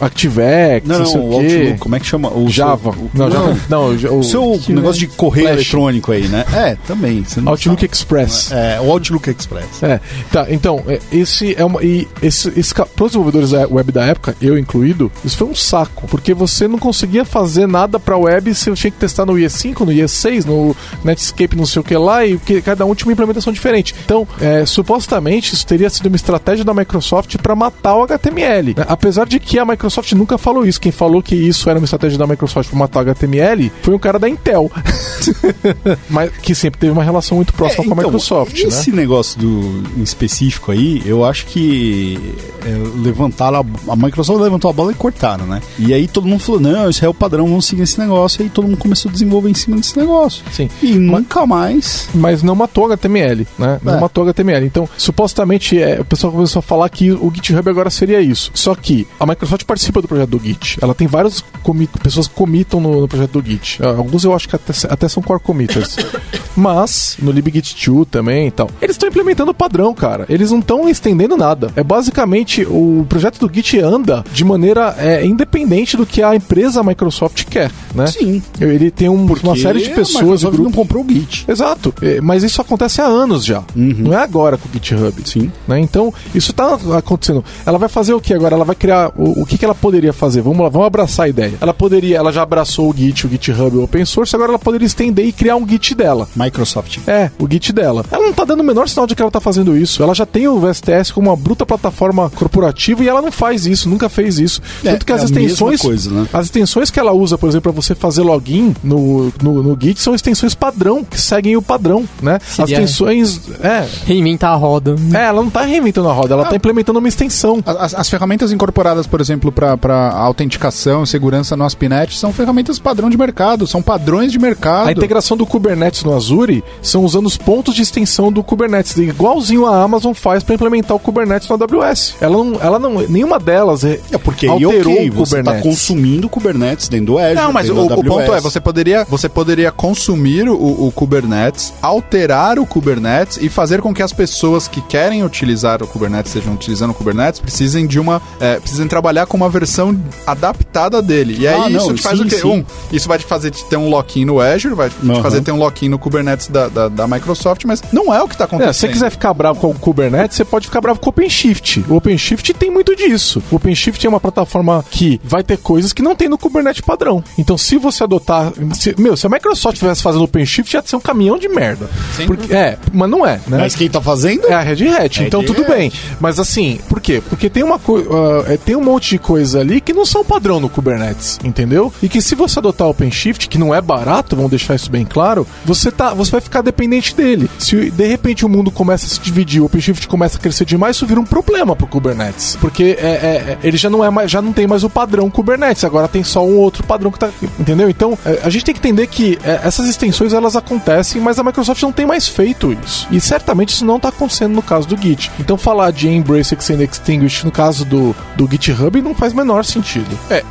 ActiveX, 0.00 0.86
Não, 0.86 0.98
não, 1.00 1.06
sei 1.06 1.20
o 1.20 1.28
quê. 1.28 1.34
Outlook, 1.54 1.78
como 1.78 1.96
é 1.96 2.00
que 2.00 2.06
chama? 2.06 2.28
O 2.36 2.48
Java. 2.48 2.92
seu- 2.92 3.02
o- 3.02 3.10
não, 3.14 3.30
Java. 3.30 3.56
Não, 3.68 3.84
o, 3.88 4.18
O 4.18 4.22
seu 4.24 4.54
Active- 4.54 4.72
negócio 4.74 5.00
de 5.00 5.06
correio 5.08 5.46
Flash. 5.48 5.58
eletrônico 5.60 6.12
aí, 6.12 6.28
né? 6.28 6.44
É, 6.52 6.76
também. 6.86 7.24
Outlook 7.46 7.86
precisava- 7.88 7.94
Express. 7.94 8.52
É, 8.52 8.80
o 8.80 8.90
Outlook 8.90 9.30
Express. 9.30 9.82
É, 9.82 10.00
tá, 10.30 10.46
então, 10.50 10.82
é, 10.86 11.00
esse 11.12 11.54
é 11.58 11.64
uma. 11.64 11.82
E 11.82 12.06
esse, 12.22 12.48
esse, 12.58 12.74
ca- 12.74 12.86
pros 12.86 13.10
desenvolvedores 13.12 13.50
da 13.50 13.66
web 13.68 13.92
da 13.92 14.04
época, 14.04 14.36
eu 14.40 14.58
incluído, 14.58 15.10
isso 15.24 15.36
foi 15.36 15.48
um 15.48 15.54
saco. 15.54 16.06
Porque 16.08 16.34
você 16.34 16.66
não 16.68 16.78
conseguia 16.78 17.24
fazer 17.24 17.66
nada 17.66 17.98
pra 17.98 18.16
web 18.16 18.54
se 18.54 18.68
eu 18.70 18.74
tinha 18.74 18.90
que 18.90 18.98
testar 18.98 19.24
no 19.26 19.34
IE5, 19.34 19.80
no 19.80 19.92
IE6, 19.92 20.44
no 20.44 20.76
Netscape, 21.04 21.56
não 21.56 21.66
sei 21.66 21.80
o 21.80 21.84
que 21.84 21.96
lá, 21.96 22.24
e 22.26 22.38
que 22.38 22.60
cada 22.62 22.84
um 22.84 22.94
tinha 22.94 23.06
uma 23.08 23.12
implementação 23.12 23.52
diferente. 23.52 23.94
Então, 24.04 24.26
é, 24.40 24.64
supostamente, 24.66 25.54
isso 25.54 25.66
teria 25.66 25.88
sido 25.90 26.06
uma 26.06 26.16
estratégia 26.16 26.64
da 26.64 26.72
Microsoft 26.74 27.36
pra 27.38 27.54
matar 27.54 27.94
o 27.96 28.02
HTML. 28.04 28.74
né? 28.76 28.84
Apesar 28.88 29.26
de 29.26 29.38
que 29.38 29.58
a 29.58 29.64
Microsoft 29.64 29.83
Microsoft 29.84 30.12
nunca 30.12 30.38
falou 30.38 30.66
isso. 30.66 30.80
Quem 30.80 30.90
falou 30.90 31.22
que 31.22 31.34
isso 31.34 31.68
era 31.68 31.78
uma 31.78 31.84
estratégia 31.84 32.16
da 32.18 32.26
Microsoft 32.26 32.70
para 32.70 32.78
matar 32.78 33.00
HTML 33.00 33.70
foi 33.82 33.94
um 33.94 33.98
cara 33.98 34.18
da 34.18 34.28
Intel. 34.28 34.70
Mas 36.08 36.30
que 36.38 36.54
sempre 36.54 36.80
teve 36.80 36.92
uma 36.92 37.04
relação 37.04 37.36
muito 37.36 37.52
próxima 37.52 37.84
É, 37.84 37.86
com 37.88 37.92
a 37.92 37.96
então, 37.96 38.04
Microsoft, 38.10 38.58
Esse 38.58 38.90
né? 38.90 38.96
negócio 38.96 39.38
do 39.38 39.82
em 39.96 40.02
específico 40.02 40.72
aí, 40.72 41.02
eu 41.04 41.24
acho 41.24 41.46
que 41.46 42.18
é, 42.64 43.02
levantaram 43.02 43.58
a, 43.88 43.92
a 43.92 43.96
Microsoft 43.96 44.40
levantou 44.40 44.70
a 44.70 44.72
bola 44.72 44.92
e 44.92 44.94
cortaram, 44.94 45.46
né? 45.46 45.60
E 45.78 45.92
aí 45.92 46.08
todo 46.08 46.26
mundo 46.26 46.40
falou: 46.40 46.60
"Não, 46.60 46.88
isso 46.88 47.04
é 47.04 47.08
o 47.08 47.14
padrão, 47.14 47.46
vamos 47.46 47.66
seguir 47.66 47.82
esse 47.82 47.98
negócio". 47.98 48.40
E 48.40 48.44
aí 48.44 48.48
todo 48.50 48.66
mundo 48.66 48.78
começou 48.78 49.08
a 49.10 49.12
desenvolver 49.12 49.50
em 49.50 49.54
cima 49.54 49.76
desse 49.76 49.96
negócio. 49.98 50.42
Sim. 50.52 50.68
E 50.82 50.92
nunca 50.94 51.46
mais 51.46 52.08
Mas 52.14 52.42
não 52.42 52.54
matou 52.54 52.86
HTML, 52.86 53.46
né? 53.58 53.78
Não 53.82 53.96
É. 53.96 54.00
matou 54.00 54.24
HTML. 54.24 54.64
Então, 54.66 54.88
supostamente, 54.96 55.78
é, 55.80 56.00
o 56.00 56.04
pessoal 56.04 56.32
começou 56.32 56.60
a 56.60 56.62
falar 56.62 56.88
que 56.88 57.10
o 57.12 57.30
GitHub 57.34 57.68
agora 57.68 57.90
seria 57.90 58.20
isso. 58.20 58.50
Só 58.54 58.74
que 58.74 59.06
a 59.18 59.26
Microsoft 59.26 59.64
participa 59.74 60.00
do 60.00 60.06
projeto 60.08 60.30
do 60.30 60.38
Git. 60.38 60.78
Ela 60.80 60.94
tem 60.94 61.06
várias 61.08 61.44
comi- 61.62 61.88
pessoas 62.02 62.28
que 62.28 62.34
comitam 62.34 62.80
no, 62.80 63.00
no 63.00 63.08
projeto 63.08 63.40
do 63.40 63.48
Git. 63.50 63.78
Ah, 63.82 63.88
Alguns 63.88 64.22
eu 64.24 64.32
acho 64.34 64.48
que 64.48 64.54
até, 64.54 64.72
até 64.88 65.08
são 65.08 65.22
core 65.22 65.40
committers. 65.40 65.96
Mas, 66.56 67.16
no 67.20 67.32
libgit2 67.32 68.06
também 68.08 68.46
e 68.46 68.50
tal. 68.52 68.70
Eles 68.80 68.94
estão 68.94 69.08
implementando 69.08 69.50
o 69.50 69.54
padrão, 69.54 69.92
cara. 69.92 70.24
Eles 70.28 70.52
não 70.52 70.60
estão 70.60 70.88
estendendo 70.88 71.36
nada. 71.36 71.72
É 71.74 71.82
basicamente, 71.82 72.62
o 72.64 73.04
projeto 73.08 73.44
do 73.44 73.52
Git 73.52 73.78
anda 73.80 74.24
de 74.32 74.44
maneira 74.44 74.94
é, 74.98 75.26
independente 75.26 75.96
do 75.96 76.06
que 76.06 76.22
a 76.22 76.36
empresa 76.36 76.82
Microsoft 76.84 77.44
quer, 77.46 77.72
né? 77.92 78.06
Sim. 78.06 78.40
Ele 78.60 78.90
tem 78.92 79.08
um- 79.08 79.24
uma 79.42 79.56
série 79.56 79.80
de 79.82 79.90
a 79.90 79.94
pessoas 79.96 80.42
e 80.42 80.44
Microsoft 80.46 80.58
não 80.58 80.70
comprou 80.70 81.04
o 81.04 81.08
Git. 81.08 81.44
Exato, 81.48 81.92
É, 82.00 82.20
mas 82.20 82.44
isso 82.44 82.60
acontece 82.60 83.00
há 83.00 83.06
anos 83.06 83.44
já. 83.44 83.64
Não 83.74 84.12
é 84.12 84.22
agora 84.22 84.56
com 84.56 84.68
o 84.68 84.72
GitHub. 84.72 85.12
Sim. 85.28 85.50
Né? 85.66 85.80
Então, 85.80 86.14
isso 86.34 86.52
está 86.52 86.78
acontecendo. 86.96 87.44
Ela 87.66 87.78
vai 87.78 87.88
fazer 87.88 88.14
o 88.14 88.20
que 88.20 88.32
agora? 88.32 88.54
Ela 88.54 88.64
vai 88.64 88.76
criar. 88.76 89.10
O, 89.16 89.42
o 89.42 89.46
que, 89.46 89.58
que 89.58 89.63
ela 89.64 89.74
poderia 89.74 90.12
fazer? 90.12 90.40
Vamos 90.42 90.60
lá, 90.60 90.68
vamos 90.68 90.86
abraçar 90.86 91.26
a 91.26 91.28
ideia. 91.28 91.54
Ela 91.60 91.74
poderia, 91.74 92.16
ela 92.18 92.32
já 92.32 92.42
abraçou 92.42 92.90
o 92.90 92.94
Git, 92.96 93.26
o 93.26 93.30
GitHub, 93.30 93.76
o 93.76 93.84
open 93.84 94.04
source, 94.04 94.34
agora 94.34 94.50
ela 94.52 94.58
poderia 94.58 94.86
estender 94.86 95.26
e 95.26 95.32
criar 95.32 95.56
um 95.56 95.66
Git 95.68 95.94
dela. 95.94 96.28
Microsoft. 96.36 96.98
É, 97.06 97.30
o 97.38 97.48
Git 97.50 97.72
dela. 97.72 98.04
Ela 98.10 98.24
não 98.24 98.32
tá 98.32 98.44
dando 98.44 98.60
o 98.60 98.64
menor 98.64 98.88
sinal 98.88 99.06
de 99.06 99.14
que 99.14 99.22
ela 99.22 99.30
tá 99.30 99.40
fazendo 99.40 99.76
isso. 99.76 100.02
Ela 100.02 100.14
já 100.14 100.26
tem 100.26 100.46
o 100.48 100.58
VSTS 100.58 101.12
como 101.12 101.30
uma 101.30 101.36
bruta 101.36 101.64
plataforma 101.64 102.30
corporativa 102.30 103.02
e 103.02 103.08
ela 103.08 103.22
não 103.22 103.32
faz 103.32 103.66
isso, 103.66 103.88
nunca 103.88 104.08
fez 104.08 104.38
isso. 104.38 104.60
É, 104.84 104.92
Tanto 104.92 105.06
que 105.06 105.12
é 105.12 105.14
as 105.14 105.24
extensões. 105.24 105.80
coisa, 105.80 106.10
né? 106.10 106.26
As 106.32 106.46
extensões 106.46 106.90
que 106.90 107.00
ela 107.00 107.12
usa, 107.12 107.36
por 107.38 107.48
exemplo, 107.48 107.72
para 107.72 107.80
você 107.82 107.94
fazer 107.94 108.22
login 108.22 108.74
no, 108.82 109.32
no, 109.42 109.62
no 109.62 109.78
Git 109.80 110.00
são 110.00 110.14
extensões 110.14 110.54
padrão, 110.54 111.04
que 111.04 111.20
seguem 111.20 111.56
o 111.56 111.62
padrão, 111.62 112.04
né? 112.22 112.34
As 112.36 112.42
Seria- 112.56 112.74
extensões. 112.82 113.40
É, 113.62 113.86
Reinventar 114.06 114.52
a 114.52 114.56
roda. 114.56 114.94
é, 115.12 115.24
ela 115.24 115.42
não 115.42 115.50
tá 115.50 115.62
reinventando 115.62 116.08
a 116.08 116.12
roda, 116.12 116.34
ela 116.34 116.44
tá 116.44 116.56
implementando 116.56 116.98
uma 116.98 117.08
extensão. 117.08 117.62
As, 117.64 117.94
as 117.94 118.08
ferramentas 118.08 118.52
incorporadas, 118.52 119.06
por 119.06 119.20
exemplo, 119.20 119.50
para 119.54 120.10
autenticação 120.10 121.02
e 121.02 121.06
segurança 121.06 121.56
no 121.56 121.64
ASP.NET 121.64 122.16
são 122.16 122.32
ferramentas 122.32 122.78
padrão 122.78 123.08
de 123.08 123.16
mercado, 123.16 123.66
são 123.66 123.82
padrões 123.82 124.32
de 124.32 124.38
mercado. 124.38 124.88
A 124.88 124.92
integração 124.92 125.36
do 125.36 125.46
Kubernetes 125.46 126.02
no 126.02 126.14
Azure 126.14 126.64
são 126.82 127.04
usando 127.04 127.26
os 127.26 127.36
pontos 127.36 127.74
de 127.74 127.82
extensão 127.82 128.32
do 128.32 128.42
Kubernetes, 128.42 128.96
igualzinho 128.96 129.66
a 129.66 129.82
Amazon 129.82 130.12
faz 130.12 130.42
para 130.42 130.54
implementar 130.54 130.96
o 130.96 131.00
Kubernetes 131.00 131.48
no 131.48 131.54
AWS. 131.54 132.16
Ela 132.20 132.36
não, 132.36 132.60
ela 132.60 132.78
não, 132.78 132.94
nenhuma 133.08 133.38
delas 133.38 133.84
é, 133.84 134.00
É 134.10 134.18
porque 134.18 134.46
aí, 134.46 134.64
alterou 134.64 134.94
ok, 134.94 135.10
o 135.10 135.12
você 135.12 135.36
tá 135.36 135.42
Kubernetes. 135.42 135.70
consumindo 135.70 136.28
Kubernetes 136.28 136.88
dentro 136.88 137.06
do 137.06 137.18
Azure. 137.18 137.34
Não, 137.34 137.52
mas 137.52 137.70
o, 137.70 137.86
o 137.86 138.04
ponto 138.04 138.34
é, 138.34 138.40
você 138.40 138.60
poderia, 138.60 139.04
você 139.04 139.28
poderia 139.28 139.70
consumir 139.70 140.48
o, 140.48 140.86
o 140.86 140.92
Kubernetes, 140.92 141.72
alterar 141.80 142.58
o 142.58 142.66
Kubernetes 142.66 143.38
e 143.40 143.48
fazer 143.48 143.80
com 143.80 143.94
que 143.94 144.02
as 144.02 144.12
pessoas 144.12 144.66
que 144.68 144.80
querem 144.82 145.24
utilizar 145.24 145.82
o 145.82 145.86
Kubernetes, 145.86 146.34
estejam 146.34 146.54
utilizando 146.54 146.90
o 146.90 146.94
Kubernetes, 146.94 147.40
precisem 147.40 147.86
de 147.86 147.98
uma. 148.00 148.20
É, 148.40 148.58
precisem 148.58 148.86
trabalhar 148.88 149.26
com 149.26 149.36
uma 149.36 149.43
versão 149.48 149.98
adaptada 150.26 151.00
dele. 151.00 151.36
E 151.38 151.46
aí 151.48 151.54
Ah, 151.54 151.68
não, 151.70 151.80
isso 151.86 151.94
te 151.94 152.02
faz 152.02 152.18
sim, 152.18 152.24
o 152.24 152.28
quê? 152.28 152.36
sim. 152.36 152.46
Um, 152.48 152.64
isso 152.92 153.08
vai 153.08 153.18
te 153.18 153.24
fazer 153.24 153.50
te 153.50 153.64
ter 153.66 153.76
um 153.76 153.88
lock-in 153.88 154.24
no 154.24 154.40
Azure, 154.40 154.74
vai 154.74 154.90
te 154.90 154.96
Aham. 155.08 155.22
fazer 155.22 155.40
ter 155.42 155.52
um 155.52 155.58
lock-in 155.58 155.88
no 155.88 155.98
Kubernetes 155.98 156.48
da, 156.48 156.68
da, 156.68 156.88
da 156.88 157.06
Microsoft, 157.08 157.64
mas 157.64 157.82
não 157.92 158.12
é 158.14 158.22
o 158.22 158.28
que 158.28 158.34
está 158.34 158.44
É, 158.44 158.46
acontecendo. 158.46 158.72
se 158.74 158.80
você 158.80 158.88
quiser 158.88 159.10
ficar 159.10 159.32
bravo 159.34 159.60
com 159.60 159.70
o 159.70 159.74
Kubernetes, 159.74 160.36
você 160.36 160.44
pode 160.44 160.66
ficar 160.66 160.80
bravo 160.80 161.00
com 161.00 161.06
o 161.06 161.10
OpenShift. 161.10 161.84
O 161.88 161.96
OpenShift 161.96 162.52
tem 162.54 162.70
muito 162.70 162.94
disso. 162.96 163.42
O 163.50 163.56
OpenShift 163.56 164.04
é 164.06 164.08
uma 164.08 164.20
plataforma 164.20 164.84
que 164.90 165.20
vai 165.24 165.42
ter 165.42 165.56
coisas 165.58 165.92
que 165.92 166.02
não 166.02 166.14
tem 166.14 166.28
no 166.28 166.36
Kubernetes 166.38 166.80
padrão. 166.80 167.22
Então, 167.38 167.56
se 167.56 167.76
você 167.78 168.04
adotar. 168.04 168.52
se- 168.74 168.94
meu, 168.98 169.16
se 169.16 169.26
a 169.26 169.30
Microsoft 169.30 169.74
estivesse 169.76 170.02
fazendo 170.02 170.24
OpenShift, 170.24 170.74
ia 170.74 170.82
ser 170.84 170.96
um 170.96 171.00
caminhão 171.00 171.38
de 171.38 171.48
merda. 171.48 171.88
Porque, 172.26 172.52
é, 172.54 172.76
mas 172.92 173.08
não 173.10 173.26
é, 173.26 173.40
né? 173.46 173.58
Mas 173.58 173.74
quem 173.74 173.88
tá 173.88 174.00
fazendo? 174.00 174.46
É 174.46 174.54
a 174.54 174.60
Red 174.60 174.86
Hat, 174.88 175.22
então 175.22 175.40
Red 175.40 175.46
tudo 175.46 175.62
Hat. 175.62 175.70
bem. 175.72 175.92
Mas 176.20 176.38
assim, 176.38 176.78
por 176.88 177.00
quê? 177.00 177.22
Porque 177.28 177.48
tem 177.50 177.62
uma 177.62 177.78
co- 177.78 177.98
ah, 178.46 178.52
é, 178.52 178.56
tem 178.56 178.76
um 178.76 178.82
monte 178.82 179.10
de 179.10 179.18
coisa 179.18 179.33
ali 179.54 179.80
que 179.80 179.92
não 179.92 180.06
são 180.06 180.24
padrão 180.24 180.60
no 180.60 180.68
Kubernetes, 180.68 181.38
entendeu? 181.44 181.92
E 182.02 182.08
que 182.08 182.20
se 182.22 182.34
você 182.34 182.58
adotar 182.58 182.86
o 182.86 182.90
OpenShift, 182.90 183.48
que 183.48 183.58
não 183.58 183.74
é 183.74 183.80
barato, 183.80 184.36
vamos 184.36 184.50
deixar 184.50 184.74
isso 184.74 184.90
bem 184.90 185.04
claro, 185.04 185.46
você 185.64 185.90
tá, 185.90 186.14
você 186.14 186.30
vai 186.30 186.40
ficar 186.40 186.62
dependente 186.62 187.14
dele. 187.14 187.50
Se 187.58 187.90
de 187.90 188.06
repente 188.06 188.44
o 188.44 188.48
mundo 188.48 188.70
começa 188.70 189.06
a 189.06 189.08
se 189.08 189.20
dividir, 189.20 189.60
o 189.60 189.66
OpenShift 189.66 190.06
começa 190.08 190.38
a 190.38 190.40
crescer 190.40 190.64
demais, 190.64 190.96
isso 190.96 191.06
vira 191.06 191.20
um 191.20 191.24
problema 191.24 191.74
pro 191.76 191.86
Kubernetes, 191.86 192.56
porque 192.60 192.96
é, 193.00 193.06
é- 193.06 193.50
é- 193.52 193.58
ele 193.62 193.76
já 193.76 193.90
não 193.90 194.04
é 194.04 194.10
mais, 194.10 194.30
já 194.30 194.40
não 194.40 194.52
tem 194.52 194.66
mais 194.66 194.84
o 194.84 194.90
padrão 194.90 195.30
Kubernetes, 195.30 195.84
agora 195.84 196.06
tem 196.08 196.22
só 196.22 196.44
um 196.44 196.56
outro 196.56 196.84
padrão 196.84 197.10
que 197.10 197.18
tá, 197.18 197.30
entendeu? 197.58 197.88
Então 197.88 198.18
é, 198.24 198.40
a 198.44 198.50
gente 198.50 198.64
tem 198.64 198.74
que 198.74 198.80
entender 198.80 199.06
que 199.06 199.38
é, 199.44 199.60
essas 199.64 199.88
extensões 199.88 200.32
elas 200.32 200.56
acontecem, 200.56 201.20
mas 201.20 201.38
a 201.38 201.42
Microsoft 201.44 201.82
não 201.82 201.92
tem 201.92 202.06
mais 202.06 202.28
feito 202.28 202.72
isso. 202.84 203.06
E 203.10 203.20
certamente 203.20 203.70
isso 203.70 203.84
não 203.84 203.96
está 203.96 204.08
acontecendo 204.08 204.54
no 204.54 204.62
caso 204.62 204.86
do 204.88 204.96
Git. 205.00 205.30
Então 205.40 205.56
falar 205.56 205.90
de 205.90 206.08
Embrace 206.08 206.54
Extend 206.54 206.82
Extinguish 206.84 207.44
no 207.44 207.50
caso 207.50 207.84
do, 207.84 208.14
do 208.36 208.48
GitHub 208.50 209.00
não 209.00 209.14
faz 209.14 209.23
o 209.32 209.36
menor 209.36 209.64
sentido. 209.64 210.18
É, 210.30 210.42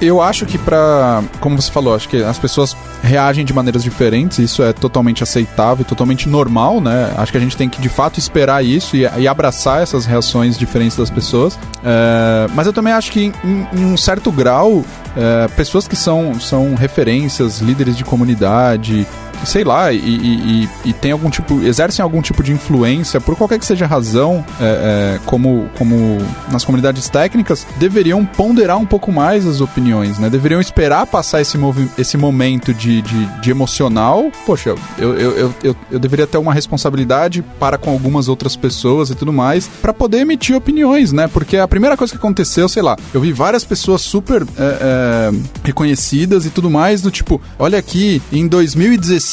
eu 0.00 0.20
acho 0.20 0.46
que 0.46 0.58
pra. 0.58 1.22
Como 1.40 1.60
você 1.60 1.70
falou, 1.70 1.94
acho 1.94 2.08
que 2.08 2.22
as 2.22 2.38
pessoas 2.38 2.76
reagem 3.02 3.44
de 3.44 3.52
maneiras 3.52 3.82
diferentes, 3.82 4.38
isso 4.38 4.62
é 4.62 4.72
totalmente 4.72 5.22
aceitável, 5.22 5.84
totalmente 5.84 6.28
normal, 6.28 6.80
né? 6.80 7.12
Acho 7.16 7.32
que 7.32 7.38
a 7.38 7.40
gente 7.40 7.56
tem 7.56 7.68
que 7.68 7.80
de 7.80 7.88
fato 7.88 8.18
esperar 8.18 8.64
isso 8.64 8.96
e, 8.96 9.00
e 9.18 9.28
abraçar 9.28 9.82
essas 9.82 10.06
reações 10.06 10.56
diferentes 10.58 10.96
das 10.96 11.10
pessoas. 11.10 11.58
É, 11.84 12.46
mas 12.54 12.66
eu 12.66 12.72
também 12.72 12.92
acho 12.92 13.10
que 13.10 13.32
em, 13.44 13.68
em 13.72 13.84
um 13.84 13.96
certo 13.96 14.30
grau, 14.30 14.84
é, 15.16 15.48
pessoas 15.48 15.88
que 15.88 15.96
são, 15.96 16.38
são 16.38 16.74
referências, 16.74 17.60
líderes 17.60 17.96
de 17.96 18.04
comunidade, 18.04 19.06
sei 19.44 19.64
lá, 19.64 19.92
e, 19.92 19.96
e, 19.98 20.62
e- 20.64 20.68
e 20.90 20.92
tem 20.92 21.12
algum 21.12 21.30
tipo, 21.30 21.60
exercem 21.62 22.02
algum 22.02 22.22
tipo 22.22 22.42
de 22.42 22.52
influência, 22.52 23.20
por 23.20 23.36
qualquer 23.36 23.58
que 23.58 23.66
seja 23.66 23.84
a 23.84 23.88
razão, 23.88 24.44
é, 24.60 25.16
é, 25.16 25.20
como, 25.26 25.68
como 25.76 26.18
nas 26.50 26.64
comunidades 26.64 27.08
técnicas, 27.08 27.66
deveriam 27.78 28.24
ponderar 28.24 28.78
um 28.78 28.86
pouco 28.86 29.10
mais 29.12 29.46
as 29.46 29.60
opiniões, 29.60 30.18
né? 30.18 30.28
Deveriam 30.30 30.60
esperar 30.60 31.06
passar 31.06 31.40
esse, 31.40 31.58
esse 31.98 32.16
momento 32.16 32.72
de, 32.74 33.02
de, 33.02 33.26
de 33.40 33.50
emocional. 33.50 34.30
Poxa, 34.46 34.74
eu, 34.98 35.14
eu, 35.18 35.30
eu, 35.32 35.54
eu, 35.62 35.76
eu 35.90 35.98
deveria 35.98 36.26
ter 36.26 36.38
uma 36.38 36.52
responsabilidade 36.54 37.42
para 37.58 37.78
com 37.78 37.90
algumas 37.90 38.28
outras 38.28 38.56
pessoas 38.56 39.10
e 39.10 39.14
tudo 39.14 39.32
mais, 39.32 39.68
para 39.80 39.92
poder 39.92 40.18
emitir 40.18 40.56
opiniões, 40.56 41.12
né? 41.12 41.28
Porque 41.28 41.56
a 41.56 41.66
primeira 41.68 41.96
coisa 41.96 42.12
que 42.12 42.18
aconteceu, 42.18 42.68
sei 42.68 42.82
lá, 42.82 42.96
eu 43.12 43.20
vi 43.20 43.32
várias 43.32 43.64
pessoas 43.64 44.00
super 44.02 44.42
é, 44.42 44.46
é, 44.58 45.30
reconhecidas 45.64 46.46
e 46.46 46.50
tudo 46.50 46.70
mais, 46.70 47.00
do 47.02 47.10
tipo, 47.10 47.40
olha 47.58 47.78
aqui, 47.78 48.20
em 48.32 48.46
2016 48.46 49.31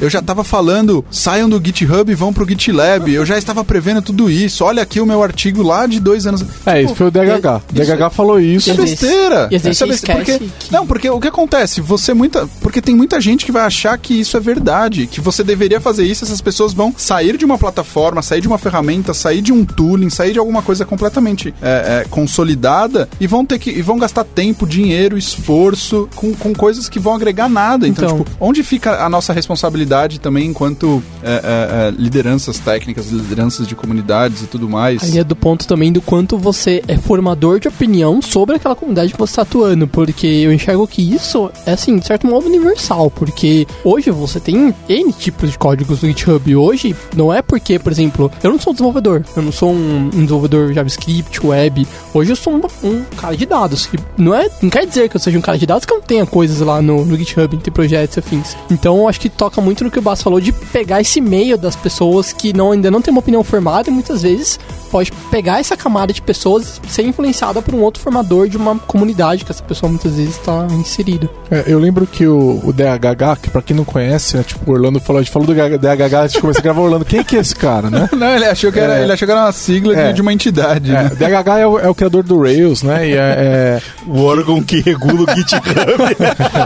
eu 0.00 0.08
já 0.10 0.20
tava 0.22 0.42
falando, 0.44 1.04
saiam 1.10 1.48
do 1.48 1.60
GitHub 1.64 2.10
e 2.10 2.14
vão 2.14 2.32
pro 2.32 2.46
GitLab, 2.48 3.12
eu 3.12 3.24
já 3.24 3.38
estava 3.38 3.64
prevendo 3.64 4.02
tudo 4.02 4.30
isso, 4.30 4.64
olha 4.64 4.82
aqui 4.82 5.00
o 5.00 5.06
meu 5.06 5.22
artigo 5.22 5.62
lá 5.62 5.86
de 5.86 6.00
dois 6.00 6.26
anos. 6.26 6.42
É, 6.64 6.76
Tipo, 6.80 6.86
isso 6.86 6.94
foi 6.94 7.06
o 7.06 7.10
DHH. 7.10 7.60
e- 7.74 7.80
isso 7.82 7.92
DHH 7.96 8.10
falou 8.10 8.40
isso. 8.40 8.70
isso 8.70 8.80
é 8.80 8.84
besteira. 8.84 9.48
Isso 9.50 9.84
é 9.84 9.86
besteira, 9.86 10.24
porque- 10.24 10.38
que- 10.38 10.50
Não, 10.72 10.86
porque 10.86 11.08
o 11.10 11.20
que 11.20 11.28
acontece? 11.28 11.80
Você 11.80 12.12
muita. 12.14 12.46
Porque 12.60 12.80
tem 12.82 12.94
muita 12.94 13.20
gente 13.20 13.44
que 13.44 13.52
vai 13.52 13.62
achar 13.62 13.96
que 13.98 14.14
isso 14.20 14.36
é 14.36 14.40
verdade, 14.40 15.06
que 15.06 15.20
você 15.20 15.42
deveria 15.44 15.80
fazer 15.80 16.04
isso, 16.04 16.24
essas 16.24 16.40
pessoas 16.40 16.72
vão 16.72 16.92
sair 16.96 17.36
de 17.36 17.44
uma 17.44 17.58
plataforma, 17.58 18.22
sair 18.22 18.40
de 18.40 18.48
uma 18.48 18.58
ferramenta, 18.58 19.14
sair 19.14 19.40
de 19.40 19.52
um 19.52 19.64
tooling, 19.64 20.10
sair 20.10 20.32
de 20.32 20.38
alguma 20.38 20.62
coisa 20.62 20.84
completamente 20.84 21.54
é, 21.62 22.02
é, 22.04 22.06
consolidada 22.08 23.08
e 23.20 23.26
vão 23.26 23.44
ter 23.44 23.58
que. 23.58 23.70
e 23.70 23.82
vão 23.82 23.98
gastar 23.98 24.24
tempo, 24.24 24.66
dinheiro, 24.66 25.16
esforço 25.16 26.08
com, 26.14 26.34
com 26.34 26.52
coisas 26.54 26.88
que 26.88 26.98
vão 26.98 27.14
agregar 27.14 27.48
nada. 27.48 27.86
Então, 27.88 28.04
Então. 28.04 28.18
tipo, 28.18 28.30
onde 28.40 28.62
fica 28.62 29.04
a 29.04 29.08
nossa 29.08 29.32
responsabilidade 29.36 30.18
também 30.18 30.46
enquanto 30.46 31.02
é, 31.22 31.30
é, 31.30 31.88
é, 31.88 31.90
lideranças 31.96 32.58
técnicas, 32.58 33.10
lideranças 33.10 33.68
de 33.68 33.74
comunidades 33.74 34.42
e 34.42 34.46
tudo 34.46 34.68
mais? 34.68 35.02
Ali 35.04 35.18
é 35.18 35.24
do 35.24 35.36
ponto 35.36 35.66
também 35.66 35.92
do 35.92 36.00
quanto 36.00 36.36
você 36.38 36.82
é 36.88 36.96
formador 36.96 37.60
de 37.60 37.68
opinião 37.68 38.20
sobre 38.20 38.56
aquela 38.56 38.74
comunidade 38.74 39.12
que 39.12 39.18
você 39.18 39.32
está 39.32 39.42
atuando, 39.42 39.86
porque 39.86 40.26
eu 40.26 40.52
enxergo 40.52 40.86
que 40.86 41.02
isso 41.02 41.50
é, 41.64 41.72
assim, 41.72 41.98
de 41.98 42.06
certo 42.06 42.26
modo 42.26 42.46
universal, 42.46 43.10
porque 43.10 43.66
hoje 43.84 44.10
você 44.10 44.40
tem 44.40 44.74
N 44.88 45.12
tipos 45.12 45.50
de 45.50 45.58
códigos 45.58 46.02
no 46.02 46.08
GitHub. 46.08 46.56
Hoje, 46.56 46.96
não 47.14 47.32
é 47.32 47.42
porque, 47.42 47.78
por 47.78 47.92
exemplo, 47.92 48.30
eu 48.42 48.50
não 48.50 48.58
sou 48.58 48.72
desenvolvedor, 48.72 49.22
eu 49.36 49.42
não 49.42 49.52
sou 49.52 49.70
um, 49.72 50.06
um 50.06 50.10
desenvolvedor 50.10 50.72
JavaScript, 50.72 51.46
web. 51.46 51.86
Hoje 52.14 52.32
eu 52.32 52.36
sou 52.36 52.54
um, 52.54 52.62
um 52.82 53.04
cara 53.16 53.36
de 53.36 53.44
dados. 53.46 53.88
E 53.92 53.98
não, 54.20 54.34
é, 54.34 54.48
não 54.62 54.70
quer 54.70 54.86
dizer 54.86 55.08
que 55.08 55.16
eu 55.16 55.20
seja 55.20 55.38
um 55.38 55.42
cara 55.42 55.58
de 55.58 55.66
dados 55.66 55.84
que 55.84 55.92
eu 55.92 55.98
não 55.98 56.04
tenha 56.04 56.26
coisas 56.26 56.60
lá 56.60 56.80
no, 56.80 57.04
no 57.04 57.16
GitHub, 57.16 57.54
entre 57.54 57.70
projetos 57.70 58.16
e 58.16 58.20
afins. 58.20 58.56
Então, 58.70 59.06
acho 59.08 59.15
acho 59.16 59.20
que 59.20 59.28
toca 59.30 59.60
muito 59.62 59.82
no 59.82 59.90
que 59.90 59.98
o 59.98 60.02
Bass 60.02 60.22
falou 60.22 60.38
de 60.40 60.52
pegar 60.52 61.00
esse 61.00 61.20
meio 61.22 61.56
das 61.56 61.74
pessoas 61.74 62.32
que 62.34 62.52
não, 62.52 62.72
ainda 62.72 62.90
não 62.90 63.00
tem 63.00 63.10
uma 63.10 63.20
opinião 63.20 63.42
formada 63.42 63.88
e 63.88 63.92
muitas 63.92 64.20
vezes 64.22 64.60
pode 64.90 65.10
pegar 65.30 65.58
essa 65.58 65.76
camada 65.76 66.12
de 66.12 66.20
pessoas 66.22 66.80
e 66.86 66.90
ser 66.92 67.02
influenciada 67.02 67.60
por 67.62 67.74
um 67.74 67.80
outro 67.82 68.02
formador 68.02 68.48
de 68.48 68.56
uma 68.56 68.78
comunidade 68.78 69.44
que 69.44 69.50
essa 69.50 69.62
pessoa 69.62 69.88
muitas 69.90 70.14
vezes 70.14 70.36
está 70.36 70.66
inserida. 70.72 71.28
É, 71.50 71.64
eu 71.66 71.78
lembro 71.78 72.06
que 72.06 72.26
o, 72.26 72.60
o 72.62 72.72
DHH, 72.72 73.40
que 73.42 73.50
pra 73.50 73.62
quem 73.62 73.74
não 73.74 73.84
conhece, 73.84 74.36
né, 74.36 74.42
tipo, 74.42 74.70
o 74.70 74.74
Orlando 74.74 75.00
falou, 75.00 75.20
a 75.20 75.22
gente 75.22 75.32
falou 75.32 75.46
do 75.48 75.54
DHH 75.54 76.14
antes 76.22 76.32
de 76.34 76.40
começar 76.40 76.60
a 76.60 76.62
gravar, 76.62 76.80
Orlando, 76.82 77.04
quem 77.04 77.24
que 77.24 77.36
é 77.36 77.40
esse 77.40 77.56
cara, 77.56 77.88
né? 77.90 78.08
Não, 78.16 78.28
ele 78.28 78.44
achou 78.44 78.70
que 78.70 78.78
era, 78.78 78.98
É. 78.98 79.02
ele 79.02 79.12
achou 79.12 79.26
que 79.26 79.32
era 79.32 79.40
uma 79.44 79.52
sigla 79.52 79.94
de- 79.94 80.00
É. 80.00 80.12
de 80.12 80.20
uma 80.20 80.32
entidade. 80.32 80.90
É, 80.90 81.02
né? 81.04 81.10
o 81.12 81.16
DHH 81.16 81.58
é 81.58 81.66
o, 81.66 81.78
é 81.78 81.88
o 81.88 81.94
criador 81.94 82.22
do 82.22 82.40
Rails, 82.42 82.82
né? 82.82 83.08
E 83.08 83.12
é, 83.12 83.16
é 83.16 83.82
O 84.06 84.22
órgão 84.22 84.62
que 84.62 84.80
regula 84.80 85.22
o 85.22 85.34
GitHub. 85.34 85.62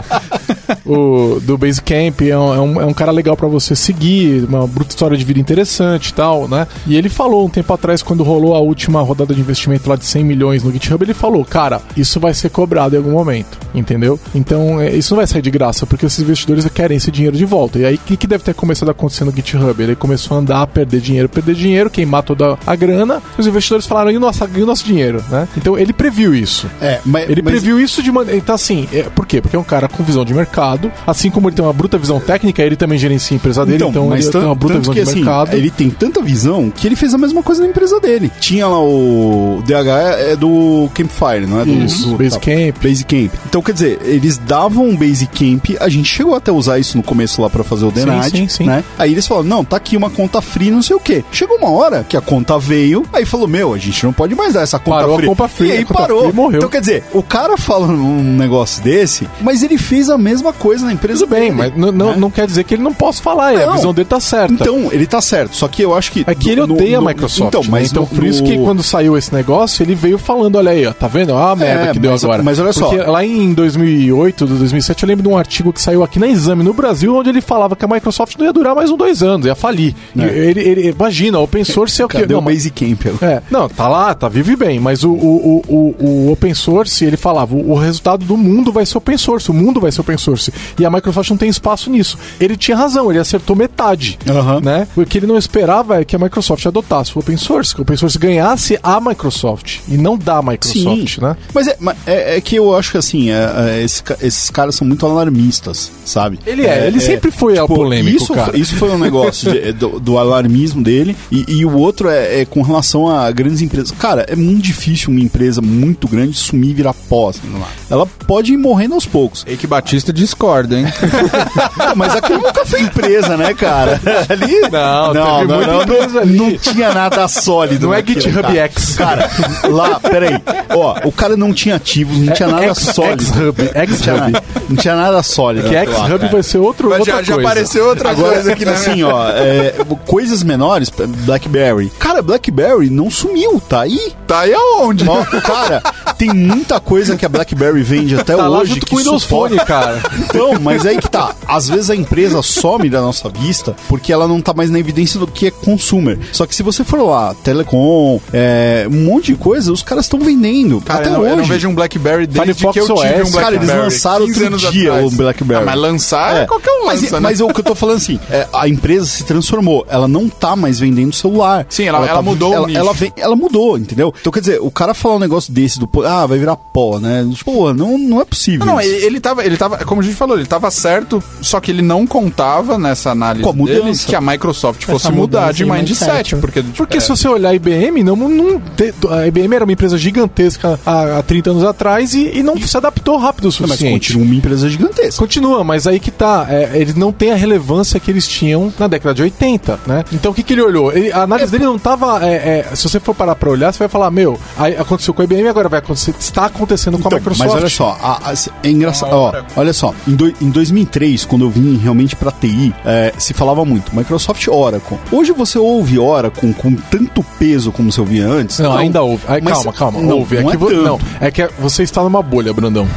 o 0.85 1.39
do 1.41 1.57
Basecamp, 1.57 2.21
é 2.21 2.37
um, 2.41 2.53
é 2.53 2.59
um, 2.59 2.81
é 2.81 2.85
um 2.85 2.93
cara 2.93 3.11
legal 3.11 3.35
pra 3.37 3.47
você 3.47 3.75
seguir, 3.75 4.43
uma 4.47 4.65
bruta 4.67 4.89
história 4.91 5.17
de 5.17 5.23
vida 5.23 5.39
interessante 5.39 6.09
e 6.09 6.13
tal, 6.13 6.47
né? 6.47 6.67
E 6.87 6.95
ele 6.95 7.09
falou 7.09 7.45
um 7.45 7.49
tempo 7.49 7.73
atrás, 7.73 8.01
quando 8.01 8.23
rolou 8.23 8.55
a 8.55 8.59
última 8.59 9.01
rodada 9.01 9.33
de 9.33 9.39
investimento 9.41 9.89
lá 9.89 9.95
de 9.95 10.05
100 10.05 10.23
milhões 10.23 10.63
no 10.63 10.71
GitHub, 10.71 11.03
ele 11.03 11.13
falou, 11.13 11.43
cara, 11.45 11.81
isso 11.95 12.19
vai 12.19 12.33
ser 12.33 12.49
cobrado 12.49 12.95
em 12.95 12.97
algum 12.97 13.11
momento, 13.11 13.57
entendeu? 13.73 14.19
Então, 14.33 14.79
é, 14.81 14.95
isso 14.95 15.13
não 15.13 15.17
vai 15.17 15.27
sair 15.27 15.41
de 15.41 15.51
graça, 15.51 15.85
porque 15.85 16.05
esses 16.05 16.19
investidores 16.19 16.65
querem 16.73 16.97
esse 16.97 17.11
dinheiro 17.11 17.35
de 17.37 17.45
volta. 17.45 17.79
E 17.79 17.85
aí, 17.85 17.95
o 17.95 17.99
que, 17.99 18.17
que 18.17 18.27
deve 18.27 18.43
ter 18.43 18.53
começado 18.53 18.89
a 18.89 18.91
acontecer 18.91 19.23
no 19.23 19.31
GitHub? 19.31 19.81
Ele 19.81 19.95
começou 19.95 20.37
a 20.37 20.39
andar, 20.39 20.65
perder 20.67 21.01
dinheiro, 21.01 21.29
perder 21.29 21.55
dinheiro, 21.55 21.89
queimar 21.89 22.23
toda 22.23 22.57
a 22.65 22.75
grana, 22.75 23.21
e 23.37 23.41
os 23.41 23.47
investidores 23.47 23.85
falaram, 23.85 24.11
e 24.11 24.17
o 24.17 24.19
nosso, 24.19 24.47
e 24.55 24.61
o 24.61 24.65
nosso 24.65 24.85
dinheiro, 24.85 25.23
né? 25.29 25.47
Então, 25.57 25.77
ele 25.77 25.93
previu 25.93 26.33
isso. 26.33 26.67
É, 26.81 26.99
mas, 27.05 27.29
Ele 27.29 27.41
mas- 27.41 27.51
previu 27.51 27.79
isso 27.79 28.01
de 28.01 28.11
maneira. 28.11 28.37
Então, 28.37 28.55
assim, 28.55 28.87
é, 28.93 29.03
por 29.03 29.25
quê? 29.25 29.41
Porque 29.41 29.55
é 29.55 29.59
um 29.59 29.63
cara 29.63 29.87
com 29.87 30.03
visão 30.03 30.23
de 30.25 30.33
mercado. 30.33 30.91
Assim 31.05 31.29
como 31.29 31.49
ele 31.49 31.55
tem 31.55 31.63
uma 31.65 31.73
bruta 31.73 31.97
visão 31.97 32.19
técnica, 32.19 32.30
ele 32.65 32.75
também 32.75 32.97
gerencia 32.97 33.35
a 33.35 33.37
empresa 33.37 33.65
dele, 33.65 33.83
então, 33.83 34.07
mas 34.07 34.25
ele 34.25 34.31
tem 34.33 34.41
uma 34.41 34.55
bruta 34.55 34.79
visão 34.79 34.93
que, 34.93 35.01
de 35.03 35.09
assim, 35.09 35.19
mercado. 35.19 35.53
Ele 35.55 35.69
tem 35.71 35.89
tanta 35.89 36.21
visão 36.21 36.69
que 36.69 36.87
ele 36.87 36.95
fez 36.95 37.13
a 37.13 37.17
mesma 37.17 37.41
coisa 37.43 37.61
na 37.63 37.69
empresa 37.69 37.99
dele. 37.99 38.31
Tinha 38.39 38.67
lá 38.67 38.79
o 38.81 39.61
DH 39.65 40.29
é 40.31 40.35
do 40.35 40.89
Campfire, 40.93 41.45
não 41.47 41.61
é? 41.61 41.65
Do, 41.65 41.71
Isso, 41.85 42.09
do, 42.09 42.17
Basecamp. 42.17 42.73
tá, 42.75 42.79
Basecamp. 42.87 43.31
Então, 43.47 43.61
quer 43.61 43.73
dizer, 43.73 43.99
eles 44.03 44.37
davam 44.37 44.85
um 44.87 44.95
Basecamp, 44.95 45.77
a 45.79 45.89
gente 45.89 46.07
chegou 46.09 46.35
até 46.35 46.51
a 46.51 46.53
usar 46.53 46.79
isso 46.79 46.97
no 46.97 47.03
começo 47.03 47.41
lá 47.41 47.49
pra 47.49 47.63
fazer 47.63 47.85
o 47.85 47.91
The 47.91 48.01
Sim, 48.01 48.07
Night, 48.07 48.37
sim, 48.37 48.47
sim. 48.47 48.63
né? 48.65 48.83
Aí 48.97 49.11
eles 49.11 49.25
falaram, 49.27 49.47
não, 49.47 49.63
tá 49.63 49.77
aqui 49.77 49.95
uma 49.97 50.09
conta 50.09 50.41
free, 50.41 50.71
não 50.71 50.81
sei 50.81 50.95
o 50.95 50.99
quê. 50.99 51.23
Chegou 51.31 51.57
uma 51.57 51.69
hora 51.69 52.05
que 52.07 52.15
a 52.17 52.21
conta 52.21 52.57
veio, 52.57 53.05
aí 53.13 53.25
falou, 53.25 53.47
meu, 53.47 53.73
a 53.73 53.77
gente 53.77 54.03
não 54.03 54.13
pode 54.13 54.35
mais 54.35 54.53
dar 54.53 54.61
essa 54.61 54.79
conta 54.79 54.97
Parou 54.99 55.15
a 55.15 55.17
free. 55.17 55.27
conta 55.27 55.47
free, 55.47 55.67
E 55.67 55.71
aí 55.71 55.85
a 55.89 55.93
parou. 55.93 56.23
free 56.23 56.33
morreu. 56.33 56.57
Então, 56.57 56.69
quer 56.69 56.79
dizer, 56.81 57.03
o 57.13 57.23
cara 57.23 57.57
falando 57.57 58.01
um 58.03 58.23
negócio 58.37 58.83
desse, 58.83 59.27
mas 59.41 59.63
ele 59.63 59.77
fez 59.77 60.09
a 60.09 60.17
mesma 60.17 60.53
coisa 60.53 60.85
na 60.85 60.93
empresa 60.93 61.21
Tudo 61.21 61.29
bem, 61.31 61.53
dele, 61.53 61.55
mas 61.55 61.71
n- 61.75 61.91
não, 61.91 62.11
né? 62.11 62.15
Não 62.21 62.31
quer 62.31 62.45
dizer 62.47 62.63
que 62.63 62.73
ele 62.75 62.83
não 62.83 62.93
possa 62.93 63.21
falar, 63.21 63.53
é, 63.53 63.63
a 63.63 63.67
Não. 63.67 63.73
visão 63.73 63.93
dele 63.93 64.07
tá 64.07 64.19
certa. 64.19 64.53
Então, 64.53 64.89
ele 64.91 65.05
tá 65.05 65.19
certo. 65.21 65.55
Só 65.55 65.67
que 65.67 65.81
eu 65.81 65.95
acho 65.95 66.11
que. 66.11 66.23
é 66.27 66.33
que 66.35 66.49
ele 66.49 66.65
no- 66.65 66.73
odeia 66.73 66.99
no- 67.01 67.07
a 67.07 67.09
Microsoft. 67.09 67.47
Então, 67.49 67.61
né? 67.63 67.67
mas 67.71 67.91
então 67.91 68.03
no- 68.03 68.07
por 68.09 68.23
isso 68.23 68.43
que 68.43 68.57
quando 68.57 68.81
saiu 68.83 69.17
esse 69.17 69.33
negócio, 69.33 69.83
ele 69.83 69.95
veio 69.95 70.17
falando: 70.17 70.55
olha 70.55 70.71
aí, 70.71 70.85
ó, 70.85 70.93
tá 70.93 71.07
vendo? 71.07 71.33
Ah, 71.35 71.51
a 71.51 71.55
merda 71.55 71.85
É, 71.89 71.91
que 71.93 71.99
deu 71.99 72.11
mas- 72.11 72.23
agora. 72.23 72.43
mas 72.43 72.59
olha 72.59 72.71
só. 72.73 72.87
Porque 72.89 73.01
lá 73.03 73.25
em 73.25 73.53
2008, 73.53 74.45
2007, 74.45 75.03
eu 75.03 75.07
lembro 75.07 75.23
de 75.23 75.29
um 75.29 75.37
artigo 75.37 75.73
que 75.73 75.81
saiu 75.81 76.03
aqui 76.03 76.19
na 76.19 76.27
Exame 76.27 76.63
no 76.63 76.73
Brasil, 76.73 77.15
onde 77.15 77.29
ele 77.29 77.41
falava 77.41 77.75
que 77.75 77.83
a 77.83 77.87
Microsoft 77.87 78.37
não 78.37 78.45
ia 78.45 78.53
durar 78.53 78.75
mais 78.75 78.89
um 78.91 78.97
dois 78.97 79.23
anos, 79.23 79.45
ia 79.45 79.55
falir. 79.55 79.95
É. 80.17 80.23
ele, 80.23 80.59
ele- 80.61 80.89
imagina, 80.89 81.39
open 81.39 81.63
source 81.63 82.01
é 82.01 82.05
o 82.05 82.07
que. 82.07 82.19
Cadê 82.19 82.33
não, 82.33 82.39
o 82.41 82.43
Basecamp? 82.43 83.01
É, 83.21 83.41
não, 83.49 83.67
tá 83.67 83.87
lá, 83.87 84.13
tá 84.13 84.29
vivo 84.29 84.51
e 84.51 84.55
bem, 84.55 84.79
mas 84.79 85.03
o, 85.03 85.11
o, 85.11 85.61
o, 85.67 85.95
o, 86.05 86.31
open 86.31 86.53
source, 86.53 87.03
ele 87.05 87.17
falava, 87.17 87.55
o, 87.55 87.71
o 87.71 87.75
resultado 87.75 88.23
do 88.25 88.37
mundo 88.37 88.71
vai 88.71 88.85
ser 88.85 88.97
open 88.97 89.17
source, 89.17 89.49
o 89.49 89.53
mundo 89.53 89.79
vai 89.79 89.91
ser 89.91 90.01
open 90.01 90.17
source. 90.17 90.53
E 90.79 90.85
a 90.85 90.89
Microsoft 90.89 91.29
não 91.29 91.37
tem 91.37 91.49
espaço 91.49 91.89
nisso. 91.89 92.10
Ele 92.39 92.55
tinha 92.57 92.75
razão, 92.77 93.09
ele 93.09 93.19
acertou 93.19 93.55
metade, 93.55 94.17
Aham. 94.29 94.59
né? 94.61 94.87
O 94.95 95.05
que 95.05 95.17
ele 95.17 95.27
não 95.27 95.37
esperava 95.37 95.99
é 96.01 96.05
que 96.05 96.15
a 96.15 96.19
Microsoft 96.19 96.65
adotasse 96.65 97.15
o 97.15 97.19
open 97.19 97.37
source, 97.37 97.73
que 97.73 97.81
o 97.81 97.83
open 97.83 97.97
source 97.97 98.17
ganhasse 98.17 98.79
a 98.81 98.99
Microsoft 98.99 99.79
e 99.87 99.97
não 99.97 100.17
da 100.17 100.41
Microsoft, 100.41 101.17
né? 101.19 101.35
Mas 101.53 101.67
é, 101.67 101.77
mas 101.79 101.95
é, 102.05 102.37
é 102.37 102.41
que 102.41 102.55
eu 102.55 102.75
acho 102.75 102.91
que 102.91 102.97
assim, 102.97 103.31
é, 103.31 103.51
é, 103.77 103.83
esse 103.83 104.01
esses 104.21 104.49
caras 104.49 104.75
são 104.75 104.85
muito 104.87 105.05
alarmistas, 105.05 105.91
sabe? 106.05 106.39
Ele 106.45 106.65
é, 106.65 106.87
ele 106.87 106.99
sempre 106.99 107.31
foi 107.31 107.53
tipo, 107.53 107.67
polêmico, 107.67 108.17
isso, 108.17 108.33
cara. 108.33 108.57
Isso 108.57 108.75
foi 108.75 108.89
um 108.89 108.97
negócio 108.97 109.51
de- 109.51 109.71
do, 109.73 109.99
do 109.99 110.17
alarmismo 110.17 110.83
dele. 110.83 111.15
E, 111.31 111.45
e 111.47 111.65
o 111.65 111.75
outro 111.77 112.09
é, 112.09 112.41
é 112.41 112.45
com 112.45 112.61
relação 112.61 113.07
a 113.09 113.29
grandes 113.31 113.61
empresas. 113.61 113.91
Cara, 113.91 114.25
é 114.27 114.35
muito 114.35 114.61
difícil 114.63 115.09
uma 115.09 115.19
empresa 115.19 115.61
muito 115.61 116.07
grande 116.07 116.35
sumir 116.37 116.71
e 116.71 116.73
virar 116.73 116.93
pó. 116.93 117.29
assim. 117.29 117.41
Ela 117.89 118.05
pode 118.05 118.53
ir 118.53 118.57
morrendo 118.57 118.95
aos 118.95 119.05
poucos. 119.05 119.45
Eike 119.47 119.67
Batista 119.67 120.11
discorda, 120.13 120.77
hein? 120.79 120.85
Mas 122.07 122.15
aquilo 122.15 122.39
nunca 122.41 122.65
foi 122.65 122.81
empresa, 122.81 123.37
né, 123.37 123.53
cara? 123.53 123.99
Ali. 124.29 124.61
Não, 124.71 125.13
não, 125.13 125.35
teve 125.39 125.47
não, 125.47 125.55
muita 125.57 125.71
não, 125.71 125.81
empresa 125.83 126.13
não, 126.13 126.21
ali. 126.21 126.37
não 126.37 126.57
tinha 126.57 126.93
nada 126.93 127.27
sólido. 127.27 127.87
Não 127.87 127.93
é 127.93 128.01
GitHub 128.05 128.41
cara. 128.41 128.55
X. 128.55 128.95
Cara, 128.95 129.29
lá, 129.69 129.99
peraí. 129.99 130.41
Ó, 130.69 130.95
o 131.05 131.11
cara 131.11 131.35
não 131.37 131.53
tinha 131.53 131.75
ativos, 131.75 132.17
não 132.17 132.33
tinha 132.33 132.47
nada 132.49 132.67
X- 132.67 132.77
sólido. 132.93 133.23
X-Hub, 133.23 133.69
X-Hub. 133.73 134.17
nada- 134.31 134.43
não 134.69 134.75
tinha 134.77 134.95
nada 134.95 135.23
sólido. 135.23 135.69
Que 135.69 135.75
X-Hub 135.75 136.27
vai 136.31 136.43
ser 136.43 136.57
outro, 136.57 136.89
Mas 136.89 136.99
outra 136.99 137.13
já, 137.17 137.21
já 137.23 137.33
coisa. 137.33 137.47
apareceu 137.49 137.85
outra 137.87 138.09
Agora, 138.11 138.33
coisa 138.33 138.53
aqui 138.53 138.65
na 138.65 138.71
assim, 138.71 139.03
ó, 139.03 139.29
é, 139.29 139.73
coisas 140.05 140.43
menores, 140.43 140.89
BlackBerry. 141.25 141.91
Cara, 141.99 142.21
BlackBerry 142.21 142.89
não 142.89 143.09
sumiu, 143.09 143.61
tá 143.67 143.81
aí. 143.81 144.13
Tá 144.31 144.39
aí 144.41 144.53
aonde? 144.53 145.03
Ó, 145.09 145.25
cara, 145.41 145.81
tem 146.17 146.29
muita 146.33 146.79
coisa 146.79 147.17
que 147.17 147.25
a 147.25 147.29
BlackBerry 147.29 147.83
vende 147.83 148.15
até 148.15 148.33
Tá 148.33 148.47
lá 148.47 148.59
hoje 148.59 148.75
junto 148.75 148.85
que 148.85 148.91
com 148.93 148.97
Windows 148.97 149.23
suporta- 149.23 149.55
Phone, 149.55 149.65
cara. 149.67 150.01
Então, 150.19 150.57
mas 150.61 150.85
aí 150.85 150.97
que 150.97 151.09
tá. 151.09 151.35
Às 151.45 151.67
vezes 151.67 151.89
a 151.89 151.95
empresa 151.97 152.41
some 152.41 152.89
da 152.89 153.01
nossa 153.01 153.27
vista 153.27 153.75
porque 153.89 154.13
ela 154.13 154.29
não 154.29 154.39
tá 154.39 154.53
mais 154.53 154.69
na 154.71 154.79
evidência 154.79 155.19
do 155.19 155.27
que 155.27 155.47
é 155.47 155.51
consumer. 155.51 156.17
Só 156.31 156.45
que 156.45 156.55
se 156.55 156.63
você 156.63 156.81
for 156.85 157.01
lá, 157.01 157.35
Telecom, 157.43 158.21
é, 158.31 158.87
um 158.89 159.03
monte 159.03 159.33
de 159.33 159.35
coisa, 159.35 159.69
os 159.73 159.83
caras 159.83 160.05
estão 160.05 160.17
vendendo. 160.19 160.79
Cara, 160.79 160.99
até 161.01 161.09
eu, 161.09 161.13
não, 161.13 161.19
hoje. 161.21 161.29
eu 161.31 161.35
não 161.37 161.43
vejo 161.45 161.67
um 161.67 161.75
BlackBerry 161.75 162.25
desde 162.27 162.53
Firefox 162.53 162.73
que 162.73 162.79
eu 162.79 162.95
tive 162.95 162.99
OS. 163.21 163.27
um 163.27 163.31
BlackBerry. 163.31 163.41
Cara, 163.43 163.55
eles 163.55 163.69
lançaram 163.69 164.25
15 164.27 164.31
outro 164.39 164.47
anos 164.47 164.71
dia 164.71 164.91
atrás. 164.93 165.13
o 165.13 165.15
BlackBerry. 165.17 165.61
Ah, 165.61 165.65
mas 165.65 165.75
lançar, 165.79 166.35
É. 166.37 166.45
qualquer 166.45 166.71
um 166.71 166.85
mas, 166.85 167.01
lança, 167.01 167.15
né? 167.15 167.19
mas 167.19 167.41
o 167.41 167.47
que 167.49 167.59
eu 167.59 167.63
tô 167.65 167.75
falando 167.75 167.97
assim, 167.97 168.17
é, 168.29 168.47
a 168.53 168.65
empresa 168.69 169.05
se 169.07 169.25
transformou. 169.25 169.85
Ela 169.89 170.07
não 170.07 170.29
tá 170.29 170.55
mais 170.55 170.79
vendendo 170.79 171.13
celular. 171.13 171.65
Sim, 171.67 171.83
ela- 171.83 171.97
ela 171.97 172.07
tá- 172.15 172.21
mudou 172.21 172.51
o 172.51 172.53
ela, 172.53 172.71
ela, 172.71 172.93
vem- 172.93 173.11
ela 173.17 173.35
mudou, 173.35 173.77
entendeu? 173.77 174.13
Então, 174.21 174.31
quer 174.31 174.39
dizer, 174.39 174.59
o 174.61 174.69
cara 174.71 174.93
falar 174.93 175.15
um 175.15 175.19
negócio 175.19 175.51
desse 175.51 175.79
do 175.79 175.87
pó, 175.87 176.03
ah, 176.05 176.25
vai 176.25 176.37
virar 176.37 176.55
pó, 176.55 176.99
né? 176.99 177.27
Pô, 177.43 177.73
não, 177.73 177.97
não 177.97 178.21
é 178.21 178.25
possível. 178.25 178.65
Não, 178.65 178.73
não, 178.75 178.81
isso. 178.81 178.89
ele, 178.89 179.05
ele 179.05 179.19
tava, 179.19 179.43
ele 179.43 179.57
tava, 179.57 179.77
como 179.79 180.01
a 180.01 180.03
gente 180.03 180.15
falou, 180.15 180.37
ele 180.37 180.45
tava 180.45 180.69
certo, 180.71 181.21
só 181.41 181.59
que 181.59 181.71
ele 181.71 181.81
não 181.81 182.05
contava 182.05 182.77
nessa 182.77 183.09
análise 183.11 183.43
Com 183.43 183.65
deles 183.65 184.05
que 184.05 184.15
a 184.15 184.21
Microsoft 184.21 184.83
fosse 184.85 185.07
Essa 185.07 185.11
mudar 185.15 185.51
de 185.51 185.65
mindset, 185.65 186.05
mindset, 186.05 186.35
porque 186.37 186.61
Porque 186.61 186.97
é, 186.97 186.99
se 186.99 187.09
você 187.09 187.27
olhar 187.27 187.49
a 187.49 187.55
IBM, 187.55 188.03
não, 188.03 188.15
não 188.15 188.61
a 189.09 189.27
IBM 189.27 189.55
era 189.55 189.63
uma 189.65 189.73
empresa 189.73 189.97
gigantesca 189.97 190.79
há, 190.85 191.17
há 191.19 191.23
30 191.23 191.49
anos 191.51 191.63
atrás 191.63 192.13
e, 192.13 192.37
e 192.37 192.43
não 192.43 192.55
se 192.61 192.77
adaptou 192.77 193.17
rápido 193.17 193.45
o 193.45 193.47
Não, 193.47 193.55
mas 193.61 193.71
suficiente. 193.71 194.07
continua 194.09 194.25
uma 194.25 194.35
empresa 194.35 194.69
gigantesca. 194.69 195.19
Continua, 195.19 195.63
mas 195.63 195.87
aí 195.87 195.99
que 195.99 196.11
tá. 196.11 196.45
é, 196.49 196.71
eles 196.75 196.95
não 196.95 197.11
têm 197.11 197.31
a 197.31 197.35
relevância 197.35 197.99
que 197.99 198.11
eles 198.11 198.27
tinham 198.27 198.71
na 198.77 198.87
década 198.87 199.15
de 199.15 199.21
80, 199.23 199.79
né? 199.87 200.03
Então 200.13 200.31
o 200.31 200.33
que, 200.33 200.43
que 200.43 200.53
ele 200.53 200.61
olhou? 200.61 200.91
Ele- 200.91 201.11
a 201.11 201.23
análise 201.23 201.51
dele 201.51 201.65
não 201.65 201.79
tava. 201.79 202.23
é, 202.25 202.65
é, 202.71 202.75
se 202.75 202.83
você 202.87 202.99
for 202.99 203.15
parar 203.15 203.35
pra 203.35 203.49
olhar, 203.49 203.71
você 203.73 203.79
vai 203.79 203.87
falar: 203.87 204.10
Meu, 204.11 204.39
aí 204.57 204.75
aconteceu 204.75 205.13
com 205.13 205.21
a 205.21 205.25
IBM, 205.25 205.47
agora 205.47 205.69
vai 205.69 205.79
acontecer. 205.79 206.13
Está 206.19 206.45
acontecendo 206.45 206.97
com 206.99 207.07
a 207.07 207.07
Então, 207.07 207.19
Microsoft. 207.19 207.47
mas 207.49 207.55
olha 207.61 207.69
só, 207.69 207.97
a- 208.01 208.29
a- 208.31 208.33
é 208.63 208.69
engraçado. 208.69 209.13
Ó, 209.13 209.33
olha 209.55 209.73
só, 209.73 209.93
em, 210.07 210.13
doi- 210.15 210.35
em 210.41 210.49
2003, 210.49 211.25
quando 211.25 211.45
eu 211.45 211.49
vim 211.49 211.77
realmente 211.77 212.15
pra 212.15 212.31
TI, 212.31 212.73
é, 212.85 213.13
se 213.17 213.33
falava 213.33 213.63
muito 213.65 213.95
Microsoft 213.95 214.47
Oracle. 214.47 214.97
Hoje 215.11 215.31
você 215.31 215.57
ouve 215.57 215.97
Oracle 215.97 216.53
com 216.53 216.75
tanto 216.75 217.23
peso 217.39 217.71
como 217.71 217.91
você 217.91 218.01
ouvia 218.01 218.27
antes? 218.27 218.59
Não, 218.59 218.75
ainda 218.75 219.01
houve. 219.01 219.23
Aí, 219.27 219.41
Mas- 219.41 219.53
calma, 219.53 219.73
calma. 219.73 220.01
não, 220.01 220.17
houve. 220.19 220.37
É 220.37 220.41
não 220.41 220.49
que 220.49 220.55
é 220.55 220.59
vo- 220.59 220.67
tanto. 220.69 220.83
não, 220.83 220.99
é 221.19 221.31
que 221.31 221.47
você 221.59 221.83
está 221.83 222.03
numa 222.03 222.21
bolha, 222.21 222.53
Brandão. 222.53 222.87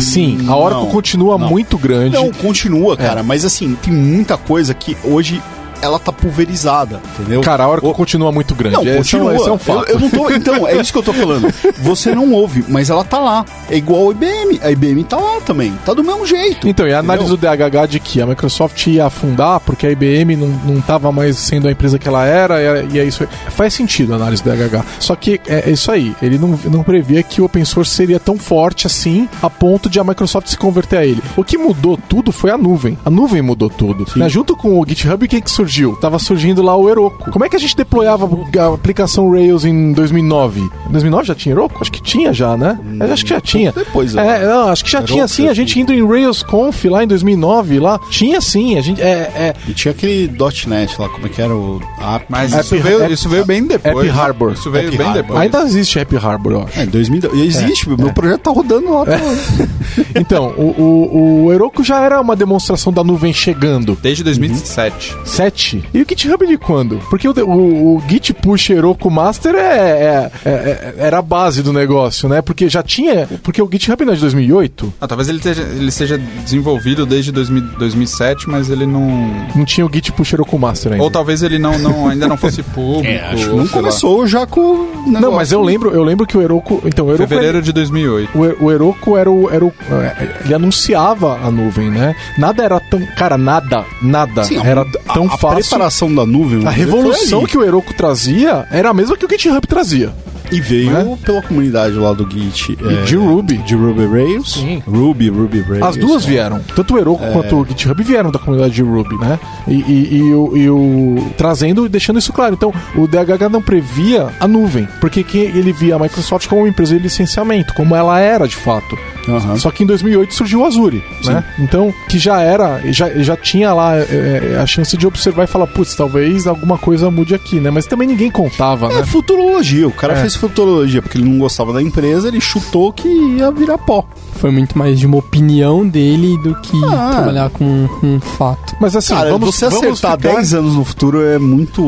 Sim, 0.00 0.46
a 0.48 0.56
Oracle 0.56 0.88
continua 0.88 1.38
muito 1.38 1.78
grande. 1.78 2.16
Não, 2.16 2.30
continua, 2.32 2.96
cara, 2.96 3.22
mas 3.22 3.44
assim, 3.44 3.76
tem 3.80 3.92
muita 3.92 4.36
coisa 4.36 4.74
que 4.74 4.96
hoje 5.04 5.40
ela 5.82 5.98
tá 5.98 6.12
pulverizada, 6.12 7.00
entendeu? 7.18 7.40
Cara, 7.40 7.64
a 7.64 7.68
Oracle 7.68 7.90
O- 7.90 7.94
continua 7.94 8.30
muito 8.32 8.54
grande. 8.54 8.76
Não, 8.76 8.82
Esse 8.82 8.90
é 8.90 8.94
um- 8.94 8.96
continua. 8.98 9.36
esse 9.36 9.48
é 9.48 9.52
um 9.52 9.58
fato. 9.58 9.88
Eu, 9.88 9.94
eu 9.94 10.00
não 10.00 10.10
tô. 10.10 10.30
Então, 10.30 10.66
é 10.68 10.76
isso 10.76 10.92
que 10.92 10.98
eu 10.98 11.02
tô 11.02 11.12
falando. 11.12 11.52
Você 11.82 12.14
não 12.14 12.32
ouve, 12.32 12.64
mas 12.68 12.90
ela 12.90 13.04
tá 13.04 13.18
lá. 13.18 13.44
É 13.70 13.76
igual 13.76 14.08
a 14.08 14.12
IBM. 14.12 14.60
A 14.62 14.70
IBM 14.70 15.04
tá 15.04 15.16
lá 15.16 15.40
também. 15.40 15.72
Tá 15.84 15.92
do 15.94 16.02
mesmo 16.04 16.26
jeito. 16.26 16.68
Então, 16.68 16.86
e 16.86 16.92
a 16.92 16.98
análise 16.98 17.28
do 17.28 17.36
DHH 17.36 17.86
de 17.86 18.00
que 18.00 18.20
a 18.20 18.26
Microsoft 18.26 18.86
ia 18.86 19.06
afundar 19.06 19.60
porque 19.60 19.86
a 19.86 19.90
IBM 19.90 20.36
não, 20.36 20.48
não 20.48 20.80
tava 20.80 21.10
mais 21.12 21.36
sendo 21.36 21.68
a 21.68 21.72
empresa 21.72 21.98
que 21.98 22.06
ela 22.08 22.24
era, 22.26 22.60
e, 22.84 22.94
e 22.94 22.98
é 22.98 23.04
isso. 23.04 23.26
Faz 23.50 23.74
sentido 23.74 24.12
a 24.12 24.16
análise 24.16 24.42
do 24.42 24.50
DHH. 24.50 24.84
Só 25.00 25.14
que 25.16 25.40
é, 25.46 25.68
é 25.68 25.70
isso 25.70 25.90
aí, 25.90 26.14
ele 26.22 26.38
não, 26.38 26.58
não 26.70 26.82
previa 26.82 27.22
que 27.22 27.40
o 27.40 27.44
open 27.44 27.64
source 27.64 27.94
seria 27.94 28.18
tão 28.20 28.36
forte 28.38 28.86
assim 28.86 29.28
a 29.42 29.48
ponto 29.50 29.88
de 29.88 29.98
a 30.00 30.04
Microsoft 30.04 30.48
se 30.48 30.56
converter 30.56 30.98
a 30.98 31.06
ele. 31.06 31.22
O 31.36 31.44
que 31.44 31.56
mudou 31.58 31.98
tudo 32.08 32.32
foi 32.32 32.50
a 32.50 32.58
nuvem. 32.58 32.98
A 33.04 33.10
nuvem 33.10 33.42
mudou 33.42 33.68
tudo. 33.70 34.06
Né? 34.16 34.28
Junto 34.28 34.56
com 34.56 34.78
o 34.80 34.86
GitHub, 34.86 35.26
quem 35.28 35.40
que 35.40 35.50
surgiu? 35.50 35.65
Surgiu? 35.66 35.96
Tava 35.96 36.18
surgindo 36.18 36.62
lá 36.62 36.76
o 36.76 36.88
Heroku. 36.88 37.30
Como 37.30 37.44
é 37.44 37.48
que 37.48 37.56
a 37.56 37.58
gente 37.58 37.76
deployava 37.76 38.28
a 38.58 38.74
aplicação 38.74 39.30
Rails 39.30 39.64
em 39.64 39.92
2009? 39.92 40.60
Em 40.60 40.92
2009 40.92 41.24
já 41.26 41.34
tinha 41.34 41.52
Heroku? 41.54 41.78
Acho 41.80 41.90
que 41.92 42.00
tinha 42.00 42.32
já, 42.32 42.56
né? 42.56 42.78
Eu 43.00 43.12
acho 43.12 43.24
que 43.24 43.30
já 43.30 43.40
tinha. 43.40 43.72
Depois, 43.72 44.14
eu 44.14 44.20
É, 44.20 44.46
não, 44.46 44.68
acho 44.68 44.84
que 44.84 44.90
já 44.90 44.98
Heroku 44.98 45.12
tinha 45.12 45.28
sim. 45.28 45.48
A 45.48 45.54
gente 45.54 45.78
indo 45.80 45.92
em 45.92 46.06
Rails 46.06 46.42
Conf 46.42 46.84
lá 46.84 47.02
em 47.02 47.06
2009, 47.08 47.80
lá. 47.80 47.98
Tinha 48.10 48.40
sim. 48.40 48.78
A 48.78 48.80
gente, 48.80 49.02
é, 49.02 49.06
é, 49.06 49.54
E 49.68 49.72
tinha 49.72 49.92
aquele 49.92 50.28
.NET 50.66 51.00
lá, 51.00 51.08
como 51.08 51.26
é 51.26 51.28
que 51.28 51.42
era 51.42 51.54
o 51.54 51.80
app? 52.00 52.26
Mas 52.28 52.52
App- 52.52 52.64
isso, 52.64 52.78
veio, 52.78 53.02
App- 53.02 53.12
isso 53.12 53.28
veio 53.28 53.44
bem 53.44 53.64
depois. 53.66 54.08
App 54.08 54.18
Harbor. 54.18 54.52
Isso 54.52 54.70
veio 54.70 54.88
App 54.88 54.96
bem 54.96 55.06
Harbor. 55.06 55.22
depois. 55.22 55.40
ainda 55.40 55.62
existe 55.62 55.98
Happy 55.98 56.16
Harbor, 56.16 56.52
eu 56.52 56.62
acho. 56.62 56.78
É, 56.80 56.86
2000, 56.86 57.34
existe, 57.44 57.88
meu 57.88 58.12
projeto 58.12 58.40
tá 58.42 58.50
rodando 58.50 58.92
lá. 58.92 59.02
até 59.02 59.16
hoje. 59.16 59.68
Então, 60.14 60.54
o, 60.56 60.62
o, 60.82 61.44
o 61.46 61.52
Heroku 61.52 61.82
já 61.84 62.00
era 62.00 62.20
uma 62.20 62.34
demonstração 62.36 62.92
da 62.92 63.04
nuvem 63.04 63.32
chegando. 63.32 63.96
Desde 64.00 64.22
2007. 64.24 65.14
7. 65.56 65.84
E 65.94 66.02
o 66.02 66.06
GitHub 66.08 66.46
de 66.46 66.58
quando? 66.58 66.98
Porque 67.10 67.26
o, 67.28 67.32
o, 67.32 67.96
o 67.96 68.02
Git 68.08 68.32
Push 68.34 68.70
Heroku 68.70 69.10
Master 69.10 69.54
é, 69.54 69.58
é- 69.58 70.30
é- 70.44 70.50
é- 70.50 70.94
era 70.98 71.18
a 71.18 71.22
base 71.22 71.62
do 71.62 71.72
negócio, 71.72 72.28
né? 72.28 72.42
Porque 72.42 72.68
já 72.68 72.82
tinha. 72.82 73.26
Porque 73.42 73.60
o 73.62 73.68
GitHub 73.70 74.04
não 74.04 74.12
é 74.12 74.16
de 74.16 74.20
2008, 74.20 74.92
Ah, 75.00 75.08
talvez 75.08 75.28
ele, 75.28 75.38
esteja, 75.38 75.62
ele 75.62 75.90
seja 75.90 76.18
desenvolvido 76.18 77.06
desde 77.06 77.32
2000, 77.32 77.62
2007, 77.78 78.48
mas 78.48 78.68
ele 78.70 78.86
não. 78.86 79.06
não 79.54 79.64
tinha 79.64 79.86
o 79.86 79.90
Git 79.92 80.12
Push 80.12 80.32
Heroku 80.34 80.58
Master 80.58 80.92
ainda. 80.92 81.04
Ou 81.04 81.10
talvez 81.10 81.42
ele 81.42 81.58
não, 81.58 81.78
não, 81.78 82.08
ainda 82.08 82.28
não 82.28 82.36
fosse 82.36 82.62
público. 82.74 83.06
É, 83.06 83.20
acho 83.32 83.48
que 83.48 83.56
não 83.56 83.64
lá. 83.64 83.68
começou 83.70 84.26
já 84.26 84.46
com 84.46 84.60
o 84.60 84.84
negócio. 85.06 85.20
Não, 85.20 85.32
mas 85.32 85.52
eu 85.52 85.62
lembro, 85.62 85.90
eu 85.90 86.02
lembro 86.04 86.26
que 86.26 86.36
o 86.36 86.42
Heroku. 86.42 86.82
Então, 86.84 87.06
o 87.06 87.10
Heroku. 87.10 87.28
Fevereiro 87.28 87.62
de 87.62 87.72
2008. 87.72 88.30
O, 88.36 88.64
o 88.66 88.72
Heroku 88.72 89.16
era 89.16 89.30
o, 89.30 89.50
era 89.50 89.64
o. 89.64 89.72
é, 89.90 90.42
Ele 90.44 90.54
anunciava 90.54 91.38
a 91.38 91.50
nuvem, 91.50 91.90
né? 91.90 92.14
Nada 92.38 92.62
era 92.64 92.78
tão. 92.80 93.00
Cara, 93.16 93.38
nada, 93.38 93.84
nada 94.02 94.44
Sim, 94.44 94.58
a- 94.58 94.64
era 94.64 94.84
tão 95.14 95.24
a, 95.24 95.34
a 95.34 95.38
fácil. 95.38 95.45
Preparação 95.54 96.14
da 96.14 96.26
nuvem. 96.26 96.66
A 96.66 96.70
revolução 96.70 97.44
que 97.44 97.56
o 97.56 97.64
Heroku 97.64 97.94
trazia 97.94 98.66
era 98.70 98.90
a 98.90 98.94
mesma 98.94 99.16
que 99.16 99.24
o 99.24 99.28
GitHub 99.28 99.66
trazia. 99.66 100.12
E 100.52 100.60
veio 100.60 100.90
né? 100.92 101.18
pela 101.24 101.42
comunidade 101.42 101.94
lá 101.94 102.12
do 102.12 102.28
Git. 102.30 102.76
é, 102.84 103.02
de 103.04 103.16
Ruby. 103.16 103.58
De 103.58 103.74
Ruby 103.74 104.06
Rails. 104.06 104.52
Sim. 104.54 104.82
Ruby, 104.86 105.28
Ruby 105.28 105.60
Rails. 105.62 105.82
As 105.86 105.96
duas 105.96 106.24
é. 106.24 106.28
vieram. 106.28 106.60
Tanto 106.74 106.94
o 106.94 106.98
Heroku 106.98 107.24
quanto 107.32 107.56
o 107.60 107.66
GitHub 107.66 108.02
vieram 108.02 108.30
da 108.30 108.38
comunidade 108.38 108.74
de 108.74 108.82
Ruby, 108.82 109.16
né? 109.18 109.38
E, 109.66 109.74
e- 109.74 110.16
e 110.16 110.34
o, 110.34 110.56
e 110.56 110.70
o- 110.70 111.26
Trazendo 111.36 111.86
e 111.86 111.88
deixando 111.88 112.18
isso 112.18 112.32
claro. 112.32 112.54
Então, 112.54 112.72
o 112.94 113.06
DHH 113.06 113.48
não 113.50 113.60
previa 113.62 114.28
a 114.40 114.46
nuvem. 114.46 114.86
Porque 115.00 115.22
que 115.24 115.38
ele 115.38 115.72
via 115.72 115.96
a 115.96 115.98
Microsoft 115.98 116.46
como 116.48 116.62
uma 116.62 116.68
empresa 116.68 116.94
de 116.96 117.02
licenciamento, 117.02 117.74
como 117.74 117.94
ela 117.94 118.18
era 118.20 118.46
de 118.46 118.56
fato. 118.56 118.96
Aham. 119.28 119.56
Só 119.56 119.70
que 119.72 119.82
em 119.82 119.86
2008 119.86 120.32
surgiu 120.32 120.60
o 120.60 120.64
Azure, 120.64 121.02
né? 121.24 121.42
Então, 121.58 121.92
que 122.08 122.16
já 122.18 122.40
era, 122.40 122.80
já, 122.92 123.08
já 123.14 123.36
tinha 123.36 123.72
lá 123.74 123.96
é, 123.96 124.52
é, 124.54 124.58
a 124.62 124.66
chance 124.66 124.96
de 124.96 125.04
observar 125.04 125.44
e 125.44 125.46
falar, 125.48 125.66
putz, 125.66 125.96
talvez 125.96 126.46
alguma 126.46 126.78
coisa 126.78 127.10
mude 127.10 127.34
aqui, 127.34 127.58
né? 127.58 127.68
Mas 127.70 127.86
também 127.86 128.06
ninguém 128.06 128.30
contava, 128.30 128.86
É 128.92 128.98
né? 128.98 129.04
futurologia. 129.06 129.88
O 129.88 129.92
cara 129.92 130.12
É. 130.12 130.16
fez 130.20 130.35
futurologia 130.36 131.00
porque 131.02 131.18
ele 131.18 131.28
não 131.28 131.38
gostava 131.38 131.72
da 131.72 131.82
empresa, 131.82 132.28
ele 132.28 132.40
chutou 132.40 132.92
que 132.92 133.08
ia 133.08 133.50
virar 133.50 133.78
pó. 133.78 134.04
Foi 134.36 134.50
muito 134.50 134.76
mais 134.76 134.98
de 135.00 135.06
uma 135.06 135.16
opinião 135.16 135.86
dele 135.88 136.36
do 136.42 136.54
que 136.56 136.76
Ah. 136.84 137.10
trabalhar 137.14 137.50
com 137.50 137.88
um 138.02 138.20
fato. 138.20 138.74
Mas 138.80 138.94
assim, 138.94 139.14
Cara, 139.14 139.30
vamos, 139.30 139.54
você 139.54 139.68
vamos 139.68 139.82
acertar 139.86 140.18
ficar- 140.18 140.34
10 140.34 140.54
anos 140.54 140.74
no 140.74 140.84
futuro 140.84 141.22
é 141.22 141.38
muito. 141.38 141.82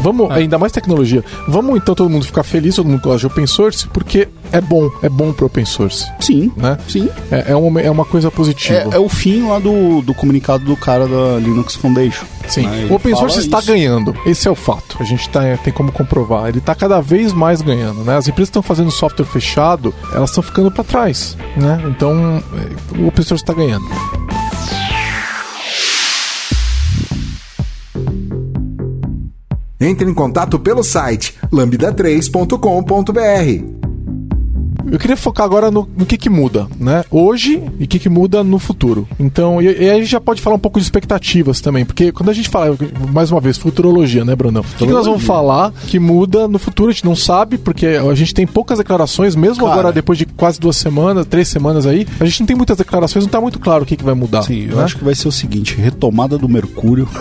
Vamos, 0.00 0.30
ainda 0.30 0.58
mais 0.58 0.70
tecnologia. 0.72 1.24
Vamos 1.48 1.76
então 1.76 1.94
todo 1.94 2.08
mundo 2.08 2.24
ficar 2.24 2.42
feliz, 2.44 2.76
todo 2.76 2.86
mundo 2.88 3.00
gosta 3.02 3.18
de 3.18 3.26
open 3.26 3.46
source, 3.46 3.86
porque 3.88 4.28
é 4.52 4.60
bom, 4.60 4.90
é 5.02 5.08
bom 5.08 5.32
pro 5.32 5.46
open 5.46 5.64
source, 5.64 6.10
Sim. 6.20 6.52
né? 6.56 6.78
Sim. 6.88 7.08
É, 7.30 7.52
é, 7.52 7.56
uma, 7.56 7.80
é 7.80 7.90
uma 7.90 8.04
coisa 8.04 8.30
positiva. 8.30 8.90
É, 8.92 8.96
é 8.96 8.98
o 8.98 9.08
fim 9.08 9.46
lá 9.46 9.58
do, 9.58 10.02
do 10.02 10.14
comunicado 10.14 10.64
do 10.64 10.76
cara 10.76 11.06
da 11.06 11.38
Linux 11.38 11.74
Foundation. 11.74 12.24
Sim, 12.48 12.66
né? 12.66 12.88
O 12.90 12.94
open 12.94 13.14
source 13.14 13.38
está 13.38 13.58
isso. 13.58 13.68
ganhando. 13.68 14.14
Esse 14.24 14.48
é 14.48 14.50
o 14.50 14.54
fato. 14.54 14.96
A 15.00 15.04
gente 15.04 15.28
tá, 15.28 15.40
tem 15.58 15.72
como 15.72 15.92
comprovar. 15.92 16.48
Ele 16.48 16.58
está 16.58 16.74
cada 16.74 17.00
vez 17.00 17.32
mais 17.32 17.60
ganhando, 17.60 18.02
né? 18.04 18.16
As 18.16 18.28
empresas 18.28 18.48
estão 18.48 18.62
fazendo 18.62 18.90
software 18.90 19.26
fechado, 19.26 19.94
elas 20.12 20.30
estão 20.30 20.42
ficando 20.42 20.70
para 20.70 20.84
trás, 20.84 21.36
né? 21.56 21.82
Então, 21.88 22.42
é, 22.54 22.98
o 22.98 23.08
open 23.08 23.24
source 23.24 23.42
está 23.42 23.52
ganhando. 23.52 23.86
Entre 29.80 30.10
em 30.10 30.14
contato 30.14 30.58
pelo 30.58 30.82
site 30.82 31.34
lambda3.com.br. 31.52 33.87
Eu 34.90 34.98
queria 34.98 35.16
focar 35.16 35.44
agora 35.44 35.70
no, 35.70 35.88
no 35.96 36.06
que 36.06 36.16
que 36.16 36.30
muda, 36.30 36.66
né? 36.78 37.04
Hoje 37.10 37.62
e 37.78 37.84
o 37.84 37.88
que 37.88 37.98
que 37.98 38.08
muda 38.08 38.42
no 38.42 38.58
futuro. 38.58 39.08
Então, 39.18 39.60
e, 39.60 39.66
e 39.66 39.90
aí 39.90 39.90
a 39.90 39.94
gente 39.94 40.06
já 40.10 40.20
pode 40.20 40.40
falar 40.40 40.56
um 40.56 40.60
pouco 40.60 40.78
de 40.78 40.84
expectativas 40.84 41.60
também, 41.60 41.84
porque 41.84 42.12
quando 42.12 42.30
a 42.30 42.32
gente 42.32 42.48
fala, 42.48 42.76
mais 43.12 43.30
uma 43.30 43.40
vez, 43.40 43.58
futurologia, 43.58 44.24
né, 44.24 44.34
Brunão? 44.34 44.62
O 44.62 44.76
que, 44.76 44.86
que 44.86 44.92
nós 44.92 45.06
vamos 45.06 45.22
falar 45.22 45.72
que 45.86 45.98
muda 45.98 46.48
no 46.48 46.58
futuro? 46.58 46.90
A 46.90 46.92
gente 46.92 47.04
não 47.04 47.16
sabe, 47.16 47.58
porque 47.58 47.86
a 47.86 48.14
gente 48.14 48.34
tem 48.34 48.46
poucas 48.46 48.78
declarações, 48.78 49.34
mesmo 49.34 49.64
Cara. 49.64 49.72
agora, 49.72 49.92
depois 49.92 50.18
de 50.18 50.26
quase 50.26 50.58
duas 50.58 50.76
semanas, 50.76 51.26
três 51.26 51.48
semanas 51.48 51.86
aí, 51.86 52.06
a 52.20 52.24
gente 52.24 52.40
não 52.40 52.46
tem 52.46 52.56
muitas 52.56 52.76
declarações, 52.76 53.24
não 53.24 53.30
tá 53.30 53.40
muito 53.40 53.58
claro 53.58 53.82
o 53.82 53.86
que, 53.86 53.96
que 53.96 54.04
vai 54.04 54.14
mudar. 54.14 54.42
Sim, 54.42 54.68
eu 54.70 54.76
né? 54.76 54.84
acho 54.84 54.96
que 54.96 55.04
vai 55.04 55.14
ser 55.14 55.28
o 55.28 55.32
seguinte: 55.32 55.76
retomada 55.76 56.38
do 56.38 56.48
Mercúrio. 56.48 57.08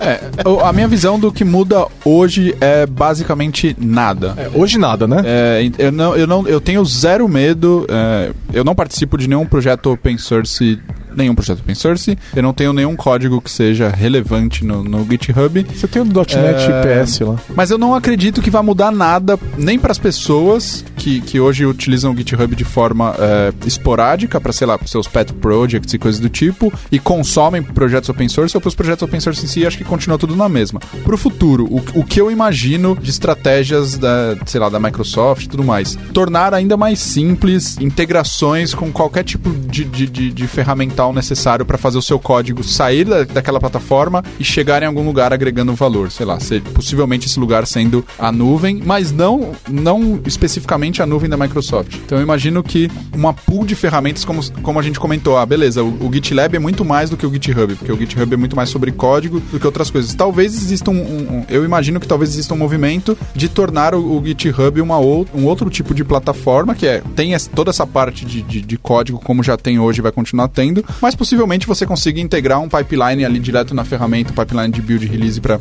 É, 0.00 0.20
a 0.64 0.72
minha 0.72 0.88
visão 0.88 1.18
do 1.18 1.30
que 1.30 1.44
muda 1.44 1.86
hoje 2.04 2.56
é 2.60 2.86
basicamente 2.86 3.76
nada. 3.78 4.34
É, 4.36 4.50
hoje 4.52 4.78
nada, 4.78 5.06
né? 5.06 5.22
É, 5.24 5.70
eu, 5.78 5.92
não, 5.92 6.16
eu, 6.16 6.26
não, 6.26 6.31
eu 6.46 6.60
tenho 6.60 6.84
zero 6.84 7.28
medo. 7.28 7.86
é, 7.88 8.32
eu 8.52 8.64
não 8.64 8.74
participo 8.74 9.18
de 9.18 9.28
nenhum 9.28 9.46
projeto 9.46 9.92
open 9.92 10.16
source. 10.18 10.80
Nenhum 11.16 11.34
projeto 11.34 11.60
open 11.60 11.74
source. 11.74 12.18
Eu 12.34 12.42
não 12.42 12.52
tenho 12.52 12.72
nenhum 12.72 12.96
código 12.96 13.40
que 13.40 13.50
seja 13.50 13.88
relevante 13.88 14.64
no, 14.64 14.82
no 14.82 15.04
GitHub. 15.08 15.66
Você 15.74 15.86
tem 15.86 16.02
o 16.02 16.04
.NET 16.04 16.36
É, 16.36 17.04
PS 17.04 17.20
lá. 17.20 17.36
Mas 17.54 17.70
eu 17.70 17.78
não 17.78 17.94
acredito 17.94 18.40
que 18.40 18.50
vai 18.50 18.62
mudar 18.62 18.90
nada, 18.90 19.38
nem 19.56 19.78
para 19.78 19.92
as 19.92 19.98
pessoas 19.98 20.84
que, 20.96 21.20
que 21.20 21.40
hoje 21.40 21.66
utilizam 21.66 22.12
o 22.12 22.16
GitHub 22.16 22.54
de 22.54 22.64
forma 22.64 23.14
é, 23.18 23.52
esporádica, 23.66 24.40
para, 24.40 24.52
sei 24.52 24.66
lá, 24.66 24.78
seus 24.86 25.08
pet 25.08 25.32
projects 25.34 25.92
e 25.94 25.98
coisas 25.98 26.20
do 26.20 26.28
tipo, 26.28 26.72
e 26.90 26.98
consomem 26.98 27.62
projetos 27.62 28.08
open 28.08 28.28
source, 28.28 28.56
ou 28.56 28.60
para 28.60 28.68
os 28.68 28.74
projetos 28.74 29.02
open 29.02 29.20
source 29.20 29.44
em 29.44 29.48
si, 29.48 29.66
acho 29.66 29.78
que 29.78 29.84
continua 29.84 30.18
tudo 30.18 30.36
na 30.36 30.48
mesma. 30.48 30.80
Para 31.04 31.14
o 31.14 31.18
futuro, 31.18 31.66
o, 31.70 32.04
que 32.04 32.20
eu 32.20 32.30
imagino 32.30 32.96
de 33.00 33.10
estratégias 33.10 33.96
da, 33.96 34.36
sei 34.46 34.60
lá, 34.60 34.68
da 34.68 34.78
Microsoft 34.78 35.44
e 35.44 35.48
tudo 35.48 35.64
mais, 35.64 35.98
tornar 36.12 36.54
ainda 36.54 36.76
mais 36.76 36.98
simples 36.98 37.78
integrações 37.78 38.74
com 38.74 38.92
qualquer 38.92 39.24
tipo 39.24 39.50
de, 39.50 39.84
de, 39.84 40.06
de, 40.06 40.30
de 40.30 40.46
ferramental 41.02 41.12
necessário 41.12 41.64
para 41.66 41.76
fazer 41.78 41.98
o 41.98 42.02
seu 42.02 42.18
código 42.18 42.62
sair 42.62 43.04
da, 43.04 43.24
daquela 43.24 43.58
plataforma 43.58 44.22
e 44.38 44.44
chegar 44.44 44.82
em 44.82 44.86
algum 44.86 45.04
lugar 45.04 45.32
agregando 45.32 45.74
valor, 45.74 46.10
sei 46.10 46.24
lá, 46.26 46.38
possivelmente 46.74 47.26
esse 47.26 47.38
lugar 47.40 47.66
sendo 47.66 48.04
a 48.18 48.30
nuvem, 48.30 48.80
mas 48.84 49.10
não, 49.10 49.52
não 49.68 50.20
especificamente 50.26 51.02
a 51.02 51.06
nuvem 51.06 51.28
da 51.28 51.36
Microsoft. 51.36 51.96
Então 52.04 52.18
eu 52.18 52.22
imagino 52.22 52.62
que 52.62 52.90
uma 53.14 53.32
pool 53.32 53.64
de 53.66 53.74
ferramentas, 53.74 54.24
como, 54.24 54.40
como 54.62 54.78
a 54.78 54.82
gente 54.82 55.00
comentou, 55.00 55.36
ah, 55.36 55.44
beleza, 55.46 55.82
o, 55.82 56.06
o 56.06 56.12
GitLab 56.12 56.54
é 56.56 56.58
muito 56.58 56.84
mais 56.84 57.10
do 57.10 57.16
que 57.16 57.26
o 57.26 57.32
GitHub, 57.32 57.74
porque 57.74 57.92
o 57.92 57.98
GitHub 57.98 58.32
é 58.32 58.36
muito 58.36 58.54
mais 58.54 58.68
sobre 58.68 58.92
código 58.92 59.40
do 59.40 59.58
que 59.58 59.66
outras 59.66 59.90
coisas. 59.90 60.14
Talvez 60.14 60.54
exista 60.54 60.90
um, 60.90 60.94
um- 60.94 61.38
um- 61.38 61.44
eu 61.48 61.64
imagino 61.64 61.98
que 61.98 62.06
talvez 62.06 62.30
exista 62.30 62.54
um 62.54 62.58
movimento 62.58 63.16
de 63.34 63.48
tornar 63.48 63.94
o, 63.94 64.18
o 64.18 64.22
GitHub 64.24 64.80
uma 64.80 64.98
ou, 64.98 65.26
um 65.34 65.44
outro 65.46 65.68
tipo 65.70 65.94
de 65.94 66.04
plataforma, 66.04 66.74
que 66.74 66.86
é, 66.86 67.02
tem 67.16 67.34
essa- 67.34 67.50
toda 67.50 67.70
essa 67.70 67.86
parte 67.86 68.24
de, 68.24 68.42
de, 68.42 68.60
de 68.60 68.76
código 68.78 69.18
como 69.18 69.42
já 69.42 69.56
tem 69.56 69.78
hoje 69.78 70.00
vai 70.00 70.12
continuar 70.12 70.48
tendo, 70.48 70.84
mas 71.00 71.14
possivelmente 71.14 71.66
você 71.66 71.86
consiga 71.86 72.20
integrar 72.20 72.60
um 72.60 72.68
pipeline 72.68 73.24
ali 73.24 73.38
direto 73.38 73.74
na 73.74 73.84
ferramenta, 73.84 74.32
um 74.32 74.34
pipeline 74.34 74.70
de 74.72 74.80
build 74.82 75.06
release 75.06 75.40
para 75.40 75.58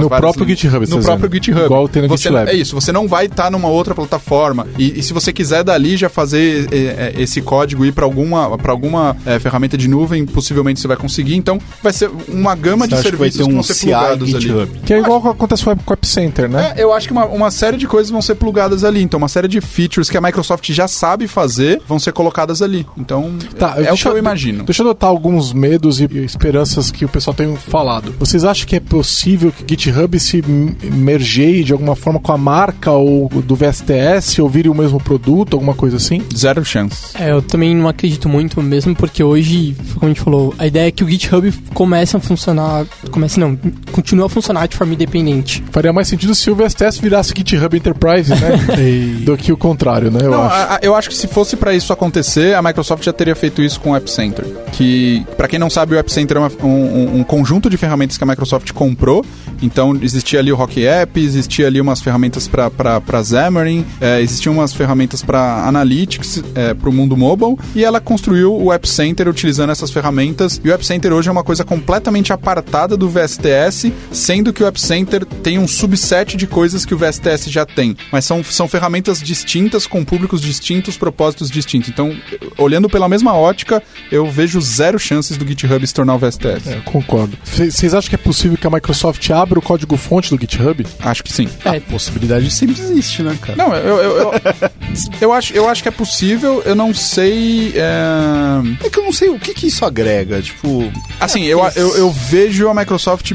No 0.00 0.08
próprio 0.08 0.46
GitHub, 0.46 0.86
você 0.86 0.94
No 0.94 1.00
tá 1.00 1.06
próprio 1.16 1.28
dizendo. 1.28 1.44
GitHub. 1.44 1.64
Igual 1.66 1.88
tem 1.88 2.02
no 2.02 2.08
Você- 2.08 2.24
GitLab. 2.24 2.50
É 2.50 2.54
isso, 2.54 2.74
você 2.74 2.92
não 2.92 3.06
vai 3.08 3.26
estar 3.26 3.50
numa 3.50 3.68
outra 3.68 3.94
plataforma. 3.94 4.66
E, 4.78 4.98
e 4.98 5.02
se 5.02 5.12
você 5.12 5.32
quiser 5.32 5.62
dali 5.64 5.96
já 5.96 6.08
fazer 6.08 6.68
é, 6.72 7.12
é, 7.16 7.22
esse 7.22 7.40
código 7.40 7.84
ir 7.84 7.92
para 7.92 8.04
alguma, 8.04 8.56
pra 8.58 8.72
alguma 8.72 9.16
é, 9.26 9.38
ferramenta 9.38 9.76
de 9.76 9.88
nuvem, 9.88 10.24
possivelmente 10.26 10.80
você 10.80 10.88
vai 10.88 10.96
conseguir. 10.96 11.34
Então 11.36 11.58
vai 11.82 11.92
ser 11.92 12.10
uma 12.28 12.54
gama 12.54 12.86
Você 12.86 12.96
de 12.96 13.02
que 13.10 13.16
vai 13.16 13.30
serviços 13.30 13.36
que 13.46 13.50
um 13.50 13.54
vão 13.54 13.62
ser 13.62 13.74
CI 13.74 13.86
plugados 13.86 14.34
ali. 14.34 14.42
GitHub? 14.42 14.78
Que 14.84 14.94
é 14.94 14.98
igual 14.98 15.20
que 15.22 15.28
acontece 15.28 15.64
com 15.64 15.70
o 15.70 15.92
App 15.92 16.06
Center, 16.06 16.48
né? 16.48 16.74
É, 16.76 16.82
eu 16.82 16.92
acho 16.92 17.06
que 17.06 17.12
uma, 17.12 17.26
uma 17.26 17.50
série 17.50 17.76
de 17.76 17.86
coisas 17.86 18.10
vão 18.10 18.22
ser 18.22 18.34
plugadas 18.34 18.84
ali. 18.84 19.02
Então, 19.02 19.18
uma 19.18 19.28
série 19.28 19.48
de 19.48 19.60
features 19.60 20.08
que 20.10 20.16
a 20.16 20.20
Microsoft 20.20 20.70
já 20.72 20.86
sabe 20.88 21.26
fazer 21.26 21.80
vão 21.86 21.98
ser 21.98 22.12
colocadas 22.12 22.62
ali. 22.62 22.86
Então, 22.96 23.30
Tá, 23.58 23.74
é 23.78 23.92
o 23.92 23.96
que 23.96 24.06
eu 24.08 24.18
imagino. 24.18 24.59
Deixa 24.64 24.82
eu 24.82 24.86
notar 24.86 25.10
alguns 25.10 25.52
medos 25.52 26.00
e 26.00 26.04
esperanças 26.24 26.90
que 26.90 27.04
o 27.04 27.08
pessoal 27.08 27.34
tem 27.34 27.54
falado. 27.56 28.14
Vocês 28.18 28.44
acham 28.44 28.66
que 28.66 28.76
é 28.76 28.80
possível 28.80 29.52
que 29.52 29.64
GitHub 29.68 30.18
se 30.18 30.42
mergeie 30.84 31.64
de 31.64 31.72
alguma 31.72 31.96
forma 31.96 32.20
com 32.20 32.32
a 32.32 32.38
marca 32.38 32.90
ou 32.92 33.28
do 33.28 33.54
VSTS 33.56 34.40
ou 34.40 34.48
vire 34.48 34.68
o 34.68 34.74
mesmo 34.74 35.00
produto, 35.00 35.54
alguma 35.54 35.74
coisa 35.74 35.96
assim? 35.96 36.22
Zero 36.36 36.64
chance. 36.64 37.16
É, 37.18 37.30
eu 37.32 37.42
também 37.42 37.74
não 37.74 37.88
acredito 37.88 38.28
muito 38.28 38.60
mesmo, 38.62 38.94
porque 38.94 39.22
hoje, 39.22 39.76
como 39.94 40.06
a 40.06 40.08
gente 40.08 40.20
falou, 40.20 40.54
a 40.58 40.66
ideia 40.66 40.88
é 40.88 40.90
que 40.90 41.04
o 41.04 41.08
GitHub 41.08 41.52
comece 41.74 42.16
a 42.16 42.20
funcionar. 42.20 42.84
Comece 43.10 43.38
não, 43.40 43.56
continue 43.92 44.24
a 44.24 44.28
funcionar 44.28 44.66
de 44.68 44.76
forma 44.76 44.94
independente. 44.94 45.62
Faria 45.70 45.92
mais 45.92 46.08
sentido 46.08 46.34
se 46.34 46.50
o 46.50 46.54
VSTS 46.54 46.98
virasse 47.00 47.32
GitHub 47.36 47.76
Enterprise, 47.76 48.30
né? 48.30 48.50
do 49.24 49.36
que 49.36 49.52
o 49.52 49.56
contrário, 49.56 50.10
né? 50.10 50.20
Eu 50.22 50.30
Não, 50.30 50.42
acho. 50.44 50.54
a- 50.54 50.74
a- 50.76 50.78
eu 50.82 50.94
acho 50.94 51.08
que 51.08 51.14
se 51.16 51.26
fosse 51.26 51.56
pra 51.56 51.74
isso 51.74 51.92
acontecer, 51.92 52.54
a 52.54 52.62
Microsoft 52.62 53.04
já 53.04 53.12
teria 53.12 53.34
feito 53.34 53.62
isso 53.62 53.80
com 53.80 53.90
o 53.90 53.96
App 53.96 54.10
Center. 54.10 54.44
Que, 54.72 55.24
para 55.36 55.48
quem 55.48 55.58
não 55.58 55.68
sabe, 55.68 55.94
o 55.94 55.98
App 55.98 56.10
Center 56.12 56.36
é 56.36 56.40
uma, 56.40 56.50
um, 56.62 57.20
um, 57.20 57.24
conjunto 57.24 57.68
de 57.68 57.76
ferramentas 57.76 58.16
que 58.16 58.24
a 58.24 58.26
Microsoft 58.26 58.72
comprou. 58.72 59.24
Então, 59.62 59.98
existia 60.00 60.38
ali 60.38 60.50
o 60.50 60.56
Rock 60.56 60.86
App, 60.86 61.20
existia 61.20 61.66
ali 61.66 61.80
umas 61.80 62.00
ferramentas 62.00 62.48
para 62.48 63.00
Xamarin, 63.22 63.84
é, 64.00 64.20
existiam 64.20 64.54
umas 64.54 64.72
ferramentas 64.72 65.22
para 65.22 65.66
Analytics, 65.66 66.42
é, 66.54 66.72
para 66.72 66.88
o 66.88 66.92
mundo 66.92 67.16
mobile, 67.16 67.56
e 67.74 67.84
ela 67.84 68.00
construiu 68.00 68.54
o 68.54 68.72
App 68.72 68.88
Center 68.88 69.28
utilizando 69.28 69.70
essas 69.70 69.90
ferramentas. 69.90 70.60
E 70.64 70.68
o 70.68 70.72
App 70.72 70.84
Center 70.84 71.12
hoje 71.12 71.28
é 71.28 71.32
uma 71.32 71.44
coisa 71.44 71.64
completamente 71.64 72.32
apartada 72.32 72.96
do 72.96 73.08
VSTS, 73.08 73.92
sendo 74.10 74.52
que 74.52 74.62
o 74.62 74.66
App 74.66 74.80
Center 74.80 75.24
tem 75.24 75.58
um 75.58 75.68
subset 75.68 76.36
de 76.36 76.46
coisas 76.46 76.86
que 76.86 76.94
o 76.94 76.98
VSTS 76.98 77.50
já 77.50 77.66
tem. 77.66 77.96
Mas 78.10 78.24
são, 78.24 78.42
são 78.42 78.66
ferramentas 78.66 79.20
distintas, 79.20 79.86
com 79.86 80.04
públicos 80.04 80.40
distintos, 80.40 80.96
propósitos 80.96 81.50
distintos. 81.50 81.90
Então, 81.90 82.16
olhando 82.56 82.88
pela 82.88 83.08
mesma 83.08 83.34
ótica, 83.34 83.82
eu 84.10 84.26
vejo 84.30 84.39
zero 84.60 84.98
chances 84.98 85.36
do 85.36 85.46
GitHub 85.46 85.84
se 85.86 85.94
tornar 85.94 86.14
o 86.14 86.18
VSTS. 86.18 86.68
É, 86.68 86.80
concordo. 86.84 87.36
Vocês 87.44 87.94
acham 87.94 88.08
que 88.08 88.14
é 88.14 88.18
possível 88.18 88.56
que 88.56 88.66
a 88.66 88.70
Microsoft 88.70 89.28
abra 89.30 89.58
o 89.58 89.62
código-fonte 89.62 90.34
do 90.34 90.40
GitHub? 90.40 90.86
Acho 91.00 91.22
que 91.22 91.32
sim. 91.32 91.48
É, 91.64 91.76
a 91.76 91.80
possibilidade 91.80 92.50
sempre 92.50 92.80
existe, 92.80 93.22
né, 93.22 93.36
cara? 93.40 93.56
Não, 93.56 93.74
eu, 93.74 93.96
eu, 93.96 94.16
eu, 94.18 94.32
eu, 95.20 95.32
acho, 95.32 95.52
eu 95.52 95.68
acho 95.68 95.82
que 95.82 95.88
é 95.88 95.92
possível, 95.92 96.62
eu 96.64 96.74
não 96.74 96.94
sei. 96.94 97.72
É, 97.76 98.86
é 98.86 98.90
que 98.90 98.98
eu 98.98 99.04
não 99.04 99.12
sei 99.12 99.28
o 99.28 99.38
que, 99.38 99.54
que 99.54 99.66
isso 99.66 99.84
agrega. 99.84 100.40
Tipo. 100.40 100.90
Assim, 101.18 101.44
eu, 101.44 101.60
eu, 101.76 101.96
eu 101.96 102.10
vejo 102.10 102.68
a 102.68 102.74
Microsoft 102.74 103.32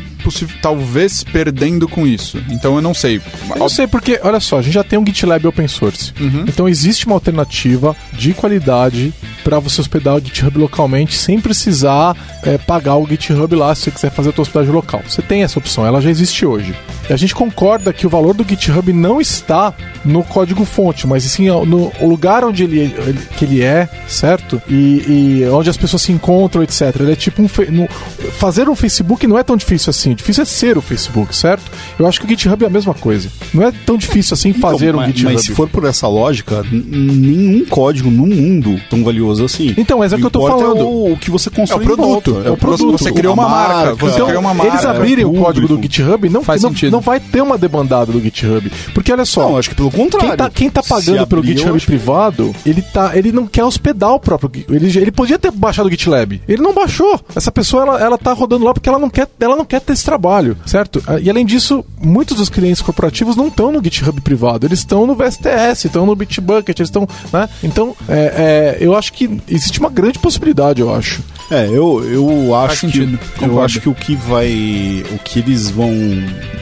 talvez 0.62 1.24
perdendo 1.24 1.88
com 1.88 2.06
isso. 2.08 2.42
Então 2.50 2.76
eu 2.76 2.82
não 2.82 2.94
sei. 2.94 3.22
Eu 3.50 3.58
não 3.58 3.70
sei 3.70 3.88
porque, 3.88 4.20
olha 4.24 4.40
só, 4.40 4.60
a 4.60 4.62
gente 4.62 4.74
já 4.74 4.84
tem 4.84 4.98
um 4.98 5.06
GitLab 5.06 5.48
open 5.48 5.68
source. 5.68 6.14
Uhum. 6.20 6.46
Então 6.48 6.68
existe 6.68 7.06
uma 7.06 7.16
alternativa 7.16 7.96
de 8.14 8.34
qualidade 8.34 9.14
para 9.46 9.60
você 9.60 9.80
hospedar 9.80 10.16
o 10.16 10.20
GitHub 10.20 10.58
localmente 10.58 11.16
sem 11.16 11.40
precisar 11.40 12.18
é, 12.42 12.58
pagar 12.58 12.96
o 12.96 13.08
GitHub 13.08 13.56
lá 13.56 13.76
se 13.76 13.84
você 13.84 13.92
quiser 13.92 14.10
fazer 14.10 14.30
a 14.30 14.34
sua 14.34 14.42
hospedagem 14.42 14.74
local. 14.74 15.04
Você 15.08 15.22
tem 15.22 15.44
essa 15.44 15.60
opção, 15.60 15.86
ela 15.86 16.02
já 16.02 16.10
existe 16.10 16.48
hoje. 16.48 16.74
A 17.10 17.16
gente 17.16 17.36
concorda 17.36 17.94
que 17.94 18.08
o 18.08 18.10
valor 18.10 18.34
do 18.34 18.44
GitHub 18.48 18.92
não 18.92 19.22
está 19.22 19.74
no 20.04 20.24
código-fonte, 20.24 21.08
mas 21.08 21.24
sim 21.24 21.48
no 21.48 21.92
lugar 22.02 22.44
onde 22.44 22.64
ele, 22.64 22.80
ele, 22.80 23.20
que 23.38 23.46
ele 23.46 23.62
é, 23.62 23.88
certo? 24.08 24.62
E, 24.68 25.42
e, 25.44 25.50
onde 25.50 25.70
as 25.70 25.78
pessoas 25.78 26.02
se 26.02 26.12
encontram, 26.12 26.64
etc. 26.64 26.96
Ele 27.00 27.12
é 27.12 27.16
tipo 27.16 27.42
um. 27.42 27.48
No, 27.72 27.88
fazer 28.32 28.68
um 28.70 28.76
Facebook 28.76 29.28
não 29.28 29.38
é 29.38 29.44
tão 29.44 29.56
difícil 29.56 29.90
assim. 29.90 30.12
O 30.12 30.16
difícil 30.16 30.44
é 30.44 30.46
ser 30.46 30.78
o 30.78 30.82
Facebook, 30.82 31.36
certo? 31.36 31.64
Eu 31.98 32.08
acho 32.08 32.20
que 32.20 32.26
o 32.26 32.30
GitHub 32.30 32.64
é 32.64 32.68
a 32.68 32.70
mesma 32.70 32.94
coisa. 32.94 33.30
Não 33.54 33.64
é 33.64 33.72
tão 33.72 33.98
difícil 33.98 34.34
assim 34.34 34.50
então, 34.50 34.62
fazer 34.62 34.90
então, 34.90 35.00
um 35.00 35.04
mas, 35.04 35.14
GitHub. 35.14 35.34
Mas 35.34 35.44
se 35.44 35.52
for 35.54 35.70
por 35.70 35.86
essa 35.86 36.08
lógica, 36.08 36.64
nenhum 36.72 37.66
código 37.66 38.10
no 38.10 38.26
mundo 38.26 38.80
tão 38.90 39.04
valioso 39.04 39.46
assim. 39.46 39.74
Então, 39.78 40.00
mas 40.00 40.14
é 40.14 40.16
o 40.16 40.20
que 40.20 40.26
eu 40.26 40.32
tô 40.32 40.48
falando. 40.48 40.80
É 40.80 40.84
o, 40.84 41.14
o, 41.14 41.18
que 41.18 41.30
você 41.30 41.50
construiu. 41.50 41.90
É 41.90 41.94
o 41.94 41.96
produto. 41.96 42.42
É 42.46 42.50
o 42.50 42.58
produto. 42.58 42.98
Você 42.98 43.12
criou 43.12 43.34
uma, 43.34 43.48
marca. 43.48 43.74
marca. 43.74 43.96
Você 43.96 44.16
então, 44.16 44.28
criou 44.28 44.42
uma 44.42 44.54
marca. 44.54 44.74
Eles 44.74 44.86
abrirem 44.86 45.26
o 45.26 45.34
código 45.34 45.68
do 45.68 45.82
GitHub 45.82 46.30
não 46.30 46.44
faz 46.44 46.64
não, 46.64 46.70
sentido. 46.70 46.95
Não 46.96 47.02
vai 47.02 47.20
ter 47.20 47.42
uma 47.42 47.58
demandada 47.58 48.12
do 48.12 48.22
GitHub. 48.22 48.72
Porque 48.94 49.12
olha 49.12 49.26
só. 49.26 49.50
Não, 49.50 49.58
acho 49.58 49.70
que 49.70 49.76
pelo 49.76 49.92
contrário. 49.92 50.30
Quem 50.30 50.38
tá, 50.38 50.50
quem 50.50 50.70
tá 50.70 50.82
pagando 50.82 51.28
pelo 51.28 51.44
GitHub 51.44 51.80
privado, 51.86 52.56
ele, 52.66 52.82
tá, 52.82 53.12
ele 53.18 53.32
não 53.32 53.46
quer 53.46 53.66
hospedar 53.66 54.14
o 54.14 54.20
próprio. 54.20 54.66
Ele, 54.70 54.98
ele 54.98 55.12
podia 55.12 55.38
ter 55.38 55.52
baixado 55.52 55.88
o 55.88 55.92
GitLab. 55.92 56.42
Ele 56.48 56.62
não 56.62 56.74
baixou. 56.74 57.20
Essa 57.36 57.52
pessoa, 57.52 57.84
ela, 57.84 58.00
ela 58.00 58.18
tá 58.18 58.32
rodando 58.32 58.64
lá 58.64 58.74
porque 58.74 58.88
ela 58.88 59.00
não 59.00 59.10
quer, 59.10 59.28
ela 59.40 59.56
não 59.56 59.66
quer 59.66 59.82
ter 59.82 59.94
esse 59.94 60.06
trabalho, 60.06 60.58
certo? 60.66 61.04
Ah, 61.06 61.20
e 61.20 61.30
além 61.30 61.46
disso, 61.46 61.84
muitos 62.00 62.38
dos 62.38 62.50
clientes 62.50 62.82
corporativos 62.82 63.36
não 63.36 63.48
estão 63.48 63.72
no 63.72 63.84
GitHub 63.84 64.20
privado. 64.22 64.66
Eles 64.66 64.80
estão 64.80 65.06
no 65.06 65.16
VSTS, 65.16 65.86
estão 65.86 66.06
no 66.06 66.16
Bitbucket, 66.16 66.80
eles 66.80 66.90
estão. 66.90 67.08
Né? 67.32 67.50
Então, 67.64 67.96
é, 68.08 68.78
é, 68.78 68.78
eu 68.80 68.96
acho 68.96 69.12
que 69.12 69.42
existe 69.48 69.80
uma 69.80 69.90
grande 69.90 70.20
possibilidade, 70.20 70.82
eu 70.82 70.94
acho. 70.94 71.22
É, 71.52 71.68
eu, 71.68 72.04
eu 72.04 72.56
acho 72.56 72.88
que 72.88 73.20
eu 73.42 73.62
acho 73.62 73.80
que 73.80 73.88
o 73.88 73.94
que 73.94 74.16
vai 74.16 75.04
o 75.12 75.20
que 75.20 75.40
eles 75.40 75.70
vão 75.70 75.92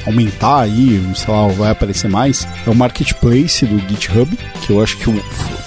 aumentar 0.06 0.62
aí, 0.62 1.02
sei 1.16 1.34
lá, 1.34 1.48
vai 1.48 1.72
aparecer 1.72 2.10
mais 2.10 2.46
é 2.68 2.70
o 2.70 2.76
marketplace 2.76 3.66
do 3.66 3.80
GitHub, 3.88 4.38
que 4.62 4.72
eu 4.72 4.84
acho 4.84 4.98
que 4.98 5.10
o, 5.10 5.14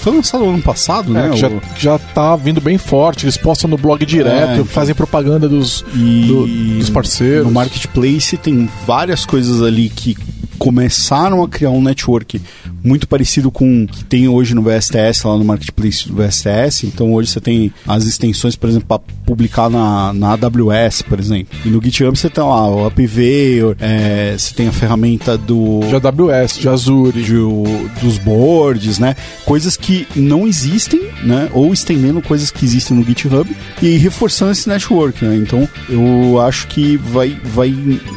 foi 0.01 0.15
lançado 0.15 0.45
ano 0.45 0.63
passado, 0.63 1.17
é, 1.17 1.31
né? 1.31 1.37
Já, 1.37 1.49
o... 1.49 1.63
já 1.79 1.99
tá 1.99 2.37
vindo 2.37 2.61
bem 2.61 2.79
forte, 2.79 3.25
eles 3.25 3.37
postam 3.37 3.71
no 3.71 3.79
blog 3.79 4.05
direto, 4.05 4.51
é, 4.51 4.53
então... 4.53 4.65
fazem 4.65 4.95
propaganda 4.95 5.49
dos, 5.49 5.85
e... 5.95 6.27
do, 6.27 6.47
dos 6.79 6.91
parceiros. 6.91 7.47
No 7.47 7.53
marketplace 7.53 8.37
tem 8.37 8.69
várias 8.87 9.25
coisas 9.25 9.63
ali 9.63 9.89
que 9.89 10.17
começaram 10.57 11.43
a 11.43 11.49
criar 11.49 11.71
um 11.71 11.83
network 11.83 12.41
muito 12.83 13.09
parecido 13.09 13.51
com 13.51 13.85
o 13.85 13.87
que 13.87 14.05
tem 14.05 14.29
hoje 14.29 14.55
no 14.55 14.63
VSTS, 14.63 15.27
lá 15.27 15.37
no 15.37 15.45
marketplace 15.45 16.09
do 16.09 16.15
VSTS. 16.15 16.85
Então 16.85 17.13
hoje 17.13 17.31
você 17.31 17.41
tem 17.41 17.73
as 17.87 18.05
extensões, 18.05 18.57
por 18.57 18.69
exemplo, 18.69 18.87
para 18.87 19.01
publicar 19.25 19.69
na, 19.69 20.13
na 20.13 20.33
AWS, 20.33 21.03
por 21.03 21.19
exemplo. 21.19 21.59
E 21.65 21.69
no 21.69 21.83
GitHub 21.83 22.17
você 22.17 22.31
tem 22.31 22.45
lá 22.45 22.69
o 22.69 22.87
APV, 22.87 23.77
é, 23.81 24.35
você 24.39 24.55
tem 24.55 24.69
a 24.69 24.73
ferramenta 24.73 25.37
do. 25.37 25.81
De 25.81 25.95
AWS, 25.95 26.59
de 26.59 26.69
Azure. 26.69 27.23
De, 27.23 27.37
dos 28.01 28.19
boards, 28.19 28.99
né? 28.99 29.17
Coisas 29.45 29.77
que 29.77 30.07
não 30.15 30.47
existem, 30.47 31.01
né? 31.25 31.49
Ou 31.53 31.73
estendendo 31.73 32.23
coisas 32.23 32.51
que 32.51 32.65
existem 32.65 32.97
no 32.97 33.05
GitHub 33.05 33.49
e 33.83 33.97
reforçando 33.97 34.53
esse 34.53 34.69
network, 34.69 35.25
né? 35.25 35.37
Então 35.37 35.69
eu 35.89 36.41
acho 36.41 36.67
que 36.69 36.97
vai, 36.97 37.37
vai 37.45 37.75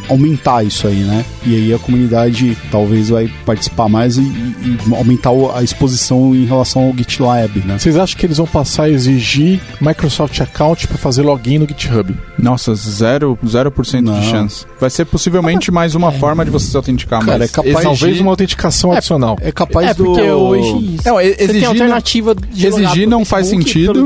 aumentar 0.08 0.64
isso 0.64 0.88
aí, 0.88 0.98
né? 1.04 1.26
E 1.46 1.56
aí 1.56 1.74
a 1.74 1.80
comunidade 1.80 2.29
talvez 2.72 3.10
vai 3.10 3.30
participar 3.46 3.90
mais 3.90 4.18
e, 4.18 4.22
e 4.22 4.78
aumentar 4.96 5.32
a 5.56 5.64
exposição 5.64 6.36
em 6.36 6.46
relação 6.46 6.84
ao 6.84 6.94
GitLab, 6.96 7.60
né? 7.66 7.78
Vocês 7.78 7.98
acham 7.98 8.18
que 8.18 8.26
eles 8.26 8.38
vão 8.38 8.48
passar 8.48 8.84
a 8.84 8.90
exigir 8.90 9.60
Microsoft 9.82 10.40
Account 10.42 10.88
para 10.88 10.98
fazer 10.98 11.22
login 11.22 11.60
no 11.60 11.68
GitHub? 11.68 12.16
Nossa, 12.38 12.74
0%, 12.74 13.38
0 13.46 13.74
de 14.20 14.26
chance. 14.26 14.66
Vai 14.80 14.90
ser 14.90 15.06
possivelmente 15.06 15.70
ah, 15.70 15.74
mais 15.74 15.96
uma 15.96 16.10
é. 16.10 16.12
forma 16.12 16.46
de 16.46 16.52
você 16.52 16.70
se 16.70 16.78
autenticar, 16.78 17.20
Cara, 17.20 17.40
mas 17.40 17.50
é 17.50 17.54
capaz 17.54 17.84
talvez 17.84 18.16
de... 18.16 18.22
uma 18.22 18.32
autenticação 18.32 18.94
é, 18.94 18.98
adicional. 18.98 19.38
É 19.42 19.52
capaz 19.52 19.90
é, 19.90 19.94
do... 19.94 20.06
porque 20.06 20.32
hoje 20.32 21.00
não, 21.06 21.20
exigir, 21.20 21.48
você 21.48 21.54
tem 21.54 21.66
alternativa 21.66 22.36
de 22.36 22.68
exigir 22.68 23.08
não 23.08 23.26
faz 23.26 23.48
sentido. 23.48 24.06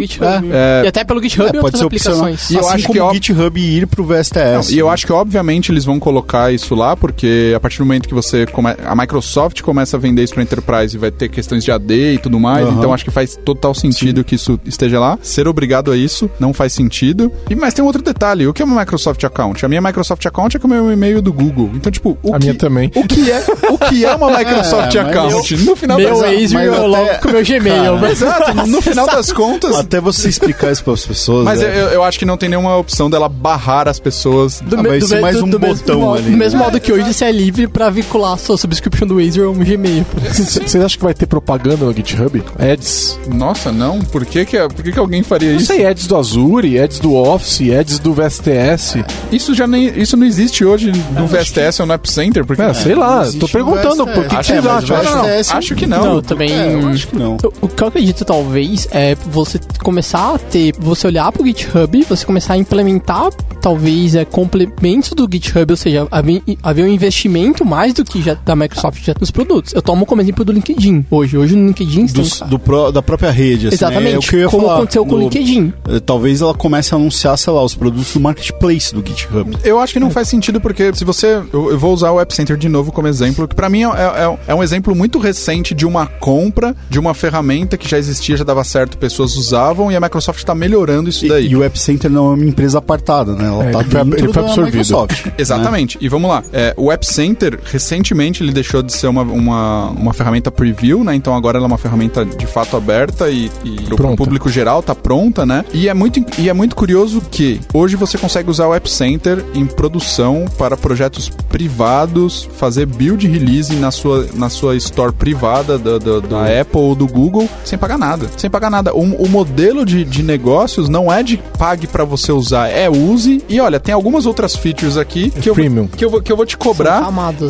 É, 0.52 0.84
e 0.86 0.88
até 0.88 1.04
pelo 1.04 1.22
GitHub 1.22 1.50
é, 1.54 1.58
e 1.58 1.62
pode 1.62 1.78
ser 1.78 1.86
aplicações. 1.86 2.50
E 2.50 2.56
eu 2.56 2.60
assim 2.62 2.76
acho 2.76 2.88
como 2.88 3.00
que 3.00 3.02
o 3.02 3.14
GitHub 3.14 3.60
ir 3.60 3.88
pro 3.88 4.04
VSTS. 4.04 4.70
Não, 4.70 4.76
e 4.76 4.80
eu 4.80 4.90
acho 4.90 5.06
que 5.06 5.14
obviamente 5.14 5.72
eles 5.72 5.86
vão 5.86 6.00
colocar 6.00 6.52
isso 6.52 6.76
lá, 6.76 6.96
porque 6.96 7.54
a 7.56 7.60
partir 7.60 7.80
do 7.80 7.86
momento 7.86 8.08
que 8.08 8.13
você 8.14 8.46
come... 8.46 8.70
a 8.86 8.96
Microsoft 8.96 9.62
começa 9.62 9.98
a 9.98 10.00
vender 10.00 10.24
isso 10.24 10.34
para 10.34 10.44
Enterprise 10.44 10.98
vai 10.98 11.12
ter 11.12 11.30
questões 11.30 11.64
de 11.64 11.72
AD 11.72 12.14
e 12.14 12.18
tudo 12.18 12.40
mais, 12.40 12.68
uhum. 12.68 12.78
então 12.78 12.94
acho 12.94 13.04
que 13.04 13.12
faz 13.12 13.38
total 13.44 13.74
sentido 13.74 14.20
Sim. 14.20 14.24
que 14.24 14.36
isso 14.36 14.60
esteja 14.66 15.00
lá. 15.00 15.18
Ser 15.22 15.48
obrigado 15.48 15.92
a 15.92 15.98
isso 15.98 16.30
não 16.40 16.54
faz 16.54 16.74
sentido. 16.74 17.32
E 17.50 17.56
mas 17.56 17.74
tem 17.74 17.84
um 17.84 17.88
outro 17.88 18.02
detalhe, 18.02 18.48
o 18.48 18.54
que 18.54 18.62
é 18.62 18.66
uma 18.66 18.80
Microsoft 18.80 19.24
Account? 19.24 19.66
A 19.66 19.70
minha 19.70 19.82
Microsoft 19.82 20.26
Account 20.26 20.58
é 20.58 20.60
com 20.60 20.68
o 20.68 20.70
meu 20.70 20.92
e-mail 20.92 21.22
do 21.22 21.32
Google. 21.32 21.72
Então, 21.74 21.92
tipo, 21.92 22.18
o 22.22 22.34
a 22.34 22.40
que, 22.40 22.46
minha 22.46 22.56
também. 22.56 22.92
O 22.96 23.08
que 23.08 23.32
é, 23.32 23.44
o 23.70 23.78
que 23.78 24.06
é 24.06 24.16
uma 24.16 24.30
Microsoft 24.38 24.96
é, 24.96 25.00
Account? 25.00 25.58
no 25.64 25.76
final 25.76 25.98
meu 25.98 26.20
das 26.20 26.32
ex 26.32 26.52
eu 26.52 26.74
até... 26.74 26.88
logo 26.88 27.20
com 27.22 27.28
o 27.30 27.32
meu 27.32 27.44
Gmail. 27.44 27.96
Cara, 28.00 28.12
exato, 28.12 28.68
no 28.68 28.82
final 28.82 29.08
das 29.08 29.32
contas, 29.34 29.76
até 29.76 30.00
você 30.00 30.30
explicar 30.30 30.72
isso 30.72 30.84
para 30.84 30.94
as 30.94 31.06
pessoas. 31.06 31.46
Mas 31.46 31.62
é. 31.62 31.68
eu, 31.68 31.88
eu, 31.90 32.04
acho 32.04 32.20
que 32.20 32.26
não 32.26 32.38
tem 32.38 32.50
nenhuma 32.50 32.78
opção 32.78 33.10
dela 33.10 33.28
barrar 33.28 33.88
as 33.88 34.00
pessoas. 34.00 34.62
Do, 34.62 34.80
ah, 34.80 34.84
mas 34.84 35.08
do, 35.08 35.22
mais 35.22 35.38
do, 35.38 35.46
um 35.46 35.50
do 35.50 35.60
botão 35.60 36.00
mesmo, 36.00 36.14
ali. 36.14 36.32
Do 36.32 36.38
mesmo 36.38 36.60
né? 36.60 36.66
modo 36.66 36.80
que 36.80 36.92
hoje 36.92 37.14
você 37.14 37.26
é 37.26 37.32
livre 37.32 37.68
para 37.68 37.90
vincular 38.04 38.34
a 38.34 38.38
sua 38.38 38.58
subscription 38.58 39.08
do 39.08 39.20
Azure 39.20 39.46
ao 39.46 39.54
Gmail. 39.54 40.06
Vocês 40.32 40.76
acham 40.76 40.98
que 40.98 41.04
vai 41.04 41.14
ter 41.14 41.26
propaganda 41.26 41.86
no 41.86 41.94
GitHub? 41.94 42.44
Ads? 42.60 43.20
Nossa, 43.34 43.72
não. 43.72 44.00
Por 44.00 44.26
que 44.26 44.46
que, 44.46 44.58
por 44.58 44.84
que, 44.84 44.92
que 44.92 45.00
alguém 45.00 45.24
faria 45.24 45.52
não 45.52 45.58
isso? 45.58 45.72
Não 45.72 45.78
sei, 45.78 45.86
ads 45.86 46.08
do 46.08 46.18
Azure, 46.18 46.80
ads 46.80 47.00
do 47.00 47.14
Office, 47.14 47.72
ads 47.72 48.00
do 48.00 48.14
VSTS. 48.14 49.04
Isso 49.32 49.54
já 49.54 49.66
nem, 49.66 49.88
isso 50.00 50.18
não 50.18 50.26
existe 50.26 50.66
hoje 50.66 50.92
no 50.92 51.28
VSTS 51.28 51.82
ou 51.82 51.88
no 51.88 51.94
App 51.94 52.10
Center, 52.10 52.46
porque... 52.46 52.62
É, 52.62 52.74
sei 52.74 52.96
lá, 52.96 53.26
tô 53.40 53.48
perguntando, 53.48 54.06
por 54.06 54.28
que, 54.28 54.38
que 54.38 54.44
vocês 54.44 54.66
acham? 54.66 55.04
Não, 55.04 55.24
não, 55.24 55.58
acho 55.58 55.76
que 55.76 55.86
não. 55.86 56.16
Não, 56.16 56.22
também... 56.22 56.52
É, 56.52 56.74
eu 56.74 56.88
acho 56.90 57.08
que 57.08 57.16
não. 57.16 57.38
O 57.62 57.68
que 57.68 57.84
eu 57.84 57.88
acredito, 57.88 58.26
talvez, 58.26 58.88
é 58.92 59.16
você 59.16 59.60
começar 59.82 60.36
a 60.36 60.38
ter... 60.38 60.74
Você 60.80 61.08
olhar 61.08 61.32
pro 61.32 61.46
GitHub, 61.46 62.06
você 62.08 62.26
começar 62.26 62.54
a 62.54 62.58
implementar, 62.58 63.30
talvez, 63.62 64.16
é, 64.16 64.26
complementos 64.26 65.12
do 65.12 65.28
GitHub, 65.32 65.72
ou 65.72 65.78
seja, 65.78 66.08
haver 66.12 66.86
um 66.86 66.88
investimento 66.88 67.66
mais 67.66 67.93
do 67.94 68.04
que 68.04 68.22
já 68.22 68.34
da 68.34 68.56
Microsoft 68.56 69.04
já 69.04 69.14
nos 69.20 69.32
produtos. 69.32 69.74
Eu 69.74 69.82
tomo 69.82 70.06
como 70.06 70.22
exemplo 70.22 70.44
do 70.44 70.52
LinkedIn 70.52 71.06
hoje. 71.10 71.38
Hoje 71.38 71.56
no 71.56 71.68
LinkedIn 71.68 72.06
Dos, 72.08 72.42
do 72.42 72.60
pro, 72.60 72.92
da 72.92 73.02
própria 73.02 73.32
rede. 73.32 73.68
Assim, 73.68 73.76
Exatamente. 73.76 74.16
É 74.16 74.18
o 74.18 74.22
que 74.22 74.36
eu 74.36 74.40
ia 74.42 74.50
como 74.50 74.64
falar, 74.64 74.76
aconteceu 74.78 75.06
com 75.06 75.16
o 75.16 75.20
LinkedIn. 75.20 75.74
Eh, 75.90 76.00
talvez 76.00 76.42
ela 76.42 76.54
comece 76.54 76.94
a 76.94 76.98
anunciar, 76.98 77.38
sei 77.38 77.54
lá, 77.54 77.64
os 77.64 77.76
produtos 77.76 78.14
do 78.14 78.20
marketplace 78.20 78.94
do 78.94 79.06
GitHub. 79.06 79.58
Eu 79.64 79.80
acho 79.80 79.94
que 79.94 80.00
não 80.00 80.10
faz 80.10 80.28
sentido 80.28 80.60
porque 80.60 80.94
se 80.94 81.04
você. 81.04 81.42
Eu, 81.52 81.72
eu 81.72 81.80
vou 81.80 81.94
usar 81.94 82.12
o 82.12 82.20
App 82.20 82.34
Center 82.34 82.58
de 82.58 82.70
novo 82.70 82.92
como 82.92 83.08
exemplo, 83.08 83.48
que 83.48 83.56
para 83.56 83.70
mim 83.70 83.84
é, 83.84 83.88
é, 83.88 84.38
é, 84.48 84.56
um 84.56 84.64
exemplo 84.64 84.96
muito 84.96 85.20
recente 85.20 85.74
de 85.74 85.86
uma 85.86 86.06
compra 86.06 86.76
de 86.90 87.00
uma 87.00 87.14
ferramenta 87.14 87.78
que 87.78 87.90
já 87.90 87.98
existia, 87.98 88.38
já 88.38 88.44
dava 88.44 88.64
certo, 88.64 88.98
pessoas 88.98 89.36
usavam 89.36 89.92
e 89.92 89.96
a 89.96 90.00
Microsoft 90.00 90.40
está 90.40 90.56
melhorando 90.56 91.10
isso 91.10 91.28
daí. 91.28 91.48
E, 91.48 91.52
e, 91.52 91.56
o 91.56 91.64
App 91.64 91.78
Center 91.78 92.10
não 92.10 92.32
é 92.32 92.36
uma 92.36 92.46
empresa 92.46 92.78
apartada, 92.78 93.34
né? 93.34 93.46
Ela 93.46 93.66
é, 93.66 93.72
tá 93.72 93.82
ele 93.82 93.90
foi, 93.90 94.20
ele 94.20 94.34
foi 94.34 94.44
absorvido. 94.44 95.08
Exatamente. 95.38 95.98
Né? 95.98 96.06
E 96.06 96.10
vamos 96.10 96.30
lá. 96.30 96.44
É, 96.52 96.74
o 96.78 96.92
App 96.92 97.06
Center 97.06 97.60
recentemente 97.84 98.42
ele 98.42 98.52
deixou 98.54 98.82
de 98.82 98.94
ser 98.94 99.08
uma, 99.08 99.22
uma, 99.24 99.90
uma 99.90 100.14
ferramenta 100.14 100.50
preview, 100.50 101.04
né? 101.04 101.14
Então 101.16 101.36
agora 101.36 101.58
ela 101.58 101.66
é 101.66 101.68
uma 101.68 101.78
ferramenta 101.78 102.24
de 102.26 102.46
fato 102.48 102.78
aberta 102.78 103.30
e, 103.30 103.52
e 103.64 103.76
pro 103.84 103.98
Pronta. 103.98 104.16
público 104.18 104.50
geral 104.50 104.82
tá 104.82 104.96
pronta, 104.96 105.46
né? 105.46 105.66
E 105.74 105.90
é, 105.90 105.94
muito, 105.94 106.24
e 106.40 106.50
é 106.50 106.54
muito 106.54 106.76
curioso 106.76 107.22
que 107.30 107.60
hoje 107.74 107.96
você 107.98 108.18
consegue 108.18 108.50
usar 108.50 108.68
o 108.68 108.74
App 108.74 108.90
Center 108.90 109.44
em 109.54 109.66
produção 109.66 110.46
para 110.58 110.78
projetos 110.78 111.30
privados, 111.50 112.48
fazer 112.58 112.86
build 112.86 113.28
release 113.28 113.74
na 113.76 113.92
sua, 113.92 114.28
na 114.34 114.50
sua 114.50 114.76
store 114.78 115.12
privada 115.12 115.78
da, 115.78 115.98
da, 115.98 116.20
da 116.20 116.62
Apple 116.62 116.80
ou 116.80 116.96
do 116.96 117.08
Google 117.08 117.50
sem 117.66 117.78
pagar 117.78 117.98
nada. 117.98 118.28
Sem 118.38 118.50
pagar 118.50 118.70
nada. 118.70 118.94
O, 118.96 119.02
o 119.02 119.28
modelo 119.30 119.86
de, 119.86 120.04
de 120.06 120.24
negócios 120.24 120.88
não 120.88 121.12
é 121.12 121.22
de 121.22 121.38
pague 121.58 121.86
para 121.88 122.06
você 122.06 122.32
usar, 122.32 122.70
é 122.70 122.90
use. 122.90 123.44
E 123.50 123.60
olha, 123.60 123.80
tem 123.80 123.94
algumas 123.94 124.26
outras 124.26 124.56
features 124.56 124.96
aqui 124.98 125.30
que 125.30 125.50
eu, 125.50 125.56
que 125.88 126.06
eu, 126.06 126.10
vou- 126.10 126.22
que 126.22 126.32
eu 126.32 126.38
vou 126.38 126.46
te 126.46 126.58
cobrar. 126.58 127.02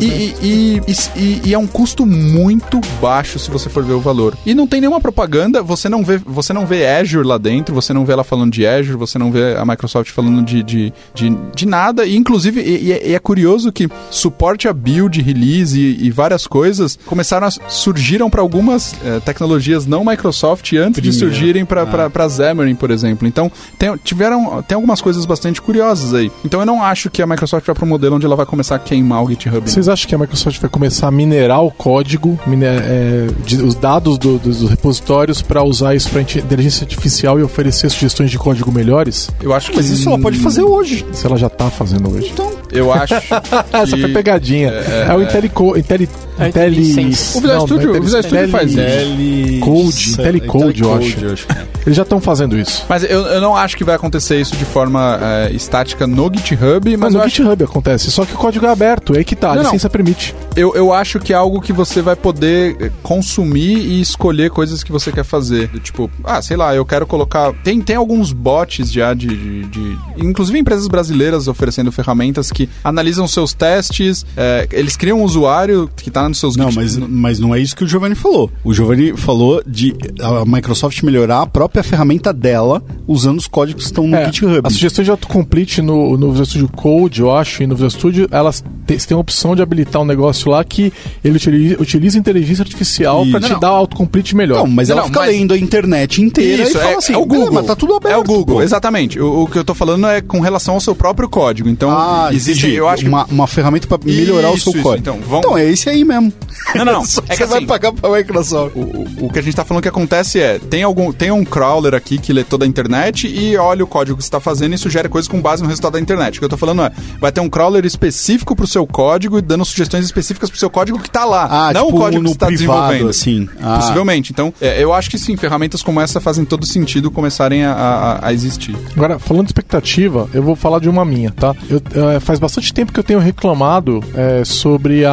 E, 0.04 0.08
né? 0.23 0.23
E, 0.42 0.80
e, 1.16 1.40
e- 1.48 1.54
é 1.54 1.58
um 1.58 1.66
custo 1.66 2.04
muito 2.06 2.80
baixo 3.00 3.38
se 3.38 3.50
você 3.50 3.68
for 3.68 3.82
ver 3.84 3.92
o 3.94 4.00
valor. 4.00 4.36
E 4.46 4.54
não 4.54 4.66
tem 4.66 4.80
nenhuma 4.80 5.00
propaganda, 5.00 5.62
você 5.62 5.88
não 5.88 6.04
vê, 6.04 6.18
você 6.18 6.52
não 6.52 6.66
vê 6.66 6.86
Azure 6.86 7.26
lá 7.26 7.38
dentro, 7.38 7.74
você 7.74 7.92
não 7.92 8.04
vê 8.04 8.12
ela 8.12 8.24
falando 8.24 8.52
de 8.52 8.66
Azure, 8.66 8.96
você 8.96 9.18
não 9.18 9.30
vê 9.30 9.56
a 9.56 9.64
Microsoft 9.64 10.10
falando 10.10 10.42
de, 10.42 10.62
de, 10.62 10.92
de, 11.14 11.36
de 11.54 11.66
nada. 11.66 12.04
E 12.06 12.16
inclusive, 12.16 12.60
e, 12.60 12.84
e 12.86 12.92
é- 12.92 13.12
é 13.12 13.18
curioso 13.18 13.70
que 13.72 13.88
suporte 14.10 14.68
a 14.68 14.72
build, 14.72 15.20
release 15.22 15.78
e, 15.78 16.10
várias 16.10 16.46
coisas 16.46 16.98
começaram 17.06 17.46
a 17.46 17.50
surgiram 17.50 18.30
para 18.30 18.40
algumas 18.40 18.94
eh, 19.04 19.20
tecnologias 19.24 19.86
não 19.86 20.04
Microsoft 20.04 20.72
antes 20.74 21.02
de 21.02 21.08
Primeiro. 21.10 21.18
surgirem 21.34 21.64
para 21.64 21.84
para 22.10 22.28
Xamarin, 22.28 22.74
por 22.74 22.90
exemplo. 22.90 23.26
Então, 23.26 23.50
tem, 23.78 23.96
tiveram 24.04 24.62
tem 24.66 24.74
algumas 24.76 25.00
coisas 25.00 25.24
bastante 25.26 25.60
curiosas 25.60 26.14
aí. 26.14 26.30
Então, 26.44 26.60
eu 26.60 26.66
não 26.66 26.82
acho 26.82 27.10
que 27.10 27.20
a 27.22 27.26
Microsoft 27.26 27.66
vai 27.66 27.74
para 27.74 27.84
um 27.84 27.88
modelo 27.88 28.16
onde 28.16 28.26
ela 28.26 28.36
vai 28.36 28.46
começar 28.46 28.76
a 28.76 28.78
queimar 28.78 29.22
o 29.24 29.28
GitHub. 29.28 29.60
não. 29.60 29.66
Vocês 29.66 29.88
acham 29.88 30.08
que 30.08 30.13
a 30.14 30.18
Microsoft 30.18 30.60
vai 30.60 30.70
começar 30.70 31.08
a 31.08 31.10
minerar 31.10 31.62
o 31.62 31.70
código, 31.70 32.38
é, 32.62 33.26
de- 33.44 33.62
os 33.62 33.74
dados 33.74 34.18
do- 34.18 34.38
dos 34.38 34.68
repositórios 34.68 35.42
para 35.42 35.62
usar 35.62 35.94
isso 35.94 36.10
para 36.10 36.22
inteligência 36.22 36.84
artificial 36.84 37.38
e 37.38 37.42
oferecer 37.42 37.90
sugestões 37.90 38.30
de 38.30 38.38
código 38.38 38.70
melhores? 38.72 39.30
Eu 39.42 39.52
acho 39.52 39.70
que 39.70 39.76
Mas 39.76 39.90
isso 39.90 40.08
ela 40.08 40.18
pode 40.18 40.38
fazer 40.38 40.62
hoje. 40.62 41.04
Se 41.12 41.26
ela 41.26 41.36
já 41.36 41.48
tá 41.48 41.70
fazendo 41.70 42.10
hoje. 42.10 42.30
Então, 42.32 42.52
Eu 42.72 42.92
acho. 42.92 43.14
Essa 43.72 43.86
que- 43.96 44.00
foi 44.02 44.12
pegadinha. 44.12 44.68
É, 44.70 45.14
o 45.14 45.22
IntelliCode. 45.22 45.80
Intelli, 45.80 46.08
É 46.38 46.48
Intelli. 46.48 46.80
O 46.80 46.84
Visual 46.84 47.58
Não, 47.58 47.66
Studio- 47.66 47.88
não 47.88 47.94
é 47.94 47.98
o 47.98 48.02
Visual 48.02 48.22
Studio 48.22 48.48
faz 48.48 48.72
Intelli- 48.72 49.56
isso. 49.56 49.60
Code, 49.64 50.10
IntelliCode, 50.10 50.82
eu 50.82 50.94
acho. 50.94 51.46
Eles 51.86 51.96
já 51.96 52.02
estão 52.02 52.20
fazendo 52.20 52.58
isso. 52.58 52.84
Mas 52.88 53.04
eu, 53.04 53.24
eu 53.26 53.40
não 53.40 53.54
acho 53.56 53.76
que 53.76 53.84
vai 53.84 53.94
acontecer 53.94 54.40
isso 54.40 54.56
de 54.56 54.64
forma 54.64 55.18
é, 55.22 55.52
estática 55.52 56.06
no 56.06 56.30
GitHub, 56.34 56.90
mas 56.90 56.98
Mas 56.98 57.14
eu 57.14 57.18
no 57.20 57.24
acho, 57.26 57.36
GitHub 57.36 57.64
acontece. 57.64 58.10
Só 58.10 58.24
que 58.24 58.34
o 58.34 58.36
código 58.36 58.66
é 58.66 58.68
aberto. 58.70 59.14
É 59.16 59.22
que 59.22 59.36
tá. 59.36 59.50
A 59.52 59.54
Não, 59.54 59.62
não. 59.62 59.70
licença 59.70 59.88
permite. 59.88 60.34
Eu, 60.56 60.74
eu 60.74 60.92
acho 60.92 61.18
que 61.18 61.32
é 61.32 61.36
algo 61.36 61.60
que 61.60 61.72
você 61.72 62.00
vai 62.00 62.14
poder 62.16 62.76
eh, 62.80 62.90
consumir 63.02 63.76
e 63.78 64.00
escolher 64.00 64.50
coisas 64.50 64.82
que 64.82 64.92
você 64.92 65.10
quer 65.10 65.24
fazer. 65.24 65.68
Tipo, 65.80 66.10
ah, 66.22 66.40
sei 66.40 66.56
lá, 66.56 66.74
eu 66.74 66.84
quero 66.84 67.06
colocar. 67.06 67.52
Tem, 67.64 67.80
tem 67.80 67.96
alguns 67.96 68.32
bots 68.32 68.90
já 68.92 69.12
de, 69.14 69.26
de, 69.26 69.64
de- 69.64 69.98
Inclusive 70.18 70.58
empresas 70.58 70.86
brasileiras 70.86 71.48
oferecendo 71.48 71.90
ferramentas 71.90 72.50
que 72.52 72.68
analisam 72.82 73.26
seus 73.26 73.52
testes, 73.52 74.24
eh, 74.36 74.68
eles 74.72 74.96
criam 74.96 75.20
um 75.20 75.24
usuário 75.24 75.90
que 75.96 76.10
tá 76.10 76.28
nos 76.28 76.38
seus 76.38 76.56
Não, 76.56 76.70
mas, 76.72 76.96
mas 76.96 77.38
não 77.40 77.54
é 77.54 77.58
isso 77.58 77.74
que 77.74 77.84
o 77.84 77.88
Giovanni 77.88 78.14
falou. 78.14 78.50
O 78.62 78.72
Giovanni 78.72 79.16
falou 79.16 79.62
de 79.66 79.94
a 80.20 80.44
Microsoft 80.44 81.02
melhorar 81.02 81.42
a 81.42 81.46
própria 81.46 81.82
ferramenta 81.82 82.32
dela 82.32 82.82
usando 83.06 83.38
os 83.38 83.46
códigos 83.46 83.84
que 83.84 83.90
estão 83.90 84.06
no 84.06 84.16
É, 84.16 84.26
GitHub. 84.26 84.60
As 84.62 84.72
sugestões 84.74 85.04
de 85.06 85.10
autocomplete 85.10 85.82
no, 85.82 86.16
no 86.16 86.28
Visual 86.30 86.46
Studio 86.46 86.68
Code, 86.68 87.20
eu 87.20 87.34
acho, 87.36 87.62
e 87.62 87.66
no 87.66 87.74
Visual 87.74 87.90
Studio, 87.90 88.28
elas 88.30 88.64
te- 88.86 88.96
têm 89.06 89.16
a 89.16 89.20
opção 89.20 89.56
de 89.56 89.62
habilitar 89.62 90.00
um 90.00 90.04
negócio 90.04 90.43
lá 90.48 90.62
que 90.64 90.92
ele 91.24 91.36
utiliza, 91.36 91.76
utiliza 91.80 92.18
inteligência 92.18 92.62
artificial 92.62 93.24
para 93.30 93.40
te 93.40 93.52
Não. 93.52 93.60
dar 93.60 93.68
autocomplete 93.68 94.34
melhor. 94.36 94.58
Não, 94.58 94.66
mas 94.66 94.88
Não, 94.88 94.94
ela 94.94 95.02
não, 95.02 95.08
fica 95.08 95.20
mas- 95.20 95.30
lendo 95.30 95.54
a 95.54 95.58
internet 95.58 96.22
inteira 96.22 96.62
Isso, 96.64 96.72
e 96.72 96.80
fala 96.80 96.92
é, 96.92 96.96
assim, 96.96 97.12
é 97.12 97.18
o 97.18 97.24
Google. 97.26 97.48
"Ah, 97.48 97.52
mas 97.52 97.66
tá 97.66 97.76
tudo 97.76 97.94
aberto. 97.94 98.14
É 98.14 98.18
o 98.18 98.22
Google, 98.24 98.56
pô." 98.56 98.62
exatamente. 98.62 99.20
O, 99.20 99.42
o 99.42 99.46
que 99.46 99.58
eu 99.58 99.64
tô 99.64 99.74
falando 99.74 100.06
é 100.06 100.20
com 100.20 100.40
relação 100.40 100.74
ao 100.74 100.80
seu 100.80 100.94
próprio 100.94 101.28
código. 101.28 101.68
Então, 101.68 101.90
Ah, 101.90 102.28
existe, 102.32 102.70
eu 102.70 102.88
acho 102.88 103.02
que 103.02 103.08
uma, 103.08 103.24
uma 103.26 103.46
ferramenta 103.46 103.86
para 103.86 103.98
melhorar 104.04 104.50
o 104.50 104.54
Isso, 104.54 104.64
seu 104.70 104.74
isso, 104.74 104.82
código. 104.82 105.00
então, 105.08 105.18
vamos- 105.28 105.58
é 105.60 105.70
esse 105.70 105.88
aí 105.88 106.04
mesmo. 106.04 106.32
Não, 106.74 106.84
não, 106.84 107.04
Só 107.06 107.20
é 107.20 107.30
que 107.30 107.36
você 107.36 107.46
vai 107.46 107.58
assim- 107.58 107.66
pagar 107.66 107.92
pra 107.92 108.10
Microsoft. 108.10 108.74
O, 108.76 108.80
o- 108.80 109.26
o 109.26 109.30
que 109.32 109.38
a 109.38 109.42
gente 109.42 109.54
tá 109.54 109.64
falando 109.64 109.82
que 109.82 109.88
acontece 109.88 110.40
é, 110.40 110.58
tem 110.58 110.82
algum 110.82 111.12
tem 111.12 111.30
um 111.30 111.44
crawler 111.44 111.94
aqui 111.94 112.18
que 112.18 112.32
lê 112.32 112.42
toda 112.44 112.64
a 112.64 112.68
internet 112.68 113.26
e 113.28 113.56
olha 113.56 113.84
o 113.84 113.86
código 113.86 114.16
que 114.16 114.22
você 114.22 114.28
está 114.28 114.40
fazendo 114.40 114.74
e 114.74 114.78
sugere 114.78 115.08
coisas 115.08 115.28
com 115.28 115.40
base 115.40 115.62
no 115.62 115.68
resultado 115.68 115.92
da 115.92 116.00
internet. 116.00 116.36
O 116.36 116.38
que 116.40 116.44
eu 116.44 116.48
tô 116.48 116.56
falando 116.56 116.82
é, 116.82 116.90
vai 117.20 117.30
ter 117.32 117.40
um 117.40 117.48
crawler 117.48 117.84
específico 117.84 118.54
pro 118.56 118.66
seu 118.66 118.86
código 118.86 119.38
e 119.38 119.42
dando 119.42 119.64
sugestões 119.64 120.04
específicas 120.04 120.33
pro 120.38 120.58
seu 120.58 120.70
código 120.70 120.98
que 120.98 121.10
tá 121.10 121.24
lá, 121.24 121.46
Ah, 121.68 121.72
não 121.72 121.86
tipo 121.86 121.96
o 121.96 122.00
código 122.00 122.22
no 122.22 122.28
que 122.30 122.34
você 122.34 122.38
tá 122.38 122.46
privado, 122.46 122.80
desenvolvendo. 122.88 123.08
assim. 123.10 123.48
Ah. 123.62 123.76
Possivelmente. 123.76 124.32
Então, 124.32 124.52
é, 124.60 124.82
eu 124.82 124.92
acho 124.92 125.10
que 125.10 125.18
sim, 125.18 125.36
ferramentas 125.36 125.82
como 125.82 126.00
essa 126.00 126.20
fazem 126.20 126.44
todo 126.44 126.64
sentido 126.66 127.10
começarem 127.10 127.64
a, 127.64 127.72
a- 127.72 128.28
a 128.28 128.32
existir. 128.32 128.76
Agora, 128.96 129.18
falando 129.18 129.46
de 129.46 129.50
expectativa, 129.50 130.28
eu 130.34 130.42
vou 130.42 130.56
falar 130.56 130.78
de 130.80 130.88
uma 130.88 131.04
minha, 131.04 131.30
tá? 131.30 131.54
Eu, 131.68 131.80
eh, 131.94 132.20
faz 132.20 132.38
bastante 132.38 132.72
tempo 132.72 132.92
que 132.92 132.98
eu 133.00 133.04
tenho 133.04 133.18
reclamado 133.18 134.02
eh, 134.14 134.42
sobre 134.44 135.04
a, 135.04 135.10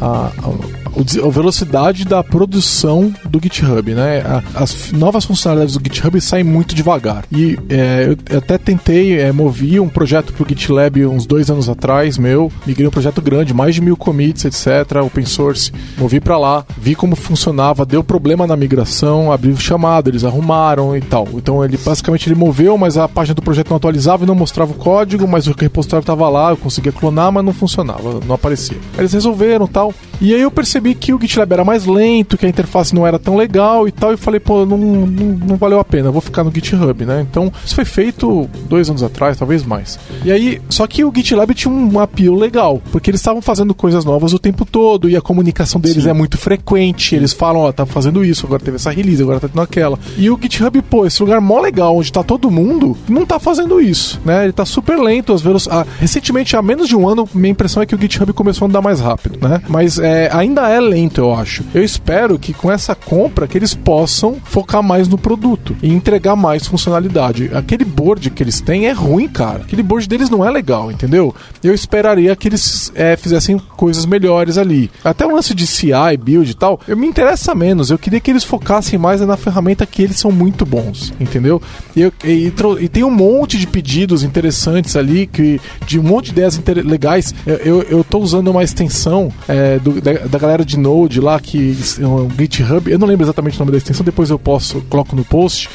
a, 0.00 0.06
a- 0.42 0.48
o 0.48 0.83
a 0.94 1.28
velocidade 1.28 2.04
da 2.04 2.22
produção 2.22 3.12
do 3.24 3.40
GitHub, 3.40 3.94
né? 3.94 4.22
As 4.54 4.92
novas 4.92 5.24
funcionalidades 5.24 5.76
do 5.76 5.82
GitHub 5.82 6.20
saem 6.20 6.44
muito 6.44 6.74
devagar. 6.74 7.24
E 7.32 7.58
eh, 7.68 8.16
eu 8.30 8.38
até 8.38 8.58
tentei 8.58 9.30
mover 9.32 9.80
um 9.80 9.88
projeto 9.88 10.32
pro 10.32 10.46
GitLab 10.48 11.04
uns 11.06 11.26
dois 11.26 11.50
anos 11.50 11.68
atrás, 11.68 12.18
meu. 12.18 12.50
Migrei 12.66 12.86
um 12.86 12.90
projeto 12.90 13.20
grande, 13.20 13.52
mais 13.52 13.74
de 13.74 13.80
mil 13.80 13.96
commits, 13.96 14.44
etc. 14.44 15.02
Open 15.04 15.24
source. 15.24 15.72
Movi 15.98 16.20
pra 16.20 16.38
lá, 16.38 16.64
vi 16.78 16.94
como 16.94 17.16
funcionava, 17.16 17.84
deu 17.84 18.02
problema 18.04 18.46
na 18.46 18.56
migração, 18.56 19.32
abri 19.32 19.50
o 19.50 19.56
chamado, 19.56 20.08
eles 20.10 20.24
arrumaram 20.24 20.96
e 20.96 21.00
tal. 21.00 21.28
Então 21.34 21.64
ele 21.64 21.76
basicamente 21.76 22.28
ele 22.28 22.34
moveu, 22.34 22.76
mas 22.78 22.96
a 22.96 23.08
página 23.08 23.34
do 23.34 23.42
projeto 23.42 23.70
não 23.70 23.76
atualizava 23.76 24.24
e 24.24 24.26
não 24.26 24.34
mostrava 24.34 24.72
o 24.72 24.76
código, 24.76 25.26
mas 25.26 25.46
o 25.46 25.52
repositório 25.52 26.02
estava 26.02 26.28
lá, 26.28 26.50
eu 26.50 26.56
conseguia 26.56 26.92
clonar, 26.92 27.32
mas 27.32 27.44
não 27.44 27.52
funcionava, 27.52 28.20
não 28.26 28.34
aparecia. 28.34 28.78
Eles 28.98 29.12
resolveram 29.12 29.66
tal. 29.66 29.94
E 30.20 30.34
aí 30.34 30.40
eu 30.40 30.50
percebi 30.50 30.83
que 30.92 31.14
o 31.14 31.20
GitLab 31.20 31.52
era 31.52 31.64
mais 31.64 31.86
lento, 31.86 32.36
que 32.36 32.44
a 32.44 32.48
interface 32.48 32.92
não 32.92 33.06
era 33.06 33.16
tão 33.16 33.36
legal 33.36 33.86
e 33.86 33.92
tal, 33.92 34.12
e 34.12 34.16
falei, 34.16 34.40
pô, 34.40 34.66
não, 34.66 34.76
não, 34.76 35.06
não 35.06 35.56
valeu 35.56 35.78
a 35.78 35.84
pena, 35.84 36.10
vou 36.10 36.20
ficar 36.20 36.42
no 36.42 36.52
GitHub, 36.52 37.04
né? 37.04 37.24
Então, 37.30 37.52
isso 37.64 37.76
foi 37.76 37.84
feito 37.84 38.50
dois 38.68 38.90
anos 38.90 39.02
atrás, 39.02 39.36
talvez 39.36 39.64
mais. 39.64 39.98
E 40.24 40.32
aí, 40.32 40.60
só 40.68 40.86
que 40.86 41.04
o 41.04 41.12
GitLab 41.14 41.54
tinha 41.54 41.72
um 41.72 42.00
apelo 42.00 42.36
legal, 42.36 42.82
porque 42.90 43.10
eles 43.10 43.20
estavam 43.20 43.40
fazendo 43.40 43.74
coisas 43.74 44.04
novas 44.04 44.32
o 44.32 44.38
tempo 44.38 44.64
todo 44.64 45.08
e 45.08 45.16
a 45.16 45.20
comunicação 45.20 45.80
deles 45.80 46.06
é 46.06 46.12
muito 46.12 46.36
frequente. 46.36 47.14
Eles 47.14 47.32
falam, 47.32 47.62
ó, 47.62 47.72
tá 47.72 47.86
fazendo 47.86 48.24
isso, 48.24 48.46
agora 48.46 48.62
teve 48.62 48.76
essa 48.76 48.90
release, 48.90 49.22
agora 49.22 49.38
tá 49.38 49.48
tendo 49.48 49.60
aquela. 49.60 49.98
E 50.16 50.28
o 50.30 50.38
GitHub, 50.40 50.82
pô, 50.82 51.06
esse 51.06 51.22
lugar 51.22 51.40
mó 51.40 51.60
legal, 51.60 51.96
onde 51.96 52.12
tá 52.12 52.22
todo 52.22 52.50
mundo, 52.50 52.96
não 53.08 53.24
tá 53.24 53.38
fazendo 53.38 53.80
isso, 53.80 54.20
né? 54.24 54.44
Ele 54.44 54.52
tá 54.52 54.64
super 54.64 54.98
lento, 54.98 55.32
às 55.32 55.42
vezes. 55.42 55.68
ah, 55.70 55.86
recentemente, 56.00 56.56
há 56.56 56.62
menos 56.62 56.88
de 56.88 56.96
um 56.96 57.08
ano, 57.08 57.28
minha 57.32 57.52
impressão 57.52 57.82
é 57.82 57.86
que 57.86 57.94
o 57.94 58.00
GitHub 58.00 58.32
começou 58.32 58.66
a 58.66 58.68
andar 58.68 58.82
mais 58.82 59.00
rápido, 59.00 59.38
né? 59.46 59.62
Mas 59.68 59.98
é, 59.98 60.28
ainda 60.32 60.68
é 60.68 60.73
lento, 60.80 61.20
eu 61.20 61.32
acho. 61.34 61.64
Eu 61.74 61.82
espero 61.82 62.38
que 62.38 62.52
com 62.52 62.70
essa 62.70 62.94
compra 62.94 63.46
que 63.46 63.56
eles 63.58 63.74
possam 63.74 64.36
focar 64.44 64.82
mais 64.82 65.08
no 65.08 65.16
produto 65.18 65.76
e 65.82 65.92
entregar 65.92 66.36
mais 66.36 66.66
funcionalidade. 66.66 67.50
Aquele 67.54 67.84
board 67.84 68.30
que 68.30 68.42
eles 68.42 68.60
têm 68.60 68.86
é 68.86 68.92
ruim, 68.92 69.28
cara. 69.28 69.60
Aquele 69.62 69.82
board 69.82 70.08
deles 70.08 70.30
não 70.30 70.44
é 70.46 70.50
legal, 70.50 70.90
entendeu? 70.90 71.34
Eu 71.62 71.74
esperaria 71.74 72.34
que 72.36 72.48
eles 72.48 72.92
é, 72.94 73.16
fizessem 73.16 73.58
coisas 73.76 74.06
melhores 74.06 74.58
ali. 74.58 74.90
Até 75.02 75.26
o 75.26 75.34
lance 75.34 75.54
de 75.54 75.66
CI, 75.66 76.16
build 76.22 76.50
e 76.50 76.54
tal, 76.54 76.80
eu 76.86 76.96
me 76.96 77.06
interessa 77.06 77.54
menos. 77.54 77.90
Eu 77.90 77.98
queria 77.98 78.20
que 78.20 78.30
eles 78.30 78.44
focassem 78.44 78.98
mais 78.98 79.20
na 79.20 79.36
ferramenta 79.36 79.86
que 79.86 80.02
eles 80.02 80.18
são 80.18 80.30
muito 80.30 80.64
bons, 80.66 81.12
entendeu? 81.20 81.60
E, 81.96 82.00
eu- 82.02 82.12
e 82.24 82.52
e 82.80 82.88
tem 82.88 83.04
um 83.04 83.10
monte 83.10 83.58
de 83.58 83.66
pedidos 83.66 84.22
interessantes 84.22 84.96
ali, 84.96 85.26
que, 85.26 85.60
de 85.86 85.98
um 85.98 86.02
monte 86.02 86.26
de 86.26 86.32
ideias 86.32 86.60
legais. 86.84 87.34
Eu, 87.46 87.56
eu, 87.56 87.82
eu 87.82 88.04
tô 88.04 88.18
usando 88.18 88.48
uma 88.48 88.62
extensão 88.62 89.30
é, 89.48 89.78
do- 89.78 90.00
da, 90.00 90.12
da 90.12 90.38
galera 90.38 90.63
de 90.64 90.78
Node 90.78 91.20
lá, 91.20 91.38
que 91.38 91.76
é 92.00 92.06
um 92.06 92.28
GitHub. 92.30 92.90
Eu 92.90 92.98
não 92.98 93.06
lembro 93.06 93.24
exatamente 93.24 93.56
o 93.56 93.58
nome 93.60 93.72
da 93.72 93.78
extensão, 93.78 94.04
depois 94.04 94.30
eu 94.30 94.38
posso, 94.38 94.80
coloco 94.88 95.14
no 95.14 95.24
post. 95.24 95.68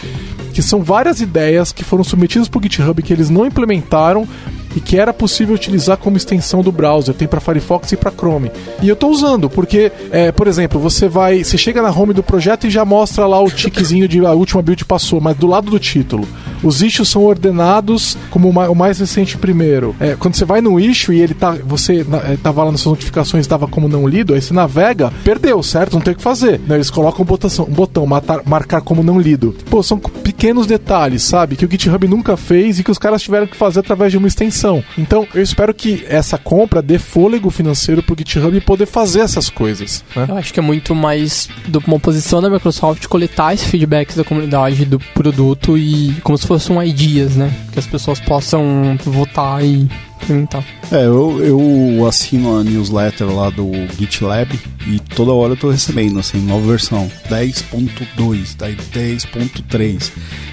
Que 0.53 0.61
são 0.61 0.83
várias 0.83 1.21
ideias 1.21 1.71
que 1.71 1.83
foram 1.83 2.03
submetidas 2.03 2.47
para 2.47 2.59
o 2.59 2.63
GitHub 2.63 3.01
que 3.01 3.13
eles 3.13 3.29
não 3.29 3.45
implementaram 3.45 4.27
e 4.75 4.79
que 4.79 4.97
era 4.97 5.13
possível 5.13 5.55
utilizar 5.55 5.97
como 5.97 6.17
extensão 6.17 6.61
do 6.61 6.71
browser. 6.71 7.13
Tem 7.13 7.27
para 7.27 7.39
Firefox 7.39 7.91
e 7.91 7.97
para 7.97 8.11
Chrome. 8.11 8.51
E 8.81 8.89
eu 8.89 8.95
tô 8.95 9.07
usando, 9.07 9.49
porque, 9.49 9.91
é, 10.11 10.31
por 10.31 10.47
exemplo, 10.47 10.79
você 10.79 11.07
vai. 11.07 11.43
Você 11.43 11.57
chega 11.57 11.81
na 11.81 11.91
home 11.91 12.13
do 12.13 12.23
projeto 12.23 12.67
e 12.67 12.69
já 12.69 12.83
mostra 12.85 13.25
lá 13.25 13.41
o 13.41 13.49
tiquezinho 13.49 14.07
de 14.07 14.25
a 14.25 14.31
última 14.31 14.61
build 14.61 14.85
passou, 14.85 15.19
mas 15.21 15.37
do 15.37 15.47
lado 15.47 15.71
do 15.71 15.79
título. 15.79 16.27
Os 16.63 16.81
issues 16.81 17.09
são 17.09 17.23
ordenados 17.23 18.17
como 18.29 18.49
o 18.49 18.75
mais 18.75 18.99
recente 18.99 19.37
primeiro. 19.37 19.95
É, 19.99 20.15
quando 20.15 20.35
você 20.35 20.45
vai 20.45 20.61
no 20.61 20.79
issue 20.79 21.15
e 21.15 21.21
ele 21.21 21.33
tá. 21.33 21.51
Você 21.65 22.05
é, 22.25 22.37
tava 22.37 22.63
lá 22.63 22.71
nas 22.71 22.81
suas 22.81 22.93
notificações, 22.93 23.41
estava 23.41 23.67
como 23.67 23.87
não 23.87 24.07
lido, 24.07 24.33
aí 24.33 24.41
você 24.41 24.53
navega, 24.53 25.11
perdeu, 25.23 25.61
certo? 25.63 25.93
Não 25.93 26.01
tem 26.01 26.13
o 26.13 26.17
que 26.17 26.23
fazer. 26.23 26.59
Né? 26.67 26.75
Eles 26.75 26.89
colocam 26.89 27.21
um 27.23 27.25
botão, 27.25 27.49
um 27.59 27.73
botão 27.73 28.05
matar, 28.05 28.41
marcar 28.45 28.81
como 28.81 29.03
não 29.03 29.19
lido. 29.19 29.55
Pô, 29.69 29.81
são 29.83 29.99
pequenos 29.99 30.67
detalhes, 30.67 31.23
sabe? 31.23 31.55
Que 31.55 31.65
o 31.65 31.71
GitHub 31.71 32.07
nunca 32.07 32.35
fez 32.37 32.79
e 32.79 32.83
que 32.83 32.91
os 32.91 32.97
caras 32.97 33.21
tiveram 33.21 33.47
que 33.47 33.55
fazer 33.55 33.79
através 33.79 34.11
de 34.11 34.17
uma 34.17 34.27
extensão. 34.27 34.83
Então, 34.97 35.27
eu 35.33 35.41
espero 35.41 35.73
que 35.73 36.05
essa 36.07 36.37
compra 36.37 36.81
dê 36.81 36.99
fôlego 36.99 37.49
financeiro 37.49 38.03
pro 38.03 38.15
GitHub 38.17 38.59
poder 38.61 38.85
fazer 38.85 39.21
essas 39.21 39.49
coisas. 39.49 40.03
Né? 40.15 40.25
Eu 40.27 40.37
acho 40.37 40.53
que 40.53 40.59
é 40.59 40.63
muito 40.63 40.93
mais 40.93 41.49
de 41.67 41.77
uma 41.77 41.99
posição 41.99 42.41
da 42.41 42.49
Microsoft 42.49 43.05
coletar 43.07 43.53
esse 43.53 43.65
feedback 43.65 44.15
da 44.15 44.23
comunidade 44.23 44.85
do 44.85 44.99
produto 44.99 45.77
e 45.77 46.15
como 46.23 46.37
se 46.37 46.45
fosse 46.49 46.71
um 46.71 46.81
ideas, 46.81 47.35
né? 47.35 47.53
Que 47.71 47.77
as 47.77 47.85
pessoas 47.85 48.19
possam 48.19 48.97
votar 49.05 49.63
e 49.63 49.87
implementar. 50.23 50.63
É, 50.91 51.05
eu, 51.05 51.43
eu 51.43 52.07
assino 52.07 52.57
a 52.57 52.63
newsletter 52.63 53.27
lá 53.27 53.49
do 53.49 53.71
GitLab 53.97 54.59
e 54.87 54.99
toda 54.99 55.31
hora 55.33 55.53
eu 55.53 55.57
tô 55.57 55.69
recebendo, 55.69 56.19
assim, 56.19 56.39
nova 56.39 56.65
versão 56.67 57.09
10.2, 57.29 58.55
daí 58.57 58.75
10.3 58.75 60.11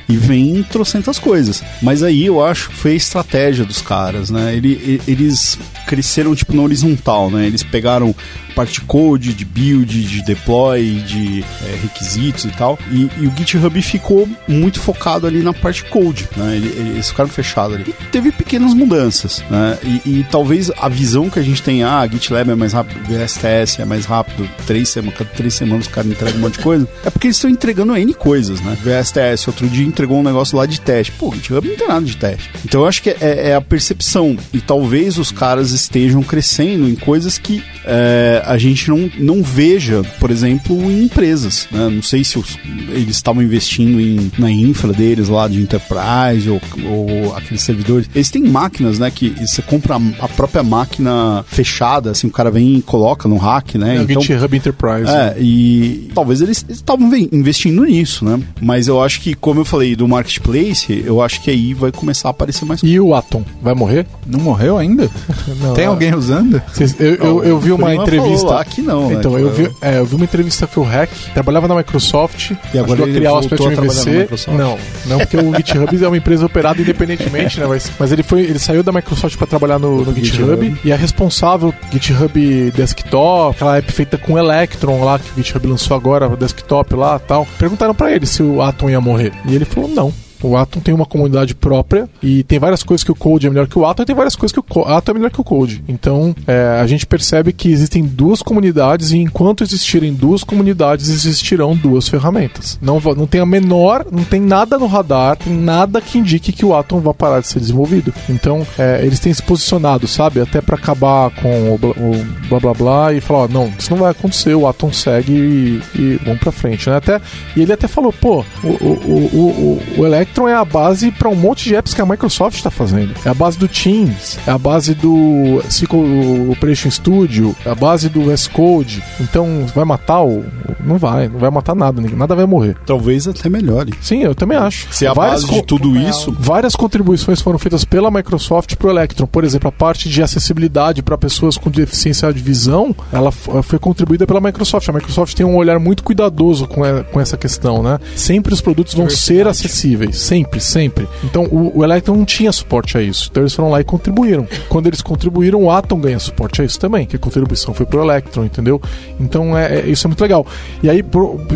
e 0.09 0.17
vem 0.17 0.63
trocentas 0.63 1.19
coisas. 1.19 1.63
Mas 1.83 2.03
aí 2.03 2.27
eu 2.27 2.45
acho 2.45 2.69
que 2.71 2.77
foi 2.77 2.93
a 2.93 2.97
estratégia 2.97 3.65
dos 3.65 3.81
caras, 3.81 4.31
né? 4.31 4.55
Ele, 4.55 5.01
eles 5.07 5.59
cresceram 5.87 6.35
tipo 6.35 6.55
na 6.55 6.63
horizontal, 6.63 7.31
né? 7.31 7.47
Eles 7.47 7.63
pegaram 7.63 8.15
parte 8.55 8.81
code, 8.81 9.35
de 9.35 9.45
build, 9.45 10.03
de 10.05 10.23
deploy, 10.23 11.01
de 11.07 11.45
é, 11.63 11.79
requisitos 11.83 12.47
e 12.47 12.51
tal. 12.51 12.79
E, 12.91 13.09
e, 13.19 13.27
o 13.27 13.33
GitHub 13.37 13.83
ficou 13.83 14.27
muito 14.49 14.81
focado 14.81 15.27
ali 15.27 15.43
na 15.43 15.53
parte 15.53 15.85
code, 15.85 16.27
né? 16.37 16.57
Eles 16.57 17.11
ficaram 17.11 17.29
fechados 17.29 17.77
ali. 17.77 17.95
E 18.01 18.05
teve 18.07 18.33
pequenas 18.33 18.73
mudanças, 18.73 19.45
né? 19.51 19.56
E, 19.83 20.21
e, 20.21 20.27
talvez 20.31 20.71
a 20.77 20.89
visão 20.89 21.31
que 21.31 21.39
a 21.39 21.43
gente 21.43 21.63
tem, 21.63 21.83
ah, 21.83 22.07
GitLab 22.07 22.51
é 22.51 22.55
mais 22.55 22.73
rápido, 22.73 23.01
VSTS 23.07 23.81
é 23.81 23.85
mais 23.85 24.05
rápido, 24.05 24.49
três 24.67 24.89
semanas, 24.89 25.19
cada 25.19 25.31
três 25.31 25.55
semanas 25.55 25.87
o 25.87 25.91
cara 25.91 26.07
entrega 26.07 26.37
um 26.37 26.41
monte 26.41 26.55
de 26.55 26.65
coisa, 26.65 26.89
é 27.05 27.11
porque 27.11 27.27
eles 27.29 27.37
estão 27.37 27.51
entregando 27.51 27.97
N 27.97 28.15
coisas, 28.15 28.61
né? 28.61 28.77
VSTS, 28.83 29.49
outro 29.49 29.69
dia 29.69 29.87
entregou 29.87 30.19
um 30.19 30.23
negócio 30.23 30.57
lá 30.57 30.67
de 30.67 30.81
teste. 30.81 31.13
Pô, 31.13 31.33
GitHub 31.35 31.69
não 31.69 31.77
tem 31.77 31.89
nada 31.89 32.05
de 32.05 32.17
teste. 32.17 32.51
Então 32.65 32.83
eu 32.83 32.87
acho 32.87 33.03
que 33.03 33.11
é, 33.11 33.51
é 33.51 33.55
a 33.55 33.61
percepção. 33.61 34.37
E 34.53 34.61
talvez 34.61 35.19
os 35.19 35.31
caras 35.31 35.71
estejam 35.73 36.23
crescendo 36.23 36.89
em 36.89 36.95
coisas 36.95 37.39
que 37.39 37.63
é, 37.85 38.43
a 38.45 38.59
gente 38.59 38.89
não, 38.89 39.11
não 39.19 39.43
veja, 39.43 40.03
por 40.19 40.31
exemplo, 40.31 40.91
em 40.91 41.05
empresas. 41.05 41.69
Né? 41.71 41.89
Não 41.89 42.03
sei 42.03 42.25
se 42.25 42.39
os, 42.39 42.59
eles 42.91 43.17
estavam 43.17 43.43
investindo 43.43 44.01
em, 44.01 44.31
na 44.39 44.51
infra 44.51 44.93
deles 44.93 45.29
lá 45.29 45.49
de 45.49 45.61
enterprise 45.61 46.49
ou, 46.49 46.61
ou 46.85 47.37
aqueles 47.37 47.63
servidores. 47.63 48.09
Eles 48.15 48.31
têm 48.31 48.43
máquinas, 48.43 48.99
né? 48.99 49.11
Que 49.11 49.35
você 49.47 49.63
compra 49.63 49.97
a 50.21 50.29
própria 50.29 50.63
máquina 50.63 51.45
fechada, 51.49 52.11
assim, 52.11 52.27
o 52.27 52.31
cara 52.31 52.51
vem 52.51 52.77
e 52.77 52.83
coloca 52.83 53.29
no 53.29 53.37
rack, 53.37 53.79
né? 53.79 53.99
É 53.99 54.03
então, 54.03 54.19
o 54.19 54.25
GitHub 54.25 54.57
Enterprise. 54.57 55.09
É, 55.09 55.13
né? 55.13 55.35
e 55.39 56.11
talvez 56.15 56.41
eles 56.41 56.65
estavam 56.69 57.11
investindo 57.33 57.85
nisso, 57.85 58.25
né? 58.25 58.41
Mas 58.61 58.89
eu 58.89 59.03
acho 59.03 59.21
que, 59.21 59.35
como 59.35 59.61
eu 59.61 59.65
falei 59.65 59.95
do 59.97 60.07
marketplace, 60.07 61.03
eu 61.05 61.23
acho 61.23 61.41
que 61.43 61.51
aí 61.51 61.75
vai 61.75 61.93
começar 61.93 62.29
a 62.29 62.31
aparecer 62.31 62.65
mais 62.65 62.81
E 62.83 62.99
o 62.99 63.15
Atom? 63.15 63.45
Vai 63.63 63.75
morrer? 63.75 64.07
Não 64.27 64.41
morreu 64.41 64.79
ainda? 64.79 65.09
Não, 65.61 65.75
Tem 65.75 65.87
alguém 65.87 66.15
usando? 66.15 66.61
Eu, 66.99 67.15
eu, 67.15 67.45
eu 67.45 67.59
vi 67.59 67.73
uma 67.73 67.95
entrevista. 67.95 68.47
Lá 68.47 68.65
que 68.65 68.83
não, 68.83 69.13
Então, 69.13 69.33
né? 69.33 69.43
eu, 69.43 69.51
vi, 69.51 69.71
é, 69.81 69.99
eu 69.99 70.07
vi 70.07 70.15
uma 70.17 70.25
entrevista 70.25 70.67
com 70.67 70.81
o 70.81 70.85
Hack, 70.85 71.11
trabalhava 71.33 71.67
na 71.69 71.75
Microsoft, 71.75 72.53
e 72.73 72.79
agora 72.79 73.03
ele 73.03 73.15
criar 73.15 73.33
o 73.33 73.39
Aspect 73.39 73.65
MVC. 73.65 74.29
Não, 74.49 74.79
não, 75.07 75.19
porque 75.19 75.37
o 75.37 75.55
GitHub 75.55 76.05
é 76.05 76.09
uma 76.09 76.17
empresa 76.17 76.47
operada 76.47 76.81
independentemente, 76.81 77.61
né? 77.61 77.67
Mas, 77.67 77.91
mas 77.99 78.13
ele 78.13 78.23
foi, 78.23 78.43
ele 78.43 78.59
saiu 78.59 78.83
da 78.83 78.93
Microsoft 78.93 79.36
para 79.37 79.47
trabalhar 79.47 79.79
no, 79.79 80.05
no 80.05 80.15
GitHub, 80.15 80.67
GitHub, 80.67 80.81
e 80.85 80.93
a 80.93 80.97
responsável 80.97 81.73
GitHub 81.93 82.71
Desktop, 82.73 83.57
aquela 83.57 83.79
app 83.79 83.93
feita 83.93 84.19
com 84.19 84.39
Electron 84.39 85.05
lá 85.05 85.19
que 85.19 85.31
o 85.31 85.43
GitHub 85.43 85.67
lançou 85.67 85.97
agora, 85.97 86.29
desktop 86.37 86.95
lá, 86.95 87.19
tal. 87.19 87.47
Perguntaram 87.59 87.95
para 87.95 88.13
ele 88.13 88.27
se 88.27 88.43
o 88.43 88.63
Atom 88.63 88.91
ia 88.91 89.01
morrer. 89.01 89.33
E 89.47 89.55
ele 89.55 89.65
falou: 89.65 89.89
"Não, 89.89 90.13
o 90.47 90.57
Atom 90.57 90.81
tem 90.81 90.95
uma 90.95 91.07
comunidade 91.07 91.55
própria 91.55 92.09
e 92.23 92.43
tem 92.45 92.59
várias 92.59 92.83
coisas 92.83 93.03
que 93.03 93.11
o 93.11 93.15
Code 93.15 93.47
é 93.47 93.51
melhor 93.51 93.67
que 93.67 93.79
o 93.79 93.85
Atom 93.85 94.03
e 94.03 94.07
tem 94.07 94.15
várias 94.15 94.37
coisas 94.37 94.53
que 94.53 94.61
o 94.61 94.83
Atom 94.83 95.13
é 95.13 95.15
melhor 95.15 95.31
que 95.31 95.41
o 95.41 95.45
Code. 95.45 95.83
Então, 95.89 96.35
é, 96.47 96.79
a 96.81 96.87
gente 96.87 97.07
percebe 97.07 97.53
que 97.53 97.71
existem 97.71 98.05
duas 98.05 98.43
comunidades 98.43 99.11
e 99.11 99.19
enquanto 99.19 99.65
existirem 99.65 100.13
duas 100.15 100.45
comunidades, 100.45 101.09
existirão 101.09 101.75
duas 101.75 102.09
ferramentas. 102.09 102.79
Não, 102.81 103.01
não 103.17 103.27
tem 103.27 103.41
a 103.41 103.47
menor, 103.47 104.07
não 104.11 104.25
tem 104.25 104.41
nada 104.41 104.79
no 104.79 104.87
radar, 104.87 105.37
tem 105.37 105.53
nada 105.53 106.01
que 106.01 106.19
indique 106.19 106.53
que 106.53 106.65
o 106.65 106.75
Atom 106.75 107.01
vai 107.01 107.15
parar 107.15 107.41
de 107.41 107.49
ser 107.49 107.61
desenvolvido. 107.61 108.13
Então, 108.29 108.67
é, 108.79 109.01
eles 109.03 109.19
têm 109.19 109.33
se 109.33 109.43
posicionado, 109.43 110.07
sabe? 110.07 110.41
Até 110.41 110.61
para 110.61 110.77
acabar 110.77 111.31
com 111.31 111.71
o, 111.71 111.75
o, 111.75 112.27
blá 112.49 112.61
blá 112.61 112.75
blá 112.75 113.13
e 113.13 113.21
falar, 113.21 113.41
ó, 113.41 113.49
não, 113.49 113.73
isso 113.79 113.91
não 113.91 113.99
vai 113.99 114.11
acontecer, 114.11 114.55
o 114.55 114.67
Atom 114.67 114.93
segue 114.93 115.33
e, 115.33 115.83
e 115.95 116.21
vamos 116.25 116.41
pra 116.41 116.53
frente, 116.53 116.89
né? 116.89 116.97
Até, 116.97 117.21
e 117.57 117.63
ele 117.63 117.73
até 117.73 117.89
falou, 117.89 118.13
pô, 118.13 118.45
o, 118.63 118.69
o, 118.69 118.91
o, 119.05 119.81
o, 119.97 120.01
o 120.01 120.05
Electron 120.37 120.49
é 120.49 120.55
a 120.55 120.65
base 120.65 121.11
para 121.11 121.29
um 121.29 121.35
monte 121.35 121.65
de 121.65 121.75
apps 121.75 121.95
que 121.95 122.01
a 122.01 122.07
Microsoft 122.07 122.57
está 122.57 122.71
fazendo. 122.71 123.15
É 123.25 123.29
a 123.29 123.35
base 123.35 123.59
do 123.59 123.67
Teams, 123.67 124.39
é 124.47 124.51
a 124.51 124.59
base 124.59 124.95
do 124.95 125.63
SQL 125.67 126.51
Operation 126.51 126.91
Studio, 126.91 127.57
é 127.65 127.71
a 127.71 127.75
base 127.75 128.09
do 128.09 128.25
VS 128.25 128.49
Code. 128.49 129.03
Então, 129.21 129.67
vai 129.75 129.85
matar 129.85 130.23
o. 130.23 130.45
Não 130.85 130.99
vai, 130.99 131.29
não 131.29 131.39
vai 131.39 131.51
matar 131.51 131.75
nada, 131.75 132.01
nada 132.01 132.35
vai 132.35 132.47
morrer. 132.47 132.77
Talvez 132.85 133.27
até 133.27 133.49
melhore. 133.49 133.93
Sim, 134.01 134.23
eu 134.23 134.35
também 134.35 134.57
acho. 134.57 134.89
Se 134.93 135.07
a 135.07 135.13
várias 135.13 135.43
base 135.45 135.55
de 135.55 135.67
tudo 135.67 135.97
isso. 135.97 136.35
Várias 136.39 136.77
contribuições 136.77 137.41
foram 137.41 137.59
feitas 137.59 137.85
pela 137.85 138.11
Microsoft 138.11 138.77
para 138.77 138.89
o 138.89 138.91
Electron. 138.91 139.27
Por 139.27 139.45
exemplo, 139.45 139.69
a 139.69 139.73
parte 139.73 140.09
de 140.09 140.23
acessibilidade 140.23 141.03
para 141.03 141.17
pessoas 141.17 141.57
com 141.57 141.71
deficiência 141.71 142.33
de 142.33 142.43
visão, 142.43 142.95
ela 143.13 143.33
foi 143.33 143.79
contribuída 143.79 144.27
pela 144.27 144.41
Microsoft. 144.41 144.89
A 144.89 144.93
Microsoft 144.93 145.35
tem 145.35 145.47
um 145.47 145.57
olhar 145.57 145.79
muito 145.79 146.03
cuidadoso 146.05 146.67
com, 146.69 146.83
com 147.13 147.21
essa 147.21 147.37
questão, 147.37 147.83
né? 147.83 147.99
Sempre 148.15 148.53
os 148.53 148.61
produtos 148.61 148.95
vão 148.95 149.09
ser 149.09 149.47
acessíveis. 149.49 150.16
Sempre, 150.17 150.61
sempre. 150.61 151.07
Então 151.25 151.45
o, 151.45 151.79
o 151.79 151.85
Electron 151.85 152.17
não 152.17 152.25
tinha 152.25 152.53
suporte 152.53 152.97
a 152.97 153.03
isso. 153.03 153.29
Então 153.31 153.43
eles 153.43 153.55
foram 153.55 153.71
lá 153.71 153.81
e 153.81 153.85
contribuíram. 153.85 154.47
Quando 154.69 154.87
eles 154.87 155.03
contribuíram, 155.03 155.63
o 155.63 155.71
Atom 155.71 156.01
ganha 156.01 156.19
suporte 156.19 156.63
a 156.63 156.65
isso 156.65 156.79
também, 156.79 157.07
que 157.07 157.17
a 157.17 157.19
contribuição 157.19 157.75
foi 157.75 157.87
pro 157.87 158.03
Electron, 158.03 158.45
entendeu? 158.45 158.81
Então 159.21 159.57
é, 159.57 159.81
é 159.81 159.87
isso 159.89 160.07
é 160.07 160.09
muito 160.09 160.21
legal. 160.21 160.47
E 160.83 160.91
aí, 160.91 161.03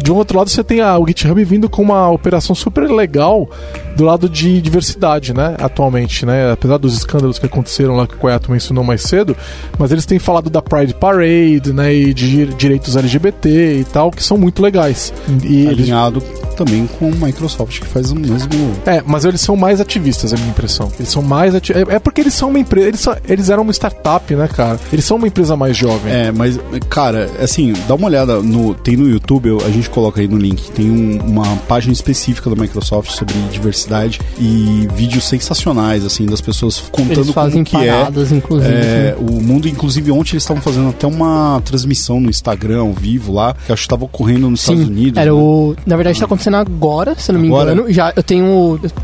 de 0.02 0.12
um 0.12 0.16
outro 0.16 0.38
lado, 0.38 0.50
você 0.50 0.62
tem 0.62 0.80
a, 0.80 0.98
o 0.98 1.06
GitHub 1.06 1.42
vindo 1.44 1.68
com 1.68 1.82
uma 1.82 2.10
operação 2.10 2.54
super 2.54 2.90
legal 2.90 3.48
do 3.96 4.04
lado 4.04 4.28
de 4.28 4.60
diversidade, 4.60 5.34
né? 5.34 5.56
Atualmente, 5.58 6.24
né? 6.24 6.52
Apesar 6.52 6.78
dos 6.78 6.94
escândalos 6.94 7.38
que 7.38 7.46
aconteceram 7.46 7.96
lá 7.96 8.06
que 8.06 8.14
o 8.14 8.18
Koyato 8.18 8.50
mencionou 8.50 8.84
mais 8.84 9.02
cedo, 9.02 9.36
mas 9.78 9.92
eles 9.92 10.06
têm 10.06 10.18
falado 10.18 10.50
da 10.50 10.62
Pride 10.62 10.94
Parade, 10.94 11.72
né? 11.72 11.92
E 11.92 12.14
de 12.14 12.46
direitos 12.54 12.96
LGBT 12.96 13.78
e 13.80 13.84
tal, 13.84 14.10
que 14.10 14.22
são 14.22 14.36
muito 14.36 14.62
legais. 14.62 15.12
E 15.44 15.68
Alinhado 15.68 16.22
eles... 16.22 16.54
também 16.54 16.86
com 16.86 17.08
a 17.08 17.26
Microsoft, 17.26 17.80
que 17.80 17.86
faz 17.86 18.10
o 18.10 18.14
mesmo 18.14 18.49
é, 18.86 19.02
mas 19.06 19.24
eles 19.24 19.40
são 19.40 19.56
mais 19.56 19.80
ativistas, 19.80 20.32
é 20.32 20.36
a 20.36 20.38
minha 20.38 20.50
impressão. 20.50 20.90
Eles 20.98 21.10
são 21.10 21.22
mais 21.22 21.54
ati... 21.54 21.72
é, 21.72 21.80
é, 21.88 21.98
porque 21.98 22.20
eles 22.20 22.34
são 22.34 22.50
uma 22.50 22.58
empresa. 22.58 22.88
Eles, 22.88 23.00
são, 23.00 23.16
eles 23.28 23.50
eram 23.50 23.62
uma 23.62 23.72
startup, 23.72 24.34
né, 24.34 24.48
cara? 24.48 24.78
Eles 24.92 25.04
são 25.04 25.16
uma 25.16 25.26
empresa 25.26 25.56
mais 25.56 25.76
jovem. 25.76 26.12
É, 26.12 26.32
mas, 26.32 26.58
cara, 26.88 27.30
assim, 27.40 27.72
dá 27.86 27.94
uma 27.94 28.06
olhada 28.06 28.40
no. 28.40 28.74
Tem 28.74 28.96
no 28.96 29.08
YouTube, 29.08 29.50
a 29.64 29.70
gente 29.70 29.88
coloca 29.90 30.20
aí 30.20 30.28
no 30.28 30.36
link. 30.36 30.70
Tem 30.72 30.90
um, 30.90 31.20
uma 31.24 31.56
página 31.68 31.92
específica 31.92 32.50
da 32.50 32.56
Microsoft 32.60 33.10
sobre 33.10 33.34
diversidade 33.50 34.20
e 34.38 34.88
vídeos 34.94 35.28
sensacionais, 35.28 36.04
assim, 36.04 36.26
das 36.26 36.40
pessoas 36.40 36.78
contando 36.90 37.20
eles 37.20 37.30
fazem 37.30 37.64
como 37.64 37.82
que 37.82 37.88
é. 37.88 37.92
paradas, 37.92 38.32
é. 38.32 38.36
Inclusive. 38.36 38.72
É, 38.72 39.16
o 39.18 39.40
mundo, 39.40 39.68
inclusive, 39.68 40.10
ontem 40.10 40.32
eles 40.32 40.42
estavam 40.42 40.62
fazendo 40.62 40.88
até 40.88 41.06
uma 41.06 41.60
transmissão 41.64 42.20
no 42.20 42.30
Instagram 42.30 42.80
ao 42.80 42.92
vivo 42.92 43.32
lá, 43.32 43.54
que 43.66 43.72
acho 43.72 43.82
que 43.82 43.86
estava 43.86 44.04
ocorrendo 44.04 44.48
nos 44.50 44.60
Sim, 44.60 44.72
Estados 44.72 44.90
Unidos. 44.90 45.18
Era 45.18 45.30
né? 45.30 45.36
o. 45.36 45.76
Na 45.86 45.96
verdade, 45.96 46.16
está 46.16 46.26
acontecendo 46.26 46.56
agora, 46.56 47.14
se 47.16 47.30
eu 47.30 47.34
não 47.34 47.40
me 47.40 47.48
agora? 47.48 47.72
engano. 47.72 47.92
Já 47.92 48.12
eu 48.16 48.22
tenho. 48.22 48.39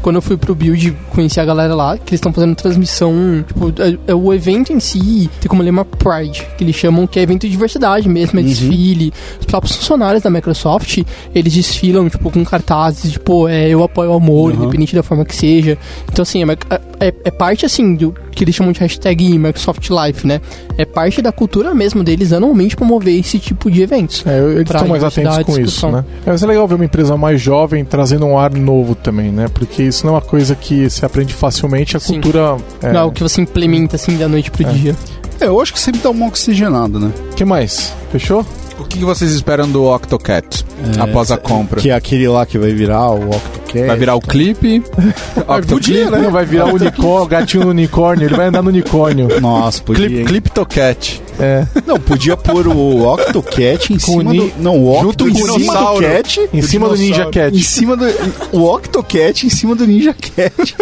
Quando 0.02 0.16
eu 0.16 0.22
fui 0.22 0.36
pro 0.36 0.54
build, 0.54 0.96
conheci 1.10 1.40
a 1.40 1.44
galera 1.44 1.74
lá, 1.74 1.96
que 1.96 2.10
eles 2.10 2.18
estão 2.18 2.32
fazendo 2.32 2.54
transmissão. 2.54 3.44
Tipo, 3.46 3.72
é, 3.82 3.98
é, 4.08 4.14
o 4.14 4.32
evento 4.32 4.72
em 4.72 4.80
si 4.80 5.30
tem 5.40 5.48
como 5.48 5.62
lema 5.62 5.84
Pride, 5.84 6.46
que 6.56 6.64
eles 6.64 6.76
chamam 6.76 7.06
que 7.06 7.18
é 7.18 7.22
evento 7.22 7.42
de 7.42 7.50
diversidade 7.50 8.08
mesmo, 8.08 8.38
é 8.38 8.42
uhum. 8.42 8.48
desfile. 8.48 9.12
Os 9.40 9.46
próprios 9.46 9.76
funcionários 9.76 10.22
da 10.22 10.30
Microsoft, 10.30 11.02
eles 11.34 11.52
desfilam, 11.52 12.08
tipo, 12.08 12.30
com 12.30 12.44
cartazes, 12.44 13.12
tipo, 13.12 13.48
é, 13.48 13.68
eu 13.68 13.82
apoio 13.82 14.10
o 14.10 14.14
amor, 14.14 14.52
uhum. 14.52 14.62
independente 14.62 14.94
da 14.94 15.02
forma 15.02 15.24
que 15.24 15.34
seja. 15.34 15.78
Então, 16.10 16.22
assim, 16.22 16.42
é, 16.42 17.06
é, 17.08 17.14
é 17.24 17.30
parte, 17.30 17.66
assim, 17.66 17.94
do 17.94 18.14
que 18.36 18.44
eles 18.44 18.54
chamam 18.54 18.70
de 18.70 18.80
hashtag 18.80 19.38
Microsoft 19.38 19.88
Life, 19.88 20.26
né? 20.26 20.40
É 20.76 20.84
parte 20.84 21.22
da 21.22 21.32
cultura 21.32 21.74
mesmo 21.74 22.04
deles 22.04 22.32
anualmente 22.32 22.76
promover 22.76 23.18
esse 23.18 23.38
tipo 23.38 23.70
de 23.70 23.80
eventos. 23.82 24.22
É, 24.26 24.38
eles 24.38 24.70
estão 24.70 24.86
mais 24.86 25.02
atentos 25.02 25.38
com 25.38 25.58
isso, 25.58 25.90
né? 25.90 26.04
É, 26.24 26.30
mas 26.30 26.42
é 26.42 26.46
legal 26.46 26.68
ver 26.68 26.74
uma 26.74 26.84
empresa 26.84 27.16
mais 27.16 27.40
jovem 27.40 27.84
trazendo 27.84 28.26
um 28.26 28.38
ar 28.38 28.52
novo 28.52 28.94
também, 28.94 29.25
né? 29.30 29.46
Porque 29.52 29.82
isso 29.82 30.06
não 30.06 30.14
é 30.14 30.16
uma 30.16 30.22
coisa 30.22 30.54
que 30.54 30.88
se 30.90 31.04
aprende 31.04 31.34
facilmente, 31.34 31.96
a 31.96 32.00
Sim. 32.00 32.14
cultura... 32.14 32.56
É... 32.82 32.92
Não 32.92 33.00
é 33.00 33.04
o 33.04 33.12
que 33.12 33.22
você 33.22 33.40
implementa, 33.40 33.96
assim, 33.96 34.16
da 34.16 34.28
noite 34.28 34.50
pro 34.50 34.66
é. 34.66 34.72
dia. 34.72 34.96
É, 35.40 35.46
eu 35.46 35.60
acho 35.60 35.72
que 35.72 35.80
sempre 35.80 36.00
dá 36.00 36.10
uma 36.10 36.26
oxigenada, 36.26 36.98
né? 36.98 37.12
O 37.32 37.34
que 37.34 37.44
mais? 37.44 37.92
Fechou? 38.10 38.44
O 38.78 38.84
que 38.84 38.98
vocês 38.98 39.32
esperam 39.32 39.70
do 39.70 39.84
Octocat 39.84 40.64
é, 40.96 41.00
após 41.00 41.30
a 41.30 41.38
compra? 41.38 41.80
Que 41.80 41.90
é 41.90 41.94
aquele 41.94 42.28
lá 42.28 42.44
que 42.44 42.58
vai 42.58 42.72
virar 42.72 43.10
o 43.10 43.30
Octocat. 43.30 43.86
Vai 43.86 43.96
virar 43.96 44.14
o 44.14 44.20
clipe. 44.20 44.82
Podia, 45.68 46.10
né? 46.10 46.18
Não, 46.18 46.30
vai 46.30 46.44
virar 46.44 46.66
o 46.66 46.74
unicórnio, 46.76 47.26
gatinho 47.26 47.64
no 47.64 47.70
unicórnio, 47.70 48.26
ele 48.26 48.34
vai 48.34 48.46
andar 48.46 48.62
no 48.62 48.68
unicórnio. 48.68 49.40
Nossa, 49.40 49.82
podia. 49.82 50.06
Clip? 50.08 50.24
Cliptocat. 50.26 51.22
É. 51.38 51.66
Não, 51.86 51.98
podia 51.98 52.36
pôr 52.36 52.66
o 52.66 53.06
Octocat 53.12 53.92
em 53.92 53.98
Com 53.98 54.18
cima 54.18 54.34
do... 54.34 54.52
Não, 54.58 54.82
o 54.82 55.00
junto 55.00 55.08
Octo 55.10 55.24
com 55.24 55.30
em 55.30 55.32
o 55.32 55.36
cima 55.36 55.52
do 55.52 55.58
dinossauro. 55.58 56.06
Cat. 56.06 56.48
Em 56.52 56.62
cima 56.62 56.88
do 56.88 56.96
Ninja 56.96 57.30
Cat. 57.30 57.56
Em 57.56 57.62
cima 57.62 57.96
do... 57.96 58.04
O 58.52 58.64
Octocat 58.64 59.46
em 59.46 59.50
cima 59.50 59.74
do 59.74 59.86
Ninja 59.86 60.14
Cat. 60.14 60.76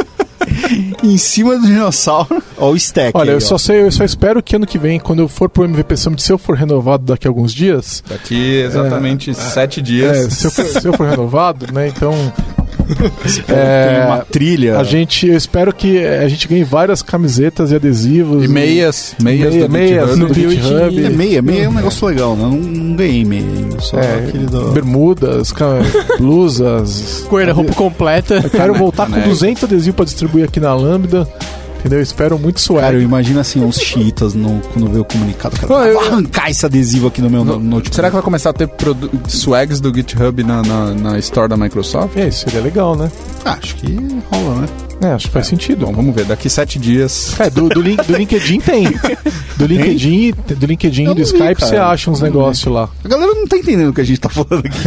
em 1.02 1.16
cima 1.16 1.58
do 1.58 1.66
dinossauro. 1.66 2.42
Ó 2.56 2.70
o 2.70 2.76
stack 2.76 3.12
Olha, 3.14 3.32
aí, 3.32 3.36
eu 3.36 3.40
só 3.40 3.58
sei, 3.58 3.82
eu 3.82 3.90
só 3.90 4.04
espero 4.04 4.42
que 4.42 4.56
ano 4.56 4.66
que 4.66 4.78
vem, 4.78 4.98
quando 4.98 5.20
eu 5.20 5.28
for 5.28 5.48
pro 5.48 5.64
MVP 5.64 5.96
Summit, 5.96 6.22
se 6.22 6.32
eu 6.32 6.38
for 6.38 6.56
renovado 6.56 7.04
daqui 7.04 7.26
a 7.26 7.30
alguns 7.30 7.52
dias, 7.52 8.02
Daqui 8.08 8.58
exatamente 8.60 9.34
sete 9.34 9.80
é, 9.80 9.82
dias. 9.82 10.32
se, 10.32 10.46
eu 10.46 10.50
for, 10.50 10.64
se 10.64 10.88
eu 10.88 10.92
for 10.92 11.08
renovado, 11.08 11.72
né, 11.72 11.88
então 11.88 12.14
Tem 13.46 13.56
é, 13.56 14.04
uma 14.06 14.18
trilha. 14.18 14.78
a 14.78 14.84
gente, 14.84 15.26
eu 15.28 15.36
espero 15.36 15.72
que 15.74 15.98
eh, 15.98 16.22
a 16.24 16.28
gente 16.28 16.46
ganhe 16.48 16.64
várias 16.64 17.02
camisetas 17.02 17.70
e 17.70 17.74
adesivos. 17.76 18.44
E 18.44 18.48
meias. 18.48 19.14
Meias 19.22 19.54
Meia- 19.54 19.66
do 19.66 19.72
meias 19.72 20.18
no 20.18 20.32
GitHub. 20.32 21.04
É 21.04 21.08
meia, 21.10 21.42
meia 21.42 21.62
é 21.64 21.68
um 21.68 21.72
negócio 21.72 22.06
legal, 22.06 22.36
né? 22.36 22.42
Não, 22.42 22.50
não 22.50 22.96
ganhei 22.96 23.24
meia 23.24 23.42
ainda. 23.44 23.80
Só 23.80 23.98
É, 23.98 24.16
aquele 24.16 24.46
do... 24.46 24.72
bermudas, 24.72 25.52
blusas. 26.18 27.24
Coelho, 27.28 27.54
roupa 27.54 27.72
completa. 27.74 28.40
Eu 28.42 28.50
quero 28.50 28.74
voltar 28.74 29.06
com 29.06 29.12
Caneco. 29.12 29.28
200 29.30 29.64
adesivos 29.64 29.96
pra 29.96 30.04
distribuir 30.04 30.44
aqui 30.44 30.60
na 30.60 30.74
Lambda. 30.74 31.28
Entendeu? 31.84 31.98
Eu 31.98 32.02
espero 32.02 32.38
muito 32.38 32.60
swag. 32.62 32.80
Cara, 32.82 32.96
eu 32.96 33.02
imagino 33.02 33.38
assim, 33.40 33.60
uns 33.62 33.76
cheetas 33.78 34.32
no, 34.32 34.58
quando 34.72 34.88
vê 34.90 34.98
o 34.98 35.04
comunicado. 35.04 35.54
Cara, 35.60 35.86
eu- 35.86 36.00
vou 36.00 36.08
arrancar 36.08 36.50
esse 36.50 36.64
adesivo 36.64 37.08
aqui 37.08 37.20
no 37.20 37.28
meu 37.28 37.44
no, 37.44 37.58
notebook. 37.58 37.94
Será 37.94 38.08
que 38.08 38.14
vai 38.14 38.22
começar 38.22 38.50
a 38.50 38.52
ter 38.54 38.70
swags 39.28 39.80
do 39.80 39.94
GitHub 39.94 40.42
na, 40.42 40.62
na, 40.62 40.94
na 40.94 41.18
store 41.18 41.46
da 41.48 41.58
Microsoft? 41.58 42.16
É, 42.16 42.28
isso 42.28 42.44
seria 42.44 42.62
legal, 42.62 42.96
né? 42.96 43.10
Ah, 43.44 43.58
acho 43.62 43.74
que 43.76 43.94
rola, 44.32 44.62
né? 44.62 44.68
É, 45.02 45.06
acho 45.08 45.26
que 45.26 45.32
faz 45.34 45.46
sentido. 45.46 45.84
Bom, 45.84 45.92
vamos 45.92 46.14
ver. 46.14 46.24
Daqui 46.24 46.48
sete 46.48 46.78
dias. 46.78 47.38
É, 47.38 47.50
do, 47.50 47.68
do, 47.68 47.82
link- 47.82 48.02
do 48.06 48.16
LinkedIn 48.16 48.60
tem. 48.60 48.84
Do 49.56 49.66
LinkedIn, 49.66 50.32
do 50.56 50.66
LinkedIn 50.66 51.02
e 51.04 51.06
do 51.06 51.14
vi, 51.14 51.22
Skype 51.22 51.60
você 51.60 51.76
acha 51.76 52.10
uns 52.10 52.20
negócios 52.20 52.66
lá. 52.74 52.88
A 53.04 53.08
galera 53.08 53.32
não 53.34 53.46
tá 53.46 53.56
entendendo 53.56 53.90
o 53.90 53.92
que 53.92 54.00
a 54.00 54.04
gente 54.04 54.18
tá 54.18 54.28
falando 54.28 54.64
aqui. 54.66 54.78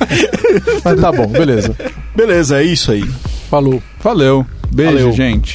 Mas 0.82 0.98
tá 1.00 1.12
bom, 1.12 1.26
beleza. 1.26 1.76
Beleza, 2.14 2.62
é 2.62 2.64
isso 2.64 2.92
aí. 2.92 3.04
Falou. 3.50 3.82
Valeu. 4.02 4.46
Beijo, 4.72 4.92
Valeu. 4.92 5.12
gente. 5.12 5.54